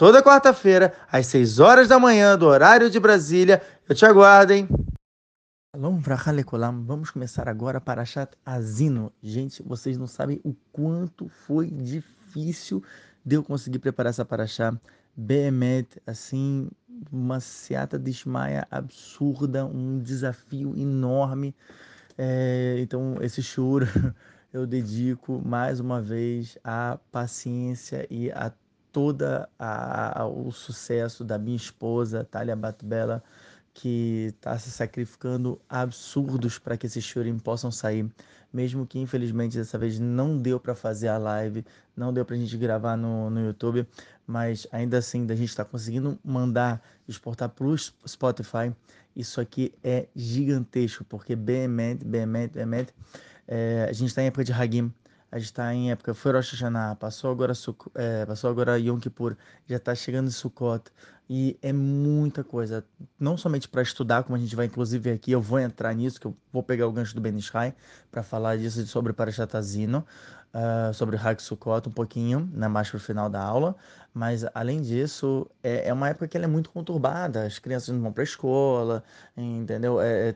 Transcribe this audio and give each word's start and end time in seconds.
Toda 0.00 0.22
quarta-feira, 0.22 0.94
às 1.12 1.26
6 1.26 1.58
horas 1.58 1.86
da 1.86 1.98
manhã, 1.98 2.34
do 2.34 2.46
horário 2.46 2.88
de 2.88 2.98
Brasília. 2.98 3.60
Eu 3.86 3.94
te 3.94 4.06
aguardo, 4.06 4.54
hein? 4.54 4.66
Vamos 6.86 7.10
começar 7.10 7.46
agora 7.46 7.82
para 7.82 8.06
Chat 8.06 8.34
Azino. 8.42 9.12
Gente, 9.22 9.62
vocês 9.62 9.98
não 9.98 10.06
sabem 10.06 10.40
o 10.42 10.54
quanto 10.72 11.28
foi 11.28 11.70
difícil 11.70 12.82
de 13.26 13.36
eu 13.36 13.44
conseguir 13.44 13.78
preparar 13.78 14.08
essa 14.08 14.24
paraxá. 14.24 14.72
Behemet, 15.14 16.00
assim, 16.06 16.70
uma 17.12 17.38
seata 17.38 17.98
de 17.98 18.10
Ishmael 18.10 18.64
absurda, 18.70 19.66
um 19.66 19.98
desafio 19.98 20.74
enorme. 20.78 21.54
É, 22.16 22.78
então, 22.78 23.18
esse 23.20 23.42
choro 23.42 23.86
eu 24.50 24.66
dedico 24.66 25.42
mais 25.44 25.78
uma 25.78 26.00
vez 26.00 26.56
à 26.64 26.98
paciência 27.12 28.06
e 28.08 28.30
a 28.30 28.50
toda 28.92 29.48
a, 29.58 30.22
a, 30.22 30.26
o 30.26 30.50
sucesso 30.52 31.24
da 31.24 31.38
minha 31.38 31.56
esposa, 31.56 32.26
Thalia 32.30 32.56
Batbela, 32.56 33.22
que 33.72 34.34
está 34.34 34.58
se 34.58 34.70
sacrificando 34.70 35.60
absurdos 35.68 36.58
para 36.58 36.76
que 36.76 36.86
esses 36.86 37.04
shurim 37.04 37.38
possam 37.38 37.70
sair, 37.70 38.10
mesmo 38.52 38.86
que 38.86 38.98
infelizmente 38.98 39.56
dessa 39.56 39.78
vez 39.78 39.98
não 39.98 40.36
deu 40.36 40.58
para 40.58 40.74
fazer 40.74 41.08
a 41.08 41.18
live, 41.18 41.64
não 41.96 42.12
deu 42.12 42.24
para 42.24 42.34
a 42.34 42.38
gente 42.38 42.56
gravar 42.56 42.96
no, 42.96 43.30
no 43.30 43.44
YouTube, 43.46 43.86
mas 44.26 44.66
ainda 44.72 44.98
assim 44.98 45.24
a 45.30 45.34
gente 45.34 45.48
está 45.48 45.64
conseguindo 45.64 46.18
mandar, 46.24 46.82
exportar 47.08 47.48
para 47.48 47.66
o 47.66 47.76
Spotify. 47.78 48.74
Isso 49.14 49.40
aqui 49.40 49.72
é 49.82 50.06
gigantesco, 50.14 51.04
porque 51.04 51.34
Behemet, 51.36 52.04
Behemet, 52.04 52.52
Behemet 52.52 52.94
é, 53.46 53.86
a 53.88 53.92
gente 53.92 54.08
está 54.08 54.22
em 54.22 54.26
época 54.26 54.44
de 54.44 54.52
Hagim, 54.52 54.92
a 55.32 55.38
gente 55.38 55.46
está 55.46 55.72
em 55.72 55.90
época, 55.90 56.12
foi 56.12 56.32
Rosh 56.32 56.52
Hashanah, 56.52 56.96
passou 56.96 57.30
agora, 57.30 57.52
é, 57.94 58.26
passou 58.26 58.50
agora 58.50 58.78
Yom 58.78 58.98
Kippur, 58.98 59.36
já 59.66 59.76
está 59.76 59.94
chegando 59.94 60.30
Sukkot, 60.30 60.90
e 61.28 61.56
é 61.62 61.72
muita 61.72 62.42
coisa, 62.42 62.84
não 63.18 63.36
somente 63.36 63.68
para 63.68 63.82
estudar, 63.82 64.24
como 64.24 64.34
a 64.34 64.38
gente 64.38 64.56
vai 64.56 64.66
inclusive 64.66 65.12
aqui, 65.12 65.30
eu 65.30 65.40
vou 65.40 65.60
entrar 65.60 65.94
nisso, 65.94 66.20
que 66.20 66.26
eu 66.26 66.36
vou 66.52 66.62
pegar 66.62 66.88
o 66.88 66.92
gancho 66.92 67.14
do 67.14 67.20
Ben 67.20 67.36
Ishai 67.36 67.72
para 68.10 68.22
falar 68.22 68.58
disso 68.58 68.84
sobre 68.88 69.12
Parashat 69.12 69.56
Azino, 69.56 70.04
uh, 70.52 70.92
sobre 70.92 71.16
Hag 71.16 71.40
Sukkot 71.40 71.88
um 71.88 71.92
pouquinho, 71.92 72.50
né, 72.52 72.66
mais 72.66 72.90
para 72.90 72.96
o 72.96 73.00
final 73.00 73.30
da 73.30 73.40
aula, 73.40 73.76
mas 74.12 74.44
além 74.54 74.82
disso, 74.82 75.48
é, 75.62 75.88
é 75.88 75.92
uma 75.92 76.08
época 76.08 76.26
que 76.26 76.36
ela 76.36 76.46
é 76.46 76.48
muito 76.48 76.70
conturbada, 76.70 77.44
as 77.44 77.60
crianças 77.60 77.94
não 77.94 78.02
vão 78.02 78.12
para 78.12 78.22
a 78.22 78.24
escola, 78.24 79.04
entendeu? 79.36 80.00
É, 80.00 80.30
é, 80.30 80.34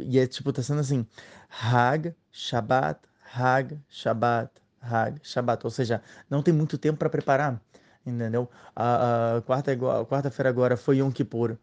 e 0.00 0.18
é 0.18 0.26
tipo, 0.26 0.52
tá 0.52 0.62
sendo 0.62 0.80
assim, 0.80 1.06
Hag, 1.48 2.14
Shabbat, 2.30 3.00
Hag, 3.36 3.78
Shabbat, 3.88 4.50
Hag, 4.80 5.20
Shabbat, 5.22 5.64
ou 5.64 5.70
seja, 5.70 6.02
não 6.30 6.42
tem 6.42 6.54
muito 6.54 6.78
tempo 6.78 6.98
para 6.98 7.10
preparar, 7.10 7.60
entendeu? 8.06 8.48
A, 8.76 9.36
a 9.36 9.42
quarta 9.42 9.76
quarta-feira 9.76 10.48
agora 10.48 10.76
foi 10.76 10.98
Yom 10.98 11.10
Kippur. 11.10 11.56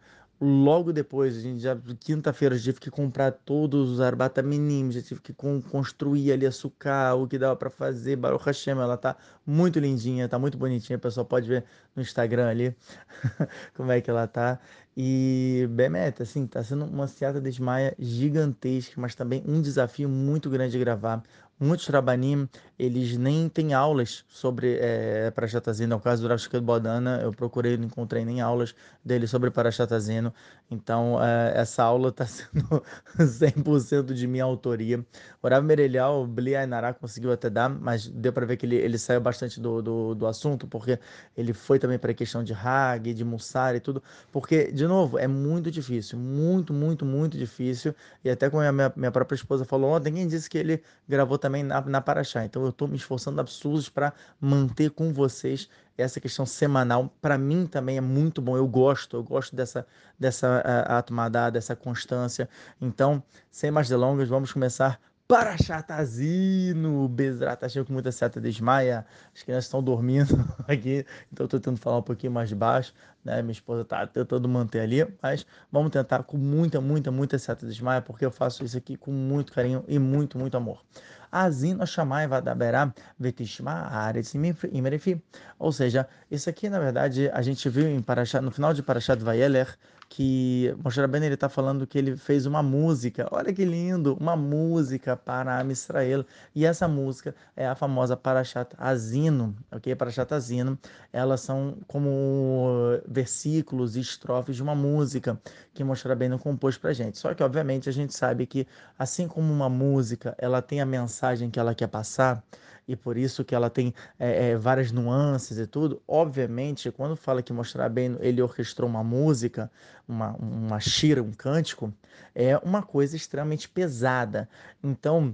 Logo 0.43 0.91
depois, 0.91 1.37
a 1.37 1.39
gente 1.39 1.59
já 1.59 1.77
quinta-feira 1.99 2.57
já 2.57 2.63
tive 2.63 2.79
que 2.79 2.89
comprar 2.89 3.31
todos 3.31 3.91
os 3.91 4.01
arbata 4.01 4.41
mínimos, 4.41 4.95
já 4.95 5.01
tive 5.03 5.21
que 5.21 5.33
con 5.33 5.61
construir 5.61 6.31
ali 6.31 6.47
açúcar, 6.47 7.13
o 7.13 7.27
que 7.27 7.37
dava 7.37 7.55
para 7.55 7.69
fazer. 7.69 8.15
Baruch 8.15 8.43
Hashem, 8.43 8.73
ela 8.79 8.97
tá 8.97 9.15
muito 9.45 9.79
lindinha, 9.79 10.27
tá 10.27 10.39
muito 10.39 10.57
bonitinha. 10.57 10.97
O 10.97 10.99
pessoal 10.99 11.27
pode 11.27 11.47
ver 11.47 11.63
no 11.95 12.01
Instagram 12.01 12.49
ali 12.49 12.75
como 13.75 13.91
é 13.91 14.01
que 14.01 14.09
ela 14.09 14.25
tá. 14.27 14.59
E 14.97 15.67
Bemet, 15.69 16.23
assim, 16.23 16.47
tá 16.47 16.63
sendo 16.63 16.85
uma 16.85 17.07
seata 17.07 17.39
de 17.39 17.49
Ismaia 17.49 17.95
gigantesca, 17.99 18.99
mas 18.99 19.13
também 19.13 19.43
um 19.47 19.61
desafio 19.61 20.09
muito 20.09 20.49
grande 20.49 20.71
de 20.71 20.79
gravar 20.79 21.21
muitos 21.61 21.85
trabanim, 21.85 22.49
eles 22.77 23.15
nem 23.17 23.47
têm 23.47 23.73
aulas 23.73 24.25
sobre 24.27 24.77
é, 24.81 25.29
Parashatazino. 25.31 25.95
No 25.95 26.01
caso 26.01 26.23
do 26.23 26.27
Rav 26.27 26.41
Bodana, 26.61 27.19
eu 27.21 27.31
procurei, 27.31 27.77
não 27.77 27.85
encontrei 27.85 28.25
nem 28.25 28.41
aulas 28.41 28.73
dele 29.05 29.27
sobre 29.27 29.51
Parashatazino. 29.51 30.33
Então, 30.71 31.21
é, 31.23 31.53
essa 31.55 31.83
aula 31.83 32.09
está 32.09 32.25
sendo 32.25 32.83
100% 33.19 34.13
de 34.13 34.25
minha 34.25 34.43
autoria. 34.43 35.05
O 35.43 35.47
Rav 35.47 35.63
Merelial, 35.63 36.25
Bli 36.25 36.55
Ainará 36.55 36.93
conseguiu 36.93 37.31
até 37.31 37.49
dar, 37.49 37.69
mas 37.69 38.07
deu 38.07 38.33
para 38.33 38.45
ver 38.45 38.57
que 38.57 38.65
ele, 38.65 38.77
ele 38.77 38.97
saiu 38.97 39.21
bastante 39.21 39.59
do, 39.59 39.81
do, 39.81 40.15
do 40.15 40.25
assunto, 40.25 40.67
porque 40.67 40.99
ele 41.37 41.53
foi 41.53 41.77
também 41.77 41.99
para 41.99 42.11
a 42.11 42.15
questão 42.15 42.43
de 42.43 42.53
Hag, 42.53 43.13
de 43.13 43.23
Mussar 43.23 43.75
e 43.75 43.79
tudo. 43.79 44.01
Porque, 44.31 44.71
de 44.71 44.87
novo, 44.87 45.19
é 45.19 45.27
muito 45.27 45.69
difícil, 45.69 46.17
muito, 46.17 46.73
muito, 46.73 47.05
muito 47.05 47.37
difícil. 47.37 47.93
E 48.23 48.29
até 48.29 48.49
como 48.49 48.63
a 48.63 48.71
minha, 48.71 48.91
minha 48.95 49.11
própria 49.11 49.35
esposa 49.35 49.65
falou 49.65 49.91
ontem, 49.91 50.13
quem 50.13 50.27
disse 50.27 50.49
que 50.49 50.57
ele 50.57 50.81
gravou 51.07 51.37
também 51.37 51.51
também 51.51 51.63
na, 51.63 51.81
na 51.81 52.01
Paraxá. 52.01 52.45
Então 52.45 52.63
eu 52.63 52.69
estou 52.69 52.87
me 52.87 52.95
esforçando 52.95 53.39
absurdos 53.41 53.89
para 53.89 54.13
manter 54.39 54.91
com 54.91 55.13
vocês 55.13 55.69
essa 56.01 56.19
questão 56.19 56.45
semanal. 56.45 57.13
Para 57.21 57.37
mim 57.37 57.65
também 57.65 57.97
é 57.97 58.01
muito 58.01 58.41
bom. 58.41 58.57
Eu 58.57 58.67
gosto, 58.67 59.17
eu 59.17 59.23
gosto 59.23 59.55
dessa, 59.55 59.85
dessa 60.19 60.59
uh, 60.59 60.93
atomada, 60.93 61.51
dessa 61.51 61.75
constância. 61.75 62.49
Então, 62.79 63.23
sem 63.51 63.71
mais 63.71 63.87
delongas, 63.87 64.29
vamos 64.29 64.51
começar 64.51 64.99
para 65.31 65.57
Chatazino, 65.57 67.07
Bezerra 67.07 67.55
tá 67.55 67.69
cheio 67.69 67.85
com 67.85 67.93
muita 67.93 68.11
seta 68.11 68.41
desmaia, 68.41 69.05
as 69.33 69.41
crianças 69.41 69.63
estão 69.63 69.81
dormindo 69.81 70.35
aqui, 70.67 71.05
então 71.31 71.45
estou 71.45 71.57
tentando 71.57 71.79
falar 71.79 71.99
um 71.99 72.01
pouquinho 72.01 72.33
mais 72.33 72.51
baixo, 72.51 72.93
né? 73.23 73.41
Minha 73.41 73.53
esposa 73.53 73.83
está 73.83 74.05
tentando 74.05 74.49
manter 74.49 74.81
ali, 74.81 75.07
mas 75.23 75.45
vamos 75.71 75.89
tentar 75.91 76.23
com 76.23 76.35
muita, 76.35 76.81
muita, 76.81 77.11
muita 77.11 77.39
seta 77.39 77.65
desmaia, 77.65 78.01
porque 78.01 78.25
eu 78.25 78.31
faço 78.31 78.65
isso 78.65 78.77
aqui 78.77 78.97
com 78.97 79.09
muito 79.09 79.53
carinho 79.53 79.85
e 79.87 79.97
muito, 79.97 80.37
muito 80.37 80.57
amor. 80.57 80.83
Azino 81.31 81.85
Shamai 81.85 82.27
Vadaberá 82.27 82.93
Vetishma 83.19 83.87
Aretz 83.89 84.33
Imerefi. 84.71 85.21
Ou 85.57 85.71
seja, 85.71 86.07
isso 86.29 86.49
aqui, 86.49 86.69
na 86.69 86.79
verdade, 86.79 87.29
a 87.29 87.41
gente 87.41 87.67
viu 87.69 87.87
em 87.87 88.01
Parashat, 88.01 88.43
no 88.43 88.51
final 88.51 88.73
de 88.73 88.83
Parashat 88.83 89.21
Vayeler, 89.23 89.77
que 90.13 90.75
Moshe 90.83 90.99
Rabbeinu 90.99 91.25
ele 91.25 91.35
está 91.35 91.47
falando 91.47 91.87
que 91.87 91.97
ele 91.97 92.17
fez 92.17 92.45
uma 92.45 92.61
música, 92.61 93.29
olha 93.31 93.53
que 93.53 93.63
lindo, 93.63 94.17
uma 94.19 94.35
música 94.35 95.15
para 95.15 95.57
a 95.57 95.63
Israel, 95.63 96.25
e 96.53 96.65
essa 96.65 96.85
música 96.85 97.33
é 97.55 97.65
a 97.65 97.75
famosa 97.75 98.17
Parashat 98.17 98.75
Azino, 98.77 99.55
ok? 99.71 99.95
Parashat 99.95 100.33
Azino, 100.33 100.77
elas 101.13 101.39
são 101.39 101.77
como 101.87 102.99
versículos 103.07 103.95
e 103.95 104.01
estrofes 104.01 104.57
de 104.57 104.61
uma 104.61 104.75
música 104.75 105.39
que 105.73 105.81
Moshe 105.81 106.05
Rabbeinu 106.05 106.37
compôs 106.37 106.77
para 106.77 106.91
gente. 106.91 107.17
Só 107.17 107.33
que, 107.33 107.41
obviamente, 107.41 107.87
a 107.87 107.93
gente 107.93 108.13
sabe 108.13 108.45
que, 108.45 108.67
assim 108.99 109.29
como 109.29 109.53
uma 109.53 109.69
música, 109.69 110.35
ela 110.37 110.61
tem 110.61 110.81
a 110.81 110.85
mensagem 110.85 111.49
que 111.49 111.57
ela 111.57 111.73
quer 111.73 111.87
passar, 111.87 112.43
e 112.91 112.95
por 112.95 113.17
isso 113.17 113.45
que 113.45 113.55
ela 113.55 113.69
tem 113.69 113.93
é, 114.19 114.49
é, 114.49 114.57
várias 114.57 114.91
nuances 114.91 115.57
e 115.57 115.65
tudo. 115.65 116.01
Obviamente, 116.05 116.91
quando 116.91 117.15
fala 117.15 117.41
que 117.41 117.53
mostrar 117.53 117.87
bem, 117.87 118.17
ele 118.19 118.41
orquestrou 118.41 118.89
uma 118.89 119.01
música, 119.01 119.71
uma, 120.05 120.35
uma 120.35 120.79
shira, 120.81 121.23
um 121.23 121.31
cântico, 121.31 121.93
é 122.35 122.57
uma 122.57 122.83
coisa 122.83 123.15
extremamente 123.15 123.69
pesada. 123.69 124.49
Então, 124.83 125.33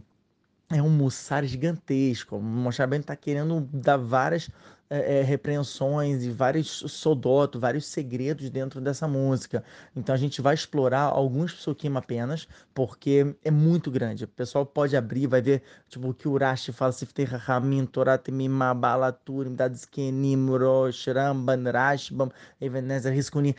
é 0.70 0.82
um 0.82 0.90
mussar 0.90 1.44
gigantesco. 1.46 2.36
O 2.36 2.42
Moshe 2.42 2.84
está 2.84 3.16
querendo 3.16 3.68
dar 3.74 3.98
várias 3.98 4.50
é, 4.90 5.20
é, 5.20 5.22
repreensões 5.22 6.24
e 6.24 6.32
vários 6.32 6.68
sodotos, 6.68 7.60
vários 7.60 7.86
segredos 7.86 8.50
dentro 8.50 8.80
dessa 8.80 9.08
música. 9.08 9.64
Então 9.96 10.16
a 10.16 10.18
gente 10.18 10.42
vai 10.42 10.54
explorar 10.54 11.02
alguns 11.02 11.54
psukim 11.54 11.96
apenas, 11.96 12.48
porque 12.74 13.36
é 13.44 13.52
muito 13.52 13.92
grande. 13.92 14.24
O 14.24 14.28
pessoal 14.28 14.66
pode 14.66 14.96
abrir, 14.96 15.28
vai 15.28 15.42
ver 15.42 15.62
tipo, 15.90 16.10
o 16.10 16.14
que 16.14 16.28
o 16.28 16.38
Rashi 16.38 16.72
fala, 16.72 16.92
Siftei 16.92 17.28
Temimah, 18.24 18.74
Balaturim, 18.74 19.56
Dadskenim, 19.56 20.50
Rosh, 20.50 21.08
Ramban, 21.08 21.70
Rashbam, 21.72 22.32
Ebenezer, 22.62 23.14
Riskunim 23.14 23.54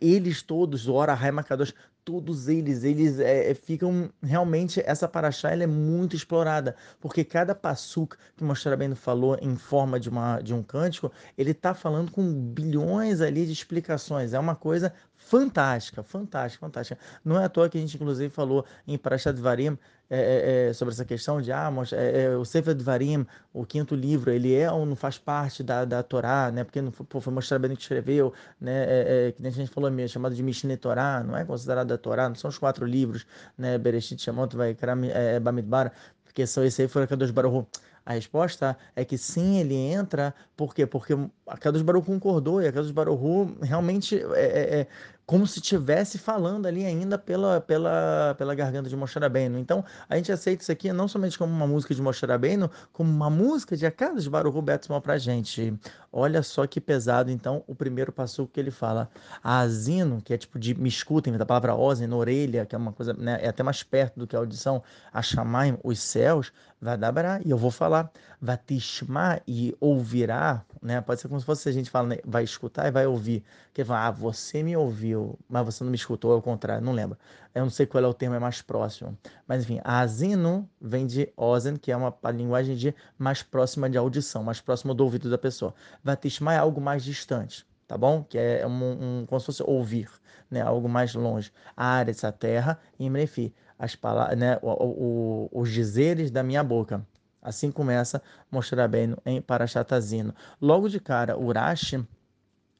eles 0.00 0.42
todos, 0.42 0.88
Ora, 0.88 1.14
Raima 1.14 1.42
Kadosh, 1.42 1.74
todos 2.04 2.48
eles, 2.48 2.84
eles 2.84 3.18
é, 3.18 3.54
ficam 3.54 4.10
realmente 4.22 4.82
essa 4.84 5.08
paraxá 5.08 5.50
ela 5.50 5.64
é 5.64 5.66
muito 5.66 6.14
explorada, 6.14 6.76
porque 7.00 7.24
cada 7.24 7.54
passuca 7.54 8.18
que 8.36 8.44
bem 8.76 8.94
falou 8.94 9.38
em 9.40 9.56
forma 9.56 9.98
de 9.98 10.08
uma 10.08 10.40
de 10.40 10.52
um 10.52 10.62
cântico, 10.62 11.10
ele 11.38 11.52
está 11.52 11.74
falando 11.74 12.10
com 12.10 12.22
bilhões 12.32 13.20
ali 13.20 13.46
de 13.46 13.52
explicações. 13.52 14.34
É 14.34 14.38
uma 14.38 14.54
coisa 14.54 14.92
fantástica, 15.24 16.02
fantástica, 16.02 16.66
fantástica. 16.66 16.98
Não 17.24 17.40
é 17.40 17.44
à 17.44 17.48
toa 17.48 17.68
que 17.68 17.78
a 17.78 17.80
gente, 17.80 17.96
inclusive, 17.96 18.28
falou 18.28 18.64
em 18.86 18.98
Parashat 18.98 19.40
Varim 19.40 19.78
é, 20.10 20.18
é, 20.18 20.68
é, 20.68 20.72
sobre 20.74 20.92
essa 20.92 21.04
questão 21.04 21.40
de 21.40 21.50
ah, 21.50 21.72
é, 21.92 22.24
é, 22.24 22.36
o 22.36 22.44
Sefer 22.44 22.74
Dvarim, 22.74 23.26
o 23.54 23.64
quinto 23.64 23.94
livro, 23.94 24.30
ele 24.30 24.54
é 24.54 24.70
ou 24.70 24.84
não 24.84 24.94
faz 24.94 25.16
parte 25.16 25.62
da, 25.62 25.86
da 25.86 26.02
Torá, 26.02 26.50
né? 26.52 26.62
Porque 26.62 26.82
não 26.82 26.92
foi, 26.92 27.06
pô, 27.06 27.20
foi 27.22 27.32
mostrar 27.32 27.58
bem 27.58 27.74
que 27.74 27.80
escreveu, 27.80 28.32
né? 28.60 28.84
É, 29.28 29.32
que 29.32 29.46
a 29.46 29.50
gente 29.50 29.70
falou 29.70 29.90
mesmo, 29.90 30.10
chamado 30.10 30.34
de 30.34 30.42
Mishneh 30.42 30.76
Torá, 30.76 31.24
não 31.24 31.36
é 31.36 31.44
considerado 31.44 31.88
da 31.88 31.96
Torá, 31.96 32.28
não 32.28 32.36
são 32.36 32.50
os 32.50 32.58
quatro 32.58 32.84
livros, 32.84 33.26
né? 33.56 33.78
Bereshit, 33.78 34.20
Shemot, 34.20 34.54
Vaikra, 34.54 34.94
é, 35.06 35.40
Bamidbar, 35.40 35.90
porque 36.22 36.46
são 36.46 36.62
esse 36.64 36.82
aí 36.82 36.88
foram 36.88 37.08
a 37.10 37.16
dos 37.16 37.30
Baruch 37.30 37.66
a 38.06 38.12
resposta 38.12 38.76
é 38.94 39.04
que 39.04 39.16
sim, 39.16 39.58
ele 39.58 39.74
entra, 39.74 40.34
por 40.56 40.74
quê? 40.74 40.86
Porque 40.86 41.14
a 41.46 41.56
Kadosh 41.56 41.82
Baruch 41.82 42.06
concordou 42.06 42.62
e 42.62 42.68
a 42.68 42.72
Kadosh 42.72 42.92
Baruch 42.92 43.56
realmente 43.60 44.16
é, 44.34 44.80
é, 44.80 44.86
como 45.26 45.46
se 45.46 45.58
estivesse 45.58 46.18
falando 46.18 46.66
ali 46.66 46.84
ainda 46.84 47.18
pela, 47.18 47.60
pela, 47.60 48.34
pela 48.36 48.54
garganta 48.54 48.88
de 48.88 48.96
Moshe 48.96 49.18
Rabbeinu. 49.18 49.58
Então, 49.58 49.84
a 50.08 50.16
gente 50.16 50.30
aceita 50.30 50.62
isso 50.62 50.70
aqui 50.70 50.92
não 50.92 51.08
somente 51.08 51.38
como 51.38 51.52
uma 51.52 51.66
música 51.66 51.94
de 51.94 52.02
Moshe 52.02 52.24
Rabbeinu, 52.24 52.70
como 52.92 53.10
uma 53.10 53.30
música 53.30 53.76
de 53.76 53.86
Akadas 53.86 54.28
Baruch 54.28 54.60
Betzmal 54.60 55.00
pra 55.00 55.16
gente. 55.18 55.74
Olha 56.12 56.42
só 56.42 56.66
que 56.66 56.80
pesado, 56.80 57.30
então, 57.30 57.64
o 57.66 57.74
primeiro 57.74 58.12
passo 58.12 58.46
que 58.46 58.60
ele 58.60 58.70
fala. 58.70 59.08
Azino, 59.42 60.20
que 60.22 60.32
é 60.34 60.38
tipo 60.38 60.58
de 60.58 60.74
me 60.74 60.88
escutem, 60.88 61.36
da 61.36 61.46
palavra 61.46 61.74
ozen, 61.74 62.12
orelha, 62.12 62.66
que 62.66 62.74
é 62.74 62.78
uma 62.78 62.92
coisa, 62.92 63.12
né, 63.14 63.38
é 63.42 63.48
até 63.48 63.62
mais 63.62 63.82
perto 63.82 64.20
do 64.20 64.26
que 64.26 64.36
a 64.36 64.38
audição, 64.38 64.82
a 65.12 65.22
chamaim, 65.22 65.78
os 65.82 65.98
céus, 65.98 66.52
vai 66.80 66.98
dar 66.98 67.14
e 67.44 67.50
eu 67.50 67.56
vou 67.56 67.70
falar, 67.70 68.10
vai 68.40 68.58
tishma 68.58 69.40
e 69.46 69.74
ouvirá, 69.80 70.43
né? 70.82 71.00
Pode 71.00 71.20
ser 71.20 71.28
como 71.28 71.40
se 71.40 71.46
fosse 71.46 71.68
a 71.68 71.72
gente 71.72 71.90
fala, 71.90 72.08
né? 72.08 72.16
vai 72.24 72.44
escutar 72.44 72.86
e 72.86 72.90
vai 72.90 73.06
ouvir. 73.06 73.42
Que 73.72 73.84
fala, 73.84 74.06
ah, 74.06 74.10
você 74.10 74.62
me 74.62 74.76
ouviu, 74.76 75.38
mas 75.48 75.64
você 75.64 75.84
não 75.84 75.90
me 75.90 75.96
escutou, 75.96 76.32
ao 76.32 76.42
contrário, 76.42 76.84
não 76.84 76.92
lembro. 76.92 77.18
Eu 77.54 77.62
não 77.62 77.70
sei 77.70 77.86
qual 77.86 78.02
é 78.04 78.06
o 78.06 78.14
termo 78.14 78.34
é 78.34 78.38
mais 78.38 78.60
próximo. 78.60 79.16
Mas 79.46 79.62
enfim, 79.62 79.80
azino 79.84 80.68
vem 80.80 81.06
de 81.06 81.32
ozen, 81.36 81.76
que 81.76 81.90
é 81.92 81.96
uma 81.96 82.14
linguagem 82.32 82.76
de 82.76 82.94
mais 83.18 83.42
próxima 83.42 83.88
de 83.88 83.96
audição, 83.96 84.42
mais 84.42 84.60
próxima 84.60 84.94
do 84.94 85.04
ouvido 85.04 85.30
da 85.30 85.38
pessoa. 85.38 85.74
Vatishma 86.02 86.54
é 86.54 86.58
algo 86.58 86.80
mais 86.80 87.04
distante, 87.04 87.66
tá 87.86 87.96
bom? 87.96 88.24
Que 88.24 88.38
é 88.38 88.66
um, 88.66 89.20
um 89.20 89.26
como 89.26 89.40
se 89.40 89.46
fosse 89.46 89.62
ouvir, 89.62 90.08
né? 90.50 90.60
Algo 90.60 90.88
mais 90.88 91.14
longe. 91.14 91.52
A 91.76 91.86
área, 91.86 92.14
a 92.22 92.32
terra, 92.32 92.78
e 92.98 93.08
mrefi 93.08 93.54
as 93.78 93.94
palavras, 93.96 94.38
né, 94.38 94.58
o, 94.62 94.70
o, 94.70 95.50
os 95.52 95.70
dizeres 95.70 96.30
da 96.30 96.42
minha 96.42 96.62
boca. 96.62 97.04
Assim 97.44 97.70
começa 97.70 98.22
mostrar 98.50 98.88
bem 98.88 99.14
em 99.26 99.40
Parashatazino. 99.40 100.34
Logo 100.60 100.88
de 100.88 100.98
cara, 100.98 101.38
Urashi, 101.38 102.02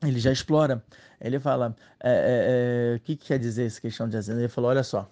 ele 0.02 0.18
já 0.18 0.32
explora. 0.32 0.82
Ele 1.20 1.38
fala, 1.38 1.76
é, 2.00 2.10
é, 2.10 2.94
é, 2.94 2.96
o 2.96 3.00
que, 3.00 3.14
que, 3.14 3.26
quer 3.26 3.38
dizer 3.38 3.66
essa 3.66 3.80
questão 3.80 4.08
de 4.08 4.16
Azino? 4.16 4.40
Ele 4.40 4.48
falou, 4.48 4.70
olha 4.70 4.82
só, 4.82 5.08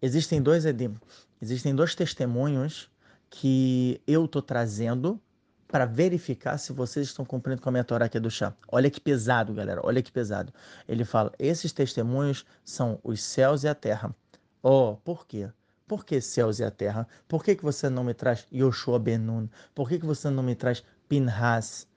existem 0.00 0.42
dois 0.42 0.64
edim, 0.64 0.96
existem 1.40 1.74
dois 1.74 1.94
testemunhos 1.94 2.90
que 3.28 4.00
eu 4.06 4.24
estou 4.24 4.42
trazendo 4.42 5.20
para 5.68 5.84
verificar 5.84 6.58
se 6.58 6.72
vocês 6.72 7.06
estão 7.06 7.24
cumprindo 7.24 7.62
com 7.62 7.68
a 7.68 7.72
minha 7.72 7.84
Torá 7.84 8.06
aqui 8.06 8.18
do 8.18 8.30
chá. 8.30 8.52
Olha 8.66 8.90
que 8.90 9.00
pesado, 9.00 9.54
galera, 9.54 9.80
olha 9.84 10.02
que 10.02 10.10
pesado. 10.10 10.52
Ele 10.88 11.04
fala, 11.04 11.32
esses 11.38 11.70
testemunhos 11.70 12.44
são 12.64 12.98
os 13.04 13.22
céus 13.22 13.62
e 13.62 13.68
a 13.68 13.74
terra. 13.74 14.14
Oh, 14.62 14.96
por 15.04 15.26
quê? 15.26 15.48
Por 15.90 16.04
que 16.04 16.20
céus 16.20 16.60
e 16.60 16.64
a 16.64 16.70
terra? 16.70 17.04
Por 17.26 17.42
que, 17.42 17.56
que 17.56 17.64
você 17.64 17.88
não 17.90 18.04
me 18.04 18.14
traz 18.14 18.46
Yoshua 18.52 18.96
Benun? 19.00 19.48
Por 19.74 19.88
que, 19.88 19.98
que 19.98 20.06
você 20.06 20.30
não 20.30 20.40
me 20.40 20.54
traz 20.54 20.84
Pinhas, 21.08 21.88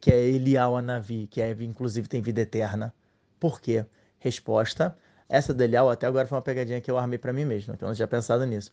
que 0.00 0.12
é 0.12 0.20
Elial 0.20 0.76
Anavi, 0.76 1.26
que 1.26 1.42
é, 1.42 1.50
inclusive 1.60 2.06
tem 2.06 2.22
vida 2.22 2.42
eterna? 2.42 2.94
Por 3.40 3.60
quê? 3.60 3.84
Resposta: 4.20 4.96
essa 5.28 5.52
do 5.52 5.64
Elial 5.64 5.90
até 5.90 6.06
agora 6.06 6.28
foi 6.28 6.36
uma 6.36 6.42
pegadinha 6.42 6.80
que 6.80 6.88
eu 6.88 6.96
armei 6.96 7.18
para 7.18 7.32
mim 7.32 7.44
mesmo, 7.44 7.74
então 7.74 7.88
eu 7.88 7.94
já 7.96 8.06
pensado 8.06 8.46
nisso. 8.46 8.70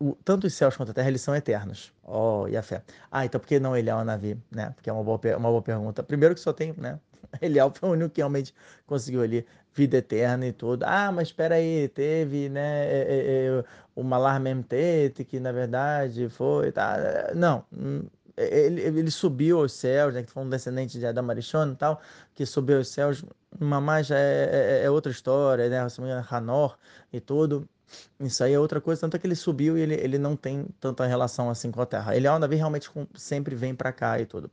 o, 0.00 0.16
tanto 0.24 0.48
os 0.48 0.54
céus 0.54 0.76
quanto 0.76 0.90
a 0.90 0.94
terra 0.94 1.06
eles 1.08 1.20
são 1.22 1.36
eternos. 1.36 1.92
Oh, 2.02 2.46
e 2.48 2.56
a 2.56 2.62
fé. 2.62 2.82
Ah, 3.08 3.24
então 3.24 3.40
por 3.40 3.46
que 3.46 3.60
não 3.60 3.76
Elial 3.76 4.00
Anavi? 4.00 4.36
Né? 4.50 4.70
Porque 4.70 4.90
é 4.90 4.92
uma 4.92 5.04
boa, 5.04 5.20
uma 5.36 5.48
boa 5.48 5.62
pergunta. 5.62 6.02
Primeiro 6.02 6.34
que 6.34 6.40
só 6.40 6.52
tem, 6.52 6.72
né? 6.76 6.98
Elial 7.40 7.72
foi 7.74 7.88
o 7.88 7.92
único 7.92 8.10
que 8.10 8.20
realmente 8.20 8.54
conseguiu 8.86 9.22
ali 9.22 9.46
vida 9.74 9.98
eterna 9.98 10.46
e 10.46 10.52
tudo. 10.52 10.84
Ah, 10.84 11.12
mas 11.12 11.28
espera 11.28 11.56
aí, 11.56 11.88
teve, 11.88 12.48
né, 12.48 12.86
é, 12.86 12.98
é, 12.98 13.46
é, 13.58 13.64
o 13.94 14.02
Malar 14.02 14.40
Memtete, 14.40 15.24
que 15.24 15.38
na 15.38 15.52
verdade 15.52 16.28
foi, 16.28 16.72
tá, 16.72 17.32
não, 17.34 17.64
hum, 17.76 18.04
ele, 18.36 18.80
ele 18.82 19.10
subiu 19.10 19.60
aos 19.60 19.72
céus, 19.72 20.14
né, 20.14 20.22
que 20.22 20.30
foi 20.30 20.42
um 20.42 20.48
descendente 20.48 20.98
de 20.98 21.06
Adam 21.06 21.28
Arishon 21.30 21.72
e 21.72 21.76
tal, 21.76 22.00
que 22.34 22.44
subiu 22.46 22.78
aos 22.78 22.88
céus, 22.88 23.24
mamãe 23.58 24.02
já 24.04 24.18
é, 24.18 24.80
é, 24.82 24.84
é, 24.84 24.90
outra 24.90 25.10
história, 25.12 25.68
né, 25.68 25.78
Hanor 26.30 26.76
e 27.12 27.20
tudo, 27.20 27.68
isso 28.20 28.42
aí 28.42 28.52
é 28.52 28.58
outra 28.58 28.80
coisa, 28.80 29.00
tanto 29.00 29.16
é 29.16 29.18
que 29.18 29.26
ele 29.26 29.34
subiu 29.36 29.78
e 29.78 29.80
ele, 29.80 29.94
ele 29.94 30.18
não 30.18 30.36
tem 30.36 30.66
tanta 30.80 31.06
relação 31.06 31.48
assim 31.50 31.70
com 31.70 31.80
a 31.80 31.86
Terra. 31.86 32.16
Ele 32.16 32.26
é 32.26 32.38
Davi 32.38 32.56
realmente 32.56 32.90
sempre 33.14 33.54
vem 33.54 33.74
para 33.74 33.92
cá 33.92 34.20
e 34.20 34.26
tudo. 34.26 34.50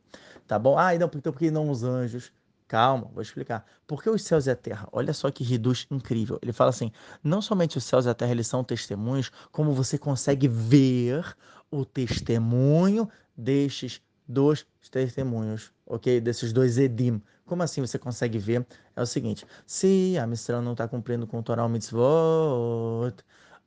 Tá 0.47 0.59
bom? 0.59 0.77
Ah, 0.77 0.93
então 0.93 1.09
por 1.09 1.21
que 1.35 1.49
não 1.49 1.69
os 1.69 1.83
anjos? 1.83 2.31
Calma, 2.73 3.07
vou 3.13 3.21
explicar. 3.21 3.63
Por 3.85 4.01
que 4.01 4.09
os 4.09 4.23
céus 4.23 4.47
e 4.47 4.49
a 4.49 4.55
terra? 4.55 4.89
Olha 4.91 5.13
só 5.13 5.29
que 5.29 5.43
reduz 5.43 5.85
incrível. 5.91 6.39
Ele 6.41 6.51
fala 6.51 6.71
assim: 6.71 6.91
não 7.23 7.39
somente 7.39 7.77
os 7.77 7.83
céus 7.83 8.07
e 8.07 8.09
a 8.09 8.15
terra 8.15 8.31
eles 8.31 8.47
são 8.47 8.63
testemunhos, 8.63 9.31
como 9.51 9.73
você 9.73 9.95
consegue 9.95 10.47
ver 10.47 11.23
o 11.69 11.85
testemunho 11.85 13.07
destes 13.37 14.01
dois 14.27 14.65
testemunhos, 14.89 15.71
ok? 15.85 16.19
Desses 16.19 16.51
dois 16.51 16.79
edim. 16.79 17.21
Como 17.45 17.61
assim 17.61 17.79
você 17.79 17.99
consegue 17.99 18.39
ver? 18.39 18.65
É 18.95 19.03
o 19.03 19.05
seguinte: 19.05 19.45
se 19.67 20.17
a 20.17 20.25
Mistral 20.25 20.59
não 20.59 20.71
está 20.71 20.87
cumprindo 20.87 21.27
com 21.27 21.37
o 21.37 21.43
Toral 21.43 21.69
Mitzvot, 21.69 23.13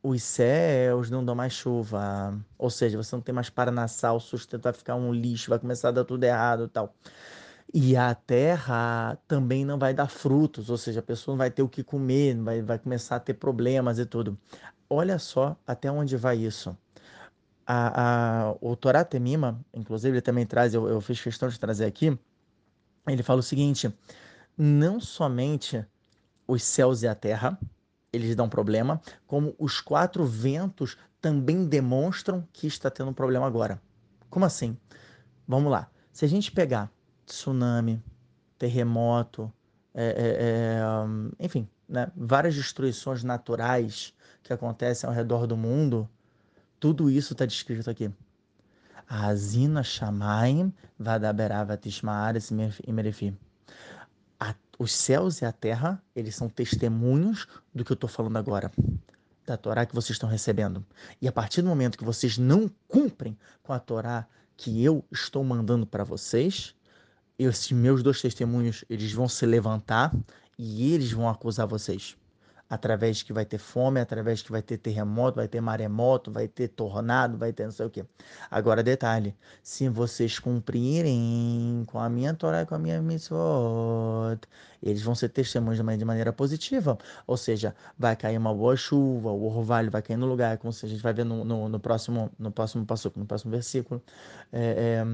os 0.03 0.21
céus 0.21 1.11
não 1.11 1.25
dão 1.25 1.37
mais 1.37 1.53
chuva. 1.53 2.37
Ou 2.59 2.71
seja, 2.71 3.01
você 3.01 3.15
não 3.15 3.23
tem 3.23 3.33
mais 3.33 3.51
paranassal, 3.51 4.17
o 4.17 4.21
sustento 4.21 4.63
vai 4.65 4.73
ficar 4.73 4.97
um 4.97 5.13
lixo, 5.13 5.49
vai 5.51 5.61
começar 5.61 5.91
a 5.91 5.93
dar 5.93 6.05
tudo 6.05 6.25
errado 6.25 6.67
tal. 6.67 6.93
E 7.79 7.95
a 7.95 8.15
terra 8.15 9.19
também 9.29 9.63
não 9.63 9.79
vai 9.79 9.93
dar 9.93 10.09
frutos, 10.09 10.71
ou 10.71 10.79
seja, 10.79 11.01
a 11.01 11.03
pessoa 11.03 11.35
não 11.35 11.39
vai 11.39 11.51
ter 11.51 11.61
o 11.61 11.69
que 11.69 11.85
comer, 11.85 12.35
vai, 12.35 12.63
vai 12.63 12.79
começar 12.79 13.17
a 13.17 13.21
ter 13.21 13.35
problemas 13.35 13.99
e 13.99 14.07
tudo. 14.07 14.39
Olha 14.89 15.19
só 15.19 15.55
até 15.67 15.93
onde 15.93 16.17
vai 16.17 16.39
isso. 16.39 16.75
A, 17.67 18.47
a, 18.47 18.57
o 18.63 18.75
Torá 18.77 19.05
Temima, 19.05 19.63
inclusive, 19.75 20.15
ele 20.15 20.23
também 20.23 20.47
traz, 20.47 20.73
eu, 20.73 20.89
eu 20.89 21.03
fiz 21.03 21.21
questão 21.21 21.51
de 21.51 21.61
trazer 21.61 21.85
aqui, 21.85 22.19
ele 23.07 23.23
fala 23.23 23.41
o 23.41 23.43
seguinte: 23.43 23.95
não 24.57 24.99
somente 24.99 25.85
os 26.49 26.63
céus 26.63 27.03
e 27.03 27.09
a 27.09 27.15
terra, 27.15 27.61
eles 28.11 28.35
dão 28.35 28.49
problema, 28.49 29.03
como 29.27 29.55
os 29.59 29.83
quatro 29.83 30.25
ventos 30.25 30.97
também 31.21 31.67
demonstram 31.67 32.49
que 32.55 32.67
está 32.67 32.89
tendo 32.91 33.11
um 33.11 33.15
problema 33.15 33.47
agora. 33.47 33.79
Como 34.31 34.47
assim? 34.47 34.79
Vamos 35.47 35.71
lá. 35.71 35.91
Se 36.11 36.25
a 36.25 36.29
gente 36.29 36.51
pegar 36.51 36.96
tsunami, 37.27 38.03
terremoto, 38.59 39.53
é, 39.95 40.05
é, 40.05 40.37
é, 41.41 41.45
enfim, 41.45 41.69
né? 41.89 42.11
várias 42.17 42.55
destruições 42.55 43.23
naturais 43.23 44.15
que 44.43 44.53
acontecem 44.53 45.09
ao 45.09 45.15
redor 45.15 45.47
do 45.47 45.57
mundo, 45.57 46.09
tudo 46.79 47.11
isso 47.11 47.33
está 47.33 47.45
descrito 47.45 47.91
aqui. 47.91 48.11
Azina 49.09 49.83
Shamaim 49.83 50.73
Vadaberava 50.99 51.77
Tishmaares 51.77 52.51
Imerefi. 52.87 53.37
Os 54.79 54.93
céus 54.93 55.41
e 55.41 55.47
a 55.47 55.53
terra, 55.53 56.03
eles 56.15 56.37
são 56.37 56.51
testemunhos 56.51 57.47
do 57.75 57.83
que 57.83 57.93
eu 57.93 57.95
estou 57.95 58.11
falando 58.11 58.37
agora, 58.37 58.71
da 59.47 59.57
Torá 59.57 59.87
que 59.87 59.95
vocês 59.95 60.11
estão 60.11 60.29
recebendo. 60.29 60.85
E 61.21 61.27
a 61.27 61.33
partir 61.33 61.63
do 61.63 61.69
momento 61.69 61.97
que 61.97 62.05
vocês 62.05 62.37
não 62.37 62.71
cumprem 62.87 63.39
com 63.63 63.73
a 63.73 63.79
Torá 63.79 64.27
que 64.55 64.85
eu 64.85 65.03
estou 65.11 65.43
mandando 65.43 65.87
para 65.87 66.05
vocês, 66.05 66.75
esses 67.39 67.71
meus 67.73 68.03
dois 68.03 68.21
testemunhos, 68.21 68.85
eles 68.89 69.13
vão 69.13 69.29
se 69.29 69.45
levantar 69.47 70.13
e 70.59 70.93
eles 70.95 71.13
vão 71.13 71.29
acusar 71.29 71.67
vocês. 71.67 72.17
Através 72.69 73.23
que 73.23 73.33
vai 73.33 73.45
ter 73.45 73.59
fome, 73.59 74.01
através 74.01 74.43
que 74.43 74.51
vai 74.51 74.61
ter 74.61 74.77
terremoto, 74.79 75.37
vai 75.37 75.47
ter 75.47 75.61
maremoto, 75.61 76.33
vai 76.33 76.49
ter 76.49 76.67
tornado, 76.67 77.39
vai 77.39 77.53
ter 77.53 77.65
não 77.65 77.71
sei 77.71 77.87
o 77.87 77.91
quê. 77.91 78.05
Agora, 78.51 78.83
detalhe: 78.83 79.37
se 79.63 79.89
vocês 79.89 80.41
cumprirem 80.41 81.85
com 81.87 82.01
a 82.01 82.09
minha 82.09 82.35
Torá 82.35 82.67
com 82.67 82.75
a 82.75 82.79
minha 82.79 83.01
mitzvot, 83.01 84.41
eles 84.83 85.01
vão 85.01 85.15
ser 85.15 85.29
testemunhos 85.29 85.79
de 85.79 86.05
maneira 86.05 86.33
positiva. 86.33 86.99
Ou 87.25 87.37
seja, 87.37 87.73
vai 87.97 88.17
cair 88.17 88.37
uma 88.37 88.53
boa 88.53 88.77
chuva, 88.77 89.31
o 89.31 89.45
orvalho 89.47 89.89
vai 89.89 90.03
cair 90.03 90.17
no 90.17 90.27
lugar, 90.27 90.59
como 90.59 90.73
a 90.73 90.87
gente 90.89 91.01
vai 91.03 91.13
ver 91.15 91.25
no, 91.25 91.45
no, 91.45 91.69
no 91.69 91.79
próximo, 91.79 92.33
no 92.37 92.51
próximo 92.51 92.85
passo, 92.85 93.13
no 93.15 93.27
próximo 93.27 93.53
versículo. 93.53 94.03
É, 94.53 95.03
é, 95.03 95.05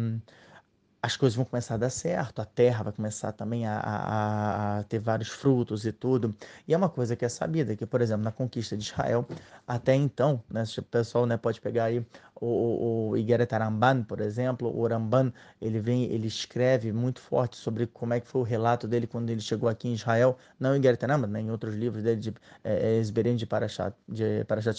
as 1.02 1.16
coisas 1.16 1.35
vão 1.35 1.44
começar 1.44 1.75
a 1.75 1.76
dar 1.78 1.90
certo, 1.90 2.40
a 2.40 2.44
terra 2.44 2.85
vai 2.85 2.92
começar 2.92 3.32
também 3.32 3.66
a, 3.66 3.76
a, 3.80 4.78
a, 4.78 4.82
ter 4.85 5.00
vários 5.00 5.28
frutos 5.28 5.85
e 5.85 5.90
tudo. 5.90 6.32
E 6.66 6.73
é 6.73 6.76
uma 6.76 6.88
coisa 6.88 7.16
que 7.16 7.25
é 7.25 7.28
sabida, 7.28 7.75
que, 7.75 7.85
por 7.85 8.00
exemplo, 8.00 8.23
na 8.23 8.30
conquista 8.30 8.76
de 8.76 8.85
Israel, 8.85 9.26
até 9.66 9.97
então, 9.97 10.40
né, 10.49 10.62
o 10.78 10.82
pessoal 10.82 11.26
né, 11.26 11.37
pode 11.37 11.61
pegar 11.61 11.87
aí 11.87 12.06
o, 12.40 13.11
o 13.11 13.54
Aramban, 13.54 14.04
por 14.04 14.21
exemplo, 14.21 14.73
o 14.76 14.87
Ramban, 14.87 15.32
ele 15.61 15.80
vem, 15.80 16.04
ele 16.04 16.28
escreve 16.28 16.92
muito 16.92 17.21
forte 17.21 17.56
sobre 17.56 17.87
como 17.88 18.14
é 18.14 18.21
que 18.21 18.28
foi 18.28 18.40
o 18.40 18.44
relato 18.44 18.87
dele 18.87 19.06
quando 19.09 19.30
ele 19.30 19.40
chegou 19.40 19.68
aqui 19.68 19.88
em 19.88 19.94
Israel, 19.94 20.38
não 20.59 20.75
em 20.75 20.78
Igeret 20.78 21.04
Aramban, 21.04 21.26
né, 21.26 21.40
em 21.40 21.50
outros 21.50 21.75
livros 21.75 22.02
dele, 22.02 22.21
de 22.21 22.35
é, 22.62 23.00
de 23.00 23.47
Parashat, 23.47 23.94
de 24.09 24.44
Parashat 24.44 24.76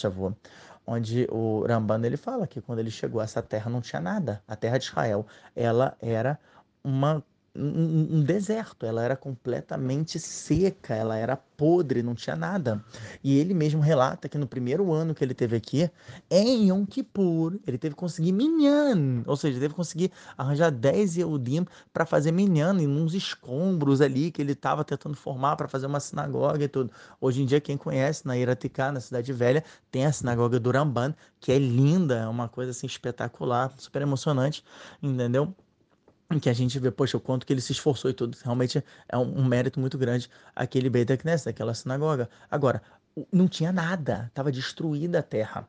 onde 0.85 1.27
o 1.31 1.65
Ramban 1.65 2.03
ele 2.03 2.17
fala 2.17 2.47
que 2.47 2.61
quando 2.61 2.79
ele 2.79 2.91
chegou 2.91 3.21
essa 3.21 3.41
terra 3.41 3.69
não 3.69 3.81
tinha 3.81 4.01
nada, 4.01 4.43
a 4.47 4.55
terra 4.55 4.77
de 4.77 4.85
Israel, 4.85 5.25
ela 5.55 5.95
era 6.01 6.39
uma 6.83 7.23
um, 7.55 8.17
um, 8.17 8.23
deserto, 8.23 8.85
ela 8.85 9.03
era 9.03 9.15
completamente 9.15 10.19
seca, 10.19 10.95
ela 10.95 11.15
era 11.15 11.37
podre, 11.37 12.01
não 12.01 12.15
tinha 12.15 12.35
nada. 12.35 12.83
E 13.23 13.37
ele 13.37 13.53
mesmo 13.53 13.79
relata 13.79 14.27
que 14.27 14.37
no 14.37 14.47
primeiro 14.47 14.91
ano 14.91 15.13
que 15.13 15.23
ele 15.23 15.35
teve 15.35 15.55
aqui, 15.55 15.89
em 16.31 16.69
Yom 16.69 16.83
Kippur, 16.85 17.59
ele 17.67 17.77
teve 17.77 17.93
que 17.93 17.99
conseguir 17.99 18.31
minyan, 18.31 19.23
ou 19.27 19.35
seja, 19.35 19.59
teve 19.59 19.69
que 19.69 19.75
conseguir 19.75 20.11
arranjar 20.35 20.71
10 20.71 21.17
Yehudim 21.17 21.65
para 21.93 22.05
fazer 22.05 22.31
minyan 22.31 22.81
em 22.81 22.87
uns 22.87 23.13
escombros 23.13 24.01
ali 24.01 24.31
que 24.31 24.41
ele 24.41 24.53
estava 24.53 24.83
tentando 24.83 25.15
formar 25.15 25.55
para 25.55 25.67
fazer 25.67 25.85
uma 25.85 25.99
sinagoga 25.99 26.63
e 26.63 26.67
tudo. 26.67 26.91
Hoje 27.21 27.43
em 27.43 27.45
dia, 27.45 27.61
quem 27.61 27.77
conhece, 27.77 28.25
na 28.25 28.35
Iraticá, 28.35 28.91
na 28.91 28.99
Cidade 28.99 29.31
Velha, 29.31 29.63
tem 29.91 30.05
a 30.05 30.11
sinagoga 30.11 30.59
do 30.59 30.71
Ramban, 30.71 31.13
que 31.39 31.51
é 31.51 31.59
linda, 31.59 32.15
é 32.15 32.27
uma 32.27 32.49
coisa 32.49 32.71
assim 32.71 32.87
espetacular, 32.87 33.71
super 33.77 34.01
emocionante, 34.01 34.63
entendeu? 35.01 35.53
Que 36.39 36.49
a 36.49 36.53
gente 36.53 36.77
vê, 36.79 36.91
poxa, 36.91 37.17
o 37.17 37.19
quanto 37.19 37.45
que 37.45 37.53
ele 37.53 37.61
se 37.61 37.71
esforçou 37.71 38.09
e 38.11 38.13
tudo. 38.13 38.37
Realmente 38.43 38.83
é 39.09 39.17
um, 39.17 39.39
um 39.39 39.45
mérito 39.45 39.79
muito 39.79 39.97
grande 39.97 40.29
aquele 40.55 40.89
Beit 40.89 41.15
Knesset, 41.17 41.49
aquela 41.49 41.73
sinagoga. 41.73 42.29
Agora, 42.49 42.81
não 43.31 43.47
tinha 43.47 43.71
nada, 43.71 44.25
estava 44.27 44.51
destruída 44.51 45.19
a 45.19 45.23
terra. 45.23 45.67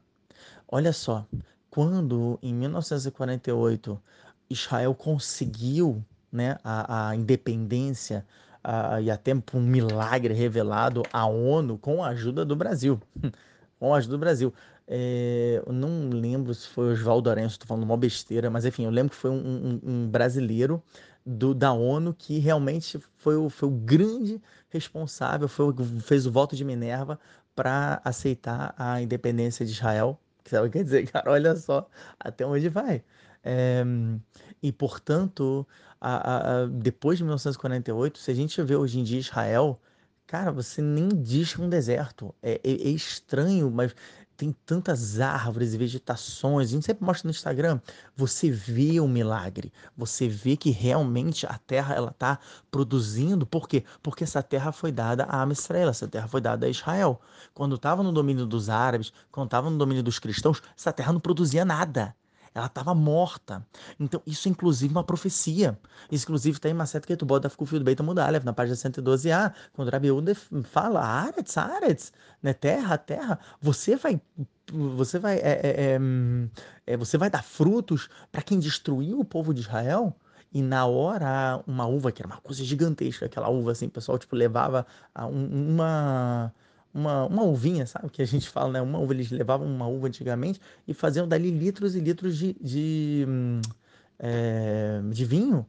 Olha 0.69 0.93
só, 0.93 1.27
quando 1.71 2.39
em 2.43 2.55
1948 2.55 4.01
Israel 4.49 4.95
conseguiu 4.95 6.05
né, 6.31 6.59
a, 6.65 7.09
a 7.11 7.17
independência 7.17 8.25
a, 8.63 9.01
e 9.01 9.11
até 9.11 9.33
um 9.53 9.61
milagre 9.61 10.35
revelado 10.35 11.03
à 11.13 11.27
ONU 11.27 11.79
com 11.79 12.03
a 12.03 12.09
ajuda 12.09 12.45
do 12.45 12.57
Brasil. 12.57 13.01
com 13.79 13.95
a 13.95 13.99
ajuda 13.99 14.13
do 14.13 14.21
Brasil. 14.21 14.55
É, 14.87 15.63
eu 15.67 15.73
não 15.73 16.11
lembro 16.11 16.55
se 16.55 16.69
foi 16.69 16.93
Oswaldo 16.93 17.31
Aranha, 17.31 17.47
estou 17.47 17.67
falando 17.67 17.85
uma 17.85 17.97
besteira, 17.97 18.51
mas 18.51 18.65
enfim, 18.65 18.85
eu 18.85 18.91
lembro 18.91 19.11
que 19.11 19.17
foi 19.17 19.31
um, 19.31 19.37
um, 19.37 19.81
um 19.83 20.09
brasileiro 20.09 20.83
do, 21.25 21.55
da 21.55 21.73
ONU 21.73 22.13
que 22.15 22.39
realmente 22.39 22.99
foi 23.17 23.37
o, 23.37 23.49
foi 23.49 23.69
o 23.69 23.73
grande 23.73 24.41
responsável, 24.69 25.49
foi, 25.49 25.75
fez 26.01 26.27
o 26.27 26.33
voto 26.33 26.55
de 26.55 26.65
Minerva 26.65 27.19
para 27.55 28.01
aceitar 28.05 28.75
a 28.77 29.01
independência 29.01 29.65
de 29.65 29.73
Israel. 29.73 30.19
Que 30.45 30.69
quer 30.69 30.85
dizer, 30.85 31.11
cara, 31.11 31.31
olha 31.31 31.57
só 31.57 31.89
até 32.21 32.45
onde 32.45 32.69
vai. 32.69 33.03
É, 33.43 33.83
e, 34.63 34.71
portanto, 34.71 35.67
a, 35.99 36.65
a, 36.65 36.67
depois 36.67 37.17
de 37.17 37.25
1948, 37.25 38.19
se 38.19 38.31
a 38.31 38.35
gente 38.35 38.63
vê 38.63 38.77
hoje 38.77 39.01
em 39.01 39.05
dia 39.05 39.19
Israel, 39.19 39.81
cara, 40.27 40.53
você 40.53 40.83
nem 40.83 41.09
diz 41.09 41.59
é 41.59 41.63
um 41.63 41.69
deserto. 41.69 42.35
É, 42.43 42.61
é, 42.63 42.73
é 42.73 42.91
estranho, 42.91 43.71
mas 43.71 43.95
tem 44.37 44.55
tantas 44.67 45.21
árvores 45.21 45.75
e 45.75 45.79
vegetações, 45.79 46.69
a 46.69 46.71
gente 46.73 46.87
sempre 46.87 47.05
mostra 47.05 47.27
no 47.27 47.31
Instagram, 47.31 47.81
você 48.17 48.51
vê 48.51 49.01
o 49.01 49.09
milagre, 49.09 49.73
você 49.97 50.29
vê 50.29 50.57
que 50.57 50.71
realmente 50.71 51.47
a 51.47 51.59
terra 51.59 51.95
ela 51.95 52.11
está 52.11 52.39
produzindo, 52.71 53.47
por 53.47 53.69
quê? 53.69 53.85
Porque 54.03 54.25
essa 54.25 54.43
terra 54.43 54.73
foi 54.73 54.91
dada 54.91 55.27
a 55.29 55.47
Israel, 55.51 55.89
essa 55.89 56.09
terra 56.09 56.27
foi 56.29 56.41
dada 56.41 56.67
a 56.67 56.69
Israel. 56.69 57.21
Quando 57.53 57.77
estava 57.77 58.03
no 58.03 58.13
domínio 58.13 58.47
dos 58.47 58.69
árabes, 58.69 59.13
quando 59.31 59.47
estava 59.47 59.71
no 59.71 59.79
domínio 59.79 60.03
dos 60.03 60.19
cristãos, 60.19 60.63
essa 60.77 60.93
terra 60.93 61.13
não 61.13 61.21
produzia 61.21 61.65
nada 61.65 62.15
ela 62.55 62.67
estava 62.67 62.95
morta. 62.95 63.67
Então, 63.99 64.23
isso 64.25 64.49
é 64.49 64.51
inclusive 64.51 64.95
uma 64.95 65.03
profecia. 65.03 65.79
Isso, 66.11 66.25
inclusive, 66.25 66.61
tem 66.61 66.73
uma 66.73 66.87
certa 66.87 67.07
que 67.07 67.17
tu 67.17 67.27
bota 67.27 67.51
o 67.57 67.67
fio 67.67 67.79
do 67.79 67.85
Beita 67.85 68.03
Mudalev, 68.03 68.45
na 68.45 68.53
página 68.53 68.77
112a, 68.77 69.53
quando 69.73 69.91
Rabi 69.91 70.11
Uda 70.11 70.35
fala, 70.65 71.05
Aretz, 71.05 71.57
Aretz, 71.59 72.13
né? 72.43 72.53
terra, 72.53 72.97
terra, 72.97 73.39
você 73.61 73.97
vai 73.97 74.21
você 74.73 75.19
vai 75.19 75.37
é, 75.39 75.61
é, 75.63 75.99
é, 76.87 76.95
é 76.95 76.97
você 76.97 77.19
vai 77.19 77.29
dar 77.29 77.43
frutos 77.43 78.09
para 78.33 78.41
quem 78.41 78.59
destruiu 78.59 79.21
o 79.21 79.25
povo 79.25 79.53
de 79.53 79.61
Israel 79.61 80.17
e 80.53 80.63
na 80.63 80.87
hora 80.87 81.63
uma 81.67 81.87
uva 81.87 82.11
que 82.11 82.23
era 82.23 82.29
uma 82.29 82.41
coisa 82.41 82.65
gigantesca 82.65 83.27
aquela 83.27 83.51
uva 83.51 83.73
assim 83.73 83.87
o 83.87 83.91
pessoal 83.91 84.19
tipo 84.19 84.35
levava 84.35 84.87
uma 85.15 86.51
uma, 86.95 87.27
uma 87.27 87.43
uvinha, 87.43 87.87
sabe? 87.87 88.09
Que 88.11 88.23
a 88.23 88.27
gente 88.27 88.49
fala, 88.49 88.73
né? 88.73 88.81
Uma 88.81 88.99
uva, 89.01 89.13
eles 89.13 89.31
levavam 89.31 89.67
uma 89.67 89.87
uva 89.89 90.07
antigamente 90.07 90.61
e 90.87 90.95
faziam 90.95 91.27
dali 91.29 91.51
litros 91.51 91.97
e 91.97 92.01
litros 92.01 92.39
de, 92.39 92.55
de, 92.61 93.27
é, 94.19 95.01
de 95.11 95.25
vinho. 95.25 95.67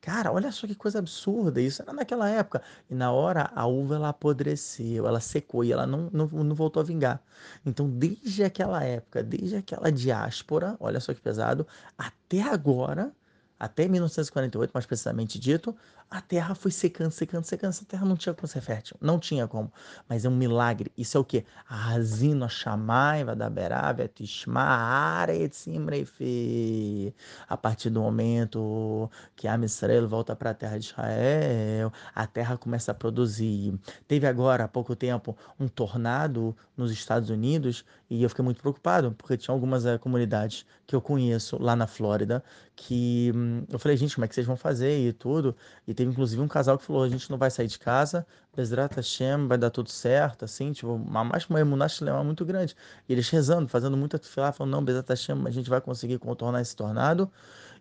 Cara, 0.00 0.30
olha 0.32 0.52
só 0.52 0.66
que 0.66 0.74
coisa 0.74 0.98
absurda. 0.98 1.60
Isso 1.60 1.80
era 1.82 1.92
naquela 1.92 2.28
época. 2.28 2.62
E 2.90 2.94
na 2.94 3.10
hora 3.12 3.50
a 3.54 3.66
uva 3.66 3.94
ela 3.96 4.10
apodreceu, 4.10 5.06
ela 5.06 5.20
secou 5.20 5.64
e 5.64 5.72
ela 5.72 5.86
não, 5.86 6.10
não, 6.12 6.26
não 6.26 6.54
voltou 6.54 6.80
a 6.82 6.84
vingar. 6.84 7.22
Então, 7.64 7.88
desde 7.88 8.44
aquela 8.44 8.84
época, 8.84 9.22
desde 9.22 9.56
aquela 9.56 9.90
diáspora, 9.90 10.76
olha 10.80 11.00
só 11.00 11.14
que 11.14 11.20
pesado, 11.20 11.66
até 11.96 12.42
agora, 12.42 13.12
até 13.58 13.88
1948, 13.88 14.70
mais 14.74 14.84
precisamente 14.86 15.38
dito, 15.38 15.74
a 16.10 16.20
terra 16.20 16.54
foi 16.54 16.70
secando, 16.70 17.10
secando, 17.10 17.44
secando. 17.44 17.70
Essa 17.70 17.84
terra 17.84 18.06
não 18.06 18.16
tinha 18.16 18.34
como 18.34 18.46
ser 18.46 18.60
fértil, 18.60 18.96
não 19.00 19.18
tinha 19.18 19.48
como. 19.48 19.72
Mas 20.08 20.24
é 20.24 20.28
um 20.28 20.36
milagre. 20.36 20.92
Isso 20.96 21.16
é 21.16 21.20
o 21.20 21.24
quê? 21.24 21.44
Razino 21.64 22.48
Shamai, 22.48 23.24
Vadaberá, 23.24 23.94
Tishma, 24.14 24.62
Aretzimreife. 24.62 27.14
A 27.48 27.56
partir 27.56 27.90
do 27.90 28.00
momento 28.00 29.10
que 29.34 29.48
a 29.48 29.56
Israel 29.58 30.08
volta 30.08 30.36
para 30.36 30.50
a 30.50 30.54
terra 30.54 30.78
de 30.78 30.86
Israel, 30.86 31.92
a 32.14 32.26
terra 32.26 32.56
começa 32.56 32.92
a 32.92 32.94
produzir. 32.94 33.78
Teve 34.06 34.26
agora, 34.26 34.64
há 34.64 34.68
pouco 34.68 34.94
tempo, 34.94 35.36
um 35.58 35.68
tornado 35.68 36.56
nos 36.76 36.92
Estados 36.92 37.30
Unidos 37.30 37.84
e 38.10 38.22
eu 38.22 38.28
fiquei 38.28 38.44
muito 38.44 38.60
preocupado, 38.60 39.12
porque 39.12 39.36
tinha 39.36 39.54
algumas 39.54 39.86
é, 39.86 39.96
comunidades 39.98 40.66
que 40.86 40.94
eu 40.94 41.00
conheço 41.00 41.60
lá 41.60 41.74
na 41.74 41.86
Flórida 41.86 42.42
que 42.76 43.32
hum, 43.34 43.64
eu 43.68 43.78
falei, 43.78 43.96
gente, 43.96 44.14
como 44.14 44.24
é 44.24 44.28
que 44.28 44.34
vocês 44.34 44.46
vão 44.46 44.56
fazer 44.56 44.98
e 44.98 45.12
tudo? 45.12 45.56
E 45.86 45.93
teve 45.94 46.10
inclusive 46.10 46.40
um 46.42 46.48
casal 46.48 46.78
que 46.78 46.84
falou: 46.84 47.02
a 47.02 47.08
gente 47.08 47.30
não 47.30 47.38
vai 47.38 47.50
sair 47.50 47.66
de 47.66 47.78
casa, 47.78 48.26
Bezrat 48.54 48.94
Hashem, 48.94 49.46
vai 49.48 49.56
dar 49.58 49.70
tudo 49.70 49.90
certo, 49.90 50.44
assim, 50.44 50.72
tipo, 50.72 50.98
mais 50.98 51.46
uma 51.46 51.60
emuná 51.60 51.86
muito 52.24 52.44
grande. 52.44 52.76
E 53.08 53.12
eles 53.12 53.28
rezando, 53.30 53.68
fazendo 53.68 53.96
muita 53.96 54.18
tefilá, 54.18 54.52
falando: 54.52 54.72
não, 54.72 54.84
Bezrat 54.84 55.08
Hashem, 55.08 55.46
a 55.46 55.50
gente 55.50 55.70
vai 55.70 55.80
conseguir 55.80 56.18
contornar 56.18 56.60
esse 56.60 56.74
tornado. 56.76 57.30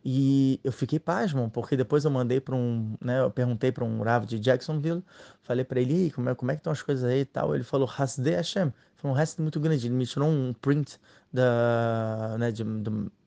E 0.05 0.59
eu 0.63 0.71
fiquei 0.71 0.99
pasmo, 0.99 1.49
porque 1.49 1.77
depois 1.77 2.03
eu 2.03 2.11
mandei 2.11 2.41
para 2.41 2.55
um, 2.55 2.95
né, 3.01 3.21
eu 3.21 3.31
perguntei 3.31 3.71
para 3.71 3.85
um 3.85 4.01
Rav 4.01 4.25
de 4.25 4.37
Jacksonville, 4.37 5.01
falei 5.43 5.63
para 5.63 5.79
ele, 5.79 6.11
como 6.11 6.29
é, 6.29 6.35
como 6.35 6.51
é 6.51 6.55
que 6.55 6.59
estão 6.59 6.73
as 6.73 6.81
coisas 6.81 7.05
aí 7.05 7.21
e 7.21 7.25
tal. 7.25 7.55
Ele 7.55 7.63
falou, 7.63 7.87
Hasde 7.87 8.31
Hashem. 8.31 8.73
Foi 8.95 9.11
um 9.11 9.13
resto 9.13 9.41
muito 9.41 9.59
grande. 9.59 9.87
Ele 9.87 9.95
me 9.95 10.05
tirou 10.05 10.29
um 10.29 10.53
print 10.53 10.97
da, 11.33 12.35
né, 12.37 12.51
de, 12.51 12.63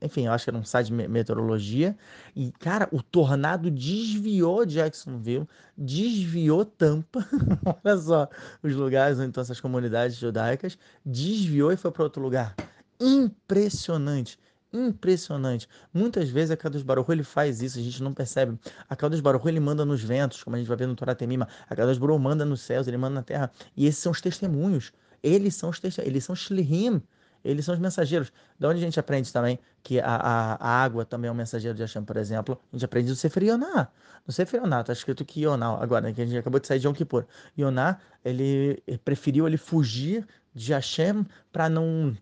enfim, 0.01 0.25
eu 0.25 0.31
acho 0.31 0.45
que 0.45 0.49
era 0.49 0.57
um 0.57 0.63
site 0.63 0.87
de 0.87 0.93
meteorologia. 0.93 1.97
E, 2.35 2.51
cara, 2.53 2.87
o 2.91 3.03
tornado 3.03 3.69
desviou 3.69 4.65
Jacksonville, 4.65 5.47
desviou 5.77 6.63
Tampa. 6.63 7.27
Olha 7.83 7.97
só 7.97 8.29
os 8.63 8.73
lugares 8.73 9.19
estão 9.19 9.41
essas 9.41 9.59
comunidades 9.59 10.15
judaicas. 10.15 10.77
Desviou 11.05 11.71
e 11.71 11.77
foi 11.77 11.91
para 11.91 12.03
outro 12.03 12.21
lugar. 12.21 12.55
Impressionante 12.99 14.39
impressionante. 14.73 15.67
Muitas 15.93 16.29
vezes 16.29 16.51
a 16.51 16.57
Kadosh 16.57 16.83
Baruch 16.83 17.09
ele 17.11 17.23
faz 17.23 17.61
isso, 17.61 17.79
a 17.79 17.81
gente 17.81 18.03
não 18.03 18.13
percebe. 18.13 18.59
A 18.89 18.95
Kadosh 18.95 19.21
Baruch 19.21 19.47
ele 19.47 19.59
manda 19.59 19.85
nos 19.85 20.03
ventos, 20.03 20.43
como 20.43 20.55
a 20.55 20.59
gente 20.59 20.67
vai 20.67 20.77
ver 20.77 20.87
no 20.87 20.95
Torá 20.95 21.15
Temima. 21.15 21.47
A 21.69 21.75
Kadosh 21.75 21.97
Baruch 21.97 22.21
manda 22.21 22.45
nos 22.45 22.61
céus, 22.61 22.87
ele 22.87 22.97
manda 22.97 23.15
na 23.15 23.23
terra. 23.23 23.51
E 23.75 23.87
esses 23.87 24.01
são 24.01 24.11
os 24.11 24.21
testemunhos. 24.21 24.91
Eles 25.23 25.55
são 25.55 25.69
os 25.69 25.79
testemunhos, 25.79 26.11
eles 26.11 26.23
são 26.23 26.35
Shlihim. 26.35 27.01
Eles 27.49 27.65
são 27.65 27.73
os 27.73 27.79
mensageiros. 27.79 28.31
Da 28.59 28.69
onde 28.69 28.79
a 28.79 28.81
gente 28.81 28.99
aprende 28.99 29.31
também 29.31 29.59
que 29.83 29.99
a, 29.99 30.15
a, 30.15 30.53
a, 30.55 30.83
água 30.83 31.05
também 31.05 31.29
é 31.29 31.31
um 31.31 31.35
mensageiro 31.35 31.75
de 31.75 31.81
Hashem, 31.81 32.03
por 32.03 32.17
exemplo. 32.17 32.59
A 32.71 32.75
gente 32.75 32.85
aprende 32.85 33.09
do 33.09 33.15
Sefer 33.15 33.43
Yoná. 33.43 33.87
No 34.25 34.33
Sefer 34.33 34.61
Yoná 34.61 34.81
está 34.81 34.93
escrito 34.93 35.23
que 35.23 35.45
Yoná, 35.45 35.77
agora 35.81 36.11
que 36.11 36.21
a 36.21 36.25
gente 36.25 36.37
acabou 36.37 36.59
de 36.59 36.67
sair 36.67 36.79
de 36.79 36.87
Yom 36.87 36.93
Kippur. 36.93 37.25
Yoná, 37.57 37.97
ele 38.23 38.83
preferiu 39.03 39.47
ele 39.47 39.57
fugir 39.57 40.27
de 40.53 40.73
Hashem 40.73 41.25
para 41.51 41.69
não 41.69 42.15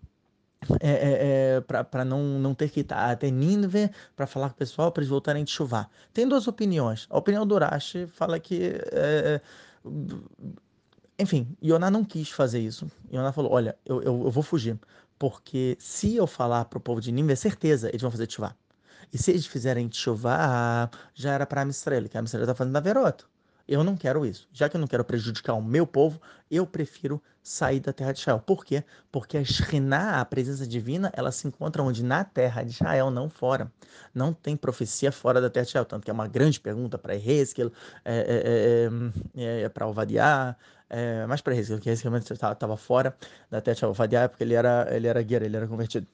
é, 0.79 0.89
é, 0.89 1.57
é, 1.57 1.83
para 1.83 2.03
não, 2.03 2.39
não 2.39 2.55
ter 2.55 2.69
que 2.69 2.79
ir 2.79 2.87
até 2.89 3.29
Nínive 3.29 3.89
para 4.15 4.25
falar 4.25 4.49
com 4.49 4.55
o 4.55 4.57
pessoal 4.57 4.91
para 4.91 5.01
eles 5.01 5.09
voltarem 5.09 5.43
de 5.43 5.51
chuvar. 5.51 5.89
Tem 6.13 6.27
duas 6.27 6.47
opiniões. 6.47 7.07
A 7.09 7.17
opinião 7.17 7.45
do 7.45 7.55
Urashi 7.55 8.07
fala 8.07 8.39
que. 8.39 8.73
É, 8.91 9.41
enfim, 11.17 11.55
Yoná 11.63 11.89
não 11.89 12.03
quis 12.03 12.29
fazer 12.29 12.59
isso. 12.59 12.89
Yoná 13.11 13.31
falou: 13.31 13.51
Olha, 13.51 13.77
eu, 13.85 14.01
eu, 14.01 14.23
eu, 14.25 14.31
vou 14.31 14.43
fugir. 14.43 14.77
Porque 15.17 15.77
se 15.79 16.15
eu 16.15 16.27
falar 16.27 16.65
para 16.65 16.77
o 16.77 16.81
povo 16.81 16.99
de 16.99 17.11
Nínive, 17.11 17.33
é 17.33 17.35
certeza 17.35 17.89
eles 17.89 18.01
vão 18.01 18.11
fazer 18.11 18.29
chuvar. 18.29 18.55
E 19.13 19.17
se 19.17 19.31
eles 19.31 19.45
fizerem 19.45 19.89
chuvar, 19.91 20.89
já 21.13 21.33
era 21.33 21.45
para 21.45 21.61
a 21.61 21.63
Amistrela, 21.63 22.07
que 22.07 22.17
a 22.17 22.19
Amistrela 22.19 22.43
está 22.45 22.55
fazendo 22.55 22.75
Averoto. 22.75 23.29
eu 23.67 23.83
não 23.83 23.95
quero 23.95 24.25
isso. 24.25 24.47
Já 24.51 24.67
que 24.67 24.75
eu 24.75 24.81
não 24.81 24.87
quero 24.87 25.05
prejudicar 25.05 25.53
o 25.53 25.61
meu 25.61 25.87
povo, 25.87 26.19
eu 26.51 26.67
prefiro 26.67 27.21
sair 27.41 27.79
da 27.79 27.93
terra 27.93 28.11
de 28.11 28.19
Israel. 28.19 28.39
Por 28.39 28.65
quê? 28.65 28.83
Porque 29.11 29.37
a 29.37 29.43
Shekhinah, 29.43 30.19
a 30.19 30.25
presença 30.25 30.65
divina, 30.67 31.11
ela 31.13 31.31
se 31.31 31.47
encontra 31.47 31.83
onde? 31.83 32.03
Na 32.03 32.23
terra 32.23 32.63
de 32.63 32.71
Israel, 32.71 33.11
não 33.11 33.29
fora. 33.29 33.71
Não 34.13 34.33
tem 34.33 34.57
profecia 34.57 35.11
fora 35.11 35.39
da 35.39 35.49
terra 35.49 35.63
de 35.63 35.69
Israel. 35.69 35.85
Tanto 35.85 36.03
que 36.03 36.09
é 36.09 36.13
uma 36.13 36.27
grande 36.27 36.59
pergunta 36.59 36.97
para 36.97 37.15
Ezequiel, 37.15 37.71
é, 38.03 38.89
é, 39.37 39.41
é, 39.43 39.61
é 39.61 39.69
para 39.69 39.87
Ovadiah, 39.87 40.57
é, 40.89 41.25
mais 41.25 41.41
para 41.41 41.55
Ezequiel, 41.55 41.81
que 41.81 41.89
Ezequiel 41.89 42.17
estava 42.17 42.77
fora 42.77 43.15
da 43.49 43.59
Israel. 43.71 43.91
Ovadiah, 43.91 44.29
porque 44.29 44.43
ele 44.43 44.53
era, 44.53 44.87
ele 44.91 45.07
era 45.07 45.21
guerreiro, 45.21 45.45
ele 45.45 45.57
era 45.57 45.67
convertido. 45.67 46.07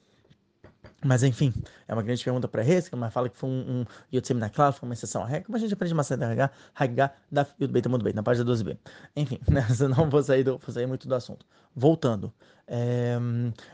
Mas 1.04 1.22
enfim, 1.24 1.52
é 1.88 1.92
uma 1.92 2.02
grande 2.02 2.22
pergunta 2.22 2.46
para 2.46 2.64
Hezkel, 2.64 2.98
mas 2.98 3.12
fala 3.12 3.28
que 3.28 3.36
foi 3.36 3.50
um, 3.50 3.80
um 3.80 3.84
Yotzim 4.12 4.34
na 4.34 4.48
foi 4.48 4.88
uma 4.88 4.92
exceção 4.92 5.24
a 5.24 5.26
regra, 5.26 5.54
a 5.56 5.58
gente 5.58 5.74
aprende 5.74 5.94
bastante 5.94 6.20
na 6.20 6.50
Hagá, 6.74 7.12
da 7.30 7.46
Yud 7.60 7.72
Beit 7.72 7.86
Amud 7.88 8.04
Beit, 8.04 8.14
na 8.14 8.22
página 8.22 8.48
12b. 8.48 8.78
Enfim, 9.16 9.40
né, 9.50 9.66
vou 10.08 10.22
sair, 10.22 10.44
do, 10.44 10.58
vou 10.58 10.72
sair 10.72 10.86
muito 10.86 11.08
do 11.08 11.14
assunto. 11.14 11.44
Voltando. 11.74 12.32
É, 12.68 13.18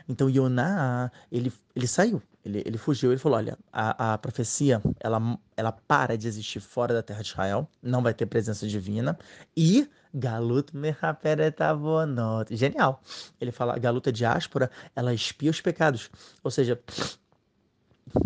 então 0.07 0.27
Yoná, 0.27 1.11
ele, 1.31 1.53
ele 1.75 1.87
saiu, 1.87 2.21
ele, 2.43 2.63
ele 2.65 2.77
fugiu, 2.79 3.11
ele 3.11 3.19
falou, 3.19 3.37
olha, 3.37 3.57
a, 3.71 4.13
a 4.13 4.17
profecia, 4.17 4.81
ela, 4.99 5.37
ela 5.55 5.71
para 5.71 6.17
de 6.17 6.27
existir 6.27 6.59
fora 6.59 6.95
da 6.95 7.03
terra 7.03 7.21
de 7.21 7.29
Israel, 7.29 7.69
não 7.81 8.01
vai 8.01 8.13
ter 8.13 8.25
presença 8.25 8.67
divina, 8.67 9.17
e 9.55 9.87
Galut 10.13 10.73
Mechaperetavonot. 10.73 12.55
Genial. 12.55 13.01
Ele 13.39 13.51
fala, 13.51 13.77
Galuta 13.77 14.11
diáspora, 14.11 14.69
ela 14.95 15.13
espia 15.13 15.51
os 15.51 15.61
pecados. 15.61 16.09
Ou 16.43 16.51
seja, 16.51 16.79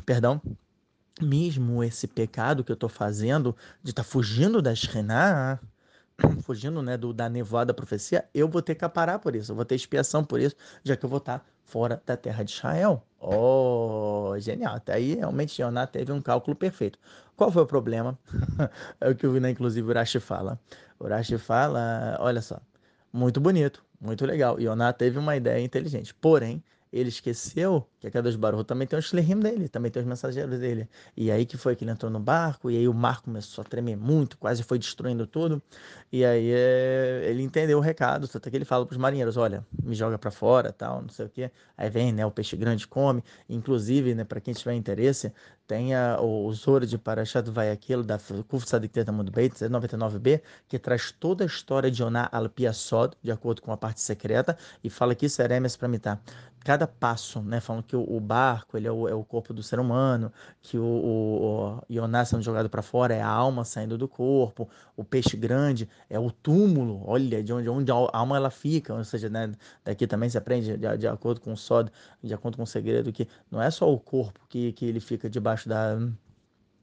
perdão, 0.05 0.41
mesmo 1.21 1.83
esse 1.83 2.07
pecado 2.07 2.63
que 2.63 2.71
eu 2.71 2.75
estou 2.75 2.89
fazendo 2.89 3.55
de 3.81 3.91
estar 3.91 4.03
tá 4.03 4.09
fugindo 4.09 4.61
da 4.61 4.73
Shekhinah, 4.73 5.59
fugindo 6.43 6.81
né, 6.81 6.97
do, 6.97 7.13
da 7.13 7.29
nevoada 7.29 7.67
da 7.67 7.73
profecia, 7.73 8.27
eu 8.33 8.47
vou 8.47 8.61
ter 8.61 8.75
que 8.75 8.87
parar 8.89 9.19
por 9.19 9.35
isso, 9.35 9.51
eu 9.51 9.55
vou 9.55 9.65
ter 9.65 9.75
expiação 9.75 10.23
por 10.23 10.39
isso, 10.39 10.55
já 10.83 10.95
que 10.95 11.05
eu 11.05 11.09
vou 11.09 11.17
estar 11.17 11.39
tá 11.39 11.45
fora 11.63 12.01
da 12.05 12.15
terra 12.15 12.43
de 12.43 12.51
Israel. 12.51 13.03
Oh, 13.19 14.33
genial. 14.37 14.75
Até 14.75 14.93
aí, 14.93 15.15
realmente, 15.15 15.57
Joná 15.57 15.87
teve 15.87 16.11
um 16.11 16.21
cálculo 16.21 16.55
perfeito. 16.55 16.99
Qual 17.35 17.51
foi 17.51 17.63
o 17.63 17.65
problema? 17.65 18.17
é 19.01 19.09
o 19.09 19.15
que 19.15 19.25
né, 19.27 19.49
inclusive, 19.49 19.87
o 19.87 19.89
Urashi 19.89 20.19
fala. 20.19 20.59
O 20.99 21.05
Urashi 21.05 21.37
fala, 21.37 22.17
olha 22.19 22.41
só, 22.41 22.59
muito 23.11 23.39
bonito, 23.39 23.83
muito 23.99 24.25
legal. 24.25 24.59
Yoná 24.59 24.93
teve 24.93 25.17
uma 25.17 25.35
ideia 25.35 25.63
inteligente. 25.63 26.13
Porém, 26.13 26.63
ele 26.91 27.09
esqueceu 27.09 27.87
que 28.03 28.07
a 28.07 28.11
Kadosh 28.11 28.35
Baruch 28.35 28.65
também 28.65 28.85
tem 28.85 28.99
os 28.99 29.05
Shlehim 29.05 29.39
dele, 29.39 29.69
também 29.69 29.89
tem 29.89 30.01
os 30.01 30.07
mensageiros 30.07 30.59
dele. 30.59 30.89
E 31.15 31.31
aí 31.31 31.45
que 31.45 31.55
foi 31.55 31.73
que 31.73 31.85
ele 31.85 31.91
entrou 31.91 32.11
no 32.11 32.19
barco, 32.19 32.69
e 32.69 32.75
aí 32.75 32.85
o 32.85 32.93
mar 32.93 33.21
começou 33.21 33.61
a 33.61 33.65
tremer 33.65 33.95
muito, 33.95 34.37
quase 34.37 34.61
foi 34.61 34.77
destruindo 34.77 35.25
tudo. 35.25 35.61
E 36.11 36.25
aí 36.25 36.51
é, 36.51 37.21
ele 37.29 37.41
entendeu 37.41 37.77
o 37.77 37.81
recado, 37.81 38.29
até 38.33 38.49
que 38.49 38.57
ele 38.57 38.65
fala 38.65 38.85
para 38.85 38.91
os 38.91 38.97
marinheiros, 38.97 39.37
olha, 39.37 39.65
me 39.81 39.95
joga 39.95 40.17
para 40.17 40.31
fora, 40.31 40.73
tal, 40.73 41.01
não 41.01 41.07
sei 41.07 41.27
o 41.27 41.29
quê. 41.29 41.49
Aí 41.77 41.89
vem, 41.89 42.11
né, 42.11 42.25
o 42.25 42.31
peixe 42.31 42.57
grande 42.57 42.85
come. 42.85 43.23
Inclusive, 43.47 44.13
né, 44.13 44.25
para 44.25 44.41
quem 44.41 44.53
tiver 44.53 44.73
interesse, 44.73 45.31
tem 45.65 45.95
a, 45.95 46.19
o, 46.19 46.45
o 46.45 46.53
Zoro 46.53 46.85
de 46.85 46.97
Parashat 46.97 47.49
vai 47.49 47.71
aquilo 47.71 48.03
da 48.03 48.19
Kuf 48.49 48.67
Sadik 48.67 48.99
Mundo 49.11 49.31
Beit, 49.31 49.55
99b, 49.55 50.41
que 50.67 50.77
traz 50.77 51.09
toda 51.09 51.45
a 51.45 51.47
história 51.47 51.89
de 51.89 52.03
Oná 52.03 52.27
al 52.33 52.49
Piasod, 52.49 53.15
de 53.23 53.31
acordo 53.31 53.61
com 53.61 53.71
a 53.71 53.77
parte 53.77 54.01
secreta, 54.01 54.57
e 54.83 54.89
fala 54.89 55.15
que 55.15 55.25
isso 55.25 55.41
é 55.41 55.45
Eremes 55.45 55.77
para 55.77 55.87
mitar 55.87 56.21
cada 56.63 56.87
passo, 56.87 57.41
né? 57.41 57.59
Falando 57.59 57.83
que 57.83 57.92
o, 57.95 58.17
o 58.17 58.19
barco 58.19 58.77
ele 58.77 58.87
é 58.87 58.91
o, 58.91 59.07
é 59.07 59.13
o, 59.13 59.23
corpo 59.23 59.53
do 59.53 59.63
ser 59.63 59.79
humano, 59.79 60.31
que 60.61 60.77
o, 60.77 60.83
o, 60.83 61.77
o 61.77 61.93
Ioná 61.93 62.25
sendo 62.25 62.41
jogado 62.41 62.69
para 62.69 62.81
fora 62.81 63.13
é 63.13 63.21
a 63.21 63.27
alma 63.27 63.63
saindo 63.63 63.97
do 63.97 64.07
corpo, 64.07 64.69
o 64.95 65.03
peixe 65.03 65.37
grande 65.37 65.89
é 66.09 66.19
o 66.19 66.31
túmulo, 66.31 67.01
olha, 67.05 67.43
de 67.43 67.53
onde, 67.53 67.69
onde 67.69 67.91
a 67.91 67.95
alma 67.95 68.37
ela 68.37 68.49
fica, 68.49 68.93
ou 68.93 69.03
seja, 69.03 69.29
né? 69.29 69.51
Daqui 69.83 70.07
também 70.07 70.29
se 70.29 70.37
aprende, 70.37 70.77
de, 70.77 70.97
de 70.97 71.07
acordo 71.07 71.41
com 71.41 71.53
o 71.53 71.57
Sod, 71.57 71.91
de 72.21 72.33
acordo 72.33 72.57
com 72.57 72.63
o 72.63 72.67
segredo, 72.67 73.11
que 73.11 73.27
não 73.49 73.61
é 73.61 73.69
só 73.71 73.91
o 73.91 73.99
corpo 73.99 74.39
que, 74.49 74.71
que 74.73 74.85
ele 74.85 74.99
fica 74.99 75.29
debaixo 75.29 75.67
da 75.69 75.97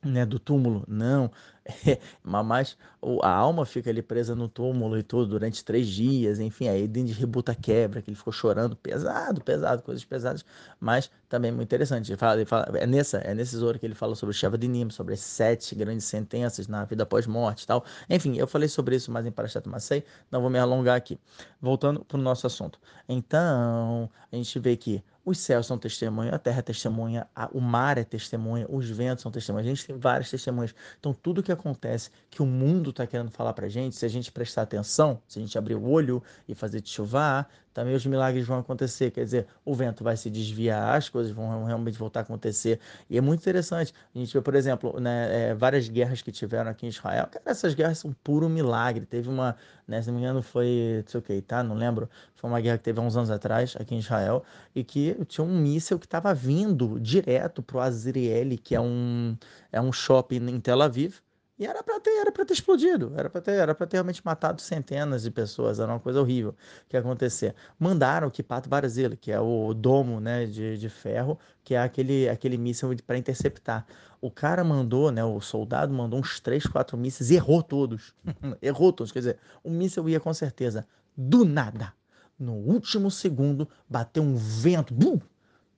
né, 0.03 0.25
do 0.25 0.39
túmulo, 0.39 0.85
não, 0.89 1.31
mas 2.23 2.77
a 3.23 3.31
alma 3.31 3.65
fica 3.65 3.91
ali 3.91 4.03
presa 4.03 4.35
no 4.35 4.49
túmulo 4.49 4.99
e 4.99 5.03
tudo 5.03 5.27
durante 5.27 5.65
três 5.65 5.89
dias, 5.89 6.39
enfim, 6.39 6.69
aí 6.69 6.87
de 6.87 7.13
rebuta 7.13 7.55
quebra, 7.55 8.03
que 8.03 8.11
ele 8.11 8.17
ficou 8.17 8.33
chorando, 8.33 8.77
pesado, 8.77 9.41
pesado, 9.43 9.83
coisas 9.83 10.05
pesadas, 10.05 10.45
mas 10.79 11.11
também 11.29 11.51
muito 11.51 11.69
interessante. 11.69 12.11
Ele 12.11 12.19
fala, 12.19 12.35
ele 12.37 12.45
fala, 12.45 12.71
é, 12.75 12.87
nessa, 12.87 13.19
é 13.19 13.35
nesse 13.35 13.57
Zoro 13.57 13.79
que 13.79 13.87
ele 13.87 13.95
fala 13.95 14.15
sobre 14.15 14.35
o 14.35 14.37
Sheva 14.37 14.59
de 14.59 14.69
Nim, 14.69 14.91
sobre 14.91 15.15
as 15.15 15.21
sete 15.21 15.75
grandes 15.75 16.05
sentenças 16.05 16.69
na 16.69 16.85
vida 16.85 17.07
pós-morte 17.07 17.63
e 17.63 17.67
tal. 17.67 17.85
Enfim, 18.09 18.37
eu 18.37 18.47
falei 18.47 18.69
sobre 18.69 18.97
isso 18.97 19.11
mais 19.11 19.25
em 19.27 19.31
Parashat 19.31 19.67
Masei, 19.69 20.05
não 20.31 20.41
vou 20.41 20.51
me 20.51 20.59
alongar 20.59 20.97
aqui. 20.97 21.19
Voltando 21.61 22.05
para 22.05 22.19
o 22.19 22.21
nosso 22.21 22.47
assunto. 22.47 22.79
Então, 23.09 24.11
a 24.31 24.37
gente 24.37 24.59
vê 24.59 24.77
que 24.77 25.03
os 25.25 25.39
céus 25.39 25.67
são 25.67 25.79
testemunha, 25.79 26.35
a 26.35 26.39
terra 26.39 26.61
é 26.61 26.63
testemunha, 26.63 27.29
a, 27.37 27.49
o 27.53 27.61
mar 27.61 27.99
é 27.99 28.05
testemunha, 28.05 28.67
os 28.69 28.89
ventos 28.89 29.23
são 29.23 29.31
testemunhas. 29.31 29.67
A 29.67 29.71
gente 29.71 29.87
tem 29.87 29.97
várias 29.97 30.31
testemunhas. 30.31 30.75
Então, 30.99 31.13
tudo 31.13 31.43
que 31.43 31.53
acontece, 31.61 32.11
que 32.29 32.43
o 32.43 32.47
mundo 32.47 32.91
está 32.91 33.07
querendo 33.07 33.31
falar 33.31 33.53
para 33.53 33.67
a 33.67 33.69
gente, 33.69 33.95
se 33.97 34.05
a 34.05 34.09
gente 34.09 34.33
prestar 34.33 34.63
atenção, 34.63 35.23
se 35.29 35.39
a 35.39 35.43
gente 35.43 35.57
abrir 35.57 35.75
o 35.75 35.89
olho 35.89 36.23
e 36.49 36.55
fazer 36.55 36.81
de 36.81 36.91
chuvar, 36.91 37.49
também 37.73 37.95
os 37.95 38.05
milagres 38.05 38.47
vão 38.47 38.59
acontecer. 38.59 39.11
Quer 39.11 39.25
dizer, 39.25 39.47
o 39.65 39.75
vento 39.75 40.03
vai 40.03 40.17
se 40.17 40.29
desviar, 40.29 40.97
as 40.97 41.09
coisas 41.09 41.33
vão 41.33 41.65
realmente 41.65 41.97
voltar 41.99 42.21
a 42.21 42.23
acontecer. 42.23 42.81
E 43.09 43.17
é 43.17 43.21
muito 43.21 43.41
interessante. 43.41 43.95
A 44.15 44.19
gente 44.19 44.33
vê, 44.33 44.41
por 44.41 44.55
exemplo, 44.55 44.99
né, 44.99 45.51
é, 45.51 45.55
várias 45.55 45.89
guerras 45.89 46.21
que 46.23 46.33
tiveram 46.33 46.71
aqui 46.71 46.87
em 46.87 46.89
Israel. 46.89 47.27
Cara, 47.29 47.45
essas 47.47 47.75
guerras 47.75 47.99
são 47.99 48.13
puro 48.25 48.49
milagre. 48.49 49.07
Teve 49.07 49.29
uma, 49.29 49.57
né, 49.87 50.03
se 50.03 50.09
não 50.09 50.17
me 50.17 50.21
engano, 50.23 50.43
foi, 50.43 51.03
não 51.05 51.11
sei 51.11 51.21
o 51.21 51.23
que, 51.23 51.41
tá? 51.43 51.63
Não 51.63 51.77
lembro. 51.77 52.09
Foi 52.35 52.51
uma 52.51 52.61
guerra 52.61 52.79
que 52.79 52.85
teve 52.85 52.99
há 52.99 53.03
uns 53.03 53.17
anos 53.17 53.31
atrás 53.31 53.77
aqui 53.79 53.95
em 53.95 53.99
Israel 53.99 54.43
e 54.75 54.83
que 54.83 55.17
tinha 55.27 55.45
um 55.45 55.57
míssil 55.59 55.99
que 55.99 56.07
estava 56.07 56.35
vindo 56.35 56.99
direto 57.01 57.63
para 57.63 57.77
o 57.77 57.81
Azriel, 57.81 58.59
que 58.63 58.75
é 58.75 58.81
um, 58.81 59.37
é 59.71 59.81
um 59.81 59.93
shopping 59.93 60.49
em 60.49 60.61
Tel 60.61 60.83
Aviv 60.83 61.21
e 61.61 61.67
era 61.67 61.83
para 61.83 62.01
ter, 62.01 62.19
era 62.19 62.33
para 62.33 62.47
ter 62.47 62.55
explodido, 62.55 63.13
era 63.15 63.29
para 63.29 63.43
ter, 63.43 63.51
era 63.51 63.75
para 63.75 63.87
ter 63.87 63.99
realmente 63.99 64.23
matado 64.25 64.63
centenas 64.63 65.23
de 65.23 65.31
pessoas, 65.31 65.79
era 65.79 65.93
uma 65.93 66.01
coisa 66.01 66.19
horrível 66.19 66.55
que 66.89 66.97
ia 66.97 67.01
acontecer. 67.01 67.55
Mandaram 67.79 68.29
o 68.29 68.31
Kipat 68.31 68.67
Barzil, 68.67 69.15
que 69.15 69.31
é 69.31 69.39
o 69.39 69.75
domo, 69.75 70.21
né, 70.21 70.47
de, 70.47 70.79
de 70.79 70.89
ferro, 70.89 71.39
que 71.63 71.75
é 71.75 71.83
aquele 71.83 72.31
aquele 72.31 72.57
míssil 72.57 72.97
para 73.07 73.19
interceptar. 73.19 73.87
O 74.23 74.31
cara 74.31 74.65
mandou, 74.65 75.13
né, 75.13 75.23
o 75.23 75.39
soldado 75.39 75.93
mandou 75.93 76.19
uns 76.19 76.41
três, 76.41 76.65
quatro 76.67 76.97
mísseis 76.97 77.31
errou 77.31 77.63
todos. 77.63 78.15
errou 78.63 78.91
todos, 78.91 79.13
quer 79.13 79.19
dizer, 79.19 79.39
o 79.63 79.69
míssil 79.69 80.09
ia 80.09 80.19
com 80.19 80.33
certeza 80.33 80.87
do 81.15 81.45
nada. 81.45 81.93
No 82.39 82.55
último 82.55 83.11
segundo, 83.11 83.69
bateu 83.87 84.23
um 84.23 84.35
vento, 84.35 84.95
bum, 84.95 85.21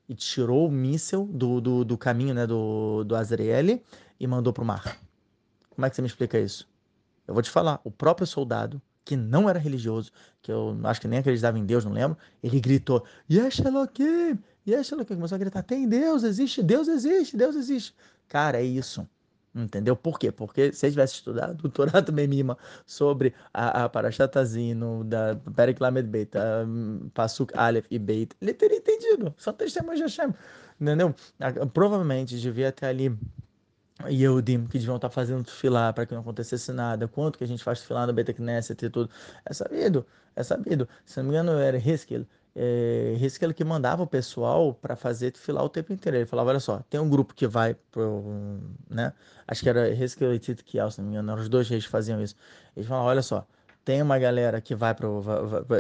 e 0.09 0.15
tirou 0.15 0.69
o 0.69 0.71
míssil 0.71 1.29
do, 1.33 1.61
do, 1.61 1.85
do 1.85 1.99
caminho, 1.99 2.35
né, 2.35 2.47
do, 2.47 3.03
do 3.03 3.17
Azrael 3.17 3.81
e 4.21 4.27
mandou 4.29 4.53
para 4.53 4.63
o 4.63 4.67
mar. 4.67 4.97
Como 5.75 5.87
é 5.87 5.91
que 5.91 5.97
você 5.97 6.03
me 6.03 6.09
explica 6.09 6.39
isso? 6.39 6.69
Eu 7.27 7.35
vou 7.35 7.43
te 7.43 7.51
falar, 7.51 7.81
o 7.85 7.91
próprio 7.91 8.27
soldado, 8.27 8.81
que 9.05 9.17
não 9.17 9.49
era 9.49 9.59
religioso, 9.59 10.13
que 10.41 10.51
eu 10.51 10.79
acho 10.85 11.01
que 11.01 11.09
nem 11.09 11.19
acreditava 11.19 11.59
em 11.59 11.65
Deus, 11.65 11.85
não 11.85 11.93
lembro, 11.93 12.17
ele 12.43 12.61
gritou, 12.61 13.05
Yesh 13.31 13.61
Elohim, 13.61 14.39
Yesh 14.67 14.93
Elohim, 14.93 15.07
começou 15.07 15.37
a 15.37 15.39
gritar, 15.39 15.63
tem 15.63 15.89
Deus, 15.89 16.23
existe, 16.23 16.63
Deus 16.63 16.89
existe, 16.89 17.37
Deus 17.37 17.57
existe. 17.57 17.95
Cara, 18.29 18.59
é 18.59 18.65
isso. 18.65 19.07
Entendeu? 19.55 19.95
Por 19.95 20.19
quê? 20.19 20.33
Porque 20.33 20.73
se 20.73 20.87
ele 20.87 20.93
tivesse 20.93 21.15
estudado 21.15 21.63
o 21.63 21.69
Torá 21.69 22.01
também 22.01 22.27
mima 22.27 22.57
sobre 22.87 23.35
a, 23.53 23.85
a 23.85 23.89
Parashatazino, 23.89 25.05
da 25.05 25.37
Perek 25.55 25.83
Lamed 25.83 26.09
Beit, 26.09 26.31
Pasuk 27.13 27.53
Aleph 27.55 27.85
e 27.91 27.99
Beit, 27.99 28.35
ele 28.41 28.55
teria 28.55 28.79
entendido. 28.79 29.35
São 29.37 29.53
testemunhos 29.53 29.99
de 29.99 30.05
Hashem. 30.05 30.33
Entendeu? 30.81 31.15
Provavelmente 31.75 32.41
devia 32.41 32.73
ter 32.73 32.87
ali 32.87 33.15
Yehudim 34.09 34.67
que 34.67 34.79
deviam 34.79 34.97
estar 34.97 35.11
fazendo 35.11 35.49
filar 35.51 35.93
para 35.93 36.07
que 36.07 36.15
não 36.15 36.21
acontecesse 36.21 36.73
nada, 36.73 37.09
quanto 37.09 37.39
que 37.39 37.45
a 37.45 37.47
gente 37.47 37.63
faz 37.63 37.81
filar 37.81 38.07
no 38.07 38.13
Beta 38.13 38.33
Knesset 38.33 38.85
e 38.85 38.91
tudo, 38.91 39.11
é 39.45 39.53
sabido, 39.53 40.07
é 40.37 40.43
sabido. 40.43 40.89
Se 41.05 41.19
não 41.19 41.25
me 41.25 41.31
engano, 41.31 41.53
era 41.53 41.77
Heskel, 41.77 42.27
é, 42.55 43.17
Heskel 43.21 43.55
que 43.55 43.65
mandava 43.65 44.03
o 44.03 44.07
pessoal 44.07 44.75
para 44.75 44.95
fazer 44.97 45.33
filar 45.37 45.65
o 45.65 45.69
tempo 45.69 45.93
inteiro. 45.93 46.19
Ele 46.19 46.27
falava, 46.27 46.51
olha 46.51 46.61
só, 46.61 46.81
tem 46.91 47.01
um 47.01 47.09
grupo 47.09 47.35
que 47.35 47.47
vai 47.47 47.75
pro, 47.91 48.61
né, 48.91 49.13
acho 49.47 49.63
que 49.63 49.69
era 49.69 49.91
Heskel 49.91 50.35
e 50.35 50.39
Tito 50.39 50.65
Kiel, 50.65 50.91
se 50.91 51.01
não 51.01 51.09
me 51.09 51.15
engano, 51.15 51.35
os 51.41 51.49
dois 51.49 51.69
reis 51.69 51.85
faziam 51.85 52.23
isso. 52.23 52.37
Eles 52.77 52.89
falavam, 52.89 53.09
olha 53.09 53.23
só, 53.23 53.47
tem 53.85 54.01
uma 54.03 54.19
galera 54.19 54.61
que 54.61 54.75
vai 54.75 54.95
para 54.95 55.09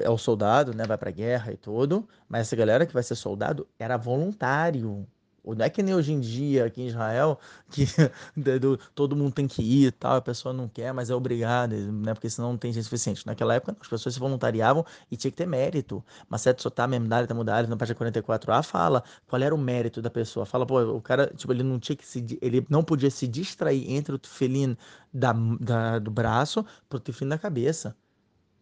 é 0.03 0.11
o 0.11 0.19
soldado, 0.19 0.75
né, 0.75 0.85
vai 0.85 0.99
para 0.99 1.11
guerra 1.11 1.53
e 1.53 1.57
tudo, 1.57 2.09
mas 2.29 2.43
essa 2.43 2.57
galera 2.57 2.87
que 2.87 2.93
vai 2.95 3.03
ser 3.03 3.15
soldado 3.15 3.67
era 3.79 3.97
voluntário, 3.97 5.07
Não 5.44 5.64
é 5.64 5.68
que 5.70 5.83
nem 5.83 5.94
hoje 5.94 6.12
em 6.12 6.20
dia 6.20 6.64
aqui 6.66 6.83
em 6.83 6.87
Israel, 6.87 7.38
que 7.70 7.85
todo 8.94 9.16
mundo 9.16 9.33
tem 9.33 9.48
que 9.48 9.61
ir 9.62 9.87
e 9.88 9.90
tal, 9.90 10.16
a 10.16 10.22
pessoa 10.22 10.52
não 10.52 10.68
quer, 10.68 10.92
mas 10.94 11.11
é 11.11 11.14
obrigada, 11.14 11.76
né? 11.76 12.14
Porque 12.14 12.31
senão 12.31 12.50
não 12.50 12.59
tem 12.59 12.72
gente 12.72 12.85
suficiente. 12.85 13.26
Naquela 13.26 13.55
época, 13.55 13.76
as 13.81 13.88
pessoas 13.88 14.14
se 14.14 14.20
voluntariavam 14.20 14.85
e 15.11 15.16
tinha 15.16 15.31
que 15.31 15.37
ter 15.37 15.46
mérito. 15.46 16.05
Mas 16.28 16.42
certo 16.42 16.62
Sotá, 16.62 16.87
Memdalha, 16.87 17.26
Tamudalha, 17.26 17.66
na 17.66 17.76
página 17.76 17.98
44a, 17.98 18.62
fala 18.62 19.02
qual 19.26 19.42
era 19.42 19.55
o 19.55 19.59
mérito 19.59 20.00
da 20.00 20.11
pessoa. 20.11 20.46
Fala, 20.46 20.64
pô, 20.64 20.81
o 20.81 21.00
cara, 21.02 21.26
tipo, 21.37 21.52
ele 21.52 21.62
não 21.64 21.78
tinha 21.78 21.96
que 21.96 22.07
se, 22.07 22.38
ele 22.40 22.64
não 22.70 22.85
podia 22.85 23.11
se 23.11 23.26
distrair 23.26 23.90
entre 23.90 24.14
o 24.14 24.18
tefilim 24.18 24.76
da, 25.12 25.33
da, 25.61 25.98
do 25.98 26.11
braço 26.11 26.64
pro 26.88 27.00
tefilim 27.00 27.31
da 27.31 27.38
cabeça. 27.38 27.96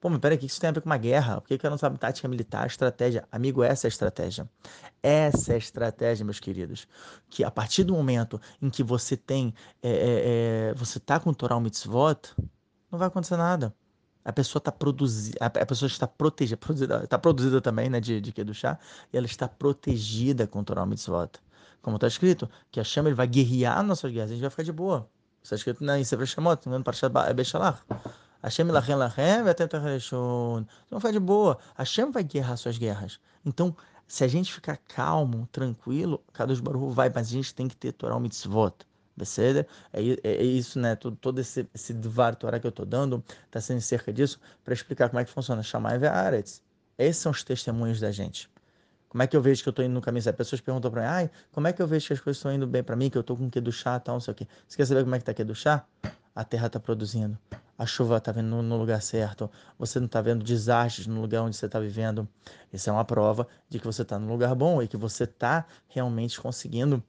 Pô, 0.00 0.08
mas 0.08 0.18
peraí, 0.18 0.38
o 0.38 0.40
que 0.40 0.46
isso 0.46 0.58
tem 0.58 0.70
a 0.70 0.72
ver 0.72 0.80
com 0.80 0.88
uma 0.88 0.96
guerra? 0.96 1.40
Por 1.42 1.48
que, 1.48 1.58
que 1.58 1.66
eu 1.66 1.70
não 1.70 1.76
sabe 1.76 1.98
tática 1.98 2.26
militar, 2.26 2.66
estratégia? 2.66 3.28
Amigo, 3.30 3.62
essa 3.62 3.86
é 3.86 3.88
a 3.88 3.90
estratégia. 3.90 4.48
Essa 5.02 5.52
é 5.52 5.54
a 5.56 5.58
estratégia, 5.58 6.24
meus 6.24 6.40
queridos. 6.40 6.88
Que 7.28 7.44
a 7.44 7.50
partir 7.50 7.84
do 7.84 7.92
momento 7.92 8.40
em 8.62 8.70
que 8.70 8.82
você 8.82 9.14
tem, 9.14 9.54
é, 9.82 10.70
é, 10.70 10.74
você 10.74 10.98
tá 10.98 11.20
com 11.20 11.28
o 11.30 11.34
Toral 11.34 11.60
Mitzvot, 11.60 12.34
não 12.90 12.98
vai 12.98 13.08
acontecer 13.08 13.36
nada. 13.36 13.74
A 14.24 14.32
pessoa 14.32 14.60
está 14.60 14.72
produzida, 14.72 15.38
a 15.40 15.66
pessoa 15.66 15.86
está 15.86 16.06
protegida, 16.06 16.56
está 17.04 17.18
produzida 17.18 17.60
também, 17.60 17.90
né, 17.90 18.00
de, 18.00 18.22
de 18.22 18.32
do 18.44 18.54
chá, 18.54 18.78
e 19.12 19.16
ela 19.18 19.26
está 19.26 19.48
protegida 19.48 20.46
com 20.46 20.60
o 20.60 20.64
Toral 20.64 20.86
Mitzvot. 20.86 21.32
Como 21.82 21.96
está 21.96 22.06
escrito, 22.06 22.48
que 22.70 22.80
a 22.80 22.84
chama 22.84 23.10
ele 23.10 23.16
vai 23.16 23.26
guerrear 23.26 23.82
nossas 23.82 24.10
guerras, 24.10 24.30
a 24.30 24.34
gente 24.34 24.42
vai 24.42 24.50
ficar 24.50 24.62
de 24.62 24.72
boa. 24.72 25.08
Está 25.42 25.56
escrito 25.56 25.84
na 25.84 26.02
Sefer 26.04 26.26
Shemot, 26.26 26.66
no 26.68 26.82
Parashat 26.82 27.12
Bechalach. 27.34 27.82
Hashem 28.42 28.66
lachem 28.66 28.96
lachem 28.96 30.66
Então 30.86 30.98
vai 30.98 31.12
de 31.12 31.20
boa. 31.20 31.58
Hashem 31.76 32.10
vai 32.10 32.22
guerrar 32.22 32.56
suas 32.56 32.78
guerras. 32.78 33.20
Então, 33.44 33.76
se 34.06 34.24
a 34.24 34.28
gente 34.28 34.52
ficar 34.52 34.76
calmo, 34.76 35.48
tranquilo, 35.52 36.22
Kadosh 36.32 36.60
Baruch 36.60 36.94
vai, 36.94 37.10
mas 37.14 37.28
a 37.28 37.30
gente 37.30 37.54
tem 37.54 37.68
que 37.68 37.76
ter 37.76 37.92
Torah 37.92 38.18
Mitzvot. 38.18 38.74
É, 39.92 40.00
é, 40.00 40.18
é, 40.24 40.42
isso, 40.42 40.78
né? 40.78 40.96
Todo, 40.96 41.16
todo 41.16 41.40
esse, 41.40 41.68
esse 41.74 41.92
Dvar 41.92 42.34
Torah 42.34 42.58
que 42.58 42.66
eu 42.66 42.70
estou 42.70 42.86
dando 42.86 43.22
está 43.44 43.60
sendo 43.60 43.80
cerca 43.80 44.12
disso 44.12 44.40
para 44.64 44.72
explicar 44.72 45.08
como 45.10 45.20
é 45.20 45.24
que 45.24 45.30
funciona. 45.30 45.62
Chamar 45.62 46.00
e 46.00 46.06
Aretz. 46.06 46.62
Esses 46.98 47.22
são 47.22 47.32
os 47.32 47.44
testemunhos 47.44 48.00
da 48.00 48.10
gente. 48.10 48.50
Como 49.08 49.22
é 49.22 49.26
que 49.26 49.36
eu 49.36 49.42
vejo 49.42 49.62
que 49.62 49.68
eu 49.68 49.72
estou 49.72 49.84
indo 49.84 49.92
no 49.92 50.00
caminho 50.00 50.22
certo? 50.22 50.36
Pessoas 50.36 50.60
perguntam 50.60 50.90
para 50.90 51.02
mim, 51.02 51.08
ai, 51.08 51.30
como 51.52 51.66
é 51.66 51.72
que 51.72 51.82
eu 51.82 51.86
vejo 51.86 52.06
que 52.06 52.12
as 52.12 52.20
coisas 52.20 52.38
estão 52.38 52.52
indo 52.52 52.66
bem 52.66 52.82
para 52.82 52.94
mim, 52.94 53.10
que 53.10 53.18
eu 53.18 53.22
estou 53.22 53.36
com 53.36 53.46
o 53.46 53.50
que 53.50 53.60
do 53.60 53.72
chá, 53.72 53.98
tal, 53.98 54.14
não 54.14 54.20
sei 54.20 54.32
o 54.32 54.34
quê. 54.34 54.46
Você 54.68 54.76
quer 54.76 54.86
saber 54.86 55.02
como 55.02 55.14
é 55.14 55.18
que 55.18 55.22
está 55.22 55.32
aqui 55.32 55.42
do 55.42 55.54
chá? 55.54 55.84
A 56.40 56.44
terra 56.44 56.68
está 56.68 56.80
produzindo 56.80 57.38
a 57.80 57.86
chuva 57.86 58.18
está 58.18 58.30
vindo 58.30 58.62
no, 58.62 58.76
lugar 58.76 59.00
certo, 59.00 59.50
você 59.78 59.98
não 59.98 60.04
está 60.04 60.20
vendo 60.20 60.44
desastres 60.44 61.06
no 61.06 61.18
lugar 61.18 61.40
onde 61.40 61.56
você 61.56 61.64
está 61.64 61.80
vivendo. 61.80 62.28
Isso 62.70 62.90
é 62.90 62.92
uma 62.92 63.06
prova 63.06 63.48
de 63.70 63.78
que 63.78 63.86
você 63.86 64.02
está 64.02 64.18
no 64.18 64.28
lugar 64.28 64.54
bom 64.54 64.82
e 64.82 64.86
que 64.86 64.98
você 64.98 65.24
está 65.24 65.64
realmente 65.88 66.38
conseguindo 66.38 67.02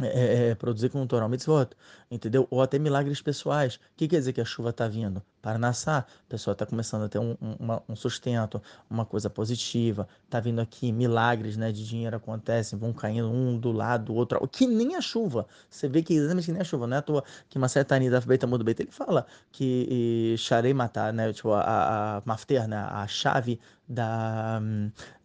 é, 0.00 0.06
é, 0.06 0.50
é, 0.50 0.54
produzir 0.54 0.88
com 0.90 1.06
Torah 1.06 1.28
Mitzvot, 1.28 1.70
entendeu? 2.10 2.46
Ou 2.50 2.62
até 2.62 2.78
milagres 2.78 3.20
pessoais. 3.20 3.76
O 3.76 3.80
que 3.96 4.08
quer 4.08 4.18
dizer 4.18 4.32
que 4.32 4.40
a 4.40 4.44
chuva 4.44 4.70
está 4.70 4.86
vindo? 4.86 5.22
Para 5.42 5.58
nascer, 5.58 5.90
a 5.90 6.06
pessoa 6.28 6.52
está 6.52 6.66
começando 6.66 7.04
a 7.04 7.08
ter 7.08 7.18
um, 7.18 7.36
um, 7.40 7.80
um, 7.88 7.96
sustento, 7.96 8.62
uma 8.88 9.04
coisa 9.04 9.30
positiva, 9.30 10.08
está 10.24 10.40
vindo 10.40 10.60
aqui, 10.60 10.92
milagres 10.92 11.56
né, 11.56 11.72
de 11.72 11.86
dinheiro 11.86 12.16
acontecem, 12.16 12.78
vão 12.78 12.92
caindo 12.92 13.30
um 13.30 13.58
do 13.58 13.72
lado 13.72 14.06
do 14.06 14.14
outro, 14.14 14.46
que 14.48 14.66
nem 14.66 14.96
a 14.96 15.00
chuva. 15.00 15.46
Você 15.70 15.88
vê 15.88 16.02
que 16.02 16.14
exatamente 16.14 16.46
que 16.46 16.52
nem 16.52 16.60
a 16.60 16.64
chuva, 16.64 16.86
não 16.86 16.96
é 16.96 16.98
à 17.00 17.02
toa 17.02 17.24
que 17.48 17.56
uma 17.56 17.68
certa 17.68 17.98
da 17.98 18.20
Beita 18.20 18.46
Mudo 18.46 18.64
Beita, 18.64 18.82
ele 18.82 18.90
fala 18.90 19.26
que 19.50 20.34
Sharei 20.38 20.74
matar, 20.74 21.12
né, 21.12 21.32
tipo, 21.32 21.52
a, 21.52 21.60
a, 21.60 22.16
a 22.18 22.22
mafter, 22.24 22.68
né, 22.68 22.76
a 22.76 23.06
chave 23.06 23.58
da, 23.88 24.60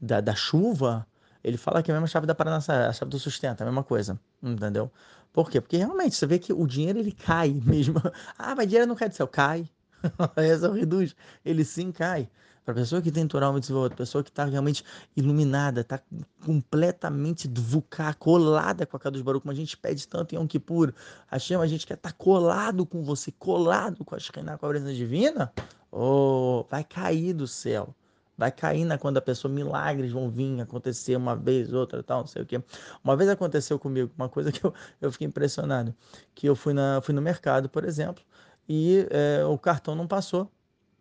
da, 0.01 0.21
da 0.21 0.35
chuva, 0.35 1.05
ele 1.43 1.57
fala 1.57 1.83
que 1.83 1.91
é 1.91 1.93
a 1.93 1.95
mesma 1.97 2.07
chave 2.07 2.25
da 2.25 2.33
Paranassá, 2.33 2.87
a 2.87 2.93
chave 2.93 3.11
do 3.11 3.19
sustento, 3.19 3.61
a 3.61 3.65
mesma 3.65 3.83
coisa, 3.83 4.19
entendeu? 4.41 4.89
Por 5.33 5.49
quê? 5.49 5.59
Porque 5.59 5.77
realmente 5.77 6.15
você 6.15 6.25
vê 6.25 6.39
que 6.39 6.53
o 6.53 6.65
dinheiro 6.65 6.99
ele 6.99 7.11
cai 7.11 7.51
mesmo. 7.65 8.01
Ah, 8.37 8.55
mas 8.55 8.67
dinheiro 8.67 8.87
não 8.87 8.95
cai 8.95 9.09
do 9.09 9.15
céu, 9.15 9.27
cai. 9.27 9.67
Essa 10.37 10.71
reduz, 10.71 11.15
ele 11.43 11.65
sim 11.65 11.91
cai. 11.91 12.29
Para 12.63 12.71
a 12.71 12.75
pessoa 12.75 13.01
que 13.01 13.11
tem 13.11 13.27
Torah 13.27 13.51
Mitzvot, 13.51 13.93
pessoa 13.93 14.23
que 14.23 14.29
está 14.29 14.45
realmente 14.45 14.85
iluminada, 15.17 15.81
está 15.81 16.01
completamente 16.45 17.45
dvuká, 17.45 18.13
colada 18.13 18.85
com 18.85 18.95
a 18.95 18.99
Kadosh 18.99 19.21
Baruch, 19.21 19.41
como 19.41 19.51
a 19.51 19.55
gente 19.55 19.75
pede 19.75 20.07
tanto 20.07 20.33
em 20.33 20.37
Yom 20.37 20.47
Kippur, 20.47 20.93
Hashem, 21.27 21.57
a 21.57 21.67
gente 21.67 21.85
quer 21.85 21.95
estar 21.95 22.11
tá 22.11 22.15
colado 22.17 22.85
com 22.85 23.03
você, 23.03 23.33
colado 23.33 24.05
com 24.05 24.15
a 24.15 24.19
Shekinah, 24.19 24.57
com 24.57 24.65
a 24.65 24.69
presença 24.69 24.93
divina, 24.93 25.51
oh, 25.91 26.65
vai 26.69 26.85
cair 26.85 27.33
do 27.33 27.47
céu 27.47 27.93
vai 28.37 28.51
cair 28.51 28.85
na 28.85 28.97
quando 28.97 29.17
a 29.17 29.21
pessoa, 29.21 29.51
milagres 29.53 30.11
vão 30.11 30.29
vir 30.29 30.61
acontecer 30.61 31.15
uma 31.15 31.35
vez, 31.35 31.73
outra, 31.73 32.01
tal, 32.03 32.21
não 32.21 32.27
sei 32.27 32.41
o 32.41 32.45
quê. 32.45 32.61
Uma 33.03 33.15
vez 33.15 33.29
aconteceu 33.29 33.77
comigo, 33.79 34.11
uma 34.17 34.29
coisa 34.29 34.51
que 34.51 34.63
eu, 34.63 34.73
eu 35.01 35.11
fiquei 35.11 35.27
impressionado, 35.27 35.93
que 36.33 36.47
eu 36.47 36.55
fui, 36.55 36.73
na, 36.73 37.01
fui 37.01 37.13
no 37.13 37.21
mercado, 37.21 37.69
por 37.69 37.83
exemplo, 37.85 38.23
e 38.67 39.07
é, 39.11 39.45
o 39.45 39.57
cartão 39.57 39.95
não 39.95 40.07
passou, 40.07 40.51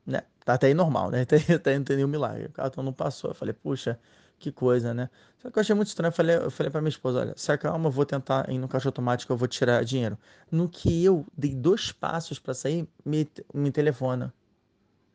né? 0.06 0.22
Tá 0.44 0.54
até 0.54 0.66
aí 0.68 0.74
normal, 0.74 1.10
né? 1.10 1.22
Até, 1.22 1.36
até 1.54 1.78
não 1.78 1.84
tem 1.84 1.96
nenhum 1.96 2.08
milagre. 2.08 2.46
O 2.46 2.52
cartão 2.52 2.82
não 2.82 2.92
passou. 2.92 3.30
Eu 3.30 3.34
falei, 3.34 3.54
puxa, 3.54 3.98
que 4.38 4.50
coisa, 4.50 4.92
né? 4.92 5.08
Só 5.38 5.50
que 5.50 5.58
eu 5.58 5.60
achei 5.60 5.74
muito 5.74 5.88
estranho. 5.88 6.08
Eu 6.10 6.12
falei, 6.12 6.36
eu 6.36 6.50
falei 6.50 6.70
pra 6.70 6.80
minha 6.80 6.88
esposa, 6.88 7.20
olha, 7.20 7.34
se 7.36 7.52
acalma, 7.52 7.86
eu 7.88 7.92
vou 7.92 8.04
tentar 8.04 8.50
ir 8.50 8.58
no 8.58 8.68
caixa 8.68 8.88
automático, 8.88 9.32
eu 9.32 9.36
vou 9.36 9.48
tirar 9.48 9.84
dinheiro. 9.84 10.18
No 10.50 10.68
que 10.68 11.04
eu 11.04 11.24
dei 11.36 11.54
dois 11.54 11.92
passos 11.92 12.38
para 12.38 12.54
sair, 12.54 12.88
me, 13.04 13.28
me 13.54 13.70
telefona. 13.70 14.34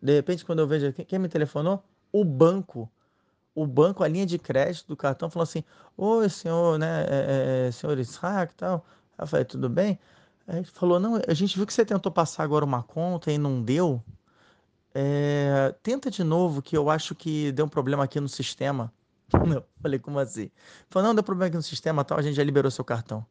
De 0.01 0.13
repente, 0.15 0.45
quando 0.45 0.59
eu 0.59 0.67
vejo, 0.67 0.93
quem, 0.93 1.05
quem 1.05 1.19
me 1.19 1.29
telefonou? 1.29 1.83
O 2.21 2.25
banco, 2.25 2.89
o 3.53 3.65
banco, 3.65 4.03
a 4.03 4.07
linha 4.07 4.25
de 4.25 4.37
crédito 4.37 4.87
do 4.87 4.95
cartão 4.95 5.29
falou 5.29 5.43
assim, 5.43 5.63
oi 5.97 6.29
senhor, 6.29 6.77
né, 6.77 7.05
é, 7.09 7.67
é, 7.67 7.71
senhor 7.71 7.97
Isaac 7.99 8.53
e 8.53 8.55
tal. 8.55 8.85
Eu 9.17 9.27
falei, 9.27 9.45
tudo 9.45 9.69
bem? 9.69 9.99
Aí 10.47 10.57
ele 10.57 10.65
falou, 10.65 10.99
não, 10.99 11.19
a 11.27 11.33
gente 11.33 11.55
viu 11.57 11.65
que 11.65 11.73
você 11.73 11.85
tentou 11.85 12.11
passar 12.11 12.43
agora 12.43 12.63
uma 12.63 12.83
conta 12.83 13.31
e 13.31 13.37
não 13.37 13.61
deu. 13.61 14.01
É, 14.93 15.75
tenta 15.83 16.09
de 16.09 16.23
novo, 16.23 16.61
que 16.61 16.77
eu 16.77 16.89
acho 16.89 17.13
que 17.15 17.51
deu 17.51 17.65
um 17.65 17.69
problema 17.69 18.03
aqui 18.03 18.19
no 18.19 18.29
sistema. 18.29 18.93
Eu 19.53 19.63
falei, 19.81 19.99
como 19.99 20.19
assim? 20.19 20.49
Falou, 20.89 21.09
não, 21.09 21.15
deu 21.15 21.23
problema 21.23 21.47
aqui 21.47 21.57
no 21.57 21.63
sistema 21.63 22.03
tal, 22.03 22.17
a 22.17 22.21
gente 22.21 22.35
já 22.35 22.43
liberou 22.43 22.71
seu 22.71 22.85
cartão. 22.85 23.25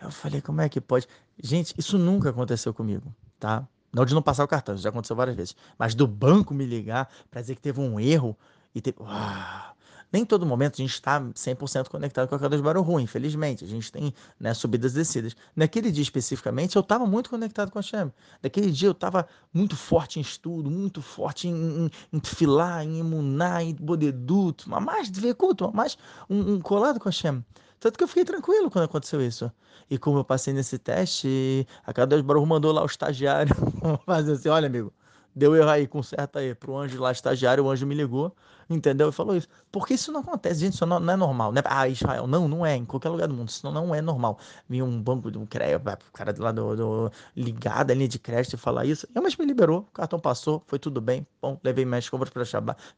Eu 0.00 0.10
falei, 0.10 0.40
como 0.40 0.60
é 0.60 0.68
que 0.68 0.80
pode? 0.80 1.06
Gente, 1.42 1.74
isso 1.78 1.98
nunca 1.98 2.30
aconteceu 2.30 2.72
comigo, 2.74 3.14
tá? 3.38 3.68
Não 3.92 4.04
de 4.04 4.14
não 4.14 4.22
passar 4.22 4.44
o 4.44 4.48
cartão, 4.48 4.74
isso 4.74 4.82
já 4.82 4.90
aconteceu 4.90 5.14
várias 5.14 5.36
vezes. 5.36 5.56
Mas 5.78 5.94
do 5.94 6.06
banco 6.06 6.54
me 6.54 6.64
ligar 6.64 7.08
para 7.30 7.40
dizer 7.40 7.54
que 7.54 7.60
teve 7.60 7.80
um 7.80 8.00
erro 8.00 8.36
e 8.74 8.80
teve. 8.80 8.96
Uau! 9.00 9.72
Nem 10.12 10.26
todo 10.26 10.44
momento 10.44 10.74
a 10.74 10.76
gente 10.76 10.92
está 10.92 11.18
100% 11.20 11.88
conectado 11.88 12.28
com 12.28 12.34
a 12.34 12.38
Kadosh 12.38 12.60
Baruch 12.60 12.86
Hu, 12.86 13.00
infelizmente. 13.00 13.64
A 13.64 13.68
gente 13.68 13.90
tem 13.90 14.12
né, 14.38 14.52
subidas 14.52 14.92
e 14.92 14.96
descidas. 14.96 15.34
Naquele 15.56 15.90
dia 15.90 16.02
especificamente, 16.02 16.76
eu 16.76 16.80
estava 16.80 17.06
muito 17.06 17.30
conectado 17.30 17.70
com 17.70 17.78
a 17.78 17.80
Hashem. 17.80 18.12
Naquele 18.42 18.70
dia 18.70 18.88
eu 18.88 18.92
estava 18.92 19.26
muito 19.54 19.74
forte 19.74 20.18
em 20.18 20.22
estudo, 20.22 20.70
muito 20.70 21.00
forte 21.00 21.48
em, 21.48 21.86
em, 21.86 21.90
em 22.12 22.20
filar, 22.22 22.84
em 22.84 22.98
emunar, 22.98 23.62
em 23.62 23.74
bodeduto, 23.74 24.68
mais 24.68 25.10
de 25.10 25.32
culto, 25.32 25.74
mais 25.74 25.96
um, 26.28 26.54
um 26.54 26.60
colado 26.60 27.00
com 27.00 27.08
a 27.08 27.10
Hashem. 27.10 27.42
Tanto 27.82 27.98
que 27.98 28.04
eu 28.04 28.08
fiquei 28.08 28.24
tranquilo 28.24 28.70
quando 28.70 28.84
aconteceu 28.84 29.20
isso. 29.20 29.50
E 29.90 29.98
como 29.98 30.18
eu 30.18 30.24
passei 30.24 30.54
nesse 30.54 30.78
teste, 30.78 31.66
a 31.84 31.92
Kadosh 31.92 32.20
Baruch 32.22 32.46
mandou 32.46 32.70
lá 32.70 32.80
o 32.80 32.86
estagiário 32.86 33.52
fazer 34.06 34.34
assim, 34.34 34.48
olha 34.48 34.68
amigo, 34.68 34.92
deu 35.34 35.56
erro 35.56 35.68
aí, 35.68 35.88
conserta 35.88 36.38
aí. 36.38 36.54
Pro 36.54 36.76
anjo 36.76 37.00
lá, 37.00 37.10
estagiário, 37.10 37.64
o 37.64 37.68
anjo 37.68 37.84
me 37.84 37.96
ligou, 37.96 38.36
entendeu? 38.70 39.08
E 39.08 39.12
falou 39.12 39.36
isso. 39.36 39.48
Porque 39.72 39.94
isso 39.94 40.12
não 40.12 40.20
acontece, 40.20 40.60
gente, 40.60 40.74
isso 40.74 40.86
não, 40.86 41.00
não 41.00 41.12
é 41.12 41.16
normal. 41.16 41.50
Né? 41.50 41.60
Ah, 41.64 41.88
Israel, 41.88 42.28
não, 42.28 42.46
não 42.46 42.64
é, 42.64 42.76
em 42.76 42.84
qualquer 42.84 43.08
lugar 43.08 43.26
do 43.26 43.34
mundo, 43.34 43.48
isso 43.48 43.66
não, 43.66 43.72
não 43.72 43.92
é 43.92 44.00
normal. 44.00 44.38
Vinha 44.68 44.84
um 44.84 45.02
banco 45.02 45.28
de 45.28 45.38
um 45.38 45.44
crédito, 45.44 46.06
o 46.08 46.12
cara 46.12 46.32
lá 46.38 46.52
do, 46.52 46.76
do 46.76 47.12
ligado, 47.34 47.90
a 47.90 47.94
linha 47.94 48.06
de 48.06 48.20
crédito 48.20 48.56
falar 48.56 48.84
isso. 48.84 49.08
E, 49.12 49.20
mas 49.20 49.36
me 49.36 49.44
liberou, 49.44 49.80
o 49.80 49.92
cartão 49.92 50.20
passou, 50.20 50.62
foi 50.68 50.78
tudo 50.78 51.00
bem. 51.00 51.26
Bom, 51.40 51.58
levei 51.64 51.84
minhas 51.84 52.08
compras 52.08 52.30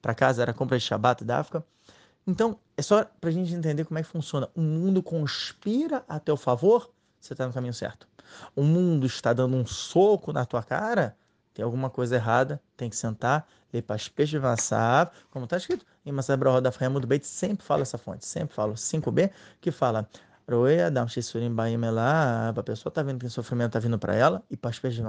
para 0.02 0.14
casa, 0.14 0.42
era 0.42 0.52
compra 0.52 0.76
de 0.76 0.84
Shabbat 0.84 1.24
da 1.24 1.38
África. 1.38 1.64
Então, 2.26 2.58
é 2.76 2.82
só 2.82 3.04
para 3.20 3.30
a 3.30 3.32
gente 3.32 3.52
entender 3.52 3.84
como 3.84 3.98
é 3.98 4.02
que 4.02 4.08
funciona. 4.08 4.48
O 4.54 4.60
mundo 4.60 5.02
conspira 5.02 6.04
a 6.08 6.18
teu 6.18 6.36
favor, 6.36 6.90
você 7.20 7.34
está 7.34 7.46
no 7.46 7.52
caminho 7.52 7.74
certo. 7.74 8.08
O 8.56 8.62
mundo 8.62 9.06
está 9.06 9.32
dando 9.32 9.56
um 9.56 9.66
soco 9.66 10.32
na 10.32 10.44
tua 10.44 10.62
cara, 10.62 11.16
tem 11.52 11.64
alguma 11.64 11.88
coisa 11.88 12.16
errada, 12.16 12.60
tem 12.76 12.90
que 12.90 12.96
sentar, 12.96 13.46
ler 13.72 13.82
para 13.82 13.96
as 13.96 14.08
peixes 14.08 14.40
como 15.30 15.44
está 15.44 15.56
escrito 15.56 15.86
em 16.04 16.10
Masabra 16.10 16.50
Roda 16.50 16.70
do 16.70 17.06
Beit, 17.06 17.26
sempre 17.26 17.64
fala 17.64 17.82
essa 17.82 17.96
fonte, 17.96 18.26
sempre 18.26 18.54
falo 18.54 18.74
5b, 18.74 19.30
que 19.60 19.70
fala 19.70 20.08
Adam 20.86 21.08
Shisurim 21.08 21.54
Baim 21.54 21.76
a 21.76 22.62
pessoa 22.62 22.90
está 22.90 23.02
vendo 23.02 23.20
que 23.20 23.26
o 23.26 23.30
sofrimento 23.30 23.68
está 23.68 23.78
vindo 23.78 23.98
para 23.98 24.14
ela, 24.14 24.42
e 24.50 24.56
para 24.56 24.70
as 24.70 24.78
peixes 24.78 25.02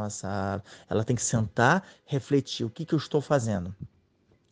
ela 0.90 1.04
tem 1.04 1.16
que 1.16 1.24
sentar, 1.24 1.84
refletir, 2.06 2.66
o 2.66 2.70
que, 2.70 2.86
que 2.86 2.94
eu 2.94 3.00
estou 3.00 3.22
fazendo? 3.22 3.76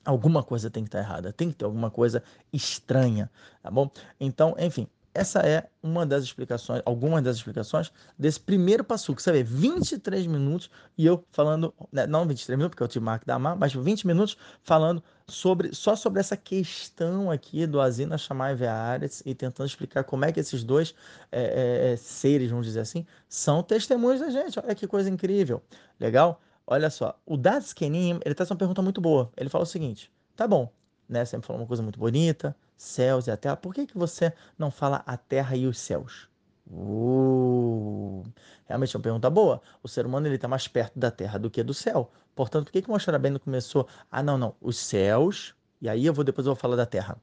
Alguma 0.05 0.43
coisa 0.43 0.69
tem 0.69 0.83
que 0.83 0.89
estar 0.89 0.99
errada, 0.99 1.31
tem 1.33 1.49
que 1.49 1.55
ter 1.55 1.65
alguma 1.65 1.89
coisa 1.89 2.23
estranha, 2.51 3.29
tá 3.61 3.71
bom? 3.71 3.89
Então, 4.19 4.55
enfim, 4.59 4.87
essa 5.13 5.39
é 5.41 5.69
uma 5.81 6.05
das 6.05 6.23
explicações, 6.23 6.81
algumas 6.85 7.23
das 7.23 7.37
explicações 7.37 7.91
desse 8.17 8.39
primeiro 8.39 8.83
passo, 8.83 9.13
que 9.15 9.21
você 9.21 9.31
vê 9.31 9.43
23 9.43 10.25
minutos 10.25 10.71
e 10.97 11.05
eu 11.05 11.23
falando, 11.31 11.73
né, 11.91 12.07
não 12.07 12.27
23 12.27 12.57
minutos, 12.57 12.71
porque 12.71 12.83
eu 12.83 12.87
tive 12.87 13.05
marco 13.05 13.25
da 13.25 13.37
Mar, 13.37 13.55
mas 13.55 13.73
20 13.73 14.07
minutos 14.07 14.35
falando 14.63 15.03
sobre 15.27 15.73
só 15.73 15.95
sobre 15.95 16.19
essa 16.19 16.35
questão 16.35 17.29
aqui 17.29 17.67
do 17.67 17.79
Azina 17.79 18.17
Shamai 18.17 18.55
Ve'aretz 18.55 19.21
e 19.25 19.35
tentando 19.35 19.67
explicar 19.67 20.03
como 20.03 20.25
é 20.25 20.31
que 20.31 20.39
esses 20.39 20.63
dois 20.63 20.95
é, 21.31 21.41
é, 21.41 21.93
é, 21.93 21.95
seres, 21.95 22.49
vamos 22.49 22.65
dizer 22.65 22.79
assim, 22.79 23.05
são 23.29 23.61
testemunhos 23.61 24.19
da 24.19 24.31
gente. 24.31 24.59
Olha 24.59 24.73
que 24.73 24.87
coisa 24.87 25.09
incrível. 25.09 25.61
Legal? 25.99 26.41
Olha 26.65 26.89
só, 26.89 27.19
o 27.25 27.37
Dad 27.37 27.63
Kenim, 27.73 28.19
ele 28.25 28.33
traz 28.35 28.49
uma 28.49 28.57
pergunta 28.57 28.81
muito 28.81 29.01
boa. 29.01 29.31
Ele 29.37 29.49
fala 29.49 29.63
o 29.63 29.67
seguinte, 29.67 30.11
tá 30.35 30.47
bom, 30.47 30.71
né? 31.07 31.25
Sempre 31.25 31.47
falou 31.47 31.61
uma 31.61 31.67
coisa 31.67 31.83
muito 31.83 31.99
bonita, 31.99 32.55
céus 32.77 33.27
e 33.27 33.31
a 33.31 33.37
terra. 33.37 33.57
Por 33.57 33.73
que, 33.73 33.85
que 33.85 33.97
você 33.97 34.33
não 34.57 34.71
fala 34.71 35.03
a 35.05 35.17
terra 35.17 35.55
e 35.55 35.67
os 35.67 35.77
céus? 35.77 36.29
Uh, 36.69 38.23
realmente 38.65 38.95
é 38.95 38.97
uma 38.97 39.03
pergunta 39.03 39.29
boa. 39.29 39.61
O 39.81 39.87
ser 39.87 40.05
humano 40.05 40.27
ele 40.27 40.35
está 40.35 40.47
mais 40.47 40.67
perto 40.67 40.97
da 40.97 41.11
terra 41.11 41.37
do 41.37 41.49
que 41.49 41.61
do 41.63 41.73
céu. 41.73 42.11
Portanto, 42.35 42.65
por 42.65 42.71
que, 42.71 42.81
que 42.81 42.89
Moshe 42.89 43.09
Rabbeinu 43.11 43.39
começou? 43.39 43.87
Ah, 44.09 44.23
não, 44.23 44.37
não, 44.37 44.55
os 44.61 44.77
céus, 44.77 45.53
e 45.81 45.89
aí 45.89 46.05
eu 46.05 46.13
vou 46.13 46.23
depois 46.23 46.47
eu 46.47 46.53
vou 46.53 46.59
falar 46.59 46.75
da 46.77 46.85
terra. 46.85 47.17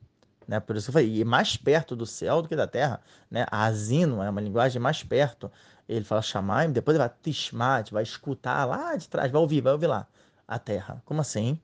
Né? 0.50 0.58
Por 0.58 0.74
isso 0.74 0.86
que 0.86 0.90
eu 0.90 0.92
falei, 0.94 1.20
e 1.20 1.24
mais 1.24 1.56
perto 1.56 1.94
do 1.94 2.04
céu 2.04 2.42
do 2.42 2.48
que 2.48 2.56
da 2.56 2.66
terra. 2.66 3.00
Né? 3.30 3.46
Asino 3.52 4.20
é 4.20 4.28
uma 4.28 4.40
linguagem 4.40 4.82
mais 4.82 5.00
perto. 5.00 5.48
Ele 5.88 6.04
fala 6.04 6.20
Shamaim, 6.20 6.72
depois 6.72 6.96
ele 6.96 7.06
vai 7.06 7.14
Tishmat, 7.22 7.92
vai 7.92 8.02
escutar 8.02 8.64
lá 8.64 8.96
de 8.96 9.08
trás, 9.08 9.30
vai 9.30 9.40
ouvir, 9.40 9.60
vai 9.60 9.72
ouvir 9.72 9.86
lá. 9.86 10.08
A 10.48 10.58
terra. 10.58 11.00
Como 11.04 11.20
assim? 11.20 11.56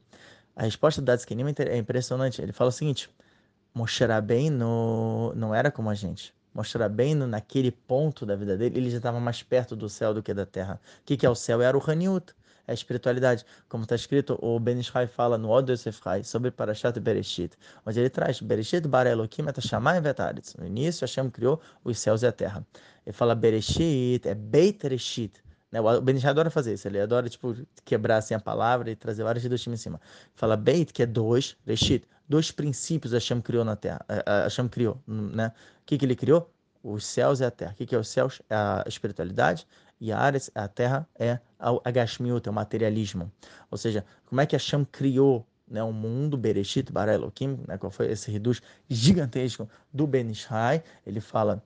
A 0.54 0.62
resposta 0.62 1.00
do 1.00 1.06
Dadskenim 1.06 1.52
é 1.68 1.76
impressionante. 1.76 2.40
Ele 2.40 2.52
fala 2.52 2.68
o 2.68 2.72
seguinte: 2.72 3.10
Moshe 3.74 4.04
Rabbeinu 4.04 5.32
não 5.34 5.52
era 5.52 5.72
como 5.72 5.90
a 5.90 5.94
gente. 5.94 6.32
Moshe 6.54 6.78
Rabbeinu, 6.78 7.26
naquele 7.26 7.72
ponto 7.72 8.24
da 8.24 8.36
vida 8.36 8.56
dele, 8.56 8.78
ele 8.78 8.88
já 8.88 8.98
estava 8.98 9.18
mais 9.18 9.42
perto 9.42 9.74
do 9.74 9.88
céu 9.88 10.14
do 10.14 10.22
que 10.22 10.32
da 10.32 10.46
terra. 10.46 10.80
O 11.00 11.04
que, 11.04 11.16
que 11.16 11.26
é 11.26 11.30
o 11.30 11.34
céu? 11.34 11.60
É 11.60 11.74
o 11.74 11.90
Haniut, 11.90 12.32
é 12.66 12.72
a 12.72 12.74
espiritualidade. 12.74 13.44
Como 13.68 13.84
está 13.84 13.94
escrito, 13.94 14.38
o 14.42 14.58
Ben 14.58 14.78
Ishai 14.78 15.06
fala 15.06 15.38
no 15.38 15.50
Od 15.50 15.70
Yosefrai 15.70 16.24
sobre 16.24 16.50
Parashat 16.50 16.98
Bereshit, 17.00 17.56
onde 17.84 18.00
ele 18.00 18.10
traz 18.10 18.40
Bereshit 18.40 18.86
bara 18.88 19.10
Elohim 19.10 19.48
et 19.48 19.60
Shamayim 19.60 20.02
vetaretz. 20.02 20.54
No 20.56 20.66
início, 20.66 21.04
Hashem 21.04 21.30
criou 21.30 21.60
os 21.84 21.98
céus 21.98 22.22
e 22.22 22.26
a 22.26 22.32
terra. 22.32 22.66
Ele 23.04 23.12
fala 23.12 23.34
Bereshit, 23.34 24.26
é 24.26 24.34
Beit 24.34 24.86
Reshit. 24.86 25.32
Né? 25.70 25.80
O 25.80 26.00
Ben 26.00 26.16
Ishai 26.16 26.30
adora 26.30 26.50
fazer 26.50 26.74
isso, 26.74 26.88
ele 26.88 27.00
adora 27.00 27.28
tipo, 27.28 27.54
quebrar 27.84 28.18
assim, 28.18 28.34
a 28.34 28.40
palavra 28.40 28.90
e 28.90 28.96
trazer 28.96 29.22
vários 29.24 29.44
time 29.62 29.74
em 29.74 29.78
cima. 29.78 30.00
Fala 30.34 30.56
Beit, 30.56 30.92
que 30.92 31.02
é 31.02 31.06
dois, 31.06 31.56
Reshit, 31.66 32.04
dois 32.28 32.50
princípios 32.50 33.12
Hashem 33.12 33.40
criou 33.40 33.64
na 33.64 33.76
terra. 33.76 34.04
Hashem 34.44 34.68
criou, 34.68 35.00
né? 35.06 35.52
O 35.82 35.86
que, 35.86 35.98
que 35.98 36.04
ele 36.04 36.16
criou? 36.16 36.50
Os 36.82 37.04
céus 37.04 37.40
e 37.40 37.44
a 37.44 37.50
terra. 37.50 37.72
O 37.72 37.74
que, 37.74 37.86
que 37.86 37.94
é 37.94 37.98
os 37.98 38.08
céus? 38.08 38.40
É 38.48 38.54
a 38.54 38.84
espiritualidade. 38.86 39.66
E 40.00 40.12
a 40.12 40.18
área, 40.18 40.40
a 40.54 40.68
terra, 40.68 41.08
é 41.18 41.38
a 41.58 41.90
Gashmiut, 41.90 42.46
é 42.46 42.50
o 42.50 42.54
materialismo. 42.54 43.32
Ou 43.70 43.78
seja, 43.78 44.04
como 44.26 44.40
é 44.40 44.46
que 44.46 44.54
Hashem 44.54 44.84
criou 44.84 45.46
né, 45.66 45.82
o 45.82 45.92
mundo, 45.92 46.36
Bereshit, 46.36 46.92
Bara 46.92 47.14
Elohim, 47.14 47.58
né, 47.66 47.78
qual 47.78 47.90
foi 47.90 48.10
esse 48.10 48.30
reduz 48.30 48.60
gigantesco 48.88 49.68
do 49.92 50.06
Ben 50.06 50.30
Ishai? 50.30 50.82
Ele 51.06 51.20
fala 51.20 51.62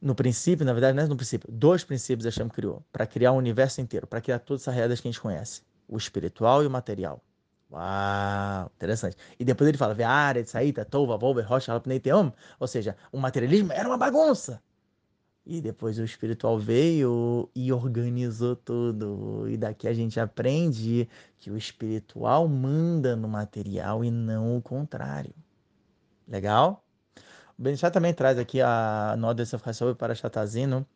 no 0.00 0.14
princípio, 0.14 0.64
na 0.64 0.72
verdade, 0.72 0.96
não 0.96 1.04
é 1.04 1.06
no 1.06 1.16
princípio, 1.16 1.48
dois 1.52 1.84
princípios 1.84 2.24
Hashem 2.24 2.48
criou 2.48 2.82
para 2.92 3.06
criar 3.06 3.32
o 3.32 3.36
universo 3.36 3.80
inteiro, 3.80 4.06
para 4.06 4.20
criar 4.20 4.38
todas 4.38 4.62
essas 4.62 4.74
realidades 4.74 5.00
que 5.00 5.08
a 5.08 5.10
gente 5.10 5.20
conhece: 5.20 5.62
o 5.86 5.96
espiritual 5.98 6.62
e 6.62 6.66
o 6.66 6.70
material. 6.70 7.22
Uau, 7.70 8.70
interessante. 8.74 9.16
E 9.38 9.44
depois 9.44 9.68
ele 9.68 9.78
fala, 9.78 9.94
Ve'aret, 9.94 10.44
Saíta, 10.46 10.84
Tova, 10.84 11.16
Volver, 11.16 11.44
Rocha, 11.44 11.72
Halpneiteom. 11.72 12.32
Ou 12.58 12.66
seja, 12.66 12.96
o 13.12 13.18
materialismo 13.18 13.72
era 13.72 13.88
uma 13.88 13.96
bagunça. 13.96 14.60
E 15.44 15.60
depois 15.60 15.98
o 15.98 16.04
espiritual 16.04 16.58
veio 16.58 17.48
e 17.54 17.72
organizou 17.72 18.54
tudo. 18.54 19.48
E 19.48 19.56
daqui 19.56 19.88
a 19.88 19.92
gente 19.92 20.20
aprende 20.20 21.08
que 21.38 21.50
o 21.50 21.56
espiritual 21.56 22.46
manda 22.46 23.16
no 23.16 23.28
material 23.28 24.04
e 24.04 24.10
não 24.10 24.56
o 24.56 24.62
contrário. 24.62 25.34
Legal? 26.28 26.84
O 27.58 27.62
Benchá 27.62 27.90
também 27.90 28.14
traz 28.14 28.38
aqui 28.38 28.60
a 28.60 29.14
Noda 29.18 29.44
Sefrassov 29.44 29.94
para 29.96 30.14
Chatazino 30.14 30.86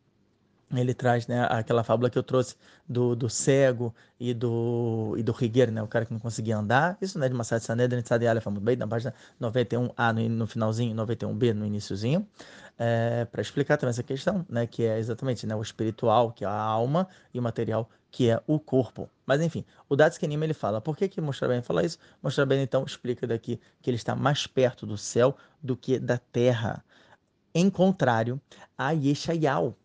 ele 0.72 0.94
traz 0.94 1.26
né, 1.26 1.46
aquela 1.50 1.84
fábula 1.84 2.10
que 2.10 2.18
eu 2.18 2.22
trouxe 2.22 2.56
do, 2.88 3.14
do 3.14 3.28
cego 3.28 3.94
e 4.18 4.32
do, 4.32 5.14
e 5.16 5.22
do 5.22 5.32
rigueiro, 5.32 5.70
né, 5.70 5.82
o 5.82 5.86
cara 5.86 6.04
que 6.04 6.12
não 6.12 6.20
conseguia 6.20 6.56
andar. 6.56 6.96
Isso 7.00 7.18
não 7.18 7.26
é 7.26 7.28
de 7.28 7.34
Massad 7.34 7.62
Sanedrin, 7.62 8.02
Tzadi 8.02 8.26
Aleph 8.26 8.46
muito 8.46 8.60
bem, 8.60 8.76
na 8.76 8.86
página 8.86 9.14
91A 9.40 10.12
no, 10.12 10.28
no 10.28 10.46
finalzinho, 10.46 10.94
91B 10.96 11.52
no 11.52 11.66
iníciozinho, 11.66 12.26
é, 12.78 13.24
para 13.24 13.40
explicar 13.40 13.76
também 13.76 13.90
essa 13.90 14.02
questão, 14.02 14.44
né, 14.48 14.66
que 14.66 14.84
é 14.84 14.98
exatamente 14.98 15.46
né, 15.46 15.54
o 15.54 15.62
espiritual, 15.62 16.32
que 16.32 16.44
é 16.44 16.48
a 16.48 16.52
alma, 16.52 17.08
e 17.32 17.38
o 17.38 17.42
material, 17.42 17.88
que 18.10 18.30
é 18.30 18.40
o 18.46 18.58
corpo. 18.58 19.08
Mas 19.26 19.40
enfim, 19.40 19.64
o 19.88 19.96
Datskenim 19.96 20.42
ele 20.42 20.54
fala, 20.54 20.80
por 20.80 20.96
que 20.96 21.08
que 21.08 21.20
bem 21.20 21.62
fala 21.62 21.84
isso? 21.84 21.98
Mostra 22.22 22.46
bem 22.46 22.62
então 22.62 22.84
explica 22.84 23.26
daqui 23.26 23.60
que 23.82 23.90
ele 23.90 23.96
está 23.96 24.14
mais 24.14 24.46
perto 24.46 24.86
do 24.86 24.96
céu 24.96 25.36
do 25.62 25.76
que 25.76 25.98
da 25.98 26.18
terra. 26.18 26.84
Em 27.52 27.70
contrário 27.70 28.40
a 28.76 28.90
Yeshayahu, 28.90 29.76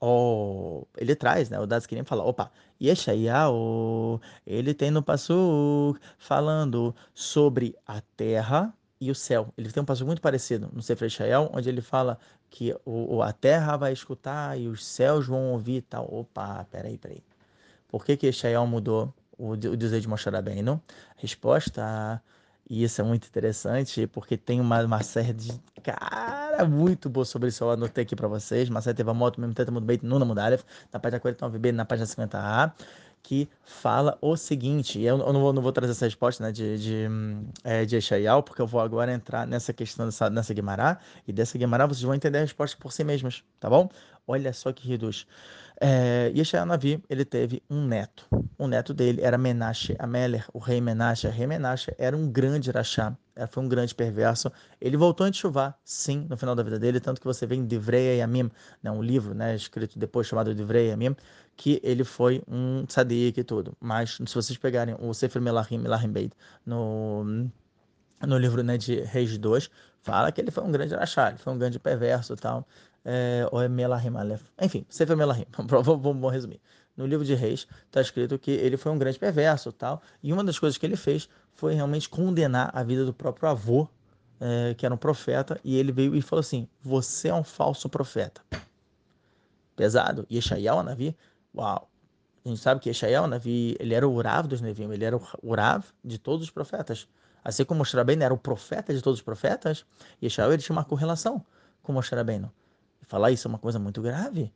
oh, 0.00 0.86
ele 0.96 1.14
traz, 1.14 1.50
né? 1.50 1.58
O 1.58 1.66
Daskenim 1.66 2.04
fala, 2.04 2.24
opa, 2.24 2.50
Yeshayahu, 2.80 4.20
ele 4.46 4.74
tem 4.74 4.90
no 4.90 5.02
passo 5.02 5.96
falando 6.18 6.94
sobre 7.14 7.76
a 7.86 8.00
terra 8.16 8.72
e 9.00 9.10
o 9.10 9.14
céu. 9.14 9.52
Ele 9.56 9.70
tem 9.70 9.82
um 9.82 9.86
passo 9.86 10.06
muito 10.06 10.22
parecido 10.22 10.68
no 10.72 10.82
Sefer 10.82 11.06
Yeshayahu, 11.06 11.50
onde 11.52 11.68
ele 11.68 11.80
fala 11.80 12.18
que 12.50 12.74
o, 12.84 13.22
a 13.22 13.32
terra 13.32 13.76
vai 13.76 13.92
escutar 13.92 14.58
e 14.58 14.68
os 14.68 14.84
céus 14.84 15.26
vão 15.26 15.52
ouvir 15.52 15.76
e 15.76 15.82
tal. 15.82 16.08
Opa, 16.12 16.66
peraí, 16.70 16.98
peraí. 16.98 17.22
Por 17.88 18.04
que 18.04 18.16
que 18.16 18.26
Yeshayahu 18.26 18.66
mudou 18.66 19.14
o, 19.36 19.50
o 19.52 19.76
dizer 19.76 20.00
de 20.00 20.08
Moshe 20.08 20.28
Rabbeinu? 20.28 20.80
Resposta... 21.16 22.22
E 22.68 22.84
isso 22.84 23.00
é 23.00 23.04
muito 23.04 23.26
interessante, 23.26 24.06
porque 24.06 24.36
tem 24.36 24.60
uma, 24.60 24.82
uma 24.84 25.02
série 25.02 25.32
de. 25.32 25.58
Cara, 25.82 26.66
muito 26.66 27.08
boa 27.08 27.24
sobre 27.24 27.48
isso. 27.48 27.64
Eu 27.64 27.70
anotei 27.70 28.04
aqui 28.04 28.14
para 28.14 28.28
vocês. 28.28 28.68
Uma 28.68 28.82
série 28.82 28.96
teve 28.96 29.10
a 29.10 29.14
moto, 29.14 29.40
mesmo 29.40 29.54
tempo 29.54 29.72
muito 29.72 29.86
bem, 29.86 29.98
no 30.02 30.18
Namudalef, 30.18 30.62
na 30.92 31.00
página 31.00 31.18
49b, 31.18 31.72
na 31.72 31.86
página 31.86 32.06
50a, 32.06 32.72
que 33.22 33.48
fala 33.64 34.18
o 34.20 34.36
seguinte. 34.36 35.00
Eu, 35.00 35.18
eu 35.18 35.32
não, 35.32 35.40
vou, 35.40 35.52
não 35.54 35.62
vou 35.62 35.72
trazer 35.72 35.92
essa 35.92 36.04
resposta 36.04 36.44
né, 36.44 36.52
de, 36.52 36.78
de, 36.78 37.06
é, 37.64 37.86
de 37.86 37.96
Eshayal, 37.96 38.42
porque 38.42 38.60
eu 38.60 38.66
vou 38.66 38.82
agora 38.82 39.12
entrar 39.14 39.46
nessa 39.46 39.72
questão 39.72 40.04
dessa, 40.04 40.28
nessa 40.28 40.52
Guimará, 40.52 40.98
e 41.26 41.32
dessa 41.32 41.56
Guimará 41.56 41.86
vocês 41.86 42.02
vão 42.02 42.14
entender 42.14 42.38
a 42.38 42.42
resposta 42.42 42.76
por 42.78 42.92
si 42.92 43.02
mesmos, 43.02 43.42
tá 43.58 43.70
bom? 43.70 43.88
Olha 44.26 44.52
só 44.52 44.72
que 44.74 44.86
reduz. 44.86 45.26
É, 45.80 46.32
Yeshaya 46.34 46.66
Navi, 46.66 47.02
ele 47.08 47.24
teve 47.24 47.62
um 47.70 47.86
neto. 47.86 48.26
O 48.58 48.66
neto 48.66 48.92
dele 48.92 49.22
era 49.22 49.38
Menashe 49.38 49.94
Ameler, 50.00 50.44
o 50.52 50.58
rei 50.58 50.80
Menashe. 50.80 51.28
O 51.28 51.30
rei 51.30 51.46
Menashe 51.46 51.94
era 51.96 52.16
um 52.16 52.28
grande 52.28 52.70
rachá, 52.72 53.16
foi 53.48 53.62
um 53.62 53.68
grande 53.68 53.94
perverso. 53.94 54.50
Ele 54.80 54.96
voltou 54.96 55.24
a 55.24 55.32
chuvar, 55.32 55.78
sim, 55.84 56.26
no 56.28 56.36
final 56.36 56.56
da 56.56 56.64
vida 56.64 56.80
dele, 56.80 56.98
tanto 56.98 57.20
que 57.20 57.26
você 57.26 57.46
vê 57.46 57.54
em 57.54 57.64
Divrei 57.64 58.18
Yamim, 58.18 58.50
né, 58.82 58.90
um 58.90 59.00
livro 59.00 59.34
né, 59.34 59.54
escrito 59.54 59.98
depois 59.98 60.26
chamado 60.26 60.52
Divrei 60.52 60.88
Yamim, 60.88 61.14
que 61.56 61.80
ele 61.84 62.02
foi 62.02 62.42
um 62.48 62.84
tzadik 62.84 63.38
e 63.38 63.44
tudo. 63.44 63.76
Mas 63.80 64.14
se 64.14 64.34
vocês 64.34 64.58
pegarem 64.58 64.96
o 64.98 65.14
Sefer 65.14 65.40
Melahim, 65.40 65.78
Melahim 65.78 66.10
Beit, 66.10 66.32
no 66.66 67.48
no 68.26 68.36
livro 68.36 68.64
né, 68.64 68.76
de 68.76 69.00
Reis 69.02 69.38
2, 69.38 69.70
fala 70.02 70.32
que 70.32 70.40
ele 70.40 70.50
foi 70.50 70.64
um 70.64 70.72
grande 70.72 70.92
rachá, 70.92 71.28
ele 71.28 71.38
foi 71.38 71.52
um 71.52 71.58
grande 71.58 71.78
perverso 71.78 72.32
e 72.32 72.36
tal 72.36 72.66
é, 73.10 73.48
ou 73.50 73.62
é 73.62 73.68
Melahim 73.68 74.14
Aleph. 74.18 74.42
Enfim, 74.60 74.84
Sefer 74.90 75.16
Melahim, 75.16 75.46
vamos 75.56 76.30
resumir. 76.30 76.60
No 76.94 77.06
livro 77.06 77.24
de 77.24 77.34
Reis 77.34 77.66
está 77.86 78.02
escrito 78.02 78.38
que 78.38 78.50
ele 78.50 78.76
foi 78.76 78.92
um 78.92 78.98
grande 78.98 79.18
perverso 79.18 79.72
tal, 79.72 80.02
e 80.22 80.30
uma 80.30 80.44
das 80.44 80.58
coisas 80.58 80.76
que 80.76 80.84
ele 80.84 80.96
fez 80.96 81.26
foi 81.54 81.72
realmente 81.72 82.06
condenar 82.06 82.70
a 82.74 82.82
vida 82.82 83.06
do 83.06 83.14
próprio 83.14 83.48
avô, 83.48 83.88
é, 84.38 84.74
que 84.74 84.84
era 84.84 84.94
um 84.94 84.98
profeta, 84.98 85.58
e 85.64 85.78
ele 85.78 85.90
veio 85.90 86.14
e 86.14 86.20
falou 86.20 86.40
assim: 86.40 86.68
Você 86.82 87.28
é 87.28 87.34
um 87.34 87.42
falso 87.42 87.88
profeta. 87.88 88.42
Pesado. 89.74 90.26
E 90.28 90.36
Yeshayahu 90.36 90.82
Navi, 90.82 91.16
uau. 91.56 91.88
A 92.44 92.48
gente 92.48 92.60
sabe 92.60 92.80
que 92.80 92.90
Yeshayahu 92.90 93.26
Navi, 93.26 93.74
ele 93.80 93.94
era 93.94 94.06
o 94.06 94.12
Urav 94.12 94.46
dos 94.46 94.60
Nevim, 94.60 94.92
ele 94.92 95.04
era 95.04 95.16
o 95.16 95.22
Urav 95.42 95.82
de 96.04 96.18
todos 96.18 96.44
os 96.44 96.50
profetas. 96.50 97.08
Assim 97.42 97.64
como 97.64 97.78
Moshe 97.78 97.96
era 97.96 98.34
o 98.34 98.38
profeta 98.38 98.92
de 98.92 99.00
todos 99.00 99.20
os 99.20 99.24
profetas, 99.24 99.86
Yeshayahu 100.22 100.52
ele 100.52 100.62
tinha 100.62 100.76
uma 100.76 100.84
correlação 100.84 101.42
com 101.82 101.92
Moshe 101.92 102.14
Rabbeinu 102.14 102.52
falar 103.08 103.30
isso 103.30 103.48
é 103.48 103.50
uma 103.50 103.58
coisa 103.58 103.78
muito 103.78 104.00
grave. 104.00 104.52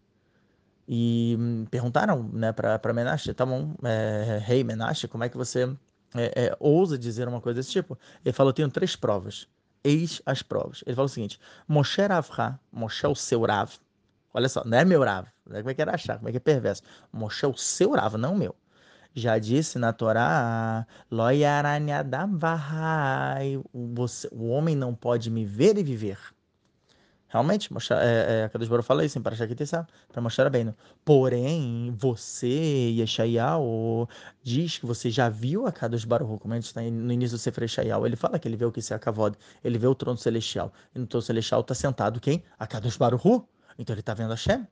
E 0.87 1.37
hum, 1.39 1.65
perguntaram 1.71 2.29
né, 2.33 2.53
para 2.53 2.93
Menashe, 2.93 3.33
tá 3.35 3.47
bom, 3.47 3.75
é, 3.83 4.39
rei 4.43 4.63
Menashe, 4.63 5.09
como 5.09 5.25
é 5.25 5.29
que 5.29 5.37
você 5.37 5.65
é, 6.15 6.47
é, 6.47 6.57
ousa 6.61 6.99
dizer 6.99 7.27
uma 7.29 7.41
coisa 7.41 7.61
desse 7.61 7.71
tipo? 7.71 7.99
Ele 8.25 8.33
falou, 8.33 8.53
tenho 8.53 8.69
três 8.69 8.95
provas. 8.95 9.49
Eis 9.85 10.23
as 10.27 10.43
provas. 10.43 10.85
Ele 10.87 10.95
falou 10.95 11.07
o 11.07 11.09
seguinte, 11.09 11.41
Moshe 11.67 12.03
Ravcha, 12.03 12.59
Moshe 12.71 13.07
o 13.07 13.15
seu 13.15 13.43
Rav, 13.43 13.73
olha 14.33 14.49
só, 14.49 14.63
não 14.65 14.79
é 14.79 14.85
meu 14.85 15.03
Rav, 15.03 15.27
como 15.45 15.71
é 15.71 15.75
que 15.75 15.83
era 15.83 15.95
achar, 15.95 16.19
como 16.19 16.29
é 16.29 16.33
que 16.33 16.37
é 16.39 16.41
perverso. 16.41 16.83
Moshe 17.13 17.45
o 17.47 17.57
seu 17.57 17.93
Rav, 17.93 18.17
não 18.17 18.35
o 18.35 18.39
meu. 18.39 18.55
Já 19.15 19.39
disse 19.39 19.79
na 19.79 19.93
Torá, 19.93 20.87
o 24.31 24.49
homem 24.49 24.75
não 24.75 24.95
pode 24.95 25.31
me 25.31 25.45
ver 25.45 25.77
e 25.77 25.83
viver. 25.83 26.19
Realmente, 27.33 27.73
Moshe, 27.73 27.95
é, 27.95 28.45
é, 28.45 28.49
Kadosh 28.51 28.69
Baruch 28.69 28.87
fala 28.87 29.07
isso 29.07 29.19
em 29.19 29.23
Parashat 29.23 29.49
Kitessá, 29.49 29.87
para 30.13 30.21
mostrar 30.21 30.51
bem. 30.51 30.75
Porém, 31.03 31.91
você, 31.97 32.91
Yeshayahu, 32.91 34.07
diz 34.43 34.77
que 34.77 34.85
você 34.85 35.11
já 35.11 35.31
viu 35.31 35.67
a 35.67 35.73
Kadosh 35.73 36.05
Baruch, 36.05 36.39
como 36.43 36.53
a 36.53 36.59
gente 36.59 36.67
está 36.67 36.83
no 36.83 37.11
início 37.11 37.39
do 37.39 37.41
Sefer 37.41 37.65
Yeshayahu, 37.65 38.05
ele 38.05 38.17
fala 38.17 38.39
que 38.39 38.47
ele 38.47 38.55
vê 38.55 38.67
o 38.67 38.71
que 38.71 38.81
é 38.93 38.95
a 38.95 38.99
Kavod, 38.99 39.35
ele 39.65 39.79
vê 39.79 39.87
o 39.87 39.95
trono 39.95 40.19
celestial. 40.19 40.75
E 40.95 40.99
no 40.99 41.07
trono 41.07 41.23
celestial 41.23 41.63
está 41.63 41.75
sentado 41.75 42.21
quem? 42.21 42.43
A 42.59 42.67
Kadosh 42.67 42.99
Baruch. 42.99 43.43
Então 43.79 43.95
ele 43.95 44.01
está 44.01 44.13
vendo 44.13 44.35
a 44.35 44.37
Shem. 44.37 44.69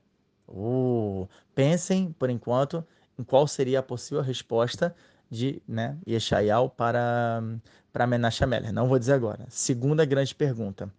Uh, 0.47 1.27
pensem, 1.55 2.11
por 2.11 2.29
enquanto, 2.29 2.85
em 3.17 3.23
qual 3.23 3.47
seria 3.47 3.79
a 3.79 3.83
possível 3.83 4.21
resposta 4.21 4.95
de 5.31 5.63
né, 5.67 5.97
Yeshayahu 6.07 6.69
para, 6.69 7.41
para 7.91 8.05
Menashe 8.05 8.43
Ameler. 8.43 8.71
Não 8.71 8.87
vou 8.87 8.99
dizer 8.99 9.13
agora. 9.13 9.47
Segunda 9.49 10.05
grande 10.05 10.35
pergunta. 10.35 10.93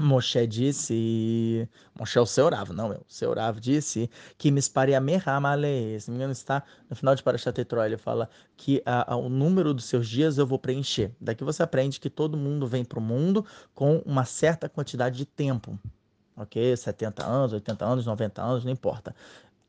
Moshe 0.00 0.46
disse, 0.46 1.68
Moshe 1.98 2.18
é 2.18 2.20
o 2.20 2.26
Seorav, 2.26 2.72
não 2.72 2.92
eu, 2.92 2.98
o 3.08 3.12
Seorav 3.12 3.60
disse 3.60 4.10
que 4.36 4.50
Misparia 4.50 5.00
Mehamale, 5.00 6.00
se 6.00 6.08
não 6.08 6.14
me 6.14 6.18
engano 6.18 6.32
está 6.32 6.64
no 6.90 6.96
final 6.96 7.14
de 7.14 7.22
Parashat 7.22 7.56
Etró, 7.60 7.84
ele 7.84 7.96
fala 7.96 8.28
que 8.56 8.82
a, 8.84 9.12
a, 9.12 9.16
o 9.16 9.28
número 9.28 9.72
dos 9.72 9.84
seus 9.84 10.08
dias 10.08 10.36
eu 10.36 10.46
vou 10.46 10.58
preencher. 10.58 11.12
Daqui 11.20 11.44
você 11.44 11.62
aprende 11.62 12.00
que 12.00 12.10
todo 12.10 12.36
mundo 12.36 12.66
vem 12.66 12.84
para 12.84 12.98
o 12.98 13.02
mundo 13.02 13.46
com 13.72 13.98
uma 14.04 14.24
certa 14.24 14.68
quantidade 14.68 15.16
de 15.16 15.24
tempo, 15.24 15.78
ok? 16.36 16.76
70 16.76 17.24
anos, 17.24 17.52
80 17.52 17.84
anos, 17.84 18.06
90 18.06 18.42
anos, 18.42 18.64
não 18.64 18.72
importa 18.72 19.14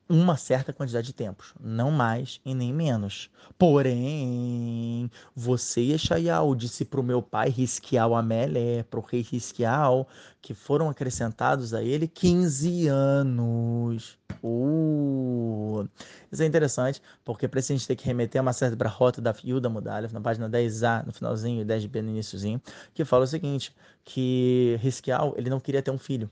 uma 0.08 0.38
certa 0.38 0.72
quantidade 0.72 1.08
de 1.08 1.14
tempos, 1.14 1.54
não 1.60 1.90
mais 1.90 2.40
e 2.46 2.54
nem 2.54 2.72
menos. 2.72 3.30
Porém, 3.58 5.10
você, 5.36 5.82
Yeshayahu, 5.82 6.56
disse 6.56 6.86
para 6.86 7.00
o 7.00 7.04
meu 7.04 7.22
pai 7.22 7.50
Risquial 7.50 8.16
Amelé, 8.16 8.84
para 8.84 9.00
o 9.00 9.04
rei 9.04 9.22
Risquial, 9.22 10.08
que 10.42 10.54
foram 10.54 10.90
acrescentados 10.90 11.74
a 11.74 11.82
ele 11.82 12.08
15 12.08 12.88
anos. 12.88 14.18
Uh, 14.44 15.88
isso 16.32 16.44
é 16.44 16.46
interessante, 16.46 17.02
porque 17.24 17.48
para 17.48 17.60
isso 17.60 17.72
a 17.72 17.76
gente 17.76 17.88
tem 17.88 17.96
que 17.96 18.06
remeter 18.06 18.40
a 18.40 18.44
uma 18.44 18.54
certa 18.54 18.76
brahota 18.76 19.20
da 19.22 19.34
Fiuda 19.34 19.70
Mudalef, 19.70 20.14
na 20.14 20.22
página 20.22 20.48
10a, 20.48 21.06
no 21.06 21.12
finalzinho, 21.12 21.62
e 21.62 21.66
10b 21.66 22.02
no 22.02 22.10
iníciozinho, 22.12 22.62
que 22.94 23.04
fala 23.04 23.24
o 23.24 23.28
seguinte, 23.28 23.74
que 24.04 24.78
Risquial, 24.82 25.34
ele 25.36 25.50
não 25.50 25.60
queria 25.60 25.82
ter 25.82 25.90
um 25.90 25.98
filho. 25.98 26.30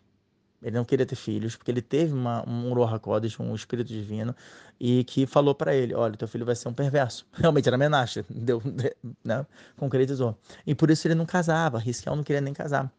Ele 0.63 0.77
não 0.77 0.85
queria 0.85 1.05
ter 1.05 1.15
filhos, 1.15 1.57
porque 1.57 1.69
ele 1.69 1.81
teve 1.81 2.13
uma, 2.13 2.47
um 2.49 2.73
Roha 2.73 2.97
Kodesh, 2.97 3.37
um 3.39 3.53
espírito 3.53 3.89
divino, 3.89 4.33
e 4.79 5.03
que 5.03 5.25
falou 5.25 5.53
para 5.53 5.75
ele: 5.75 5.93
Olha, 5.93 6.15
teu 6.15 6.27
filho 6.27 6.45
vai 6.45 6.55
ser 6.55 6.69
um 6.69 6.73
perverso. 6.73 7.27
Realmente 7.33 7.67
era 7.67 7.77
Menashe, 7.77 8.25
deu, 8.31 8.61
né? 9.23 9.45
concretizou. 9.77 10.37
E 10.65 10.73
por 10.73 10.89
isso 10.89 11.05
ele 11.05 11.15
não 11.15 11.25
casava, 11.25 11.77
Risquial 11.77 12.15
não 12.15 12.23
queria 12.23 12.41
nem 12.41 12.53
casar. 12.53 12.91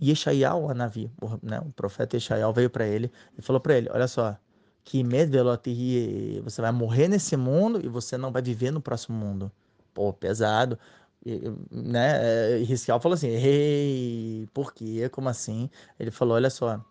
E 0.00 0.10
Eshayahu, 0.10 0.70
a 0.70 0.74
Navi, 0.74 1.10
o, 1.22 1.38
né, 1.40 1.60
o 1.60 1.70
profeta 1.72 2.16
Eshayahu 2.16 2.52
veio 2.52 2.68
para 2.68 2.84
ele 2.86 3.10
e 3.38 3.42
falou 3.42 3.60
para 3.60 3.76
ele: 3.76 3.88
Olha 3.92 4.08
só, 4.08 4.36
que 4.82 5.04
você 6.42 6.60
vai 6.60 6.72
morrer 6.72 7.08
nesse 7.08 7.36
mundo 7.36 7.80
e 7.84 7.88
você 7.88 8.18
não 8.18 8.32
vai 8.32 8.42
viver 8.42 8.72
no 8.72 8.80
próximo 8.80 9.16
mundo. 9.16 9.52
Pô, 9.94 10.12
pesado. 10.12 10.76
E, 11.24 11.40
né? 11.70 12.58
E 12.60 12.76
falou 12.76 13.14
assim: 13.14 13.28
Ei, 13.28 14.48
por 14.52 14.74
quê? 14.74 15.08
Como 15.08 15.28
assim? 15.28 15.70
Ele 15.98 16.10
falou: 16.10 16.34
Olha 16.34 16.50
só 16.50 16.84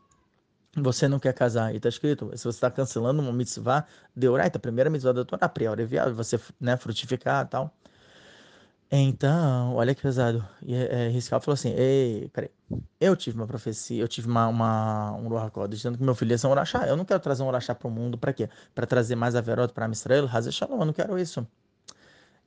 você 0.75 1.07
não 1.07 1.19
quer 1.19 1.33
casar, 1.33 1.73
e 1.73 1.77
está 1.77 1.89
escrito, 1.89 2.31
se 2.35 2.43
você 2.43 2.49
está 2.49 2.71
cancelando 2.71 3.21
uma 3.21 3.31
mitzvah 3.33 3.85
de 4.15 4.27
Uraita, 4.27 4.57
a 4.57 4.61
primeira 4.61 4.89
mitzvah 4.89 5.13
da 5.13 5.25
Torá, 5.25 5.45
a 5.45 5.49
priori 5.49 5.83
é 5.83 6.09
você 6.11 6.39
né, 6.59 6.75
frutificar 6.77 7.45
e 7.45 7.49
tal. 7.49 7.73
Então, 8.95 9.73
olha 9.75 9.95
que 9.95 10.01
pesado. 10.03 10.47
E 10.61 10.75
é, 10.75 11.07
Riscal 11.09 11.41
falou 11.41 11.55
assim: 11.55 11.71
Ei, 11.71 12.29
peraí, 12.31 12.51
eu 12.99 13.15
tive 13.15 13.35
uma 13.37 13.47
profecia, 13.47 13.99
eu 13.99 14.07
tive 14.07 14.27
uma, 14.27 14.47
uma 14.47 15.11
um 15.13 15.27
Ruach 15.27 15.51
dizendo 15.67 15.97
que 15.97 16.03
meu 16.03 16.13
filho 16.13 16.31
ia 16.31 16.37
ser 16.37 16.45
um 16.47 16.51
Urachá. 16.51 16.87
Eu 16.87 16.95
não 16.95 17.03
quero 17.03 17.19
trazer 17.19 17.41
um 17.41 17.47
Urachá 17.47 17.73
para 17.73 17.87
o 17.87 17.91
mundo, 17.91 18.19
para 18.19 18.31
quê? 18.31 18.47
Para 18.75 18.85
trazer 18.85 19.15
mais 19.15 19.35
Averot 19.35 19.73
para 19.73 19.89
Israel? 19.89 20.29
Hazer 20.31 20.51
Shalom, 20.51 20.79
eu 20.79 20.85
não 20.85 20.93
quero 20.93 21.17
isso. 21.17 21.47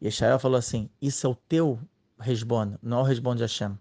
E 0.01 0.09
Israel 0.09 0.39
falou 0.39 0.57
assim: 0.57 0.89
Isso 1.03 1.27
é 1.27 1.31
o 1.31 1.35
teu 1.35 1.81
resbon, 2.19 2.79
não 2.83 2.99
é 2.99 3.01
o 3.03 3.05
resbon 3.05 3.35
de 3.35 3.43
Hashem. 3.43 3.77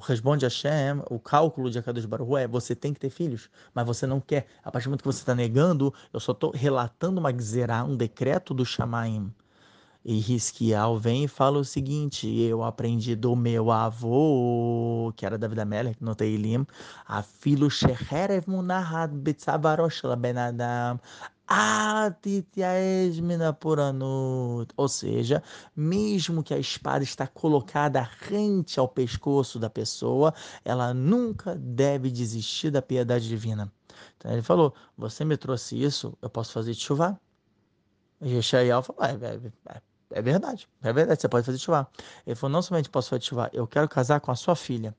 O 0.00 0.02
responde 0.02 0.46
Hashem, 0.46 1.02
o 1.10 1.18
cálculo 1.18 1.70
de 1.70 1.78
Akadosh 1.78 2.06
Baruch 2.06 2.34
é 2.36 2.48
você 2.48 2.74
tem 2.74 2.94
que 2.94 2.98
ter 3.00 3.10
filhos, 3.10 3.50
mas 3.74 3.84
você 3.84 4.06
não 4.06 4.18
quer. 4.18 4.46
A 4.64 4.72
partir 4.72 4.86
do 4.86 4.92
momento 4.92 5.02
que 5.02 5.12
você 5.12 5.18
está 5.18 5.34
negando, 5.34 5.92
eu 6.10 6.18
só 6.18 6.32
estou 6.32 6.52
relatando 6.52 7.20
uma 7.20 7.30
gzerá, 7.30 7.84
um 7.84 7.94
decreto 7.94 8.54
do 8.54 8.64
Shamaim. 8.64 9.30
E 10.02 10.18
Risquial 10.18 10.98
vem 10.98 11.24
e 11.24 11.28
fala 11.28 11.58
o 11.58 11.64
seguinte: 11.66 12.26
eu 12.26 12.64
aprendi 12.64 13.14
do 13.14 13.36
meu 13.36 13.70
avô, 13.70 15.12
que 15.14 15.26
era 15.26 15.36
David 15.36 15.60
Amelech, 15.60 16.02
no 16.02 16.14
Teilim, 16.14 16.66
a 17.06 17.22
filo 17.22 17.70
sheherev 17.70 18.48
munahad 18.48 19.12
betzavarosh 19.12 20.00
ben 20.18 20.38
Adam. 20.38 20.98
Ou 24.76 24.88
seja, 24.88 25.42
mesmo 25.74 26.44
que 26.44 26.54
a 26.54 26.58
espada 26.58 27.02
está 27.02 27.26
colocada 27.26 28.08
rente 28.20 28.78
ao 28.78 28.86
pescoço 28.88 29.58
da 29.58 29.68
pessoa, 29.68 30.32
ela 30.64 30.94
nunca 30.94 31.56
deve 31.56 32.08
desistir 32.08 32.70
da 32.70 32.80
piedade 32.80 33.26
divina. 33.26 33.72
Então 34.16 34.30
ele 34.32 34.42
falou: 34.42 34.72
Você 34.96 35.24
me 35.24 35.36
trouxe 35.36 35.82
isso, 35.82 36.16
eu 36.22 36.30
posso 36.30 36.52
fazer 36.52 36.72
de 36.72 36.80
chuva? 36.80 37.20
E 38.20 38.36
Yeshayahu 38.36 38.82
falou: 38.84 39.02
é, 39.02 39.12
é, 39.12 39.40
é, 39.74 39.82
é, 40.12 40.22
verdade, 40.22 40.68
é 40.82 40.92
verdade, 40.92 41.20
você 41.20 41.28
pode 41.28 41.44
fazer 41.44 41.58
de 41.58 41.64
chuva. 41.64 41.88
Ele 42.24 42.36
falou: 42.36 42.52
Não 42.52 42.62
somente 42.62 42.88
posso 42.88 43.10
fazer 43.10 43.20
de 43.20 43.26
chuva, 43.26 43.50
eu 43.52 43.66
quero 43.66 43.88
casar 43.88 44.20
com 44.20 44.30
a 44.30 44.36
sua 44.36 44.54
filha. 44.54 44.96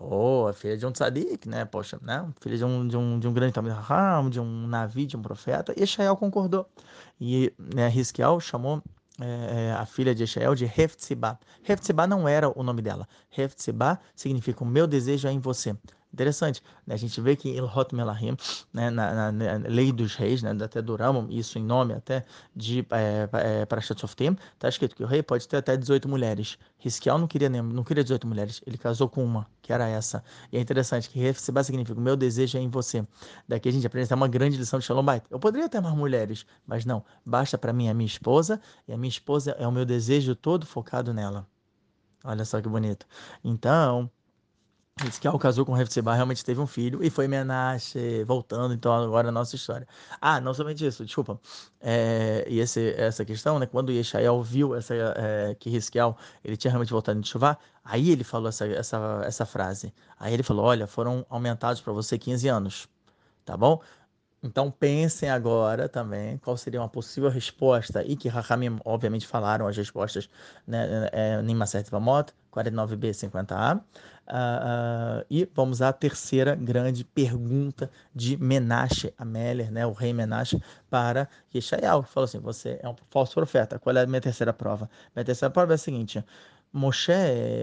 Oh, 0.00 0.50
filha 0.52 0.76
de 0.76 0.86
um 0.86 0.92
tzadik, 0.92 1.48
né? 1.48 1.64
Poxa, 1.64 1.98
né? 2.00 2.26
Filha 2.40 2.56
de 2.56 2.64
um, 2.64 2.86
de 2.86 2.96
um, 2.96 3.18
de 3.18 3.26
um 3.26 3.32
grande 3.32 3.52
Talmud 3.52 4.30
de 4.30 4.40
um 4.40 4.66
Navi, 4.66 5.06
de 5.06 5.16
um 5.16 5.22
profeta. 5.22 5.74
E 5.76 5.82
Eshael 5.82 6.16
concordou. 6.16 6.68
E 7.20 7.52
né, 7.58 7.88
Risquiel 7.88 8.38
chamou 8.38 8.80
é, 9.20 9.72
a 9.72 9.84
filha 9.84 10.14
de 10.14 10.22
Eshael 10.22 10.54
de 10.54 10.64
Heftzibah. 10.64 11.38
Heftzibah 11.68 12.06
não 12.06 12.28
era 12.28 12.48
o 12.48 12.62
nome 12.62 12.80
dela. 12.80 13.08
Heftzibah 13.36 13.98
significa 14.14 14.62
o 14.62 14.66
meu 14.66 14.86
desejo 14.86 15.26
é 15.26 15.32
em 15.32 15.40
você. 15.40 15.76
Interessante, 16.10 16.62
né? 16.86 16.94
a 16.94 16.96
gente 16.96 17.20
vê 17.20 17.36
que 17.36 17.50
Ilhot 17.50 17.94
Melahim, 17.94 18.34
né? 18.72 18.88
na, 18.88 19.30
na, 19.30 19.32
na, 19.32 19.68
lei 19.68 19.92
dos 19.92 20.14
reis, 20.14 20.42
né? 20.42 20.56
até 20.64 20.80
do 20.80 20.96
Ramam, 20.96 21.28
isso 21.30 21.58
em 21.58 21.62
nome 21.62 21.92
até 21.92 22.24
de 22.56 22.86
é, 22.90 23.28
é, 23.32 23.66
Parashat 23.66 24.00
Softim, 24.00 24.34
está 24.54 24.70
escrito 24.70 24.96
que 24.96 25.04
o 25.04 25.06
rei 25.06 25.22
pode 25.22 25.46
ter 25.46 25.58
até 25.58 25.76
18 25.76 26.08
mulheres. 26.08 26.58
Risquial 26.78 27.18
não 27.18 27.26
queria, 27.26 27.50
não 27.50 27.84
queria 27.84 28.02
18 28.02 28.26
mulheres, 28.26 28.62
ele 28.66 28.78
casou 28.78 29.06
com 29.08 29.22
uma, 29.22 29.46
que 29.60 29.70
era 29.70 29.86
essa. 29.86 30.24
E 30.50 30.56
é 30.56 30.60
interessante 30.60 31.10
que 31.10 31.18
Refsibá 31.18 31.62
significa 31.62 31.98
o 31.98 32.02
meu 32.02 32.16
desejo 32.16 32.56
é 32.56 32.60
em 32.60 32.70
você. 32.70 33.06
Daqui 33.46 33.68
a 33.68 33.72
gente 33.72 33.86
aprende 33.86 34.12
uma 34.14 34.28
grande 34.28 34.56
lição 34.56 34.78
de 34.78 34.86
Shalom 34.86 35.04
Bait. 35.04 35.22
Eu 35.30 35.38
poderia 35.38 35.68
ter 35.68 35.80
mais 35.80 35.94
mulheres, 35.94 36.46
mas 36.66 36.86
não, 36.86 37.04
basta 37.24 37.58
para 37.58 37.72
mim 37.72 37.88
a 37.88 37.94
minha 37.94 38.06
esposa, 38.06 38.60
e 38.86 38.92
a 38.94 38.96
minha 38.96 39.10
esposa 39.10 39.50
é 39.58 39.66
o 39.66 39.72
meu 39.72 39.84
desejo 39.84 40.34
todo 40.34 40.64
focado 40.64 41.12
nela. 41.12 41.46
Olha 42.24 42.44
só 42.44 42.60
que 42.60 42.68
bonito. 42.68 43.06
Então, 43.44 44.10
Diz 45.02 45.16
que 45.16 45.38
casou 45.38 45.64
com 45.64 45.78
Hefzibah, 45.78 46.14
realmente 46.14 46.44
teve 46.44 46.60
um 46.60 46.66
filho 46.66 47.04
e 47.04 47.08
foi 47.08 47.28
Menashe, 47.28 48.24
voltando 48.24 48.74
então 48.74 48.92
agora 48.92 49.28
a 49.28 49.32
nossa 49.32 49.54
história. 49.54 49.86
Ah, 50.20 50.40
não 50.40 50.52
somente 50.52 50.84
isso, 50.84 51.04
desculpa. 51.04 51.40
É, 51.80 52.44
e 52.48 52.58
esse, 52.58 52.94
essa 52.96 53.24
questão, 53.24 53.60
né, 53.60 53.66
quando 53.66 53.92
Yeshael 53.92 54.42
viu 54.42 54.74
essa, 54.74 54.94
é, 54.94 55.54
que 55.54 55.70
Risquiel, 55.70 56.16
ele 56.42 56.56
tinha 56.56 56.72
realmente 56.72 56.90
voltado 56.90 57.20
de 57.20 57.28
chuva, 57.28 57.56
aí 57.84 58.10
ele 58.10 58.24
falou 58.24 58.48
essa, 58.48 58.66
essa, 58.66 59.22
essa 59.24 59.46
frase. 59.46 59.94
Aí 60.18 60.34
ele 60.34 60.42
falou, 60.42 60.64
olha, 60.64 60.86
foram 60.88 61.24
aumentados 61.30 61.80
para 61.80 61.92
você 61.92 62.18
15 62.18 62.48
anos, 62.48 62.88
tá 63.44 63.56
bom? 63.56 63.80
Então 64.42 64.70
pensem 64.70 65.28
agora 65.28 65.88
também 65.88 66.38
qual 66.38 66.56
seria 66.56 66.80
uma 66.80 66.88
possível 66.88 67.28
resposta, 67.28 68.04
e 68.04 68.16
que 68.16 68.28
Rahamim 68.28 68.78
obviamente 68.84 69.26
falaram 69.26 69.66
as 69.66 69.76
respostas 69.76 70.28
né, 70.66 71.08
é, 71.12 71.42
Nima 71.42 71.64
Vamot, 71.90 72.32
49b, 72.52 73.10
50a. 73.10 73.80
Uh, 74.28 75.24
e 75.30 75.48
vamos 75.54 75.80
à 75.80 75.90
terceira 75.90 76.54
grande 76.54 77.02
pergunta 77.02 77.90
de 78.14 78.36
Menashe 78.36 79.12
Ameller, 79.16 79.72
né, 79.72 79.86
o 79.86 79.92
rei 79.92 80.12
Menashe, 80.12 80.62
para 80.90 81.26
Yeshayahu, 81.54 82.02
falou 82.02 82.26
assim, 82.26 82.38
você 82.38 82.78
é 82.82 82.88
um 82.88 82.94
falso 83.10 83.32
profeta. 83.34 83.78
Qual 83.78 83.96
é 83.96 84.02
a 84.02 84.06
minha 84.06 84.20
terceira 84.20 84.52
prova? 84.52 84.90
Minha 85.16 85.24
terceira 85.24 85.50
prova 85.50 85.72
é 85.72 85.76
a 85.76 85.78
seguinte, 85.78 86.22
Moshe 86.72 87.12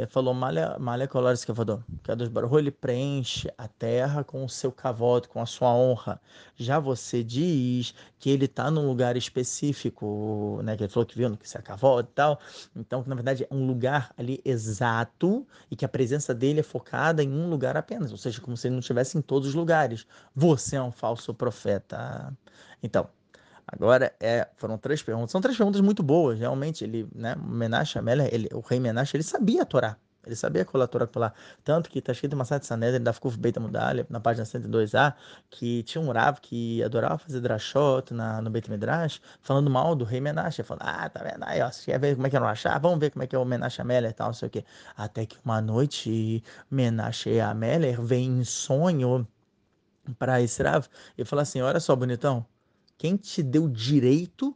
falou 0.09 0.33
malha 0.33 0.77
malha 0.79 1.07
colares 1.07 1.45
cavador, 1.45 1.83
que 2.03 2.11
a 2.11 2.15
dos 2.15 2.27
Baruch 2.27 2.55
ele 2.55 2.71
preenche 2.71 3.47
a 3.55 3.67
terra 3.67 4.23
com 4.23 4.43
o 4.43 4.49
seu 4.49 4.71
cavalo, 4.71 5.27
com 5.27 5.39
a 5.39 5.45
sua 5.45 5.73
honra. 5.75 6.19
Já 6.55 6.79
você 6.79 7.23
diz 7.23 7.93
que 8.17 8.31
ele 8.31 8.45
está 8.45 8.71
num 8.71 8.87
lugar 8.87 9.15
específico, 9.15 10.59
né? 10.63 10.75
Que 10.75 10.83
ele 10.83 10.91
falou 10.91 11.05
que 11.05 11.15
viu 11.15 11.37
que 11.37 11.47
se 11.47 11.57
é 11.57 11.61
cavalo 11.61 11.99
e 11.99 12.03
tal. 12.15 12.39
Então, 12.75 13.03
que 13.03 13.09
na 13.09 13.15
verdade 13.15 13.43
é 13.43 13.53
um 13.53 13.67
lugar 13.67 14.11
ali 14.17 14.41
exato 14.43 15.45
e 15.69 15.75
que 15.75 15.85
a 15.85 15.89
presença 15.89 16.33
dele 16.33 16.61
é 16.61 16.63
focada 16.63 17.23
em 17.23 17.31
um 17.31 17.47
lugar 17.47 17.77
apenas, 17.77 18.11
ou 18.11 18.17
seja, 18.17 18.41
como 18.41 18.57
se 18.57 18.67
ele 18.67 18.73
não 18.73 18.79
estivesse 18.79 19.17
em 19.17 19.21
todos 19.21 19.49
os 19.49 19.55
lugares. 19.55 20.07
Você 20.35 20.77
é 20.77 20.81
um 20.81 20.91
falso 20.91 21.33
profeta. 21.33 22.35
Então, 22.81 23.07
Agora, 23.67 24.13
é, 24.19 24.47
foram 24.55 24.77
três 24.77 25.01
perguntas. 25.01 25.31
São 25.31 25.41
três 25.41 25.57
perguntas 25.57 25.81
muito 25.81 26.03
boas, 26.03 26.39
realmente. 26.39 26.83
Ele, 26.83 27.07
né, 27.13 27.35
Menashe, 27.35 27.99
ele, 28.31 28.49
o 28.53 28.59
rei 28.59 28.79
Menashe, 28.79 29.17
ele 29.17 29.23
sabia 29.23 29.63
a 29.63 29.65
Torá. 29.65 29.97
Ele 30.25 30.35
sabia 30.35 30.65
qual 30.65 30.81
a 30.81 30.87
Torá 30.87 31.05
falar. 31.07 31.33
Tanto 31.63 31.89
que 31.89 31.99
está 31.99 32.11
escrito 32.11 32.33
em 32.33 32.37
Masat 32.37 32.63
Sanedrin, 32.65 33.03
da 33.03 33.13
Fkuf 33.13 33.37
Beit 33.37 33.59
Mudalha, 33.59 34.05
na 34.09 34.19
página 34.19 34.45
102a, 34.45 35.13
que 35.49 35.83
tinha 35.83 36.01
um 36.01 36.11
Rav 36.11 36.39
que 36.41 36.83
adorava 36.83 37.17
fazer 37.17 37.39
drashot 37.41 38.13
na, 38.13 38.41
no 38.41 38.49
Beit 38.49 38.69
Midrash, 38.69 39.21
falando 39.41 39.69
mal 39.69 39.95
do 39.95 40.03
rei 40.03 40.19
Menashe, 40.19 40.63
falando, 40.63 40.83
ah, 40.83 41.09
tá 41.09 41.23
vendo 41.23 41.43
aí, 41.43 41.61
ó, 41.61 41.69
quer 41.69 41.99
ver 41.99 42.15
como 42.15 42.27
é 42.27 42.29
que 42.29 42.37
é 42.37 42.39
no 42.39 42.47
achar? 42.47 42.79
Vamos 42.79 42.99
ver 42.99 43.11
como 43.11 43.23
é 43.23 43.27
que 43.27 43.35
é 43.35 43.39
o 43.39 43.45
Menashe 43.45 43.81
Ameller 43.81 44.09
e 44.09 44.13
tal, 44.13 44.27
não 44.27 44.33
sei 44.33 44.47
o 44.47 44.51
quê. 44.51 44.65
Até 44.97 45.25
que 45.25 45.37
uma 45.45 45.61
noite, 45.61 46.43
Menashe 46.71 47.39
Ameller 47.39 48.01
vem 48.01 48.39
em 48.39 48.43
sonho 48.43 49.27
para 50.17 50.41
esse 50.41 50.61
Rav 50.63 50.87
e 51.17 51.25
fala 51.25 51.41
assim, 51.43 51.61
olha 51.61 51.79
só, 51.79 51.95
bonitão, 51.95 52.45
quem 52.97 53.17
te 53.17 53.43
deu 53.43 53.67
direito 53.67 54.55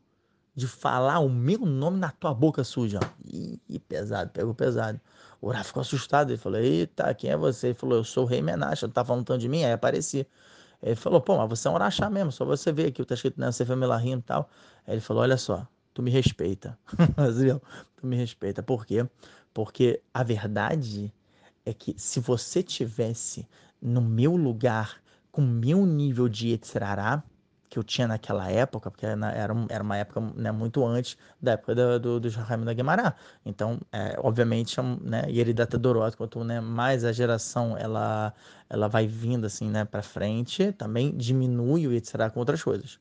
de 0.55 0.67
falar 0.67 1.19
o 1.19 1.29
meu 1.29 1.59
nome 1.59 1.97
na 1.97 2.11
tua 2.11 2.33
boca 2.33 2.63
suja. 2.63 2.99
Ih, 3.25 3.79
pesado, 3.87 4.29
pegou 4.31 4.53
pesado. 4.53 4.99
O 5.41 5.49
Rafa 5.49 5.63
ficou 5.65 5.81
assustado. 5.81 6.31
Ele 6.31 6.37
falou: 6.37 6.59
Eita, 6.59 7.13
quem 7.13 7.31
é 7.31 7.37
você? 7.37 7.67
Ele 7.67 7.73
falou: 7.73 7.97
Eu 7.97 8.03
sou 8.03 8.25
o 8.25 8.27
rei 8.27 8.41
Menashe. 8.41 8.83
Não 8.83 8.91
tá 8.91 9.05
falando 9.05 9.25
tanto 9.25 9.39
de 9.39 9.47
mim? 9.47 9.63
Aí 9.63 9.71
apareci. 9.71 10.27
Ele 10.83 10.95
falou: 10.95 11.21
Pô, 11.21 11.37
mas 11.37 11.49
você 11.49 11.67
é 11.67 11.71
um 11.71 11.75
Orachá 11.75 12.09
mesmo. 12.09 12.31
Só 12.31 12.43
você 12.43 12.71
ver 12.71 12.87
aqui. 12.87 13.03
Tá 13.05 13.15
escrito 13.15 13.39
né, 13.39 13.51
Sefer 13.51 13.77
Melahim 13.77 14.17
e 14.17 14.21
tal. 14.21 14.49
Aí 14.85 14.95
ele 14.95 15.01
falou: 15.01 15.23
Olha 15.23 15.37
só, 15.37 15.65
tu 15.93 16.01
me 16.01 16.11
respeita. 16.11 16.77
tu 17.95 18.05
me 18.05 18.15
respeita. 18.15 18.61
Por 18.61 18.85
quê? 18.85 19.07
Porque 19.53 20.01
a 20.13 20.23
verdade 20.23 21.13
é 21.65 21.73
que 21.73 21.95
se 21.97 22.19
você 22.19 22.61
tivesse 22.61 23.47
no 23.81 24.01
meu 24.01 24.35
lugar, 24.35 25.01
com 25.31 25.41
meu 25.41 25.85
nível 25.85 26.27
de 26.27 26.51
Etzrará, 26.51 27.23
que 27.69 27.77
eu 27.77 27.83
tinha 27.83 28.07
naquela 28.07 28.49
época, 28.49 28.89
porque 28.89 29.05
era, 29.05 29.53
era 29.69 29.83
uma 29.83 29.97
época 29.97 30.19
né, 30.35 30.51
muito 30.51 30.85
antes 30.85 31.17
da 31.41 31.51
época 31.51 31.75
do, 31.75 31.99
do, 31.99 32.19
do 32.19 32.29
Jaime 32.29 32.65
da 32.65 32.73
Guimarães. 32.73 33.13
Então, 33.45 33.79
é, 33.91 34.15
obviamente, 34.21 34.79
é 34.79 34.83
né, 34.83 35.25
e 35.29 35.39
ele 35.39 35.53
data 35.53 35.77
Dorot, 35.77 36.17
quanto 36.17 36.43
né, 36.43 36.59
mais 36.59 37.05
a 37.05 37.11
geração 37.11 37.77
ela, 37.77 38.33
ela 38.69 38.87
vai 38.87 39.07
vindo 39.07 39.45
assim, 39.45 39.69
né, 39.69 39.85
para 39.85 40.01
frente, 40.01 40.71
também 40.73 41.15
diminui 41.15 41.87
o 41.87 41.93
etc. 41.93 42.29
com 42.33 42.39
outras 42.39 42.63
coisas. 42.63 42.99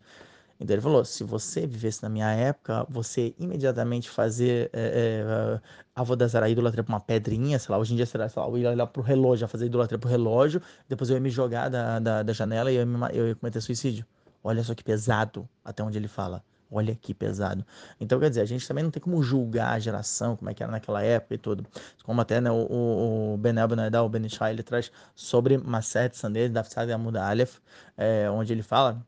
Então 0.61 0.75
ele 0.75 0.83
falou: 0.83 1.05
se 1.05 1.23
você 1.25 1.67
vivesse 1.67 2.03
na 2.03 2.09
minha 2.09 2.31
época, 2.33 2.85
você 2.91 3.35
imediatamente 3.39 4.11
fazer 4.11 4.71
é, 4.73 5.23
é, 5.23 5.61
avodazara 5.95 6.49
idolatria 6.49 6.83
para 6.83 6.93
uma 6.93 7.01
pedrinha, 7.01 7.59
sei 7.59 7.73
lá, 7.73 7.79
hoje 7.79 7.93
em 7.93 7.97
dia 7.97 8.07
será, 8.07 8.29
sei 8.29 8.43
lá, 8.43 8.49
eu 8.49 8.59
ia 8.59 8.71
olhar 8.71 8.87
pro 8.89 9.03
relógio, 9.03 9.47
fazer 9.49 9.67
idolatria 9.67 9.99
pro 9.99 10.09
relógio, 10.11 10.61
depois 10.89 11.11
eu 11.11 11.17
ia 11.17 11.21
me 11.21 11.31
jogar 11.31 11.69
da, 11.69 11.99
da, 12.01 12.23
da 12.25 12.33
janela 12.33 12.73
e 12.73 12.77
eu 12.77 12.81
ia, 12.81 12.87
me, 12.87 12.99
eu 13.13 13.29
ia 13.29 13.35
cometer 13.37 13.61
suicídio. 13.61 14.05
Olha 14.49 14.65
só 14.65 14.75
que 14.75 14.83
pesado, 14.83 15.47
até 15.63 15.83
onde 15.83 15.99
ele 15.99 16.09
fala. 16.09 16.43
Olha 16.71 16.95
que 16.95 17.13
pesado. 17.13 17.67
Então, 18.01 18.19
quer 18.19 18.31
dizer, 18.31 18.41
a 18.41 18.47
gente 18.47 18.67
também 18.67 18.83
não 18.83 18.91
tem 18.91 19.01
como 19.03 19.23
julgar 19.23 19.75
a 19.75 19.79
geração, 19.79 20.37
como 20.37 20.49
é 20.49 20.55
que 20.55 20.63
era 20.63 20.73
naquela 20.73 21.03
época 21.03 21.35
e 21.35 21.39
tudo. 21.39 21.67
Como 22.03 22.19
até 22.19 22.41
né, 22.41 22.51
o, 22.51 22.55
o, 22.55 23.35
o 23.35 23.37
Ben 23.37 23.59
Abnadal, 23.59 24.07
o 24.07 24.09
Ben 24.09 24.25
Ishai, 24.25 24.53
ele 24.53 24.63
traz 24.63 24.91
sobre 25.15 25.59
Maset 25.59 26.17
Saned, 26.17 26.49
da 26.51 26.65
Amud 26.95 27.19
Aleph, 27.19 27.59
é, 27.95 28.31
onde 28.31 28.51
ele 28.55 28.63
fala 28.63 29.05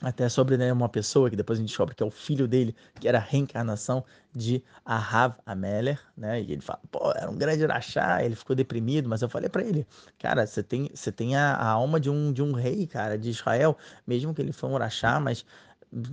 até 0.00 0.28
sobre 0.28 0.56
né, 0.56 0.72
uma 0.72 0.88
pessoa 0.88 1.30
que 1.30 1.36
depois 1.36 1.58
a 1.58 1.62
gente 1.62 1.68
descobre 1.68 1.94
que 1.94 2.02
é 2.02 2.06
o 2.06 2.10
filho 2.10 2.46
dele, 2.46 2.74
que 3.00 3.08
era 3.08 3.18
a 3.18 3.20
reencarnação 3.20 4.04
de 4.34 4.62
Ahav 4.84 5.36
Ameler, 5.46 6.00
né? 6.16 6.42
E 6.42 6.52
ele 6.52 6.60
fala, 6.60 6.80
pô, 6.90 7.12
era 7.12 7.30
um 7.30 7.36
grande 7.36 7.64
rachá, 7.64 8.22
ele 8.22 8.34
ficou 8.34 8.54
deprimido, 8.54 9.08
mas 9.08 9.22
eu 9.22 9.28
falei 9.28 9.48
para 9.48 9.62
ele, 9.62 9.86
cara, 10.18 10.46
você 10.46 10.62
tem, 10.62 10.90
você 10.92 11.12
tem 11.12 11.36
a, 11.36 11.54
a, 11.54 11.68
alma 11.68 12.00
de 12.00 12.10
um, 12.10 12.32
de 12.32 12.42
um 12.42 12.52
rei, 12.52 12.86
cara, 12.86 13.16
de 13.16 13.30
Israel, 13.30 13.76
mesmo 14.06 14.34
que 14.34 14.42
ele 14.42 14.52
foi 14.52 14.68
um 14.68 14.76
rachá, 14.76 15.20
mas 15.20 15.44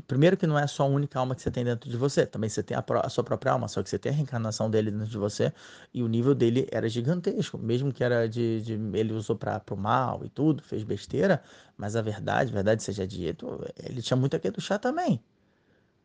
primeiro 0.08 0.38
que 0.38 0.46
não 0.46 0.58
é 0.58 0.68
só 0.68 0.84
a 0.84 0.86
única 0.86 1.20
alma 1.20 1.36
que 1.36 1.42
você 1.42 1.50
tem 1.50 1.64
dentro 1.64 1.90
de 1.90 1.98
você, 1.98 2.26
também 2.26 2.50
você 2.50 2.62
tem 2.62 2.78
a, 2.78 2.84
a, 3.04 3.10
sua 3.10 3.24
própria 3.24 3.52
alma, 3.52 3.68
só 3.68 3.82
que 3.82 3.90
você 3.90 3.98
tem 3.98 4.12
a 4.12 4.16
reencarnação 4.16 4.70
dele 4.70 4.92
dentro 4.92 5.08
de 5.08 5.18
você 5.18 5.52
e 5.94 6.04
o 6.04 6.08
nível 6.08 6.36
dele 6.36 6.68
era 6.72 6.88
gigantesco, 6.88 7.58
mesmo 7.58 7.92
que 7.92 8.04
era 8.04 8.28
de, 8.28 8.62
de 8.62 8.74
ele 8.94 9.14
usou 9.14 9.36
para 9.36 9.62
o 9.72 9.76
mal 9.76 10.24
e 10.24 10.30
tudo, 10.30 10.62
fez 10.64 10.84
besteira, 10.84 11.42
mas 11.78 11.96
a 11.96 12.02
verdade, 12.02 12.52
a 12.52 12.54
verdade 12.54 12.84
seja 12.84 13.08
dito, 13.08 13.66
ele 13.84 14.02
tinha 14.02 14.18
muito 14.18 14.36
aqui 14.36 14.50
do 14.52 14.62
chá 14.62 14.78
também. 14.78 15.22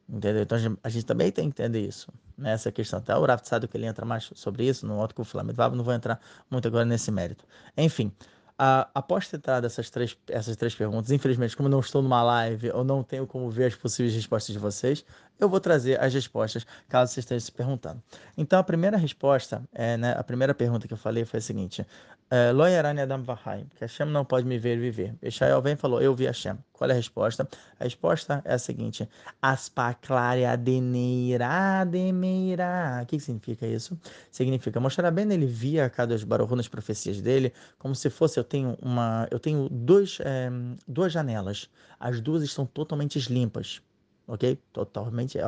Entendeu? 0.08 0.42
Então 0.42 0.56
a 0.56 0.60
gente, 0.60 0.78
a 0.84 0.88
gente, 0.88 1.04
também 1.04 1.32
tem 1.32 1.50
que 1.50 1.60
entender 1.60 1.80
isso, 1.80 2.12
né? 2.38 2.52
essa 2.52 2.70
questão. 2.70 3.00
Até 3.00 3.16
o 3.16 3.24
Rafa 3.24 3.44
sabe 3.44 3.66
que 3.66 3.76
ele 3.76 3.86
entra 3.86 4.06
mais 4.06 4.30
sobre 4.36 4.64
isso 4.64 4.86
no 4.86 4.96
outro 4.98 5.16
com 5.16 5.22
o 5.22 5.24
Flamengo. 5.24 5.60
Não 5.74 5.82
vou 5.82 5.92
entrar 5.92 6.20
muito 6.48 6.68
agora 6.68 6.84
nesse 6.84 7.10
mérito. 7.10 7.44
Enfim, 7.76 8.12
a, 8.58 8.88
após 8.94 9.28
ter 9.28 9.40
essas 9.64 9.90
três, 9.90 10.16
essas 10.28 10.56
três 10.56 10.74
perguntas, 10.74 11.10
infelizmente, 11.10 11.56
como 11.56 11.68
não 11.68 11.80
estou 11.80 12.00
numa 12.02 12.22
live, 12.22 12.68
eu 12.68 12.82
não 12.82 13.02
tenho 13.02 13.26
como 13.26 13.50
ver 13.50 13.66
as 13.66 13.74
possíveis 13.74 14.14
respostas 14.14 14.54
de 14.54 14.58
vocês, 14.58 15.04
eu 15.38 15.48
vou 15.48 15.60
trazer 15.60 16.00
as 16.00 16.14
respostas 16.14 16.66
caso 16.88 17.12
vocês 17.12 17.24
estejam 17.24 17.44
se 17.44 17.52
perguntando. 17.52 18.02
Então, 18.36 18.58
a 18.58 18.64
primeira 18.64 18.96
resposta, 18.96 19.62
é, 19.72 19.96
né, 19.96 20.14
a 20.16 20.24
primeira 20.24 20.54
pergunta 20.54 20.88
que 20.88 20.94
eu 20.94 20.98
falei 20.98 21.24
foi 21.24 21.38
a 21.38 21.42
seguinte: 21.42 21.86
é, 22.28 22.50
Loyarani 22.50 23.00
Adam 23.00 23.22
Vahai, 23.22 23.66
que 23.76 23.82
Hashem 23.82 24.08
não 24.08 24.24
pode 24.24 24.46
me 24.46 24.58
ver 24.58 24.78
viver. 24.78 25.14
Ishael 25.22 25.62
vem 25.62 25.74
e 25.74 25.76
falou: 25.76 26.02
Eu 26.02 26.14
vi 26.14 26.26
Hashem. 26.26 26.58
Qual 26.72 26.90
é 26.90 26.92
a 26.92 26.96
resposta? 26.96 27.48
A 27.78 27.84
resposta 27.84 28.42
é 28.44 28.54
a 28.54 28.58
seguinte: 28.58 29.08
Aspaclaria 29.40 30.56
deneira 30.56 31.84
demeira. 31.84 33.00
O 33.02 33.06
que 33.06 33.20
significa 33.20 33.66
isso? 33.66 33.98
Significa 34.30 34.80
mostrar 34.80 35.10
bem 35.12 35.30
ele 35.32 35.46
via 35.46 35.88
cada 35.88 36.16
Baruch 36.26 36.54
nas 36.56 36.66
profecias 36.68 37.20
dele, 37.20 37.52
como 37.78 37.94
se 37.94 38.10
fosse 38.10 38.40
eu 38.40 38.44
tenho 38.44 38.76
uma, 38.82 39.28
eu 39.30 39.38
tenho 39.38 39.68
dois, 39.70 40.18
é, 40.20 40.50
duas 40.88 41.12
janelas. 41.12 41.70
As 42.00 42.20
duas 42.20 42.42
estão 42.42 42.66
totalmente 42.66 43.18
limpas 43.32 43.80
ok? 44.26 44.58
Totalmente, 44.72 45.38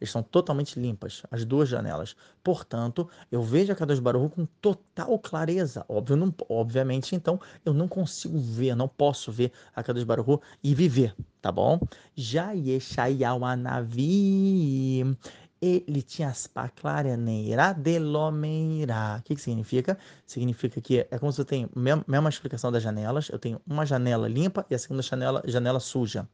estão 0.00 0.22
totalmente 0.22 0.78
limpas, 0.78 1.22
as 1.30 1.44
duas 1.44 1.68
janelas. 1.68 2.14
Portanto, 2.42 3.08
eu 3.30 3.42
vejo 3.42 3.72
a 3.72 3.76
Kadosh 3.76 3.98
Baruch 3.98 4.34
com 4.34 4.46
total 4.60 5.18
clareza. 5.18 5.84
Óbvio, 5.88 6.16
não, 6.16 6.34
obviamente, 6.48 7.14
então, 7.14 7.40
eu 7.64 7.74
não 7.74 7.88
consigo 7.88 8.38
ver, 8.38 8.74
não 8.74 8.88
posso 8.88 9.32
ver 9.32 9.52
a 9.74 9.82
Kadosh 9.82 10.04
Baruch 10.04 10.42
e 10.62 10.74
viver, 10.74 11.14
tá 11.42 11.50
bom? 11.50 11.80
Já 12.14 12.52
Yeshayahu 12.52 13.44
Anavi, 13.44 15.16
ele 15.60 16.02
tinha 16.02 16.28
as 16.28 16.46
paclareneira 16.46 17.72
delomeira. 17.72 19.16
O 19.18 19.22
que, 19.22 19.34
que 19.34 19.40
significa? 19.40 19.98
Significa 20.26 20.80
que 20.80 21.06
é 21.10 21.18
como 21.18 21.32
se 21.32 21.40
eu 21.40 21.44
tenho 21.44 21.68
mesma 21.74 22.28
explicação 22.28 22.70
das 22.70 22.82
janelas, 22.82 23.28
eu 23.28 23.38
tenho 23.38 23.60
uma 23.66 23.84
janela 23.84 24.28
limpa 24.28 24.64
e 24.70 24.74
a 24.74 24.78
segunda 24.78 25.02
janela, 25.02 25.42
janela 25.46 25.80
suja. 25.80 26.28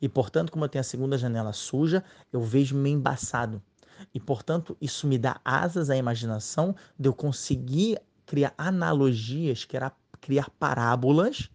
E, 0.00 0.08
portanto, 0.08 0.50
como 0.50 0.64
eu 0.64 0.68
tenho 0.68 0.80
a 0.80 0.84
segunda 0.84 1.18
janela 1.18 1.52
suja, 1.52 2.02
eu 2.32 2.40
vejo 2.40 2.76
meio 2.76 2.96
embaçado. 2.96 3.62
E, 4.14 4.20
portanto, 4.20 4.76
isso 4.80 5.06
me 5.06 5.18
dá 5.18 5.40
asas 5.44 5.90
à 5.90 5.96
imaginação 5.96 6.74
de 6.98 7.08
eu 7.08 7.12
conseguir 7.12 8.00
criar 8.24 8.54
analogias, 8.56 9.66
criar 10.20 10.50
parábolas 10.58 11.50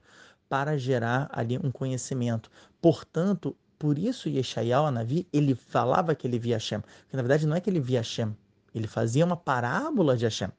para 0.47 0.77
gerar 0.77 1.29
ali 1.31 1.57
um 1.57 1.71
conhecimento. 1.71 2.51
Portanto, 2.79 3.55
por 3.77 3.97
isso 3.97 4.29
Yeshayahu 4.29 4.91
Navi, 4.91 5.27
ele 5.31 5.55
falava 5.55 6.15
que 6.15 6.27
ele 6.27 6.39
via 6.39 6.55
Hashem. 6.55 6.81
Porque 6.81 7.15
na 7.15 7.21
verdade 7.21 7.45
não 7.45 7.55
é 7.55 7.61
que 7.61 7.69
ele 7.69 7.79
via 7.79 7.99
Hashem, 7.99 8.35
ele 8.73 8.87
fazia 8.87 9.25
uma 9.25 9.37
parábola 9.37 10.17
de 10.17 10.25
Hashem. 10.25 10.49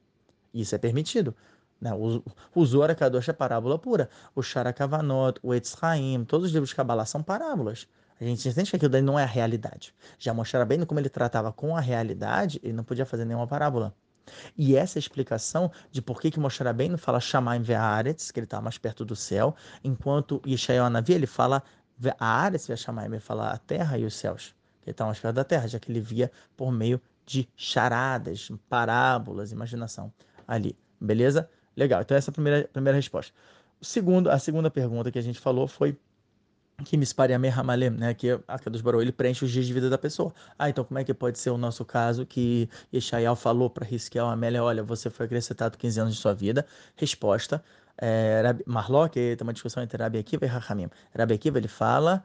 Isso 0.53 0.73
é 0.73 0.77
permitido. 0.77 1.35
Né? 1.79 1.93
O, 1.93 2.23
o 2.55 2.95
Kadosh 2.95 3.29
é 3.29 3.33
parábola 3.33 3.77
pura. 3.77 4.09
O 4.35 4.41
Sharakavanot, 4.41 5.39
o 5.43 5.53
Etzraim, 5.53 6.25
todos 6.25 6.47
os 6.47 6.51
livros 6.51 6.69
de 6.69 6.75
Kabbalah 6.75 7.05
são 7.05 7.21
parábolas. 7.21 7.87
A 8.19 8.23
gente 8.23 8.49
entende 8.49 8.71
que 8.71 8.75
aquilo 8.75 8.91
daí 8.91 9.01
não 9.01 9.19
é 9.19 9.23
a 9.23 9.27
realidade. 9.27 9.93
Já 10.17 10.33
mostrar 10.33 10.65
bem 10.65 10.83
como 10.85 10.99
ele 10.99 11.09
tratava 11.09 11.53
com 11.53 11.77
a 11.77 11.79
realidade, 11.79 12.59
ele 12.63 12.73
não 12.73 12.83
podia 12.83 13.05
fazer 13.05 13.25
nenhuma 13.25 13.45
parábola. 13.45 13.95
E 14.57 14.75
essa 14.75 14.97
é 14.97 14.99
explicação 14.99 15.71
de 15.91 16.01
por 16.01 16.19
que, 16.19 16.31
que 16.31 16.39
Moshe 16.39 16.61
não 16.89 16.97
fala 16.97 17.19
Shamaim 17.19 17.61
Ve'aretz, 17.61 18.31
que 18.31 18.39
ele 18.39 18.45
está 18.45 18.59
mais 18.59 18.77
perto 18.77 19.05
do 19.05 19.15
céu, 19.15 19.55
enquanto 19.83 20.41
Yeshayahu 20.45 20.87
Anavi, 20.87 21.13
ele 21.13 21.27
fala 21.27 21.63
a 22.19 22.25
área 22.25 22.59
se 22.59 22.75
chamar, 22.77 23.03
ele 23.03 23.11
vai 23.11 23.19
falar 23.19 23.51
a 23.51 23.57
terra 23.57 23.97
e 23.97 24.05
os 24.05 24.15
céus, 24.15 24.55
que 24.81 24.91
está 24.91 25.05
mais 25.05 25.19
perto 25.19 25.35
da 25.35 25.43
terra, 25.43 25.67
já 25.67 25.79
que 25.79 25.91
ele 25.91 25.99
via 25.99 26.31
por 26.55 26.71
meio 26.71 27.01
de 27.25 27.47
charadas, 27.55 28.49
parábolas, 28.69 29.51
imaginação 29.51 30.13
ali. 30.47 30.75
Beleza? 30.99 31.49
Legal. 31.75 32.01
Então 32.01 32.17
essa 32.17 32.29
é 32.29 32.31
a 32.31 32.33
primeira, 32.33 32.69
primeira 32.71 32.95
resposta. 32.95 33.33
O 33.79 33.85
segundo, 33.85 34.29
a 34.29 34.39
segunda 34.39 34.71
pergunta 34.71 35.11
que 35.11 35.19
a 35.19 35.21
gente 35.21 35.39
falou 35.39 35.67
foi 35.67 35.97
que 36.85 36.95
Misparia 36.95 37.37
Hamalem, 37.37 37.89
né, 37.89 38.13
que 38.13 38.31
a 38.47 38.59
Kadosh 38.59 38.81
Baruch 38.81 39.03
ele 39.03 39.11
preenche 39.11 39.43
os 39.43 39.51
dias 39.51 39.65
de 39.65 39.73
vida 39.73 39.89
da 39.89 39.97
pessoa. 39.97 40.33
Ah, 40.57 40.69
então 40.69 40.83
como 40.83 40.99
é 40.99 41.03
que 41.03 41.13
pode 41.13 41.39
ser 41.39 41.49
o 41.49 41.57
nosso 41.57 41.83
caso 41.83 42.25
que 42.25 42.69
Yeshayahu 42.93 43.35
falou 43.35 43.69
para 43.69 43.85
Risquiel 43.85 44.27
Amélia, 44.27 44.63
olha, 44.63 44.83
você 44.83 45.09
foi 45.09 45.25
acrescentado 45.25 45.77
15 45.77 45.99
anos 45.99 46.15
de 46.15 46.21
sua 46.21 46.33
vida? 46.33 46.65
Resposta, 46.95 47.63
é, 47.99 48.55
Marlok, 48.65 49.13
tem 49.13 49.37
uma 49.41 49.53
discussão 49.53 49.81
entre 49.83 50.01
Rabi 50.01 50.19
Akiva 50.19 50.45
e 50.45 50.47
Rahamim. 50.47 50.89
Rabi 51.15 51.33
Akiva, 51.33 51.57
ele 51.57 51.67
fala 51.67 52.23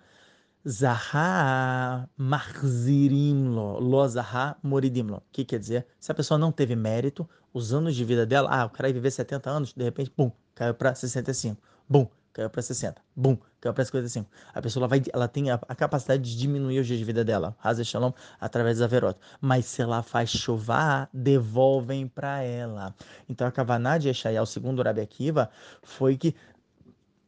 Zaha 0.68 2.09
Marzirimlo, 2.16 3.81
Lo 3.81 4.07
Zaha 4.07 4.57
Moridimlo. 4.62 5.16
O 5.16 5.23
que 5.33 5.45
quer 5.45 5.59
dizer? 5.59 5.87
Se 5.99 6.12
a 6.12 6.14
pessoa 6.14 6.39
não 6.39 6.53
teve 6.53 6.77
mérito, 6.77 7.29
os 7.53 7.73
anos 7.73 7.95
de 7.95 8.05
vida 8.05 8.25
dela, 8.25 8.49
ah, 8.51 8.64
o 8.64 8.70
cara 8.70 8.89
vai 8.89 8.93
viver 8.93 9.11
70 9.11 9.51
anos, 9.51 9.73
de 9.73 9.83
repente, 9.83 10.11
pum, 10.11 10.31
caiu 10.55 10.75
para 10.75 10.95
65. 10.95 11.61
Bum, 11.89 12.09
caiu 12.33 12.49
para 12.49 12.62
60. 12.62 13.01
Bum, 13.14 13.37
caiu 13.61 13.74
para 13.74 13.85
55. 13.85 14.28
A 14.55 14.62
pessoa 14.62 14.89
vai, 14.89 15.03
ela 15.12 15.28
tem 15.28 15.51
a, 15.51 15.55
a, 15.68 15.74
capacidade 15.74 16.22
de 16.22 16.37
diminuir 16.37 16.80
os 16.80 16.87
dias 16.87 16.99
de 16.99 17.05
vida 17.05 17.24
dela, 17.24 17.57
Hazel 17.62 17.85
Shalom, 17.85 18.12
através 18.41 18.78
da 18.78 18.87
verota. 18.87 19.20
Mas 19.41 19.66
se 19.66 19.83
ela 19.83 20.03
faz 20.03 20.30
chover, 20.30 21.09
devolvem 21.12 22.07
para 22.09 22.43
ela. 22.43 22.95
Então 23.28 23.47
a 23.47 23.53
Kavaná 23.53 23.99
de 23.99 24.09
Eshayah, 24.09 24.43
o 24.43 24.47
segundo 24.47 24.83
Rabi 24.83 25.01
Akiva, 25.01 25.51
foi 25.83 26.16
que 26.16 26.35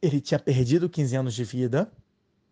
ele 0.01 0.21
tinha 0.21 0.39
perdido 0.39 0.89
15 0.89 1.15
anos 1.15 1.33
de 1.33 1.43
vida, 1.43 1.89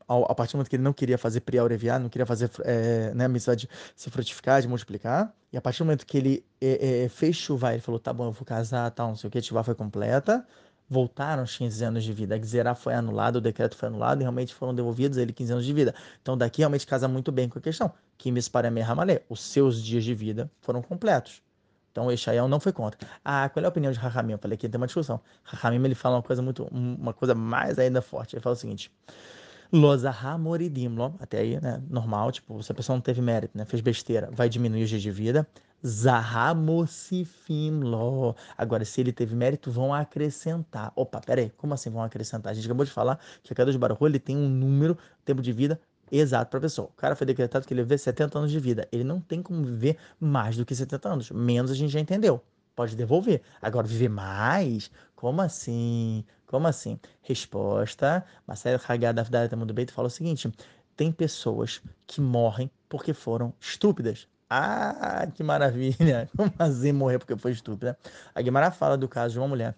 a 0.08 0.36
partir 0.36 0.54
do 0.54 0.58
momento 0.58 0.70
que 0.70 0.76
ele 0.76 0.84
não 0.84 0.94
queria 0.94 1.18
fazer 1.18 1.42
priaureviar, 1.42 2.00
não 2.00 2.10
queria 2.10 2.26
fazer 2.26 2.50
é, 2.64 3.14
né, 3.14 3.26
a 3.26 3.30
missão 3.30 3.56
de 3.56 3.70
se 3.96 4.10
frutificar, 4.10 4.62
de 4.62 4.68
multiplicar, 4.68 5.34
e 5.52 5.58
a 5.58 5.62
partir 5.62 5.80
do 5.80 5.86
momento 5.86 6.06
que 6.06 6.18
ele 6.18 6.46
é, 6.60 7.04
é, 7.04 7.10
fez 7.10 7.36
chuva, 7.36 7.74
ele 7.74 7.82
falou, 7.82 8.00
tá 8.00 8.12
bom, 8.12 8.26
eu 8.26 8.32
vou 8.32 8.46
casar, 8.46 8.90
tal, 8.92 9.10
não 9.10 9.16
sei 9.16 9.28
o 9.28 9.32
que, 9.32 9.38
a 9.38 9.42
chuva 9.42 9.64
foi 9.64 9.76
completa, 9.76 10.46
voltaram 10.90 11.44
os 11.44 11.58
15 11.58 11.84
anos 11.84 12.04
de 12.04 12.14
vida. 12.14 12.36
A 12.36 12.38
Gzerá 12.38 12.76
foi 12.76 12.94
anulado, 12.94 13.38
o 13.38 13.42
decreto 13.42 13.76
foi 13.76 13.88
anulado 13.88 14.22
e 14.22 14.24
realmente 14.24 14.54
foram 14.54 14.74
devolvidos 14.74 15.18
ele 15.18 15.34
15 15.34 15.54
anos 15.54 15.66
de 15.66 15.74
vida. 15.74 15.96
Então 16.22 16.38
daqui 16.38 16.62
realmente 16.62 16.86
casa 16.86 17.08
muito 17.08 17.32
bem 17.32 17.50
com 17.50 17.60
a 17.60 17.62
questão. 17.62 17.92
Que 18.18 18.32
Ramalé, 18.82 19.24
os 19.30 19.42
seus 19.42 19.82
dias 19.82 20.04
de 20.04 20.14
vida 20.14 20.50
foram 20.62 20.82
completos. 20.82 21.42
Então 21.92 22.10
Eixaiel 22.10 22.48
não 22.48 22.60
foi 22.60 22.72
contra. 22.72 23.08
Ah, 23.24 23.48
qual 23.50 23.62
é 23.62 23.66
a 23.68 23.70
opinião 23.70 23.92
de 23.94 24.00
Rahamim? 24.00 24.34
Eu 24.34 24.40
falei 24.40 24.58
que 24.58 24.68
tem 24.68 24.78
uma 24.80 24.88
discussão. 24.88 25.22
Rahamim 25.44 25.84
ele 25.86 25.96
fala 25.96 26.16
uma 26.16 26.24
coisa 26.24 26.42
muito, 26.42 26.64
uma 26.72 27.14
coisa 27.14 27.36
mais 27.36 27.78
ainda 27.78 28.02
forte. 28.02 28.36
Ele 28.36 28.42
fala 28.42 28.56
o 28.56 28.58
seguinte: 28.58 28.92
Lozaha 29.72 30.38
moridim, 30.38 30.90
até 31.20 31.40
aí, 31.40 31.62
né, 31.62 31.82
normal, 31.90 32.32
tipo, 32.32 32.62
se 32.64 32.72
a 32.72 32.76
pessoa 32.76 32.96
não 32.96 33.02
teve 33.02 33.22
mérito, 33.22 33.58
né, 33.58 33.66
fez 33.66 33.82
besteira, 33.82 34.30
vai 34.32 34.50
diminuir 34.50 34.84
os 34.84 34.90
dias 34.90 35.02
de 35.02 35.12
vida. 35.12 35.48
Zahamosifim 35.86 37.82
lo. 37.82 38.36
Agora, 38.58 38.86
se 38.86 39.02
ele 39.02 39.12
teve 39.12 39.36
mérito, 39.36 39.72
vão 39.72 39.94
acrescentar. 39.94 40.92
Opa, 40.96 41.20
peraí, 41.20 41.50
como 41.58 41.74
assim 41.74 41.90
vão 41.90 42.02
acrescentar? 42.02 42.52
A 42.52 42.54
gente 42.56 42.66
acabou 42.66 42.86
de 42.86 42.92
falar 42.92 43.20
que 43.44 43.60
a 43.60 43.66
de 43.66 43.78
Baruch 43.78 44.04
ele 44.04 44.20
tem 44.20 44.38
um 44.38 44.50
número, 44.50 44.98
tempo 45.26 45.42
de 45.42 45.52
vida 45.52 45.80
exato 46.12 46.60
pessoa. 46.60 46.88
O 46.88 46.94
cara 46.94 47.16
foi 47.16 47.26
decretado 47.26 47.66
que 47.66 47.74
ele 47.74 47.82
viver 47.82 47.98
70 47.98 48.38
anos 48.38 48.52
de 48.52 48.60
vida. 48.60 48.88
Ele 48.92 49.04
não 49.04 49.20
tem 49.20 49.42
como 49.42 49.64
viver 49.64 49.98
mais 50.20 50.56
do 50.56 50.66
que 50.66 50.76
70 50.76 51.10
anos. 51.10 51.32
Menos 51.32 51.72
a 51.72 51.76
gente 51.76 51.92
já 51.92 52.00
entendeu. 52.00 52.42
Pode 52.76 52.96
devolver. 52.96 53.42
Agora, 53.62 53.88
viver 53.88 54.10
mais? 54.10 54.92
Como 55.16 55.42
assim? 55.42 56.24
Como 56.48 56.68
assim? 56.68 57.00
Resposta: 57.22 58.26
Marcelo 58.48 58.82
Hagá 58.88 59.12
da 59.12 59.56
Mundo 59.56 59.74
Beito 59.74 59.94
fala 59.94 60.08
o 60.08 60.12
seguinte: 60.12 60.52
tem 60.96 61.12
pessoas 61.12 61.82
que 62.08 62.22
morrem 62.22 62.70
porque 62.90 63.14
foram 63.14 63.54
estúpidas. 63.60 64.28
Ah, 64.50 65.28
que 65.34 65.44
maravilha! 65.44 66.30
Como 66.38 66.54
assim 66.60 66.92
morrer 66.92 67.20
porque 67.20 67.36
foi 67.36 67.52
estúpida? 67.52 67.98
A 68.36 68.42
Guimara 68.42 68.72
fala 68.72 68.98
do 68.98 69.08
caso 69.08 69.34
de 69.34 69.40
uma 69.40 69.48
mulher 69.48 69.76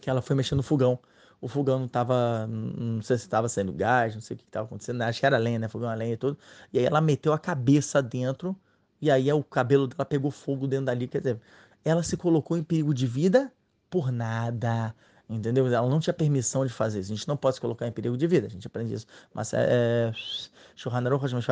que 0.00 0.08
ela 0.10 0.22
foi 0.22 0.36
mexendo 0.36 0.58
no 0.58 0.62
fogão. 0.62 0.98
O 1.40 1.48
fogão 1.48 1.78
não 1.78 1.86
estava, 1.86 2.46
não 2.48 3.02
sei 3.02 3.16
se 3.16 3.24
estava 3.24 3.48
saindo 3.48 3.72
gás, 3.72 4.14
não 4.14 4.20
sei 4.20 4.34
o 4.34 4.38
que 4.38 4.44
estava 4.44 4.66
acontecendo, 4.66 5.02
acho 5.02 5.20
que 5.20 5.26
era 5.26 5.38
lenha, 5.38 5.58
né? 5.58 5.68
Fogão 5.68 5.88
a 5.88 5.94
lenha 5.94 6.14
e 6.14 6.16
tudo. 6.16 6.38
E 6.72 6.78
aí 6.78 6.84
ela 6.84 7.00
meteu 7.00 7.32
a 7.32 7.38
cabeça 7.38 8.02
dentro 8.02 8.56
e 9.00 9.10
aí 9.10 9.32
o 9.32 9.44
cabelo 9.44 9.86
dela 9.86 10.04
pegou 10.04 10.30
fogo 10.30 10.66
dentro 10.66 10.86
dali. 10.86 11.06
Quer 11.08 11.18
dizer, 11.18 11.40
ela 11.84 12.02
se 12.02 12.16
colocou 12.16 12.56
em 12.56 12.62
perigo 12.64 12.92
de 12.92 13.06
vida 13.06 13.52
por 13.90 14.10
nada 14.12 14.94
entendeu? 15.28 15.66
Ela 15.66 15.88
não 15.88 16.00
tinha 16.00 16.14
permissão 16.14 16.64
de 16.64 16.72
fazer 16.72 17.00
isso. 17.00 17.12
A 17.12 17.16
gente 17.16 17.28
não 17.28 17.36
pode 17.36 17.56
se 17.56 17.60
colocar 17.60 17.86
em 17.86 17.92
perigo 17.92 18.16
de 18.16 18.26
vida, 18.26 18.46
a 18.46 18.50
gente 18.50 18.66
aprende 18.66 18.94
isso. 18.94 19.06
Mas 19.32 19.52
é. 19.52 20.10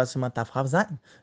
se 0.06 0.18
matar 0.18 0.46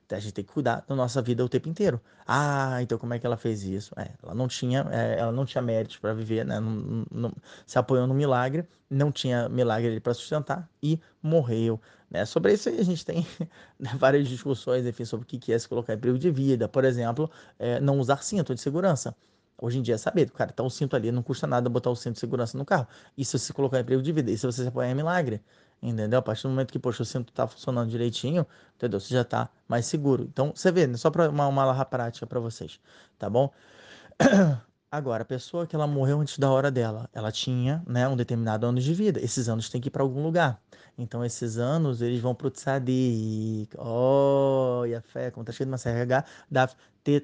então, 0.05 0.17
a 0.17 0.19
gente 0.19 0.33
tem 0.33 0.43
que 0.43 0.51
cuidar 0.51 0.83
da 0.87 0.93
nossa 0.95 1.21
vida 1.21 1.43
o 1.43 1.49
tempo 1.49 1.69
inteiro. 1.69 2.01
Ah, 2.27 2.81
então 2.81 2.97
como 2.97 3.13
é 3.13 3.19
que 3.19 3.25
ela 3.25 3.37
fez 3.37 3.63
isso? 3.63 3.93
É, 3.97 4.11
ela 4.21 4.35
não 4.35 4.47
tinha, 4.47 4.85
é, 4.91 5.19
ela 5.19 5.31
não 5.31 5.45
tinha 5.45 5.61
méritos 5.61 5.97
para 5.97 6.13
viver, 6.13 6.45
né? 6.45 6.59
Não, 6.59 7.05
não, 7.09 7.33
se 7.65 7.79
apoiou 7.79 8.05
no 8.05 8.13
milagre, 8.13 8.67
não 8.89 9.11
tinha 9.11 9.47
milagre 9.49 9.99
para 9.99 10.13
sustentar 10.13 10.69
e 10.81 10.99
morreu. 11.21 11.79
Né? 12.11 12.25
Sobre 12.25 12.53
isso 12.53 12.69
a 12.69 12.83
gente 12.83 13.05
tem 13.05 13.25
né, 13.79 13.91
várias 13.97 14.27
discussões, 14.27 14.85
enfim, 14.85 15.05
sobre 15.05 15.23
o 15.23 15.27
que 15.27 15.51
é 15.51 15.57
se 15.57 15.67
colocar 15.67 15.93
em 15.93 15.97
perigo 15.97 16.19
de 16.19 16.29
vida. 16.29 16.67
Por 16.67 16.85
exemplo, 16.85 17.29
é, 17.57 17.79
não 17.79 17.99
usar 17.99 18.21
cinto 18.23 18.53
de 18.53 18.61
segurança. 18.61 19.15
Hoje 19.61 19.79
em 19.79 19.81
dia, 19.81 19.97
saber, 19.97 20.29
cara, 20.31 20.51
tá 20.51 20.63
o 20.63 20.69
cinto 20.69 20.95
ali, 20.95 21.11
não 21.11 21.23
custa 21.23 21.47
nada 21.47 21.69
botar 21.69 21.89
o 21.89 21.95
cinto 21.95 22.15
de 22.15 22.19
segurança 22.19 22.57
no 22.57 22.65
carro. 22.65 22.87
E 23.17 23.23
se 23.23 23.53
colocar 23.53 23.79
em 23.79 23.83
perigo 23.83 24.01
de 24.01 24.11
vida, 24.11 24.35
se 24.35 24.45
você 24.45 24.63
se 24.63 24.67
apoiar 24.67 24.89
é 24.89 24.93
milagre, 24.93 25.41
entendeu? 25.81 26.19
A 26.19 26.21
partir 26.21 26.43
do 26.43 26.49
momento 26.49 26.71
que, 26.71 26.79
poxa, 26.79 27.03
o 27.03 27.05
cinto 27.05 27.31
tá 27.31 27.47
funcionando 27.47 27.89
direitinho, 27.89 28.45
entendeu? 28.75 28.99
Você 28.99 29.13
já 29.13 29.23
tá 29.23 29.49
mais 29.67 29.85
seguro. 29.85 30.23
Então, 30.23 30.51
você 30.55 30.71
vê, 30.71 30.87
né? 30.87 30.97
só 30.97 31.09
para 31.09 31.29
uma, 31.29 31.47
uma 31.47 31.65
larra 31.65 31.85
prática 31.85 32.27
para 32.27 32.39
vocês, 32.39 32.79
tá 33.17 33.29
bom? 33.29 33.51
Agora, 34.93 35.23
a 35.23 35.25
pessoa 35.25 35.65
que 35.65 35.75
ela 35.75 35.87
morreu 35.87 36.19
antes 36.21 36.37
da 36.37 36.51
hora 36.51 36.69
dela, 36.69 37.09
ela 37.11 37.31
tinha 37.31 37.81
né, 37.87 38.07
um 38.07 38.15
determinado 38.15 38.67
ano 38.67 38.79
de 38.79 38.93
vida. 38.93 39.19
Esses 39.19 39.49
anos 39.49 39.67
têm 39.67 39.81
que 39.81 39.87
ir 39.87 39.91
para 39.91 40.03
algum 40.03 40.21
lugar. 40.21 40.61
Então, 40.95 41.25
esses 41.25 41.57
anos, 41.57 41.99
eles 41.99 42.21
vão 42.21 42.35
para 42.35 42.45
o 42.45 42.51
tzadik. 42.51 43.75
Oh, 43.75 44.83
e 44.85 44.93
a 44.93 45.01
fé, 45.01 45.31
como 45.31 45.41
está 45.41 45.49
escrito 45.49 45.69
na 45.69 45.79
CRH, 45.79 46.23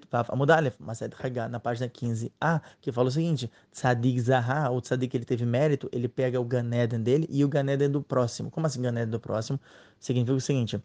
Vav 0.10 0.32
Amudalef, 0.32 0.78
Mased 0.80 1.14
Hagar, 1.22 1.48
na 1.48 1.60
página 1.60 1.88
15a, 1.88 2.60
que 2.82 2.92
fala 2.92 3.10
o 3.10 3.12
seguinte, 3.12 3.52
tzadik 3.72 4.20
Zahar, 4.20 4.74
o 4.74 4.82
tzadik 4.82 5.16
ele 5.16 5.24
teve 5.24 5.46
mérito, 5.46 5.88
ele 5.92 6.08
pega 6.08 6.42
o 6.42 6.46
Ganeden 6.46 7.04
dele 7.04 7.28
e 7.30 7.46
o 7.46 7.48
Ganeden 7.48 7.92
do 7.92 8.02
próximo. 8.02 8.50
Como 8.50 8.66
assim 8.66 8.82
Ganeden 8.82 9.12
do 9.12 9.20
próximo? 9.20 9.60
Significa 10.00 10.34
o 10.36 10.42
seguinte, 10.42 10.82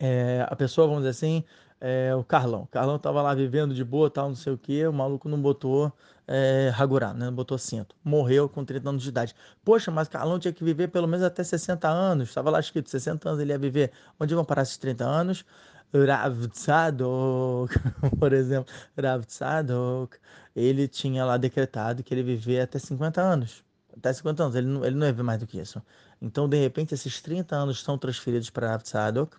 é, 0.00 0.44
a 0.50 0.56
pessoa, 0.56 0.88
vamos 0.88 1.02
dizer 1.02 1.10
assim, 1.10 1.44
é, 1.84 2.14
o 2.14 2.22
Carlão. 2.22 2.62
O 2.62 2.66
Carlão 2.68 2.96
tava 2.96 3.20
lá 3.20 3.34
vivendo 3.34 3.74
de 3.74 3.84
boa, 3.84 4.08
tal, 4.08 4.28
não 4.28 4.36
sei 4.36 4.52
o 4.52 4.58
que, 4.58 4.86
o 4.86 4.92
maluco 4.92 5.28
não 5.28 5.42
botou 5.42 5.92
é, 6.28 6.70
né? 6.70 7.26
não 7.26 7.34
botou 7.34 7.58
cinto. 7.58 7.96
Morreu 8.04 8.48
com 8.48 8.64
30 8.64 8.88
anos 8.88 9.02
de 9.02 9.08
idade. 9.08 9.34
Poxa, 9.64 9.90
mas 9.90 10.06
Carlão 10.08 10.38
tinha 10.38 10.52
que 10.52 10.62
viver 10.62 10.88
pelo 10.88 11.08
menos 11.08 11.24
até 11.24 11.42
60 11.42 11.88
anos. 11.88 12.28
Estava 12.28 12.50
lá 12.50 12.60
escrito, 12.60 12.88
60 12.88 13.28
anos 13.28 13.40
ele 13.40 13.52
ia 13.52 13.58
viver. 13.58 13.90
Onde 14.20 14.32
vão 14.32 14.44
parar 14.44 14.62
esses 14.62 14.76
30 14.76 15.04
anos? 15.04 15.44
Rav 15.92 16.46
Tzadok, 16.48 17.74
por 18.18 18.32
exemplo, 18.32 18.72
Rav 18.96 19.24
Tzadok, 19.26 20.16
ele 20.56 20.88
tinha 20.88 21.24
lá 21.24 21.36
decretado 21.36 22.02
que 22.02 22.14
ele 22.14 22.22
viver 22.22 22.60
até 22.60 22.78
50 22.78 23.20
anos. 23.20 23.64
Até 23.96 24.12
50 24.12 24.42
anos, 24.44 24.54
ele 24.54 24.66
não, 24.68 24.84
ele 24.84 24.96
não 24.96 25.06
ia 25.06 25.12
viver 25.12 25.22
mais 25.24 25.40
do 25.40 25.46
que 25.46 25.60
isso. 25.60 25.82
Então, 26.20 26.48
de 26.48 26.56
repente, 26.58 26.94
esses 26.94 27.20
30 27.20 27.54
anos 27.56 27.82
são 27.82 27.98
transferidos 27.98 28.48
para 28.50 28.68
Rav 28.70 28.82
Tzadok, 28.82 29.36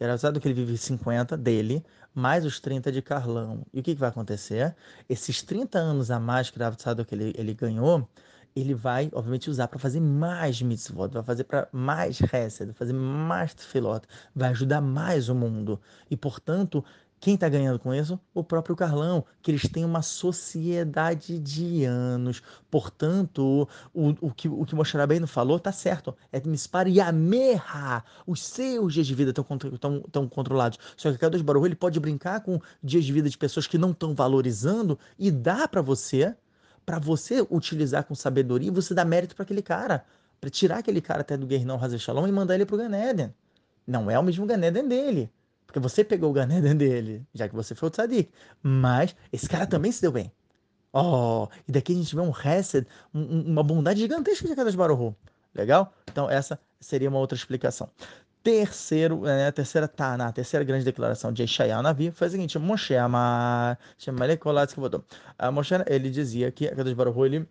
e 0.00 0.04
era 0.04 0.14
usado 0.14 0.40
que 0.40 0.48
ele 0.48 0.54
vive 0.54 0.76
50 0.76 1.36
dele, 1.36 1.84
mais 2.14 2.44
os 2.44 2.60
30 2.60 2.92
de 2.92 3.02
Carlão. 3.02 3.66
E 3.72 3.80
o 3.80 3.82
que, 3.82 3.94
que 3.94 4.00
vai 4.00 4.08
acontecer? 4.08 4.74
Esses 5.08 5.42
30 5.42 5.78
anos 5.78 6.10
a 6.10 6.20
mais 6.20 6.50
que 6.50 6.58
o 7.02 7.04
que 7.04 7.14
ele, 7.14 7.34
ele 7.36 7.54
ganhou, 7.54 8.08
ele 8.54 8.74
vai, 8.74 9.10
obviamente, 9.12 9.50
usar 9.50 9.66
para 9.66 9.78
fazer 9.78 10.00
mais 10.00 10.62
mitzvot, 10.62 11.08
vai 11.08 11.22
fazer 11.24 11.44
para 11.44 11.68
mais 11.72 12.18
vai 12.66 12.74
fazer 12.74 12.92
mais 12.92 13.52
tefilot, 13.52 14.06
vai 14.34 14.50
ajudar 14.50 14.80
mais 14.80 15.28
o 15.28 15.34
mundo. 15.34 15.80
E, 16.08 16.16
portanto, 16.16 16.84
quem 17.24 17.36
está 17.36 17.48
ganhando 17.48 17.78
com 17.78 17.94
isso? 17.94 18.20
O 18.34 18.44
próprio 18.44 18.76
Carlão, 18.76 19.24
que 19.40 19.50
eles 19.50 19.66
têm 19.66 19.82
uma 19.82 20.02
sociedade 20.02 21.38
de 21.38 21.82
anos. 21.82 22.42
Portanto, 22.70 23.66
o, 23.94 24.10
o 24.20 24.30
que 24.30 24.46
o 24.46 24.62
que 24.66 24.74
Moshe 24.74 24.94
Rabbeinu 24.94 25.26
falou 25.26 25.56
está 25.56 25.72
certo. 25.72 26.14
É 26.30 26.38
Mispar 26.40 26.86
Yameha. 26.86 28.04
Os 28.26 28.42
seus 28.42 28.92
dias 28.92 29.06
de 29.06 29.14
vida 29.14 29.30
estão 29.30 30.28
controlados. 30.28 30.78
Só 30.98 31.10
que 31.10 31.16
cada 31.16 31.42
Baruch 31.42 31.64
ele 31.64 31.74
pode 31.74 31.98
brincar 31.98 32.42
com 32.42 32.60
dias 32.82 33.06
de 33.06 33.12
vida 33.14 33.30
de 33.30 33.38
pessoas 33.38 33.66
que 33.66 33.78
não 33.78 33.92
estão 33.92 34.14
valorizando 34.14 34.98
e 35.18 35.30
dá 35.30 35.66
para 35.66 35.80
você, 35.80 36.36
para 36.84 36.98
você 36.98 37.40
utilizar 37.50 38.04
com 38.04 38.14
sabedoria, 38.14 38.70
você 38.70 38.92
dá 38.92 39.02
mérito 39.02 39.34
para 39.34 39.44
aquele 39.44 39.62
cara. 39.62 40.04
Para 40.38 40.50
tirar 40.50 40.80
aquele 40.80 41.00
cara 41.00 41.22
até 41.22 41.38
do 41.38 41.46
Guerrinão 41.46 41.82
Hazel 41.82 41.98
Shalom 41.98 42.28
e 42.28 42.32
mandar 42.32 42.54
ele 42.54 42.66
para 42.66 42.74
o 42.74 42.78
Ganeden. 42.78 43.34
Não 43.86 44.10
é 44.10 44.18
o 44.18 44.22
mesmo 44.22 44.44
Ganeden 44.44 44.86
dele. 44.86 45.32
Porque 45.74 45.88
você 45.88 46.04
pegou 46.04 46.30
o 46.30 46.32
Ganeden 46.32 46.76
dele, 46.78 47.26
já 47.34 47.48
que 47.48 47.54
você 47.54 47.74
foi 47.74 47.88
o 47.88 47.90
tzadik. 47.90 48.30
Mas 48.62 49.16
esse 49.32 49.48
cara 49.48 49.66
também 49.66 49.90
se 49.90 50.00
deu 50.00 50.12
bem. 50.12 50.30
Oh, 50.92 51.48
e 51.66 51.72
daqui 51.72 51.92
a 51.92 51.96
gente 51.96 52.14
vê 52.14 52.20
um 52.20 52.30
Hesed, 52.30 52.86
um, 53.12 53.50
uma 53.50 53.64
bondade 53.64 53.98
gigantesca 53.98 54.46
de 54.46 54.54
Kadosh 54.54 54.76
Baruch 54.76 55.16
Legal? 55.52 55.92
Então 56.08 56.30
essa 56.30 56.60
seria 56.78 57.08
uma 57.08 57.18
outra 57.18 57.36
explicação. 57.36 57.90
Terceiro, 58.40 59.22
né, 59.22 59.48
a 59.48 59.52
terceira 59.52 59.88
tá 59.88 60.16
na 60.16 60.30
terceira 60.30 60.64
grande 60.64 60.84
declaração 60.84 61.32
de 61.32 61.42
Yeshayahu 61.42 61.82
Navi 61.82 62.12
foi 62.12 62.28
a 62.28 62.30
seguinte: 62.30 62.56
Moshe 62.56 62.94
Amar. 62.94 63.76
A 65.36 65.50
Moshe, 65.50 65.74
ele 65.88 66.08
dizia 66.08 66.52
que 66.52 66.68
Kadosh 66.68 66.94
Baruch 66.94 67.18
ele 67.18 67.48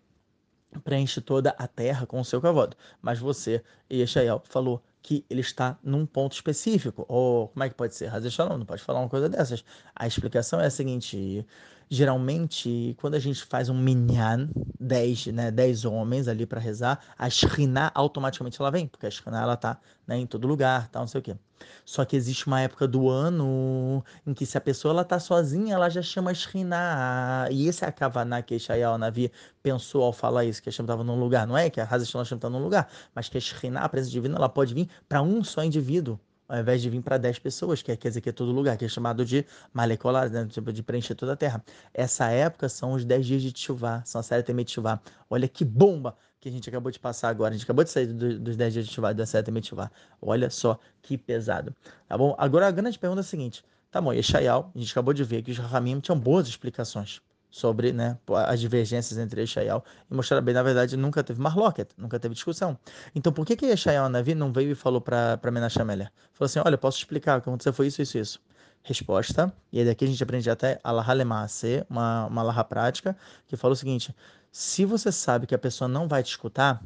preenche 0.82 1.20
toda 1.20 1.50
a 1.58 1.68
terra 1.68 2.06
com 2.06 2.18
o 2.18 2.24
seu 2.24 2.40
cavalo. 2.40 2.72
Mas 3.02 3.18
você, 3.18 3.62
Yeshayahu, 3.92 4.40
falou 4.46 4.82
que 5.04 5.22
ele 5.28 5.42
está 5.42 5.78
num 5.84 6.06
ponto 6.06 6.32
específico. 6.32 7.04
Ou 7.06 7.48
como 7.48 7.62
é 7.62 7.68
que 7.68 7.74
pode 7.74 7.94
ser? 7.94 8.06
Razé 8.06 8.30
Shalom, 8.30 8.56
não 8.56 8.64
pode 8.64 8.82
falar 8.82 9.00
uma 9.00 9.08
coisa 9.08 9.28
dessas. 9.28 9.62
A 9.94 10.06
explicação 10.06 10.58
é 10.58 10.66
a 10.66 10.70
seguinte: 10.70 11.46
Geralmente, 11.90 12.96
quando 12.98 13.14
a 13.14 13.18
gente 13.18 13.44
faz 13.44 13.68
um 13.68 13.74
minyan, 13.74 14.48
10, 14.80 15.26
né, 15.26 15.50
10 15.50 15.84
homens 15.84 16.28
ali 16.28 16.46
para 16.46 16.58
rezar, 16.58 16.98
a 17.18 17.28
Shekhinah 17.28 17.92
automaticamente 17.94 18.60
ela 18.60 18.70
vem, 18.70 18.86
porque 18.86 19.06
a 19.06 19.10
Shekhinah 19.10 19.42
ela 19.42 19.56
tá 19.56 19.78
né, 20.06 20.16
em 20.16 20.26
todo 20.26 20.48
lugar, 20.48 20.88
tal, 20.88 21.02
não 21.02 21.06
sei 21.06 21.20
o 21.20 21.22
quê. 21.22 21.36
Só 21.84 22.04
que 22.04 22.16
existe 22.16 22.46
uma 22.46 22.60
época 22.60 22.88
do 22.88 23.08
ano 23.08 24.02
em 24.26 24.34
que 24.34 24.44
se 24.44 24.56
a 24.56 24.60
pessoa 24.60 24.92
ela 24.92 25.04
tá 25.04 25.18
sozinha, 25.18 25.74
ela 25.74 25.88
já 25.88 26.02
chama 26.02 26.30
a 26.30 26.34
Shekhinah. 26.34 27.48
E 27.50 27.68
esse 27.68 27.84
é 27.84 27.88
a 27.88 27.92
Kavaná 27.92 28.42
que 28.42 28.54
Ishael 28.56 28.98
Navi 28.98 29.30
pensou 29.62 30.02
ao 30.02 30.12
falar 30.12 30.44
isso, 30.44 30.62
que 30.62 30.68
a 30.68 30.72
Hashem 30.72 30.84
estava 30.84 31.04
num 31.04 31.18
lugar, 31.18 31.46
não 31.46 31.56
é? 31.56 31.70
Que 31.70 31.80
a 31.80 31.84
Hazat 31.84 32.12
Hashem 32.12 32.36
está 32.36 32.50
num 32.50 32.62
lugar, 32.62 32.88
mas 33.14 33.28
que 33.28 33.38
a 33.38 33.40
Shekhinah, 33.40 33.82
a 33.82 33.88
presença 33.88 34.10
divina, 34.10 34.36
ela 34.36 34.48
pode 34.48 34.74
vir 34.74 34.88
para 35.08 35.22
um 35.22 35.42
só 35.44 35.62
indivíduo 35.62 36.18
ao 36.48 36.58
invés 36.58 36.82
de 36.82 36.90
vir 36.90 37.02
para 37.02 37.16
10 37.18 37.38
pessoas, 37.38 37.82
que 37.82 37.90
é, 37.90 37.96
quer 37.96 38.08
dizer 38.08 38.20
que 38.20 38.28
é 38.28 38.32
todo 38.32 38.52
lugar, 38.52 38.76
que 38.76 38.84
é 38.84 38.88
chamado 38.88 39.24
de 39.24 39.44
malecolar, 39.72 40.30
né? 40.30 40.46
tipo 40.46 40.72
de 40.72 40.82
preencher 40.82 41.14
toda 41.14 41.32
a 41.32 41.36
terra. 41.36 41.64
Essa 41.92 42.30
época 42.30 42.68
são 42.68 42.92
os 42.92 43.04
10 43.04 43.26
dias 43.26 43.42
de 43.42 43.52
Tchuvá, 43.52 44.02
são 44.04 44.20
a 44.20 44.22
série 44.22 44.42
Temet 44.42 44.70
Tchuvá. 44.70 45.00
Olha 45.28 45.48
que 45.48 45.64
bomba 45.64 46.16
que 46.40 46.48
a 46.48 46.52
gente 46.52 46.68
acabou 46.68 46.92
de 46.92 47.00
passar 47.00 47.30
agora. 47.30 47.54
A 47.54 47.56
gente 47.56 47.64
acabou 47.64 47.82
de 47.82 47.90
sair 47.90 48.06
do, 48.06 48.38
dos 48.38 48.56
10 48.56 48.72
dias 48.72 48.86
de 48.86 48.92
Tchuvá, 48.92 49.12
da 49.12 49.26
série 49.26 49.44
Temet 49.44 49.66
Tchuvá. 49.66 49.90
Olha 50.20 50.50
só 50.50 50.78
que 51.02 51.16
pesado. 51.16 51.74
Tá 52.06 52.18
bom? 52.18 52.34
Agora 52.38 52.68
a 52.68 52.70
grande 52.70 52.98
pergunta 52.98 53.20
é 53.20 53.22
a 53.22 53.24
seguinte. 53.24 53.64
Tá 53.90 54.00
bom, 54.00 54.12
Yeshayal, 54.12 54.70
a 54.74 54.78
gente 54.78 54.90
acabou 54.90 55.14
de 55.14 55.24
ver 55.24 55.42
que 55.42 55.50
os 55.52 55.58
Rahamim 55.58 56.00
tinham 56.00 56.18
boas 56.18 56.48
explicações 56.48 57.22
sobre 57.54 57.92
né, 57.92 58.18
as 58.48 58.58
divergências 58.58 59.16
entre 59.16 59.42
Yeshayahu 59.42 59.80
e 60.10 60.14
Moshe 60.14 60.40
bem 60.40 60.52
na 60.52 60.62
verdade, 60.64 60.96
nunca 60.96 61.22
teve 61.22 61.40
marloquet, 61.40 61.86
nunca 61.96 62.18
teve 62.18 62.34
discussão. 62.34 62.76
Então, 63.14 63.32
por 63.32 63.46
que 63.46 63.54
que 63.54 63.64
Yeshayahu 63.66 64.08
Navi 64.08 64.34
não 64.34 64.52
veio 64.52 64.72
e 64.72 64.74
falou 64.74 65.00
para 65.00 65.38
Menachem 65.52 65.86
Falou 65.86 66.10
assim, 66.40 66.58
olha, 66.64 66.76
posso 66.76 66.98
explicar, 66.98 67.38
o 67.38 67.42
que 67.42 67.48
aconteceu 67.48 67.72
foi 67.72 67.86
isso, 67.86 68.02
isso, 68.02 68.18
isso. 68.18 68.40
Resposta, 68.82 69.54
e 69.72 69.78
aí 69.78 69.86
daqui 69.86 70.04
a 70.04 70.08
gente 70.08 70.20
aprende 70.20 70.50
até 70.50 70.80
Allah 70.82 71.12
Lemase, 71.12 71.86
uma, 71.88 72.26
uma 72.26 72.40
Alaha 72.40 72.64
prática, 72.64 73.16
que 73.46 73.56
fala 73.56 73.74
o 73.74 73.76
seguinte, 73.76 74.12
se 74.50 74.84
você 74.84 75.12
sabe 75.12 75.46
que 75.46 75.54
a 75.54 75.58
pessoa 75.58 75.86
não 75.86 76.08
vai 76.08 76.24
te 76.24 76.30
escutar, 76.30 76.82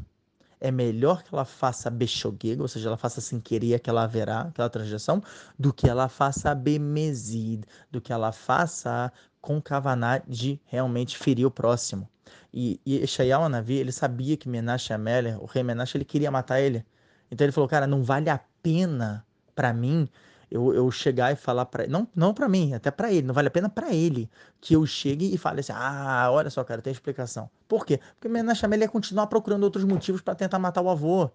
é 0.60 0.70
melhor 0.70 1.22
que 1.22 1.34
ela 1.34 1.46
faça 1.46 1.88
beshogeg, 1.88 2.60
ou 2.60 2.68
seja, 2.68 2.88
ela 2.88 2.98
faça 2.98 3.22
sem 3.22 3.40
querer 3.40 3.74
aquela 3.74 4.02
haverá, 4.04 4.42
aquela 4.42 4.68
transgressão, 4.68 5.22
do 5.58 5.72
que 5.72 5.88
ela 5.88 6.08
faça 6.08 6.54
bemezid, 6.54 7.64
do 7.90 8.00
que 8.02 8.12
ela 8.12 8.32
faça 8.32 9.10
com 9.40 9.60
kavaná 9.60 10.18
de 10.18 10.60
realmente 10.66 11.16
ferir 11.16 11.46
o 11.46 11.50
próximo. 11.50 12.08
E, 12.52 12.80
e 12.84 12.96
Eshayahu 13.02 13.48
Navi, 13.48 13.74
ele 13.74 13.92
sabia 13.92 14.36
que 14.36 14.48
Menashe 14.48 14.92
Ameler, 14.92 15.42
o 15.42 15.46
rei 15.46 15.62
Menashe, 15.62 15.96
ele 15.96 16.04
queria 16.04 16.30
matar 16.30 16.60
ele. 16.60 16.84
Então 17.30 17.44
ele 17.44 17.52
falou, 17.52 17.68
cara, 17.68 17.86
não 17.86 18.02
vale 18.02 18.30
a 18.30 18.40
pena 18.62 19.24
para 19.54 19.72
mim 19.72 20.08
eu, 20.50 20.72
eu 20.74 20.90
chegar 20.90 21.32
e 21.32 21.36
falar 21.36 21.66
para 21.66 21.86
não 21.86 22.08
não 22.14 22.32
para 22.32 22.48
mim, 22.48 22.72
até 22.74 22.90
para 22.90 23.12
ele, 23.12 23.26
não 23.26 23.34
vale 23.34 23.48
a 23.48 23.50
pena 23.50 23.68
para 23.68 23.92
ele 23.92 24.30
que 24.60 24.74
eu 24.74 24.86
chegue 24.86 25.32
e 25.34 25.38
fale 25.38 25.60
assim: 25.60 25.72
"Ah, 25.74 26.28
olha 26.30 26.50
só, 26.50 26.64
cara, 26.64 26.80
tem 26.80 26.92
explicação". 26.92 27.50
Por 27.66 27.84
quê? 27.84 28.00
Porque 28.14 28.28
Menashe 28.28 28.64
Ameler 28.64 28.86
ia 28.86 28.92
continuar 28.92 29.26
procurando 29.26 29.64
outros 29.64 29.84
motivos 29.84 30.20
para 30.22 30.34
tentar 30.34 30.58
matar 30.58 30.80
o 30.82 30.88
avô. 30.90 31.30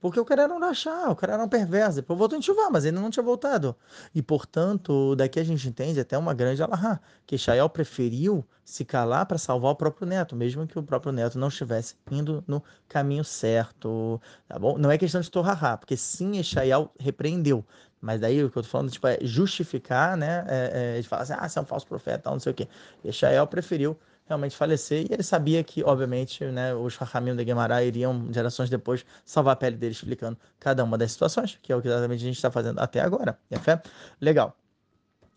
Porque 0.00 0.20
o 0.20 0.24
cara 0.24 0.42
era 0.44 0.54
um 0.54 0.60
rachá, 0.60 1.10
o 1.10 1.16
cara 1.16 1.34
era 1.34 1.42
um 1.42 1.48
perverso. 1.48 1.96
Depois 1.96 2.18
voltou 2.18 2.38
em 2.38 2.42
chuva, 2.42 2.70
mas 2.70 2.84
ele 2.84 2.98
não 2.98 3.10
tinha 3.10 3.22
voltado. 3.22 3.74
E, 4.14 4.22
portanto, 4.22 5.16
daqui 5.16 5.40
a 5.40 5.44
gente 5.44 5.68
entende 5.68 5.98
até 5.98 6.16
uma 6.16 6.32
grande 6.32 6.62
alahá, 6.62 7.00
que 7.26 7.36
Shael 7.36 7.68
preferiu 7.68 8.46
se 8.64 8.84
calar 8.84 9.26
para 9.26 9.38
salvar 9.38 9.72
o 9.72 9.76
próprio 9.76 10.06
neto, 10.06 10.36
mesmo 10.36 10.66
que 10.66 10.78
o 10.78 10.82
próprio 10.82 11.10
neto 11.10 11.38
não 11.38 11.48
estivesse 11.48 11.96
indo 12.10 12.44
no 12.46 12.62
caminho 12.88 13.24
certo. 13.24 14.20
Tá 14.46 14.58
bom? 14.58 14.78
Não 14.78 14.90
é 14.90 14.96
questão 14.96 15.20
de 15.20 15.30
torrahá, 15.30 15.76
porque 15.76 15.96
sim, 15.96 16.40
Shael 16.42 16.92
repreendeu. 16.98 17.64
Mas 18.00 18.20
daí 18.20 18.44
o 18.44 18.50
que 18.50 18.58
eu 18.58 18.62
tô 18.62 18.68
falando 18.68 18.90
tipo, 18.90 19.06
é 19.08 19.18
justificar, 19.22 20.16
né? 20.16 20.44
É, 20.46 20.96
é, 20.98 21.00
de 21.00 21.08
falar 21.08 21.22
assim, 21.22 21.34
ah, 21.36 21.48
você 21.48 21.58
é 21.58 21.62
um 21.62 21.64
falso 21.64 21.86
profeta, 21.86 22.30
não 22.30 22.38
sei 22.38 22.52
o 22.52 22.54
quê. 22.54 22.68
Shael 23.10 23.46
preferiu 23.46 23.98
realmente 24.28 24.56
falecer. 24.56 25.06
E 25.10 25.14
ele 25.14 25.22
sabia 25.22 25.64
que, 25.64 25.82
obviamente, 25.82 26.44
né, 26.44 26.74
os 26.74 26.96
Rahamim 26.96 27.34
da 27.34 27.42
Guemará 27.42 27.82
iriam, 27.82 28.28
gerações 28.32 28.70
depois, 28.70 29.04
salvar 29.24 29.54
a 29.54 29.56
pele 29.56 29.76
dele, 29.76 29.92
explicando 29.92 30.38
cada 30.60 30.84
uma 30.84 30.98
das 30.98 31.12
situações, 31.12 31.58
que 31.62 31.72
é 31.72 31.76
o 31.76 31.82
que 31.82 31.88
exatamente 31.88 32.20
a 32.22 32.26
gente 32.26 32.36
está 32.36 32.50
fazendo 32.50 32.78
até 32.78 33.00
agora. 33.00 33.38
É 33.50 33.58
fé? 33.58 33.80
Legal. 34.20 34.56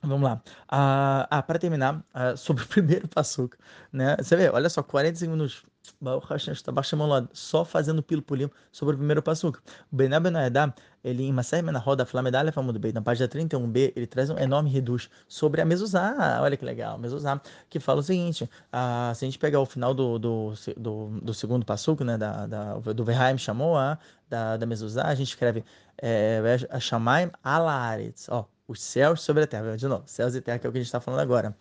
Vamos 0.03 0.23
lá. 0.23 0.41
Ah, 0.67 1.27
ah 1.29 1.41
para 1.43 1.59
terminar, 1.59 2.03
ah, 2.13 2.35
sobre 2.37 2.63
o 2.63 2.67
primeiro 2.67 3.07
passuco, 3.07 3.55
né? 3.91 4.15
Você 4.17 4.35
vê, 4.35 4.49
olha 4.49 4.69
só, 4.69 4.83
45 4.83 5.31
minutos. 5.31 5.63
Baruch 5.99 6.27
Hashem 6.29 6.53
baixando 6.73 7.29
só 7.33 7.63
fazendo 7.65 8.01
pilo 8.01 8.21
pulinho 8.21 8.51
sobre 8.71 8.95
o 8.95 8.97
primeiro 8.97 9.21
passuco. 9.21 9.61
O 9.91 9.95
Bené 9.95 10.19
Benaedá, 10.19 10.73
ele 11.03 11.23
em 11.23 11.31
Maser 11.31 11.63
Menahod, 11.63 12.01
a 12.01 12.05
Flamedalha 12.05 12.51
Famudo 12.51 12.79
Bey, 12.79 12.91
na 12.91 13.01
página 13.01 13.27
31b, 13.27 13.93
ele 13.95 14.07
traz 14.07 14.29
um 14.29 14.37
enorme 14.37 14.69
reduz 14.69 15.09
sobre 15.27 15.61
a 15.61 15.65
Mezuzá. 15.65 16.39
Olha 16.41 16.57
que 16.57 16.65
legal, 16.65 16.97
Mezuzá, 16.97 17.41
que 17.69 17.79
fala 17.79 17.99
o 17.99 18.03
seguinte: 18.03 18.49
ah, 18.71 19.11
se 19.15 19.25
a 19.25 19.27
gente 19.27 19.39
pegar 19.39 19.59
o 19.59 19.65
final 19.65 19.93
do, 19.93 20.17
do, 20.19 20.53
do, 20.77 21.19
do 21.21 21.33
segundo 21.33 21.65
passuco, 21.65 22.03
né, 22.03 22.17
da, 22.17 22.45
da, 22.45 22.73
do 22.75 23.03
Verhaim 23.03 23.37
chamou 23.37 23.77
a 23.77 23.97
da, 24.29 24.57
da 24.57 24.65
Mezuzá, 24.65 25.07
a 25.07 25.15
gente 25.15 25.29
escreve 25.29 25.63
é, 25.97 26.41
Shamaim 26.79 27.31
Alaretz. 27.43 28.27
Ó, 28.29 28.45
os 28.71 28.81
céus 28.81 29.21
sobre 29.21 29.43
a 29.43 29.47
terra. 29.47 29.75
De 29.75 29.87
novo, 29.87 30.03
céus 30.05 30.33
e 30.33 30.41
terra, 30.41 30.57
que 30.57 30.65
é 30.65 30.69
o 30.69 30.71
que 30.71 30.77
a 30.77 30.81
gente 30.81 30.87
está 30.87 31.01
falando 31.01 31.19
agora. 31.19 31.55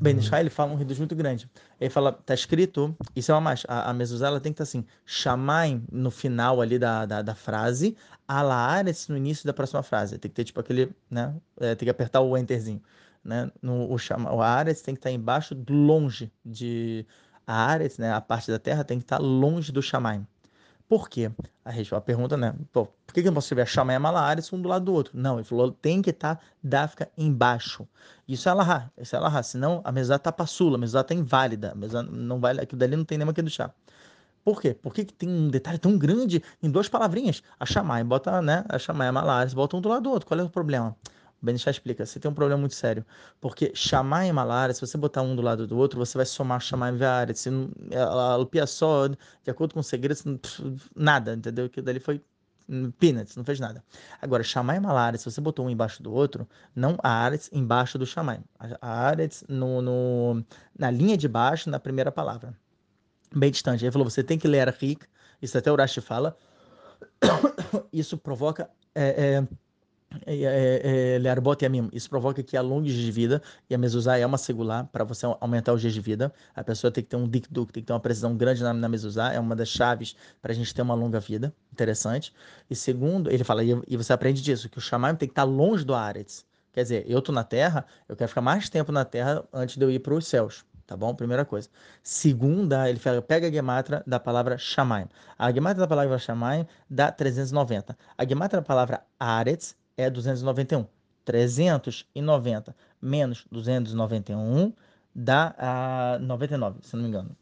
Ben 0.00 0.16
Israel, 0.16 0.50
fala 0.50 0.72
um 0.72 0.76
reduz 0.76 0.98
muito 0.98 1.14
grande. 1.14 1.50
Ele 1.80 1.90
fala, 1.90 2.12
tá 2.12 2.32
escrito, 2.32 2.96
isso 3.16 3.32
é 3.32 3.34
uma 3.34 3.40
mais, 3.40 3.64
a, 3.68 3.90
a 3.90 3.92
mezuzá, 3.92 4.30
tem 4.40 4.52
que 4.52 4.62
estar 4.62 4.64
tá 4.64 4.78
assim, 4.78 4.86
chamai 5.04 5.82
no 5.90 6.10
final 6.10 6.60
ali 6.60 6.78
da, 6.78 7.04
da, 7.04 7.22
da 7.22 7.34
frase, 7.34 7.96
alaares 8.26 9.08
no 9.08 9.16
início 9.16 9.44
da 9.44 9.52
próxima 9.52 9.82
frase. 9.82 10.18
Tem 10.18 10.30
que 10.30 10.34
ter 10.34 10.44
tipo 10.44 10.60
aquele, 10.60 10.94
né, 11.10 11.34
é, 11.58 11.74
tem 11.74 11.86
que 11.86 11.90
apertar 11.90 12.20
o 12.20 12.36
enterzinho. 12.36 12.80
Né? 13.24 13.50
No, 13.60 13.92
o, 13.92 13.98
chama, 13.98 14.32
o 14.32 14.40
Ares 14.40 14.82
tem 14.82 14.94
que 14.94 15.00
estar 15.00 15.10
tá 15.10 15.14
embaixo, 15.14 15.56
longe 15.68 16.32
de... 16.44 17.04
A 17.44 17.54
Ares, 17.54 17.98
né, 17.98 18.12
a 18.12 18.20
parte 18.20 18.52
da 18.52 18.58
terra, 18.58 18.84
tem 18.84 18.98
que 18.98 19.04
estar 19.04 19.18
tá 19.18 19.22
longe 19.22 19.72
do 19.72 19.82
Shamaim. 19.82 20.24
Por 20.88 21.08
quê? 21.08 21.30
A, 21.64 21.96
a 21.96 22.00
pergunta, 22.00 22.36
né? 22.36 22.54
Pô, 22.72 22.86
por 22.86 23.14
que, 23.14 23.22
que 23.22 23.28
eu 23.28 23.30
não 23.30 23.34
posso 23.34 23.46
escrever 23.46 23.66
Shammai 23.68 23.94
e 23.94 23.98
Malares 23.98 24.52
um 24.52 24.60
do 24.60 24.68
lado 24.68 24.84
do 24.84 24.92
outro? 24.92 25.12
Não, 25.16 25.36
ele 25.36 25.44
falou, 25.44 25.70
tem 25.70 26.02
que 26.02 26.10
estar 26.10 26.36
tá 26.36 26.42
Dafka 26.62 27.08
embaixo. 27.16 27.86
Isso 28.26 28.48
é 28.48 28.52
Alahá, 28.52 28.90
isso 28.98 29.14
é 29.14 29.18
Alahá. 29.18 29.42
Senão 29.42 29.80
a 29.84 29.92
mesada 29.92 30.16
está 30.16 30.32
passula, 30.32 30.76
a 30.76 30.80
mesada 30.80 31.04
está 31.04 31.14
inválida. 31.14 31.72
A 31.72 31.74
mesada 31.74 32.10
não 32.10 32.40
vale, 32.40 32.60
aquilo 32.60 32.78
dali 32.78 32.96
não 32.96 33.04
tem 33.04 33.16
nem 33.16 33.32
que 33.32 33.42
do 33.42 33.50
chá. 33.50 33.70
Por 34.44 34.60
quê? 34.60 34.74
Por 34.74 34.92
que, 34.92 35.04
que 35.04 35.12
tem 35.12 35.28
um 35.28 35.48
detalhe 35.48 35.78
tão 35.78 35.96
grande 35.96 36.42
em 36.60 36.68
duas 36.68 36.88
palavrinhas? 36.88 37.42
A 37.60 37.64
Shammai 37.64 38.02
bota, 38.02 38.42
né? 38.42 38.64
A 38.68 38.76
Shammai 38.76 39.08
e 39.08 39.12
Malares 39.12 39.54
botam 39.54 39.78
um 39.78 39.82
do 39.82 39.88
lado 39.88 40.02
do 40.02 40.10
outro. 40.10 40.26
Qual 40.26 40.38
é 40.40 40.42
o 40.42 40.50
problema? 40.50 40.96
Benishá 41.42 41.72
explica, 41.72 42.06
você 42.06 42.20
tem 42.20 42.30
um 42.30 42.34
problema 42.34 42.60
muito 42.60 42.76
sério. 42.76 43.04
Porque 43.40 43.72
chamar 43.74 44.26
e 44.26 44.32
malar, 44.32 44.72
se 44.72 44.80
você 44.80 44.96
botar 44.96 45.22
um 45.22 45.34
do 45.34 45.42
lado 45.42 45.66
do 45.66 45.76
outro, 45.76 45.98
você 45.98 46.16
vai 46.16 46.24
somar 46.24 46.60
chamar 46.60 46.94
e 46.94 46.96
veare. 46.96 47.34
Se 47.34 47.50
a 48.60 48.66
só, 48.66 49.08
de 49.08 49.50
acordo 49.50 49.74
com 49.74 49.80
o 49.80 49.82
segredo, 49.82 50.40
nada, 50.94 51.34
entendeu? 51.34 51.68
Que 51.68 51.82
dali 51.82 51.98
foi 51.98 52.22
hum, 52.68 52.92
peanuts, 52.92 53.34
não 53.34 53.44
fez 53.44 53.58
nada. 53.58 53.84
Agora, 54.20 54.44
chamar 54.44 54.76
e 54.76 54.80
malar, 54.80 55.18
se 55.18 55.24
você 55.24 55.40
botou 55.40 55.66
um 55.66 55.70
embaixo 55.70 56.00
do 56.00 56.12
outro, 56.12 56.48
não 56.76 56.96
a 57.02 57.10
ares 57.10 57.50
embaixo 57.52 57.98
do 57.98 58.06
chamar. 58.06 58.40
A 58.80 59.06
ares 59.06 59.44
no, 59.48 59.82
no, 59.82 60.44
na 60.78 60.92
linha 60.92 61.16
de 61.16 61.26
baixo, 61.26 61.68
na 61.68 61.80
primeira 61.80 62.12
palavra. 62.12 62.56
Bem 63.34 63.50
distante. 63.50 63.84
Ele 63.84 63.90
falou, 63.90 64.08
você 64.08 64.22
tem 64.22 64.38
que 64.38 64.46
ler 64.46 64.68
a 64.68 64.70
rica, 64.70 65.08
isso 65.40 65.58
até 65.58 65.72
o 65.72 65.76
Rashi 65.76 66.00
fala. 66.00 66.36
Isso 67.92 68.16
provoca... 68.16 68.70
É, 68.94 69.38
é, 69.38 69.48
é, 70.26 71.16
é, 71.16 71.64
é 71.64 71.68
mim. 71.68 71.88
Isso 71.92 72.08
provoca 72.08 72.42
que 72.42 72.56
alongue 72.56 72.92
de 72.92 73.10
vida, 73.10 73.42
e 73.68 73.74
a 73.74 73.78
mezuzá 73.78 74.18
é 74.18 74.26
uma 74.26 74.38
segular 74.38 74.84
para 74.84 75.04
você 75.04 75.26
aumentar 75.40 75.72
os 75.72 75.80
dias 75.80 75.92
de 75.92 76.00
vida. 76.00 76.32
A 76.54 76.62
pessoa 76.62 76.90
tem 76.90 77.02
que 77.02 77.10
ter 77.10 77.16
um 77.16 77.28
dikduk, 77.28 77.72
tem 77.72 77.82
que 77.82 77.86
ter 77.86 77.92
uma 77.92 78.00
precisão 78.00 78.36
grande 78.36 78.62
na, 78.62 78.72
na 78.72 78.88
mezuzá, 78.88 79.32
é 79.32 79.40
uma 79.40 79.56
das 79.56 79.68
chaves 79.68 80.16
para 80.40 80.52
a 80.52 80.54
gente 80.54 80.74
ter 80.74 80.82
uma 80.82 80.94
longa 80.94 81.20
vida. 81.20 81.54
Interessante. 81.72 82.32
E 82.68 82.76
segundo, 82.76 83.30
ele 83.30 83.44
fala, 83.44 83.62
e, 83.64 83.96
você 83.96 84.12
aprende 84.12 84.42
disso, 84.42 84.68
que 84.68 84.78
o 84.78 84.80
shamayim 84.80 85.16
tem 85.16 85.28
que 85.28 85.32
estar 85.32 85.44
longe 85.44 85.84
do 85.84 85.94
Aretz. 85.94 86.44
Quer 86.72 86.82
dizer, 86.82 87.04
eu 87.06 87.20
tô 87.20 87.32
na 87.32 87.44
Terra, 87.44 87.84
eu 88.08 88.16
quero 88.16 88.28
ficar 88.28 88.40
mais 88.40 88.68
tempo 88.68 88.90
na 88.90 89.04
Terra 89.04 89.44
antes 89.52 89.76
de 89.76 89.84
eu 89.84 89.90
ir 89.90 89.98
para 89.98 90.14
os 90.14 90.26
céus. 90.26 90.64
Tá 90.86 90.96
bom? 90.96 91.14
Primeira 91.14 91.44
coisa. 91.44 91.68
Segunda, 92.02 92.88
ele 92.88 92.98
fala, 92.98 93.22
pega 93.22 93.46
a 93.46 93.50
gematra 93.50 94.02
da 94.06 94.18
palavra 94.18 94.58
shamayim. 94.58 95.08
A 95.38 95.50
gematra 95.52 95.80
da 95.80 95.86
palavra 95.86 96.18
shamayim 96.18 96.66
dá 96.90 97.10
390. 97.10 97.96
A 98.18 98.24
gematra 98.26 98.60
da 98.60 98.66
palavra 98.66 99.02
aretz 99.18 99.76
é 99.96 100.10
291. 100.10 100.86
390 101.24 102.74
menos 103.00 103.46
291 103.50 104.72
dá 105.14 105.54
a 105.58 106.18
99, 106.20 106.78
se 106.82 106.96
não 106.96 107.02
me 107.02 107.08
engano. 107.08 107.36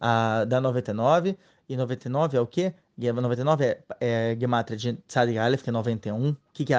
A, 0.00 0.44
dá 0.44 0.60
99, 0.60 1.36
e 1.68 1.76
99 1.76 2.36
é 2.36 2.40
o 2.40 2.46
quê? 2.46 2.74
99 2.98 3.64
é, 3.64 3.82
é 4.00 4.36
Gematria 4.38 4.76
de 4.76 4.92
Tzadik 5.06 5.38
Aleph, 5.38 5.62
que 5.62 5.70
é 5.70 5.72
91. 5.72 6.30
O 6.30 6.36
que, 6.52 6.64
que 6.64 6.74
é, 6.74 6.78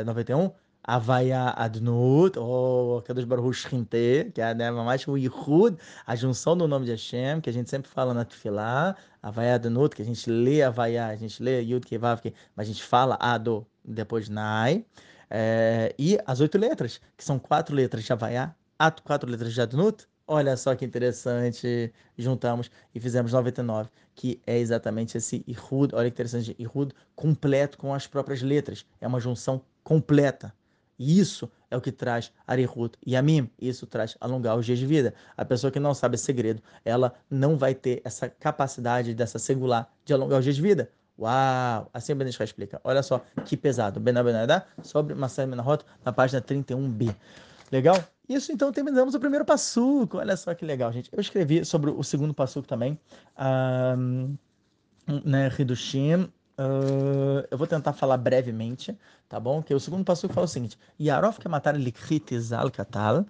é 0.00 0.04
91? 0.04 0.50
Havaya 0.86 1.54
Adnut, 1.56 2.38
ou 2.38 3.00
Kadosh 3.02 3.24
Baruch 3.24 3.54
Shinte, 3.56 4.30
que 4.34 4.40
é 4.40 4.54
né, 4.54 4.70
mais 4.70 5.06
o 5.08 5.16
Yihud, 5.16 5.76
a 6.06 6.14
junção 6.14 6.56
do 6.56 6.68
nome 6.68 6.84
de 6.84 6.92
Hashem, 6.92 7.40
que 7.40 7.48
a 7.48 7.52
gente 7.52 7.70
sempre 7.70 7.90
fala 7.90 8.12
na 8.12 8.24
Tefillah, 8.24 8.94
Havaya 9.22 9.54
Adnut, 9.54 9.96
que 9.96 10.02
a 10.02 10.04
gente 10.04 10.30
lê 10.30 10.62
Havaya, 10.62 11.06
a 11.06 11.16
gente 11.16 11.42
lê 11.42 11.62
Yud 11.62 11.86
Kevav, 11.86 12.20
mas 12.54 12.68
a 12.68 12.70
gente 12.70 12.82
fala 12.82 13.16
Ado 13.18 13.66
depois 13.84 14.28
Nai, 14.28 14.84
é, 15.30 15.94
e 15.98 16.18
as 16.26 16.40
oito 16.40 16.58
letras, 16.58 17.00
que 17.16 17.24
são 17.24 17.38
quatro 17.38 17.74
letras 17.74 18.04
de 18.04 18.12
Havaya, 18.12 18.54
quatro 19.04 19.30
letras 19.30 19.52
de 19.54 19.60
Adnut, 19.60 20.06
Olha 20.26 20.56
só 20.56 20.74
que 20.74 20.86
interessante, 20.86 21.92
juntamos 22.16 22.70
e 22.94 23.00
fizemos 23.00 23.32
99, 23.32 23.90
que 24.14 24.40
é 24.46 24.58
exatamente 24.58 25.18
esse 25.18 25.44
Ihud, 25.46 25.94
olha 25.94 26.10
que 26.10 26.14
interessante, 26.14 26.56
Ihud 26.58 26.94
completo 27.14 27.76
com 27.76 27.92
as 27.92 28.06
próprias 28.06 28.40
letras, 28.40 28.86
é 29.02 29.06
uma 29.06 29.20
junção 29.20 29.60
completa. 29.82 30.54
E 30.98 31.18
isso 31.18 31.50
é 31.70 31.76
o 31.76 31.80
que 31.80 31.90
traz 31.90 32.32
Arihut 32.46 32.96
e 33.04 33.16
Amim, 33.16 33.50
isso 33.60 33.86
traz 33.86 34.16
alongar 34.20 34.56
os 34.56 34.64
dias 34.64 34.78
de 34.78 34.86
vida. 34.86 35.14
A 35.36 35.44
pessoa 35.44 35.70
que 35.70 35.80
não 35.80 35.92
sabe 35.94 36.14
esse 36.14 36.24
segredo, 36.24 36.62
ela 36.84 37.14
não 37.28 37.56
vai 37.56 37.74
ter 37.74 38.00
essa 38.04 38.28
capacidade 38.28 39.14
dessa 39.14 39.38
singular 39.38 39.92
de 40.04 40.12
alongar 40.12 40.38
os 40.38 40.44
dias 40.44 40.56
de 40.56 40.62
vida. 40.62 40.90
Uau! 41.18 41.88
Assim 41.92 42.12
o 42.12 42.16
Benishra 42.16 42.44
explica. 42.44 42.80
Olha 42.84 43.02
só 43.02 43.24
que 43.44 43.56
pesado. 43.56 44.00
Benabenadá 44.00 44.66
sobre 44.82 45.14
Masai 45.14 45.46
Menahot, 45.46 45.84
na 46.04 46.12
página 46.12 46.40
31b. 46.40 47.14
Legal? 47.70 48.02
Isso 48.28 48.52
então 48.52 48.72
terminamos 48.72 49.14
o 49.14 49.20
primeiro 49.20 49.44
passuco. 49.44 50.18
Olha 50.18 50.36
só 50.36 50.54
que 50.54 50.64
legal, 50.64 50.92
gente. 50.92 51.10
Eu 51.12 51.20
escrevi 51.20 51.64
sobre 51.64 51.90
o 51.90 52.02
segundo 52.02 52.34
passuco 52.34 52.66
também. 52.66 52.98
Um, 53.96 54.36
né, 55.24 55.50
Hidushim, 55.56 56.28
Uh, 56.56 57.42
eu 57.50 57.58
vou 57.58 57.66
tentar 57.66 57.92
falar 57.92 58.16
brevemente, 58.16 58.96
tá 59.28 59.40
bom? 59.40 59.62
Que 59.62 59.74
o 59.74 59.80
segundo 59.80 60.04
passo 60.04 60.28
fala 60.28 60.44
o 60.44 60.48
seguinte: 60.48 60.78
Yarof 61.00 61.38
que 61.38 61.48
matar 61.48 61.76
likhit 61.76 62.38
zal 62.38 62.70
katal 62.70 63.24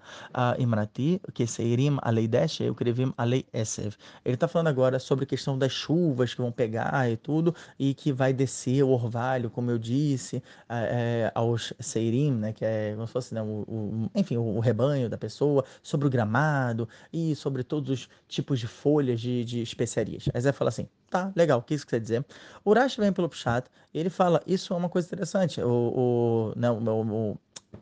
imrati 0.59 1.21
que 1.33 1.47
seirim 1.47 1.97
alei 2.01 2.27
desh 2.27 2.61
eu 2.61 2.75
krevim 2.75 3.13
alei 3.17 3.45
esev. 3.53 3.95
Ele 4.23 4.35
está 4.35 4.47
falando 4.47 4.67
agora 4.67 4.99
sobre 4.99 5.25
a 5.25 5.27
questão 5.27 5.57
das 5.57 5.71
chuvas 5.71 6.33
que 6.33 6.41
vão 6.41 6.51
pegar 6.51 7.09
e 7.09 7.17
tudo 7.17 7.55
e 7.79 7.93
que 7.93 8.11
vai 8.11 8.33
descer 8.33 8.83
o 8.83 8.89
orvalho, 8.89 9.49
como 9.49 9.71
eu 9.71 9.77
disse, 9.77 10.43
é, 10.69 11.31
aos 11.33 11.73
seirim, 11.79 12.31
né? 12.31 12.53
Que 12.53 12.65
é 12.65 12.93
como 12.93 13.07
se 13.07 13.13
fosse, 13.13 13.33
né, 13.33 13.41
o, 13.41 13.65
o, 13.67 14.11
enfim, 14.15 14.37
o, 14.37 14.59
rebanho 14.59 15.09
da 15.09 15.17
pessoa, 15.17 15.63
sobre 15.81 16.07
o 16.07 16.09
gramado 16.09 16.87
e 17.11 17.35
sobre 17.35 17.63
todos 17.63 17.89
os 17.89 18.09
tipos 18.27 18.59
de 18.59 18.67
folhas 18.67 19.19
de, 19.19 19.43
de 19.43 19.61
especiarias. 19.61 20.25
Aí 20.33 20.41
você 20.41 20.53
fala 20.53 20.69
assim: 20.69 20.87
tá, 21.09 21.31
legal, 21.35 21.59
o 21.59 21.61
que 21.61 21.73
isso 21.73 21.87
quer 21.87 21.99
dizer? 21.99 22.25
O 22.63 22.73
vem 22.99 23.13
pelo 23.13 23.29
Pshat 23.29 23.69
ele 23.99 24.09
fala, 24.09 24.41
isso 24.45 24.73
é 24.73 24.77
uma 24.77 24.89
coisa 24.89 25.07
interessante, 25.07 25.61
o, 25.61 25.84
o, 25.87 26.53
não, 26.55 26.79
né, 26.79 26.91
o, 26.91 27.01
o 27.01 27.37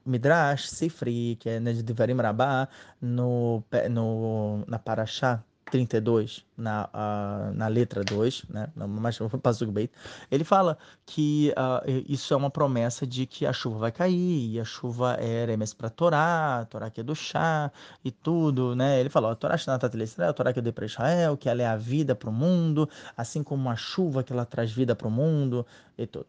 Midrash 0.06 0.70
Sifri, 0.70 1.38
que 1.40 1.50
é 1.50 1.60
né, 1.60 1.74
de 1.74 1.84
Devarim 1.84 2.16
Rabá, 2.16 2.68
no, 3.02 3.64
no, 3.90 4.64
na 4.68 4.80
Parashá 4.80 5.44
32, 5.74 6.46
na, 6.56 6.88
uh, 6.94 7.52
na 7.56 7.68
letra 7.68 8.04
2, 8.04 8.46
né, 8.48 8.70
mais 8.76 9.18
Pasuk 9.42 9.72
Beit, 9.72 9.92
ele 10.30 10.44
fala 10.44 10.78
que 11.04 11.52
uh, 11.58 12.04
isso 12.08 12.32
é 12.32 12.38
uma 12.38 12.52
promessa 12.52 13.08
de 13.08 13.26
que 13.26 13.44
a 13.44 13.52
chuva 13.52 13.80
vai 13.80 13.92
cair, 13.92 14.52
e 14.52 14.60
a 14.60 14.64
chuva 14.64 15.18
é 15.20 15.42
Eremes 15.42 15.74
para 15.74 15.90
Torá, 15.90 16.68
Torá 16.70 16.92
que 16.92 17.00
é 17.02 17.04
do 17.04 17.16
chá 17.16 17.72
e 18.06 18.12
tudo, 18.12 18.76
né? 18.76 19.00
Ele 19.00 19.10
falou, 19.10 19.32
a 19.32 19.36
Torá 19.36 19.56
a 19.56 20.34
Torá 20.34 20.54
que 20.54 20.60
eu 20.60 20.64
dei 20.64 20.72
para 20.72 20.86
Israel, 20.86 21.36
que 21.36 21.50
ela 21.50 21.64
é 21.64 21.66
a 21.66 21.76
vida 21.76 22.14
para 22.14 22.30
o 22.30 22.34
mundo, 22.34 22.88
assim 23.18 23.42
como 23.42 23.68
a 23.68 23.76
chuva 23.76 24.22
que 24.24 24.32
ela 24.32 24.46
traz 24.46 24.72
vida 24.72 24.96
para 24.96 25.08
o 25.08 25.12
mundo 25.12 25.66
e 25.98 26.06
tudo. 26.06 26.28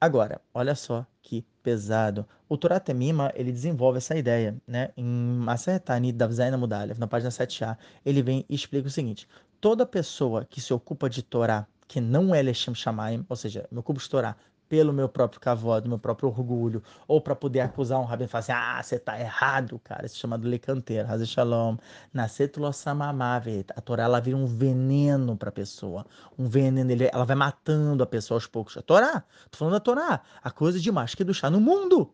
Agora, 0.00 0.40
olha 0.54 0.74
só 0.74 1.04
que 1.20 1.44
pesado. 1.62 2.26
O 2.48 2.56
Torá 2.56 2.78
Temima, 2.78 3.32
ele 3.34 3.50
desenvolve 3.50 3.98
essa 3.98 4.16
ideia, 4.16 4.56
né? 4.66 4.90
Em 4.96 5.04
Masertani 5.04 6.12
Davzaina 6.12 6.56
Mudalev, 6.56 6.98
na 6.98 7.06
página 7.06 7.30
7a, 7.30 7.76
ele 8.04 8.22
vem 8.22 8.44
e 8.48 8.54
explica 8.54 8.86
o 8.86 8.90
seguinte: 8.90 9.28
toda 9.60 9.84
pessoa 9.84 10.44
que 10.44 10.60
se 10.60 10.72
ocupa 10.72 11.10
de 11.10 11.22
Torá, 11.22 11.66
que 11.88 12.00
não 12.00 12.34
é 12.34 12.40
Leshem 12.40 12.74
Shamaim, 12.74 13.26
ou 13.28 13.36
seja, 13.36 13.66
me 13.72 13.78
ocupa 13.78 14.00
de 14.00 14.08
Torá 14.08 14.36
pelo 14.68 14.92
meu 14.92 15.08
próprio 15.08 15.40
cavalo, 15.40 15.88
meu 15.88 15.98
próprio 15.98 16.28
orgulho, 16.28 16.82
ou 17.06 17.20
para 17.20 17.34
poder 17.34 17.60
acusar 17.60 17.98
um 17.98 18.04
rabino 18.04 18.28
e 18.28 18.30
falar 18.30 18.40
assim: 18.40 18.52
ah, 18.52 18.82
você 18.82 18.98
tá 18.98 19.18
errado, 19.18 19.80
cara. 19.82 20.06
Isso 20.06 20.16
é 20.16 20.18
chamado 20.20 20.46
lecanteiro, 20.46 21.10
Hazel 21.10 21.26
Shalom. 21.26 21.76
Nascetulo 22.12 22.72
samamave. 22.72 23.64
A 23.74 23.80
Torá 23.80 24.04
ela 24.04 24.20
vira 24.20 24.36
um 24.36 24.46
veneno 24.46 25.36
para 25.36 25.48
a 25.48 25.52
pessoa. 25.52 26.04
Um 26.38 26.48
veneno, 26.48 26.90
ela 27.12 27.24
vai 27.24 27.36
matando 27.36 28.02
a 28.02 28.06
pessoa 28.06 28.36
aos 28.36 28.46
poucos. 28.46 28.76
A 28.76 28.82
Torá, 28.82 29.24
tô 29.50 29.58
falando 29.58 29.74
da 29.74 29.80
Torá, 29.80 30.20
a 30.42 30.50
coisa 30.50 30.78
de 30.78 30.92
mais 30.92 31.14
que 31.14 31.24
do 31.24 31.34
chá 31.34 31.50
no 31.50 31.60
mundo. 31.60 32.12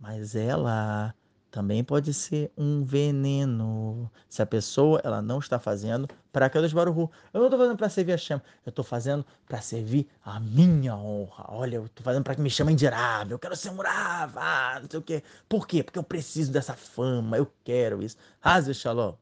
Mas 0.00 0.34
ela 0.34 1.14
também 1.50 1.82
pode 1.82 2.12
ser 2.12 2.52
um 2.56 2.84
veneno. 2.84 4.10
Se 4.28 4.42
a 4.42 4.46
pessoa 4.46 5.00
ela 5.02 5.22
não 5.22 5.38
está 5.38 5.58
fazendo 5.58 6.08
para 6.32 6.48
Kadosh 6.48 6.72
Baruhu. 6.72 7.10
Eu 7.32 7.40
não 7.40 7.46
estou 7.46 7.58
fazendo 7.58 7.76
para 7.76 7.88
servir 7.88 8.12
a 8.12 8.18
Shem, 8.18 8.40
eu 8.64 8.70
estou 8.70 8.84
fazendo 8.84 9.24
para 9.46 9.60
servir 9.60 10.06
a 10.24 10.38
minha 10.38 10.94
honra. 10.94 11.46
Olha, 11.48 11.76
eu 11.76 11.86
estou 11.86 12.04
fazendo 12.04 12.22
para 12.22 12.34
que 12.34 12.40
me 12.40 12.50
chamem 12.50 12.76
de 12.76 12.86
Rav, 12.86 13.30
eu 13.30 13.38
quero 13.38 13.56
ser 13.56 13.70
um 13.70 13.76
Rav, 13.76 14.34
ah, 14.36 14.78
não 14.80 14.88
sei 14.90 15.00
o 15.00 15.02
quê. 15.02 15.22
Por 15.48 15.66
quê? 15.66 15.82
Porque 15.82 15.98
eu 15.98 16.02
preciso 16.02 16.52
dessa 16.52 16.74
fama, 16.74 17.36
eu 17.36 17.50
quero 17.64 18.02
isso. 18.02 18.16
Hazel 18.42 18.74
Shalom, 18.74 19.14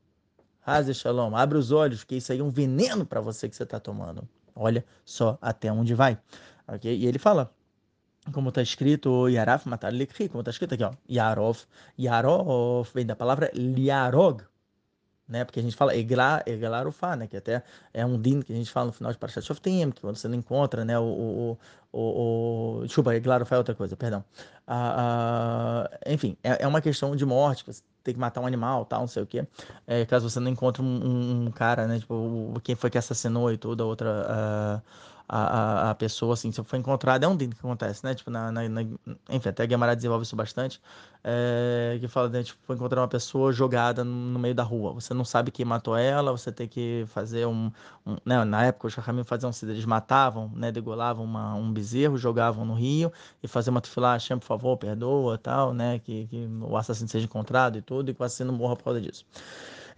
Hazel 0.64 0.95
Shalom, 0.95 1.35
abre 1.37 1.57
os 1.57 1.70
olhos, 1.70 2.01
porque 2.01 2.16
isso 2.16 2.33
aí 2.33 2.41
é 2.41 2.45
um 2.45 2.51
veneno 2.51 3.07
para 3.07 3.20
você 3.20 3.49
que 3.49 3.57
você 3.57 3.62
está 3.62 3.79
tomando. 3.79 4.29
Olha 4.55 4.85
só 5.05 5.39
até 5.41 5.70
onde 5.70 5.95
vai. 5.95 6.18
Okay? 6.66 6.97
E 6.97 7.07
ele 7.07 7.18
fala, 7.18 7.53
como 8.33 8.49
está 8.51 8.62
escrito 8.62 9.29
Yaraf 9.29 9.66
matar 9.68 9.93
Likri, 9.93 10.29
como 10.29 10.41
está 10.41 10.51
escrito 10.51 10.74
aqui, 10.74 10.85
ó, 10.85 10.93
Yarov. 11.11 11.59
Yarov 11.99 12.89
vem 12.95 13.07
da 13.07 13.16
palavra 13.16 13.51
Liarog, 13.55 14.43
né? 15.29 15.45
Porque 15.45 15.61
a 15.61 15.62
gente 15.62 15.77
fala 15.77 15.97
Eglar, 15.97 16.43
Eglarufá, 16.47 17.16
né? 17.16 17.27
Que 17.27 17.37
até 17.37 17.62
é 17.93 18.05
um 18.07 18.20
din 18.20 18.41
que 18.43 18.53
a 18.53 18.57
gente 18.57 18.70
fala 18.70 18.87
no 18.87 18.93
final 18.93 19.12
de 19.12 19.18
Parashat 19.18 19.45
Shoftim, 19.45 19.91
que 19.91 20.01
quando 20.01 20.16
você 20.16 20.29
não 20.29 20.37
encontra, 20.37 20.85
né? 20.85 20.99
O, 20.99 21.03
o, 21.03 21.59
o, 21.93 22.81
o 22.81 22.87
desculpa, 22.87 23.14
Eglarufá 23.14 23.57
é 23.57 23.59
outra 23.59 23.74
coisa, 23.74 23.97
perdão. 23.97 24.24
Ah, 24.66 25.89
ah, 25.91 25.99
enfim, 26.07 26.37
é, 26.43 26.62
é 26.62 26.66
uma 26.66 26.81
questão 26.81 27.14
de 27.16 27.24
morte, 27.27 27.64
que 27.64 27.72
você 27.72 27.83
tem 28.05 28.14
que 28.14 28.20
matar 28.20 28.41
um 28.41 28.47
animal, 28.47 28.85
tal, 28.85 29.01
não 29.01 29.09
sei 29.09 29.22
o 29.22 29.27
quê. 29.27 29.47
É, 29.87 30.05
caso 30.07 30.31
você 30.31 30.39
não 30.39 30.51
encontre 30.51 30.83
um, 30.83 31.47
um, 31.47 31.51
cara, 31.51 31.87
né? 31.87 31.99
Tipo, 31.99 32.61
quem 32.62 32.77
foi 32.77 32.91
que 32.91 32.99
assassinou 32.99 33.53
e 33.53 33.59
tudo, 33.59 33.83
a 33.83 33.87
outra... 33.87 34.83
Uh, 34.83 35.16
a, 35.29 35.91
a, 35.91 35.95
pessoa, 35.95 36.35
assim, 36.35 36.53
se 36.53 36.62
for 36.62 36.77
encontrada, 36.77 37.27
é 37.27 37.29
um 37.29 37.37
dentro 37.37 37.57
que 37.57 37.66
acontece, 37.66 38.05
né? 38.05 38.14
Tipo, 38.14 38.31
na, 38.31 38.53
na, 38.53 38.68
na 38.68 38.83
enfim, 39.29 39.49
até 39.49 39.64
a 39.64 39.66
Guimarães 39.66 39.97
desenvolve 39.97 40.24
isso 40.24 40.37
bastante, 40.37 40.81
é, 41.24 41.99
que 42.01 42.07
fala, 42.07 42.29
né, 42.29 42.43
tipo, 42.45 42.59
foi 42.64 42.77
encontrar 42.77 43.01
uma 43.01 43.09
pessoa 43.09 43.53
jogada 43.53 44.05
no 44.05 44.39
meio 44.39 44.55
da 44.55 44.62
rua, 44.62 44.93
você 44.93 45.12
não 45.12 45.24
sabe 45.24 45.51
quem 45.51 45.64
matou 45.64 45.97
ela, 45.97 46.31
você 46.31 46.53
tem 46.53 46.68
que 46.68 47.05
fazer 47.09 47.47
um, 47.47 47.72
um 48.07 48.16
né, 48.24 48.45
na 48.45 48.66
época 48.66 48.87
os 48.87 48.93
Chachamim 48.93 49.24
faziam 49.24 49.51
eles 49.62 49.85
matavam, 49.85 50.51
né, 50.55 50.70
degolavam 50.70 51.24
uma, 51.24 51.55
um 51.55 51.72
bezerro, 51.72 52.16
jogavam 52.16 52.64
no 52.64 52.74
rio, 52.74 53.12
e 53.43 53.49
faziam 53.49 53.74
uma 53.74 53.83
Hashem, 54.12 54.39
por 54.39 54.47
favor, 54.47 54.77
perdoa, 54.77 55.37
tal, 55.39 55.74
né, 55.74 55.99
que, 55.99 56.27
que 56.29 56.49
o 56.62 56.77
assassino 56.77 57.09
seja 57.09 57.24
encontrado 57.24 57.77
e 57.79 57.83
tudo, 57.83 58.11
e 58.11 58.14
que 58.14 58.22
o 58.22 58.24
assassino 58.24 58.53
morra 58.53 58.77
por 58.77 58.85
causa 58.85 59.01
disso. 59.01 59.24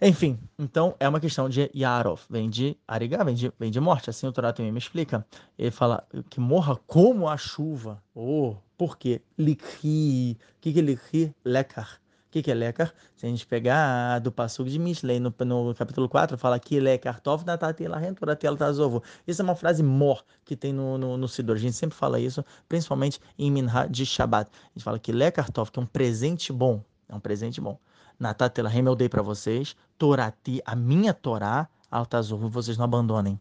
Enfim, 0.01 0.39
então 0.57 0.95
é 0.97 1.09
uma 1.09 1.19
questão 1.19 1.49
de 1.49 1.69
Yarov, 1.75 2.21
vem 2.29 2.49
de 2.49 2.77
Arigá, 2.87 3.21
vem 3.21 3.35
de, 3.35 3.51
vem 3.59 3.69
de 3.69 3.81
morte. 3.81 4.09
Assim 4.09 4.25
o 4.25 4.31
Torá 4.31 4.53
também 4.53 4.71
me 4.71 4.79
explica. 4.79 5.25
Ele 5.57 5.71
fala 5.71 6.07
que 6.29 6.39
morra 6.39 6.77
como 6.87 7.27
a 7.27 7.35
chuva. 7.35 8.01
Oh, 8.15 8.55
por 8.77 8.97
quê? 8.97 9.21
Likhi. 9.37 10.37
O 10.39 10.61
que, 10.61 10.71
que 10.71 10.79
é 10.79 10.81
Likhi? 10.81 11.35
Lekar. 11.43 11.99
O 12.27 12.31
que, 12.31 12.41
que 12.41 12.49
é 12.49 12.53
Lekar? 12.53 12.93
Se 13.17 13.25
a 13.25 13.29
gente 13.29 13.45
pegar 13.45 14.19
do 14.19 14.31
Passug 14.31 14.69
de 14.69 14.79
Mishlei, 14.79 15.19
no, 15.19 15.35
no 15.37 15.75
capítulo 15.75 16.07
4, 16.07 16.37
fala 16.37 16.57
que 16.59 16.79
Lekar 16.79 17.19
Tov 17.19 17.43
Natati 17.45 17.85
Lahentura 17.85 18.37
Tazovo. 18.37 19.03
Isso 19.27 19.41
é 19.41 19.43
uma 19.43 19.55
frase 19.55 19.83
mor 19.83 20.23
que 20.45 20.55
tem 20.55 20.71
no, 20.71 20.97
no, 20.97 21.17
no 21.17 21.27
Sidor. 21.27 21.57
A 21.57 21.59
gente 21.59 21.75
sempre 21.75 21.97
fala 21.97 22.21
isso, 22.21 22.45
principalmente 22.69 23.19
em 23.37 23.51
Minha 23.51 23.85
de 23.87 24.05
Shabbat. 24.05 24.49
A 24.49 24.69
gente 24.73 24.83
fala 24.83 24.97
que 24.97 25.11
Lekar 25.11 25.51
Tov, 25.51 25.71
que 25.71 25.79
é 25.79 25.81
um 25.81 25.85
presente 25.85 26.53
bom. 26.53 26.81
É 27.09 27.15
um 27.15 27.19
presente 27.19 27.59
bom. 27.59 27.77
Natatelahem 28.19 28.85
eu 28.85 28.95
dei 28.95 29.07
para 29.07 29.21
vocês, 29.21 29.75
Torati, 29.97 30.61
a 30.65 30.75
minha 30.75 31.13
Torá, 31.13 31.67
Altazur, 31.89 32.49
vocês 32.49 32.77
não 32.77 32.85
abandonem. 32.85 33.39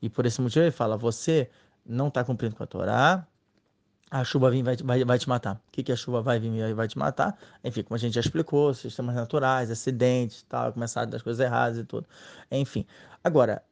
E 0.00 0.10
por 0.10 0.26
esse 0.26 0.40
motivo 0.40 0.64
ele 0.64 0.72
fala, 0.72 0.96
você 0.96 1.48
não 1.86 2.08
está 2.08 2.24
cumprindo 2.24 2.56
com 2.56 2.64
a 2.64 2.66
Torá, 2.66 3.26
a 4.10 4.24
chuva 4.24 4.50
vem 4.50 4.62
vai, 4.62 4.76
vai, 4.76 5.04
vai 5.04 5.18
te 5.18 5.28
matar. 5.28 5.54
O 5.54 5.72
que, 5.72 5.82
que 5.82 5.92
a 5.92 5.96
chuva 5.96 6.20
vai 6.20 6.38
vir 6.38 6.52
e 6.52 6.74
vai 6.74 6.86
te 6.86 6.98
matar? 6.98 7.38
Enfim, 7.64 7.82
como 7.82 7.94
a 7.94 7.98
gente 7.98 8.14
já 8.14 8.20
explicou, 8.20 8.74
sistemas 8.74 9.14
naturais, 9.14 9.70
acidentes, 9.70 10.44
tal, 10.48 10.70
começar 10.72 11.06
das 11.06 11.22
coisas 11.22 11.42
erradas 11.42 11.78
e 11.78 11.84
tudo. 11.84 12.06
Enfim, 12.50 12.84
agora, 13.24 13.62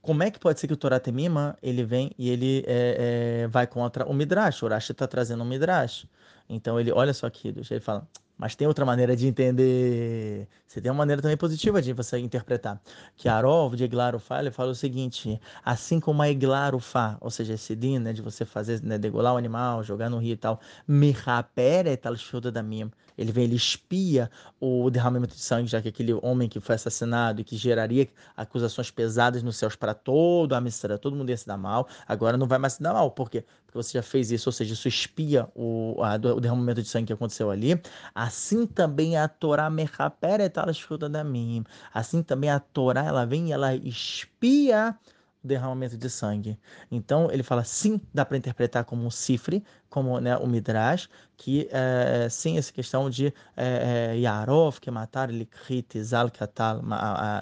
como 0.00 0.22
é 0.22 0.30
que 0.30 0.38
pode 0.38 0.58
ser 0.58 0.66
que 0.66 0.72
o 0.72 0.76
Torá 0.78 0.98
Temima, 0.98 1.58
ele 1.62 1.84
vem 1.84 2.10
e 2.16 2.30
ele 2.30 2.64
é, 2.66 3.42
é, 3.42 3.48
vai 3.48 3.66
contra 3.66 4.06
o 4.06 4.14
Midrash? 4.14 4.62
O 4.62 4.66
Urashi 4.66 4.92
está 4.92 5.06
trazendo 5.06 5.42
um 5.42 5.46
Midrash. 5.46 6.06
Então 6.48 6.80
ele, 6.80 6.90
olha 6.90 7.12
só 7.12 7.26
aqui, 7.26 7.48
ele 7.48 7.80
fala, 7.80 8.08
mas 8.42 8.56
tem 8.56 8.66
outra 8.66 8.84
maneira 8.84 9.14
de 9.14 9.28
entender. 9.28 10.48
Você 10.66 10.80
tem 10.80 10.90
uma 10.90 10.98
maneira 10.98 11.22
também 11.22 11.36
positiva 11.36 11.80
de 11.80 11.92
você 11.92 12.18
interpretar. 12.18 12.82
Que 13.16 13.28
Arov, 13.28 13.76
de 13.76 13.84
Eglarufá, 13.84 14.40
ele 14.40 14.50
fala 14.50 14.72
o 14.72 14.74
seguinte: 14.74 15.40
assim 15.64 16.00
como 16.00 16.22
a 16.22 16.28
Eglarufá, 16.28 17.16
ou 17.20 17.30
seja, 17.30 17.54
esse 17.54 17.76
din, 17.76 18.00
né, 18.00 18.12
de 18.12 18.20
você 18.20 18.44
fazer, 18.44 18.82
né, 18.82 18.98
degolar 18.98 19.34
o 19.34 19.36
animal, 19.36 19.84
jogar 19.84 20.10
no 20.10 20.18
rio 20.18 20.32
e 20.32 20.36
tal, 20.36 20.60
Mihapere 20.88 21.96
tal 21.96 22.16
da 22.50 22.64
minha, 22.64 22.90
Ele 23.16 23.32
vem, 23.32 23.44
ele 23.44 23.56
espia 23.56 24.30
o 24.60 24.90
derramamento 24.90 25.34
de 25.34 25.40
sangue, 25.40 25.68
já 25.68 25.80
que 25.80 25.88
aquele 25.88 26.12
homem 26.14 26.48
que 26.48 26.60
foi 26.60 26.74
assassinado 26.74 27.40
e 27.40 27.44
que 27.44 27.56
geraria 27.56 28.08
acusações 28.36 28.90
pesadas 28.90 29.42
nos 29.42 29.56
céus 29.56 29.76
para 29.76 29.94
todo 29.94 30.54
a 30.54 30.60
Mistra, 30.60 30.98
todo 30.98 31.16
mundo 31.16 31.30
ia 31.30 31.36
se 31.36 31.46
dar 31.46 31.56
mal, 31.56 31.88
agora 32.06 32.36
não 32.36 32.46
vai 32.46 32.58
mais 32.58 32.74
se 32.74 32.82
dar 32.82 32.92
mal. 32.92 33.10
Por 33.10 33.30
quê? 33.30 33.44
Porque 33.66 33.76
você 33.76 33.98
já 33.98 34.02
fez 34.02 34.30
isso, 34.30 34.48
ou 34.48 34.52
seja, 34.52 34.74
isso 34.74 34.88
espia 34.88 35.48
o, 35.54 35.96
a, 36.02 36.14
o 36.14 36.40
derramamento 36.40 36.82
de 36.82 36.88
sangue 36.88 37.06
que 37.06 37.12
aconteceu 37.12 37.50
ali. 37.50 37.80
Assim 38.14 38.66
também 38.66 39.16
a 39.16 39.28
Torá 39.28 39.70
mechaperet 39.70 40.52
al 40.58 40.98
da 41.08 41.24
mim. 41.24 41.64
Assim 41.92 42.22
também 42.22 42.50
a 42.50 42.60
Torá, 42.60 43.04
ela 43.04 43.24
vem 43.24 43.48
e 43.48 43.52
ela 43.52 43.74
espia 43.74 44.96
derramamento 45.42 45.96
de 45.96 46.08
sangue. 46.08 46.58
Então 46.90 47.30
ele 47.30 47.42
fala 47.42 47.64
sim, 47.64 48.00
dá 48.12 48.24
para 48.24 48.36
interpretar 48.36 48.84
como 48.84 49.04
um 49.04 49.10
cifre, 49.10 49.64
como 49.90 50.20
né, 50.20 50.36
o 50.36 50.46
Midrash, 50.46 51.08
que 51.36 51.68
é, 51.70 52.28
sim, 52.30 52.58
essa 52.58 52.72
questão 52.72 53.10
de 53.10 53.32
é, 53.56 54.16
Yarov, 54.16 54.78
que 54.80 54.90
matar 54.90 55.30
Likrit, 55.30 56.02
Zal, 56.02 56.30
Katal, 56.30 56.82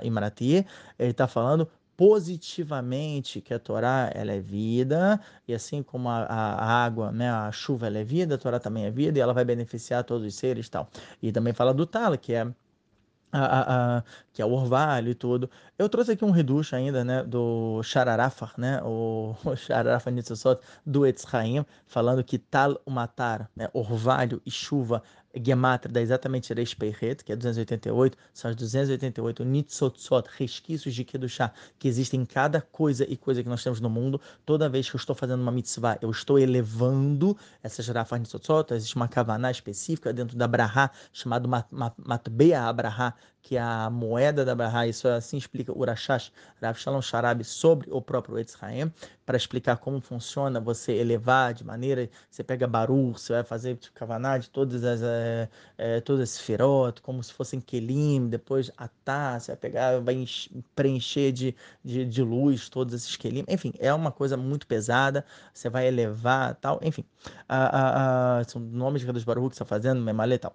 Imarati, 0.02 0.66
ele 0.98 1.10
está 1.10 1.28
falando 1.28 1.68
positivamente 2.00 3.42
que 3.42 3.52
a 3.52 3.58
Torá 3.58 4.10
ela 4.14 4.32
é 4.32 4.40
vida 4.40 5.20
e 5.46 5.52
assim 5.52 5.82
como 5.82 6.08
a, 6.08 6.22
a, 6.22 6.84
água, 6.84 7.12
né, 7.12 7.30
a 7.30 7.52
chuva 7.52 7.88
ela 7.88 7.98
é 7.98 8.04
vida, 8.04 8.36
a 8.36 8.38
Torá 8.38 8.58
também 8.58 8.86
é 8.86 8.90
vida 8.90 9.18
e 9.18 9.20
ela 9.20 9.34
vai 9.34 9.44
beneficiar 9.44 10.02
todos 10.02 10.26
os 10.26 10.34
seres 10.34 10.66
tal. 10.70 10.88
E 11.20 11.30
também 11.30 11.52
fala 11.52 11.74
do 11.74 11.84
Tala, 11.84 12.16
que 12.16 12.32
é 12.32 12.50
a, 13.32 13.38
a, 13.38 13.98
a, 13.98 14.04
que 14.32 14.42
é 14.42 14.44
o 14.44 14.52
orvalho 14.52 15.10
e 15.10 15.14
tudo. 15.14 15.50
Eu 15.78 15.88
trouxe 15.88 16.12
aqui 16.12 16.24
um 16.24 16.30
reducho 16.30 16.74
ainda, 16.76 17.04
né, 17.04 17.22
do 17.22 17.82
Shararafar, 17.82 18.54
né, 18.58 18.80
o, 18.82 19.34
o 19.44 19.56
Shararafar 19.56 20.12
Nitzosot, 20.12 20.60
do 20.84 21.06
Etzraim, 21.06 21.64
falando 21.86 22.22
que 22.24 22.38
tal 22.38 22.80
matar, 22.86 23.50
né, 23.54 23.68
orvalho 23.72 24.40
e 24.44 24.50
chuva, 24.50 25.02
Gematria 25.34 25.92
dá 25.92 26.00
exatamente 26.00 26.52
Peiret, 26.74 27.22
que 27.24 27.32
é 27.32 27.36
288, 27.36 28.16
são 28.32 28.50
as 28.50 28.56
288 28.56 29.44
Nitzotzot, 29.44 30.28
resquícios 30.36 30.94
de 30.94 31.04
Kedushá, 31.04 31.52
que 31.78 31.86
existem 31.86 32.20
em 32.20 32.24
cada 32.24 32.60
coisa 32.60 33.04
e 33.08 33.16
coisa 33.16 33.42
que 33.42 33.48
nós 33.48 33.62
temos 33.62 33.80
no 33.80 33.88
mundo. 33.88 34.20
Toda 34.44 34.68
vez 34.68 34.88
que 34.88 34.96
eu 34.96 34.98
estou 34.98 35.14
fazendo 35.14 35.40
uma 35.40 35.52
mitzvah, 35.52 35.98
eu 36.02 36.10
estou 36.10 36.38
elevando 36.38 37.36
essas 37.62 37.86
Rafah 37.88 38.18
Nitzotzot, 38.18 38.74
existe 38.74 38.96
uma 38.96 39.08
kavaná 39.08 39.50
específica 39.50 40.12
dentro 40.12 40.36
da 40.36 40.48
Brahá, 40.48 40.90
chamado 41.12 41.48
Matbea 41.48 42.62
Abraha, 42.62 43.14
que 43.42 43.56
a 43.56 43.88
moeda 43.90 44.44
da 44.44 44.54
Brahá, 44.54 44.86
isso 44.86 45.08
assim 45.08 45.36
explica 45.36 45.76
Urashash, 45.76 46.32
Rav 46.62 46.78
Shalom 46.78 47.00
Sharabi, 47.00 47.44
sobre 47.44 47.88
o 47.90 48.00
próprio 48.00 48.38
Etzraim, 48.38 48.92
para 49.24 49.36
explicar 49.36 49.76
como 49.78 50.00
funciona 50.00 50.60
você 50.60 50.92
elevar 50.92 51.54
de 51.54 51.64
maneira, 51.64 52.08
você 52.30 52.44
pega 52.44 52.66
Baruch, 52.66 53.20
você 53.20 53.32
vai 53.32 53.42
fazer 53.42 53.76
tipo, 53.76 53.94
Kavaná 53.94 54.38
de 54.38 54.50
todas 54.50 54.84
as, 54.84 55.02
é, 55.02 55.48
é, 55.78 56.00
todas 56.00 56.30
as 56.30 56.38
ferot, 56.38 57.00
como 57.00 57.22
se 57.22 57.32
fossem 57.32 57.60
Kelim, 57.60 58.28
depois 58.28 58.70
Atá, 58.76 59.38
você 59.38 59.52
vai 59.52 59.56
pegar, 59.56 60.00
vai 60.00 60.24
preencher 60.74 61.32
de, 61.32 61.54
de, 61.84 62.04
de 62.04 62.22
luz 62.22 62.68
todos 62.68 62.94
esses 62.94 63.16
Kelim, 63.16 63.44
enfim, 63.48 63.72
é 63.78 63.92
uma 63.94 64.12
coisa 64.12 64.36
muito 64.36 64.66
pesada, 64.66 65.24
você 65.54 65.70
vai 65.70 65.86
elevar 65.86 66.54
tal, 66.56 66.78
enfim, 66.82 67.04
a, 67.48 68.38
a, 68.38 68.38
a, 68.40 68.44
são 68.44 68.60
nomes 68.60 69.02
de 69.02 69.24
Baruch 69.24 69.50
que 69.50 69.56
você 69.56 69.62
está 69.62 69.64
fazendo, 69.64 70.00
Memale 70.02 70.34
e 70.34 70.38
tal. 70.38 70.54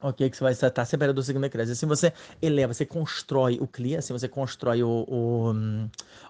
Ok, 0.00 0.30
que 0.30 0.36
você 0.36 0.44
vai 0.44 0.52
estar 0.52 0.84
sempre 0.84 1.12
do 1.12 1.20
segundo 1.24 1.50
cresce. 1.50 1.72
Assim 1.72 1.84
você 1.86 2.12
eleva, 2.40 2.72
você 2.72 2.86
constrói 2.86 3.58
o 3.60 3.66
CLI, 3.66 3.96
assim 3.96 4.12
você 4.12 4.28
constrói 4.28 4.80
o, 4.80 5.04
o, 5.08 5.52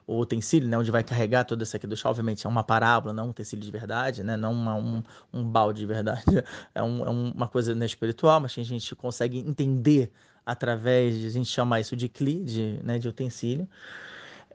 o 0.07 0.21
utensílio, 0.21 0.67
né, 0.67 0.79
onde 0.79 0.91
vai 0.91 1.05
carregar 1.05 1.45
todo 1.45 1.63
isso 1.63 1.77
aqui 1.77 1.87
do 1.87 1.95
chá. 1.95 2.09
Obviamente 2.09 2.47
é 2.47 2.49
uma 2.49 2.65
parábola, 2.65 3.13
não 3.13 3.27
um 3.27 3.31
utensílio 3.31 3.63
de 3.63 3.71
verdade, 3.71 4.25
né, 4.25 4.39
não 4.39 4.53
uma, 4.53 4.75
um, 4.75 5.03
um 5.35 5.45
balde 5.45 5.81
de 5.81 5.87
verdade. 5.87 6.25
É, 6.75 6.83
um, 6.83 7.05
é 7.05 7.11
uma 7.11 7.49
coisa 7.49 7.75
né, 7.75 7.85
espiritual, 7.85 8.41
mas 8.41 8.57
a 8.57 8.63
gente 8.63 8.95
consegue 8.97 9.39
entender 9.39 10.11
através 10.47 11.19
de 11.19 11.27
a 11.27 11.31
gente 11.31 11.51
chamar 11.51 11.81
isso 11.81 11.95
de 11.95 12.09
CLI, 12.09 12.45
de, 12.45 12.81
né, 12.83 12.99
de 12.99 13.09
utensílio. 13.09 13.69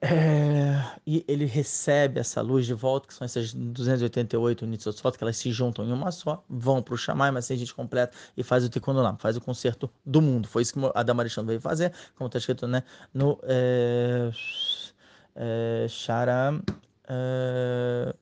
É, 0.06 1.00
e 1.08 1.24
ele 1.30 1.46
recebe 1.46 2.20
essa 2.20 2.42
luz 2.42 2.66
de 2.66 2.74
volta, 2.74 3.08
que 3.08 3.14
são 3.14 3.24
essas 3.24 3.54
288 3.54 4.66
Nitzotzot, 4.66 5.18
que 5.18 5.24
elas 5.24 5.38
se 5.38 5.50
juntam 5.50 5.86
em 5.86 5.94
uma 5.94 6.12
só, 6.12 6.44
vão 6.50 6.82
para 6.82 6.94
o 6.94 6.98
Shammai, 6.98 7.32
mas 7.32 7.46
sem 7.46 7.56
a 7.56 7.58
gente 7.58 7.74
completa, 7.74 8.14
e 8.36 8.44
faz 8.44 8.66
o 8.66 8.70
Tikkun 8.70 8.94
faz 9.18 9.38
o 9.38 9.42
concerto 9.42 9.90
do 10.06 10.22
mundo. 10.22 10.46
Foi 10.50 10.62
isso 10.62 10.74
que 10.74 10.80
Adam 10.94 11.20
Arishon 11.22 11.46
veio 11.46 11.62
fazer, 11.62 11.94
como 12.18 12.28
está 12.28 12.38
escrito 12.38 12.68
né, 12.68 12.84
no 13.14 13.40
é, 13.44 14.30
é, 15.36 15.88
Shara... 15.88 16.60
É, 17.08 18.14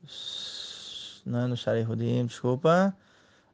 não 1.26 1.40
é 1.40 1.48
no 1.48 1.58
Shara 1.58 1.80
Yehudim, 1.80 2.26
desculpa. 2.26 2.96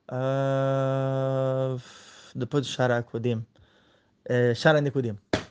Uh, 0.09 1.80
depois 2.36 2.65
do 2.65 2.71
Shara. 2.71 3.05
É, 4.25 4.53
Shara 4.53 4.82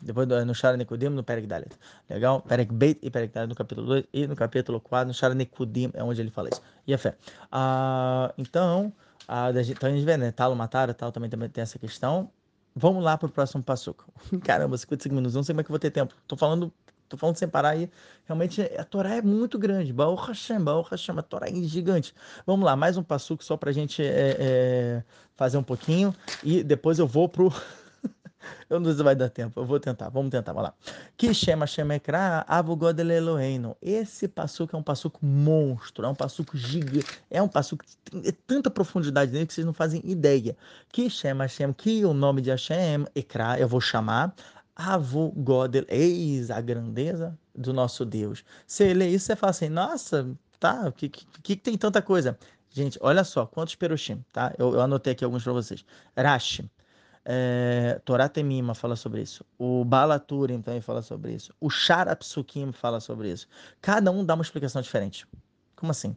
depois 0.07 0.29
no 0.29 0.55
Shara 0.55 0.77
Nekudim, 0.77 1.09
no 1.09 1.25
Perek 1.25 1.47
Dalet. 1.47 1.73
Legal? 2.09 2.41
Perek 2.43 2.73
Beit 2.73 2.99
e 3.03 3.11
Perek 3.11 3.35
Dalet 3.35 3.49
no 3.49 3.55
capítulo 3.55 3.87
2 3.89 4.05
e 4.13 4.27
no 4.27 4.37
capítulo 4.37 4.81
4, 4.81 5.09
no 5.09 5.15
Shara 5.15 5.35
Nekudim, 5.35 5.91
é 5.95 6.03
onde 6.03 6.21
ele 6.21 6.31
fala 6.31 6.49
isso. 6.49 6.63
E 6.87 6.95
a 6.95 6.99
fé. 6.99 7.17
Ah, 7.51 8.33
então, 8.39 8.93
ah, 9.27 9.51
então 9.51 9.89
a 9.89 9.93
gente 9.93 10.05
vê, 10.05 10.17
né? 10.17 10.31
Talo 10.31 10.55
Matara, 10.55 10.95
tal, 10.95 11.11
também, 11.11 11.29
também 11.29 11.49
tem 11.49 11.63
essa 11.63 11.79
questão. 11.79 12.31
Vamos 12.75 13.03
lá 13.03 13.19
para 13.19 13.27
o 13.27 13.31
próximo 13.31 13.63
passuco. 13.65 14.07
Caramba, 14.45 14.79
55 14.79 15.15
minutos, 15.15 15.35
não 15.35 15.43
sei 15.43 15.53
como 15.53 15.61
é 15.61 15.65
que 15.65 15.71
eu 15.71 15.73
vou 15.73 15.81
ter 15.81 15.91
tempo. 15.91 16.15
Tô 16.29 16.37
falando 16.37 16.73
tô 17.09 17.17
falando 17.17 17.37
sem 17.37 17.49
parar 17.49 17.71
aí, 17.71 17.89
realmente 18.25 18.63
a 18.77 18.85
Torá 18.85 19.15
é 19.15 19.23
muito 19.23 19.59
grande, 19.59 19.93
Baal 19.93 20.17
Hashem, 20.17 20.61
Baal 20.61 20.83
Hashem, 20.83 21.17
a 21.17 21.23
Torá 21.23 21.47
é 21.49 21.55
gigante. 21.63 22.13
Vamos 22.45 22.67
lá, 22.67 22.75
mais 22.75 22.97
um 22.97 23.03
passuco 23.03 23.45
só 23.45 23.57
para 23.57 23.71
a 23.71 23.73
gente 23.73 24.03
é, 24.03 24.37
é, 24.39 25.05
fazer 25.37 25.57
um 25.57 25.63
pouquinho 25.63 26.13
e 26.43 26.65
depois 26.65 26.99
eu 26.99 27.07
vou 27.07 27.29
pro 27.29 27.53
eu 28.69 28.79
não 28.79 28.87
sei 28.87 28.97
se 28.97 29.03
vai 29.03 29.15
dar 29.15 29.29
tempo, 29.29 29.61
eu 29.61 29.65
vou 29.65 29.79
tentar, 29.81 30.09
vamos 30.09 30.31
tentar, 30.31 30.53
vamos 30.53 30.69
lá. 30.69 30.75
Que 31.17 31.33
Shemekra 31.35 32.47
Eloheinu. 33.17 33.77
Esse 33.81 34.29
passuco 34.29 34.77
é 34.77 34.79
um 34.79 34.83
passuco 34.83 35.25
monstro, 35.25 36.05
é 36.05 36.09
um 36.09 36.15
passuco 36.15 36.57
gigante, 36.57 37.07
é 37.31 37.43
um 37.43 37.49
passuco 37.49 37.85
que 37.85 37.97
tem 38.11 38.33
tanta 38.47 38.71
profundidade 38.71 39.33
nele 39.33 39.47
que 39.47 39.55
vocês 39.55 39.67
não 39.67 39.75
fazem 39.75 40.01
ideia. 40.05 40.57
Que 40.91 41.09
chama 41.11 41.47
que 41.77 42.05
o 42.05 42.13
nome 42.13 42.41
de 42.41 42.51
Hashem, 42.51 43.07
Ekra, 43.15 43.59
eu 43.59 43.69
vou 43.69 43.81
chamar 43.81 44.35
Avugodel, 44.75 45.85
eis 45.89 46.51
a 46.51 46.61
grandeza 46.61 47.39
do 47.55 47.73
nosso 47.73 48.05
Deus. 48.05 48.45
Você 48.67 48.93
lê 48.93 49.09
isso, 49.09 49.27
você 49.27 49.37
fala 49.37 49.51
assim, 49.51 49.69
nossa, 49.69 50.29
tá, 50.61 50.89
o 50.89 50.93
que, 50.93 51.09
que, 51.09 51.27
que 51.43 51.57
tem 51.57 51.79
tanta 51.79 52.03
coisa? 52.03 52.39
Gente, 52.71 52.99
olha 53.01 53.25
só, 53.25 53.47
quantos 53.47 53.75
perushim, 53.75 54.23
tá? 54.31 54.55
Eu, 54.59 54.75
eu 54.75 54.81
anotei 54.83 55.15
aqui 55.15 55.25
alguns 55.25 55.43
para 55.43 55.55
vocês. 55.55 55.83
Rashi, 56.15 56.71
é, 57.29 58.01
Torá 58.05 58.29
Temima 58.29 58.73
fala 58.73 58.95
sobre 58.95 59.21
isso. 59.21 59.45
O 59.59 59.85
Balaturim 59.85 60.63
também 60.63 60.81
fala 60.81 61.03
sobre 61.03 61.33
isso. 61.35 61.53
O 61.61 61.69
Sharapsukim 61.69 62.71
fala 62.71 63.01
sobre 63.01 63.33
isso. 63.33 63.49
Cada 63.81 64.13
um 64.13 64.25
dá 64.25 64.35
uma 64.35 64.43
explicação 64.43 64.81
diferente. 64.81 65.27
Como 65.75 65.91
assim? 65.91 66.17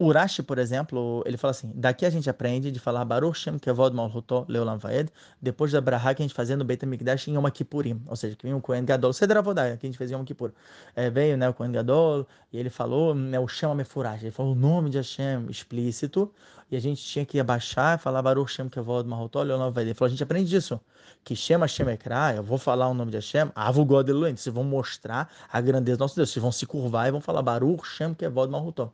Urashi, 0.00 0.44
por 0.44 0.58
exemplo, 0.58 1.24
ele 1.26 1.36
fala 1.36 1.50
assim: 1.50 1.72
daqui 1.74 2.06
a 2.06 2.10
gente 2.10 2.30
aprende 2.30 2.70
de 2.70 2.78
falar 2.78 3.04
Baruch 3.04 3.36
Shem 3.36 3.58
Kevod 3.58 3.96
Malhuto 3.96 4.44
Leolam 4.48 4.78
Vaed, 4.78 5.10
depois 5.42 5.72
da 5.72 5.80
Braha 5.80 6.14
que 6.14 6.22
a 6.22 6.24
gente 6.24 6.34
fazia 6.34 6.56
no 6.56 6.64
Beit 6.64 6.84
HaMikdash 6.84 7.26
em 7.26 7.34
Yom 7.34 7.50
Kippurim, 7.50 8.00
ou 8.06 8.14
seja, 8.14 8.36
que 8.36 8.44
vinha 8.44 8.56
o 8.56 8.60
Kohen 8.60 8.84
Gadol, 8.84 9.12
Cedra 9.12 9.42
Vodai, 9.42 9.76
que 9.76 9.86
a 9.86 9.88
gente 9.88 9.98
fazia 9.98 10.16
em 10.16 10.20
Yom 10.20 10.24
Kippur. 10.24 10.52
É, 10.94 11.10
veio 11.10 11.36
né, 11.36 11.48
o 11.48 11.54
Kohen 11.54 11.72
Gadol 11.72 12.28
e 12.52 12.58
ele 12.58 12.70
falou 12.70 13.12
né, 13.12 13.40
o 13.40 13.48
Shem 13.48 13.68
Amefurash, 13.68 14.22
ele 14.22 14.30
falou 14.30 14.52
o 14.52 14.54
nome 14.54 14.88
de 14.88 14.98
Hashem 14.98 15.46
explícito, 15.50 16.32
e 16.70 16.76
a 16.76 16.80
gente 16.80 17.02
tinha 17.02 17.26
que 17.26 17.40
abaixar 17.40 17.98
e 17.98 18.00
falar 18.00 18.22
Baruch 18.22 18.52
Shem 18.52 18.68
Kevod 18.68 19.08
Malhuto 19.08 19.40
Leolam 19.42 19.72
Vaed. 19.72 19.88
Ele 19.88 19.94
falou: 19.94 20.06
a 20.06 20.10
gente 20.10 20.22
aprende 20.22 20.48
disso. 20.48 20.80
Que 21.24 21.34
Shem 21.34 21.58
Hashem 21.58 21.88
Ekra, 21.88 22.34
eu 22.36 22.42
vou 22.44 22.58
falar 22.58 22.88
o 22.88 22.94
nome 22.94 23.10
de 23.10 23.16
Hashem, 23.16 23.50
Avu 23.52 23.84
God 23.84 24.08
vocês 24.08 24.54
vão 24.54 24.62
mostrar 24.62 25.28
a 25.52 25.60
grandeza 25.60 25.96
do 25.96 26.00
nosso 26.02 26.14
Deus, 26.14 26.30
vocês 26.30 26.40
vão 26.40 26.52
se 26.52 26.66
curvar 26.66 27.08
e 27.08 27.10
vão 27.10 27.20
falar 27.20 27.42
Baruch 27.42 27.84
Shem 27.84 28.14
Kevod 28.14 28.52
Malhuto. 28.52 28.92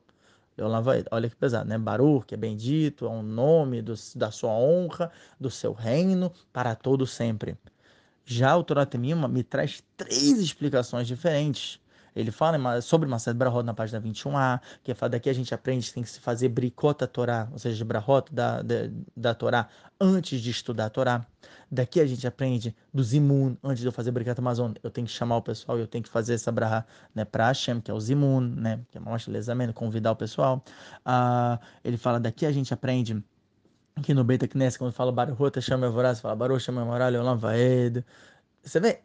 Olha 1.11 1.29
que 1.29 1.37
pesado, 1.37 1.69
né? 1.69 1.77
Baruch, 1.79 2.27
que 2.27 2.35
é 2.35 2.37
bendito, 2.37 3.07
é 3.07 3.09
um 3.09 3.23
nome 3.23 3.83
do, 3.83 3.95
da 4.15 4.31
sua 4.31 4.53
honra, 4.53 5.11
do 5.39 5.51
seu 5.51 5.73
reino, 5.73 6.33
para 6.53 6.75
todo 6.77 7.07
sempre. 7.07 7.59
Já 8.25 8.57
o 8.57 8.65
Torah 8.65 8.87
Temima 8.87 9.29
me 9.29 9.43
traz 9.43 9.83
três 9.97 10.39
explicações 10.39 11.07
diferentes. 11.07 11.81
Ele 12.15 12.31
fala 12.31 12.81
sobre 12.81 13.09
Masad 13.09 13.37
Brahot 13.37 13.65
na 13.65 13.75
página 13.75 14.01
21a, 14.01 14.61
que 14.83 14.93
é 14.93 15.09
daqui 15.09 15.29
a 15.29 15.33
gente 15.33 15.55
aprende 15.55 15.89
que 15.89 15.95
tem 15.95 16.03
que 16.03 16.11
se 16.11 16.21
fazer 16.21 16.49
bricota 16.49 17.07
Torá, 17.07 17.49
ou 17.53 17.59
seja, 17.59 17.85
Brahot 17.85 18.33
da, 18.33 18.63
da, 18.63 18.75
da 19.17 19.35
Torá, 19.35 19.69
antes 20.01 20.41
de 20.41 20.51
estudar 20.51 20.87
a 20.87 20.91
Torá. 20.91 21.27
Daqui 21.71 22.01
a 22.01 22.07
gente 22.07 22.27
aprende 22.27 22.75
do 22.93 23.03
Zimun, 23.03 23.57
antes 23.63 23.81
de 23.81 23.87
eu 23.87 23.93
fazer 23.93 24.11
Bricata 24.13 24.41
Amazon, 24.41 24.73
eu 24.83 24.91
tenho 24.91 25.07
que 25.07 25.13
chamar 25.13 25.39
o 25.39 25.43
pessoal, 25.43 25.79
eu 25.79 25.87
tenho 25.87 26.05
que 26.05 26.11
fazer 26.11 26.35
essa 26.35 26.53
Braha 26.53 26.87
né, 27.15 27.25
para 27.25 27.49
Hashem, 27.49 27.81
que 27.81 27.91
é 27.91 27.95
o 27.95 28.01
Zimun, 28.01 28.41
né, 28.41 28.81
que 28.91 28.99
é 28.99 29.01
uma 29.01 29.17
lesamento, 29.27 29.73
convidar 29.73 30.13
o 30.13 30.17
pessoal. 30.17 30.63
Uh, 31.05 31.59
ele 31.83 31.97
fala, 31.97 32.21
daqui 32.21 32.47
a 32.47 32.53
gente 32.53 32.73
aprende 32.73 33.23
que 34.03 34.13
no 34.13 34.25
Beta 34.25 34.47
Knesset, 34.47 34.79
quando 34.79 34.93
fala 34.93 35.13
Baruch 35.13 35.61
chama 35.63 35.87
Evorá, 35.87 36.15
fala 36.15 36.35
Baruch 36.35 36.61
chama 36.61 36.85
Moral, 36.85 37.13
Olam 37.15 37.39
Vaed, 37.39 38.05
você 38.65 38.81
vê, 38.81 39.01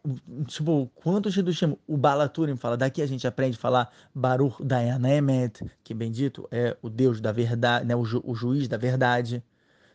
tipo, 0.46 0.90
quantos 0.94 1.36
Hidushim 1.36 1.76
o 1.86 1.96
Balaturim 1.96 2.56
fala, 2.56 2.76
daqui 2.76 3.02
a 3.02 3.06
gente 3.06 3.26
aprende 3.26 3.56
a 3.58 3.60
falar 3.60 3.92
Baruch 4.14 4.62
Dayanemet, 4.64 5.70
que 5.84 5.92
bendito 5.92 6.48
é 6.50 6.76
o 6.80 6.88
Deus 6.88 7.20
da 7.20 7.30
verdade, 7.30 7.84
né, 7.86 7.94
o, 7.94 8.04
ju, 8.04 8.22
o 8.24 8.34
juiz 8.34 8.66
da 8.66 8.78
verdade. 8.78 9.44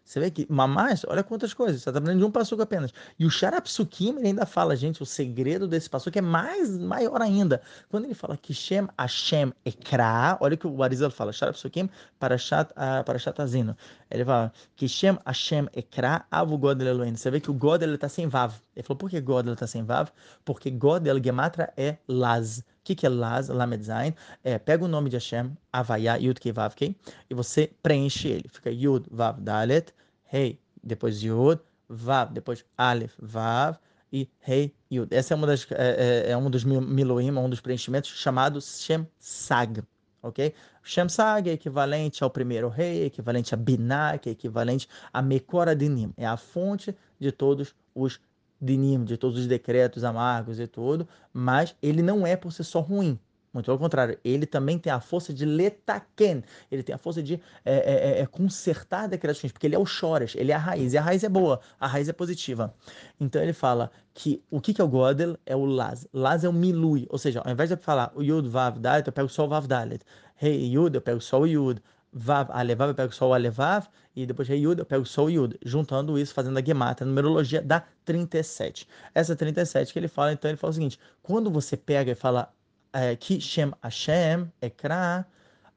Você 0.03 0.19
vê 0.19 0.29
que, 0.29 0.45
mamás, 0.47 1.03
olha 1.07 1.23
quantas 1.23 1.51
coisas, 1.51 1.81
você 1.81 1.89
está 1.89 1.97
aprendendo 1.97 2.19
de 2.19 2.25
um 2.25 2.29
passuco 2.29 2.61
apenas. 2.61 2.93
E 3.17 3.25
o 3.25 3.29
Sharapsukim, 3.31 4.17
ele 4.19 4.27
ainda 4.27 4.45
fala, 4.45 4.75
gente, 4.75 5.01
o 5.01 5.05
segredo 5.05 5.67
desse 5.67 5.89
passuco 5.89 6.15
é 6.15 6.21
mais, 6.21 6.77
maior 6.77 7.19
ainda. 7.23 7.59
Quando 7.89 8.05
ele 8.05 8.13
fala 8.13 8.37
que 8.37 8.53
Shem 8.53 8.87
Hashem 8.99 9.51
Ekra, 9.65 10.37
olha 10.39 10.53
o 10.53 10.57
que 10.59 10.67
o 10.67 10.83
Arizal 10.83 11.09
fala, 11.09 11.33
Sharapsukim 11.33 11.89
para 12.19 12.37
Shatazino. 12.37 13.75
Ele 14.09 14.23
fala 14.23 14.51
que 14.75 14.87
Shem 14.87 15.17
Hashem 15.25 15.67
Ekra 15.73 16.25
Avu 16.29 16.57
Godel 16.57 16.87
Elohim. 16.87 17.15
Você 17.15 17.31
vê 17.31 17.39
que 17.39 17.49
o 17.49 17.53
Godel 17.53 17.95
está 17.95 18.07
sem 18.07 18.27
Vav. 18.27 18.53
Ele 18.75 18.83
falou, 18.83 18.97
por 18.97 19.09
que 19.09 19.19
Godel 19.19 19.53
está 19.53 19.67
sem 19.67 19.83
Vav? 19.83 20.09
Porque 20.43 20.69
Godel 20.69 21.21
Gematra 21.23 21.73
é 21.75 21.97
Laz. 22.07 22.59
O 22.59 22.63
que, 22.83 22.95
que 22.95 23.05
é 23.05 23.09
Laz, 23.09 23.47
Lamed? 23.49 23.85
É, 24.43 24.59
pega 24.59 24.85
o 24.85 24.87
nome 24.87 25.09
de 25.09 25.15
Hashem, 25.15 25.57
Avaya, 25.73 26.17
Yud 26.17 26.39
Kei 26.39 26.51
Vav 26.51 26.75
Kei, 26.75 26.95
e 27.29 27.33
você 27.33 27.71
preenche 27.81 28.27
ele. 28.27 28.47
Fica 28.47 28.69
Yud 28.69 29.07
Vav 29.09 29.41
Dalet, 29.41 29.93
Rei, 30.25 30.59
depois 30.83 31.23
Yud, 31.23 31.59
Vav, 31.89 32.31
depois 32.31 32.63
Aleph, 32.77 33.13
Vav, 33.19 33.77
e 34.13 34.29
Rei 34.39 34.73
Yud. 34.91 35.13
Essa 35.13 35.33
é 35.33 35.35
uma 35.35 35.47
das 35.47 35.65
é, 35.71 36.27
é, 36.27 36.31
é 36.31 36.37
um 36.37 36.49
dos 36.49 36.63
miloim, 36.63 37.31
um 37.31 37.49
dos 37.49 37.59
preenchimentos 37.59 38.11
chamado 38.11 38.61
Shem 38.61 39.07
Sag, 39.19 39.81
ok? 40.25 40.53
Shem 40.83 41.07
Sag 41.07 41.49
é 41.49 41.53
equivalente 41.53 42.23
ao 42.23 42.29
primeiro 42.29 42.67
rei, 42.67 43.03
é 43.03 43.05
equivalente 43.05 43.53
a 43.53 43.57
Binah, 43.57 44.17
que 44.17 44.29
é 44.29 44.31
equivalente 44.31 44.87
a 45.13 45.21
Mekora 45.21 45.75
Dinim, 45.75 46.13
é 46.17 46.25
a 46.25 46.35
fonte 46.35 46.95
de 47.19 47.31
todos 47.31 47.75
os 47.93 48.19
dinim, 48.59 49.03
de 49.03 49.17
todos 49.17 49.39
os 49.39 49.47
decretos 49.47 50.03
amargos 50.03 50.59
e 50.59 50.67
tudo, 50.67 51.07
mas 51.31 51.75
ele 51.81 52.01
não 52.01 52.25
é 52.25 52.35
por 52.35 52.51
si 52.51 52.63
só 52.63 52.79
ruim. 52.79 53.19
Muito 53.55 53.67
pelo 53.67 53.79
contrário, 53.79 54.19
ele 54.21 54.45
também 54.45 54.77
tem 54.77 54.91
a 54.91 54.99
força 54.99 55.33
de 55.33 55.45
letaken, 55.45 56.43
ele 56.69 56.83
tem 56.83 56.93
a 56.93 56.97
força 56.97 57.23
de 57.23 57.35
é, 57.63 57.73
é, 57.73 58.19
é, 58.19 58.19
é 58.19 58.25
consertar 58.25 59.07
decretos, 59.07 59.49
porque 59.49 59.65
ele 59.65 59.75
é 59.75 59.79
o 59.79 59.85
chores, 59.85 60.35
ele 60.35 60.51
é 60.51 60.55
a 60.55 60.57
raiz, 60.57 60.91
e 60.91 60.97
a 60.97 61.01
raiz 61.01 61.23
é 61.23 61.29
boa, 61.29 61.61
a 61.79 61.87
raiz 61.87 62.09
é 62.09 62.11
positiva. 62.11 62.75
Então 63.17 63.41
ele 63.41 63.53
fala 63.53 63.89
que 64.13 64.43
o 64.51 64.59
que, 64.59 64.73
que 64.73 64.81
é 64.81 64.83
o 64.83 64.89
Godel? 64.89 65.37
É 65.45 65.55
o 65.55 65.63
Laz. 65.63 66.05
Laz 66.11 66.43
é 66.43 66.49
o 66.49 66.53
Milui, 66.53 67.07
ou 67.09 67.17
seja, 67.17 67.41
ao 67.45 67.49
invés 67.49 67.69
de 67.69 67.77
falar 67.77 68.11
o 68.13 68.21
Yud 68.21 68.45
Vav 68.49 68.77
Dalet, 68.77 69.07
eu 69.07 69.13
pego 69.13 69.29
só 69.29 69.45
o 69.45 69.47
Vav 69.47 69.67
Dalet. 69.67 70.03
Rei 70.35 70.65
hey, 70.65 70.73
Yud, 70.73 70.93
eu 70.93 71.01
pego 71.01 71.21
só 71.21 71.39
o 71.39 71.47
Yud. 71.47 71.81
Vav, 72.11 72.49
Alevav, 72.51 72.89
eu 72.89 72.95
pego 72.95 73.13
só 73.13 73.29
o 73.29 73.33
Alevav, 73.33 73.87
e 74.15 74.25
depois 74.25 74.49
Rei 74.49 74.59
Yud, 74.59 74.79
eu 74.79 74.85
pego 74.85 75.05
só 75.05 75.25
o 75.25 75.29
Yud, 75.29 75.57
juntando 75.65 76.19
isso, 76.19 76.33
fazendo 76.33 76.57
a 76.57 76.61
Gemata, 76.61 77.05
a 77.05 77.07
numerologia 77.07 77.61
da 77.61 77.83
37. 78.03 78.85
Essa 79.13 79.33
37 79.33 79.93
que 79.93 79.99
ele 79.99 80.09
fala, 80.09 80.33
então 80.33 80.51
ele 80.51 80.57
fala 80.57 80.71
o 80.71 80.73
seguinte, 80.73 80.99
quando 81.21 81.49
você 81.49 81.77
pega 81.77 82.11
e 82.11 82.15
fala 82.15 82.53
que 83.19 83.41
Shem 83.41 83.71
Hashem, 83.81 84.51
Ekra, 84.61 85.25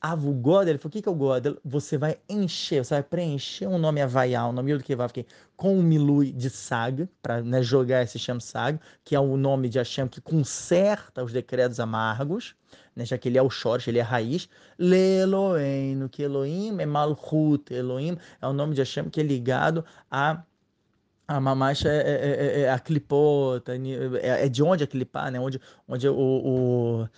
Avu 0.01 0.33
Godel, 0.33 0.71
ele 0.71 0.79
falou, 0.79 0.91
o 0.91 0.93
que, 0.93 1.03
que 1.03 1.09
é 1.09 1.13
o 1.13 1.15
Godel? 1.15 1.59
Você 1.65 1.99
vai 1.99 2.19
encher, 2.29 2.85
você 2.85 2.95
vai 2.95 3.03
preencher 3.03 3.67
um 3.67 3.79
nome 3.79 4.01
Havaial, 4.01 4.51
um 4.51 4.53
nome 4.53 4.81
que 4.81 4.95
vai 4.95 5.09
com 5.57 5.77
o 5.77 5.83
Milui 5.83 6.31
de 6.31 6.49
Sag, 6.49 7.09
para 7.21 7.43
né, 7.43 7.61
jogar 7.63 8.05
esse 8.05 8.17
Shem 8.17 8.39
Sag, 8.39 8.79
que 9.05 9.17
é 9.17 9.21
o 9.21 9.37
nome 9.37 9.69
de 9.69 9.79
Hashem 9.79 10.07
que 10.07 10.21
conserta 10.21 11.25
os 11.25 11.33
decretos 11.33 11.81
amargos, 11.81 12.55
né, 12.95 13.05
já 13.05 13.19
que 13.19 13.29
ele 13.29 13.39
é 13.39 13.43
o 13.43 13.51
Shorish, 13.51 13.89
ele 13.89 13.99
é 13.99 14.03
a 14.03 14.05
raiz. 14.05 14.49
Leloen, 14.79 16.07
que 16.09 16.23
Elohim 16.23 16.77
é 16.79 16.87
Malchut, 16.87 17.75
Elohim 17.75 18.17
é 18.41 18.47
o 18.47 18.53
nome 18.53 18.75
de 18.75 18.83
Hashem 18.83 19.11
que 19.11 19.21
é 19.21 19.25
ligado 19.25 19.85
a 20.09 20.45
a 21.29 21.39
mamacha 21.39 21.89
é, 21.91 21.99
é, 21.99 22.61
é, 22.61 22.61
é 22.63 22.71
a 22.71 22.79
clipota, 22.79 23.77
é, 23.77 24.47
é, 24.47 24.49
de 24.49 24.63
onde 24.63 24.83
a 24.83 24.87
clipar, 24.87 25.31
né? 25.31 25.39
Onde, 25.39 25.61
onde 25.87 26.09
o, 26.09 26.15
o 26.15 27.09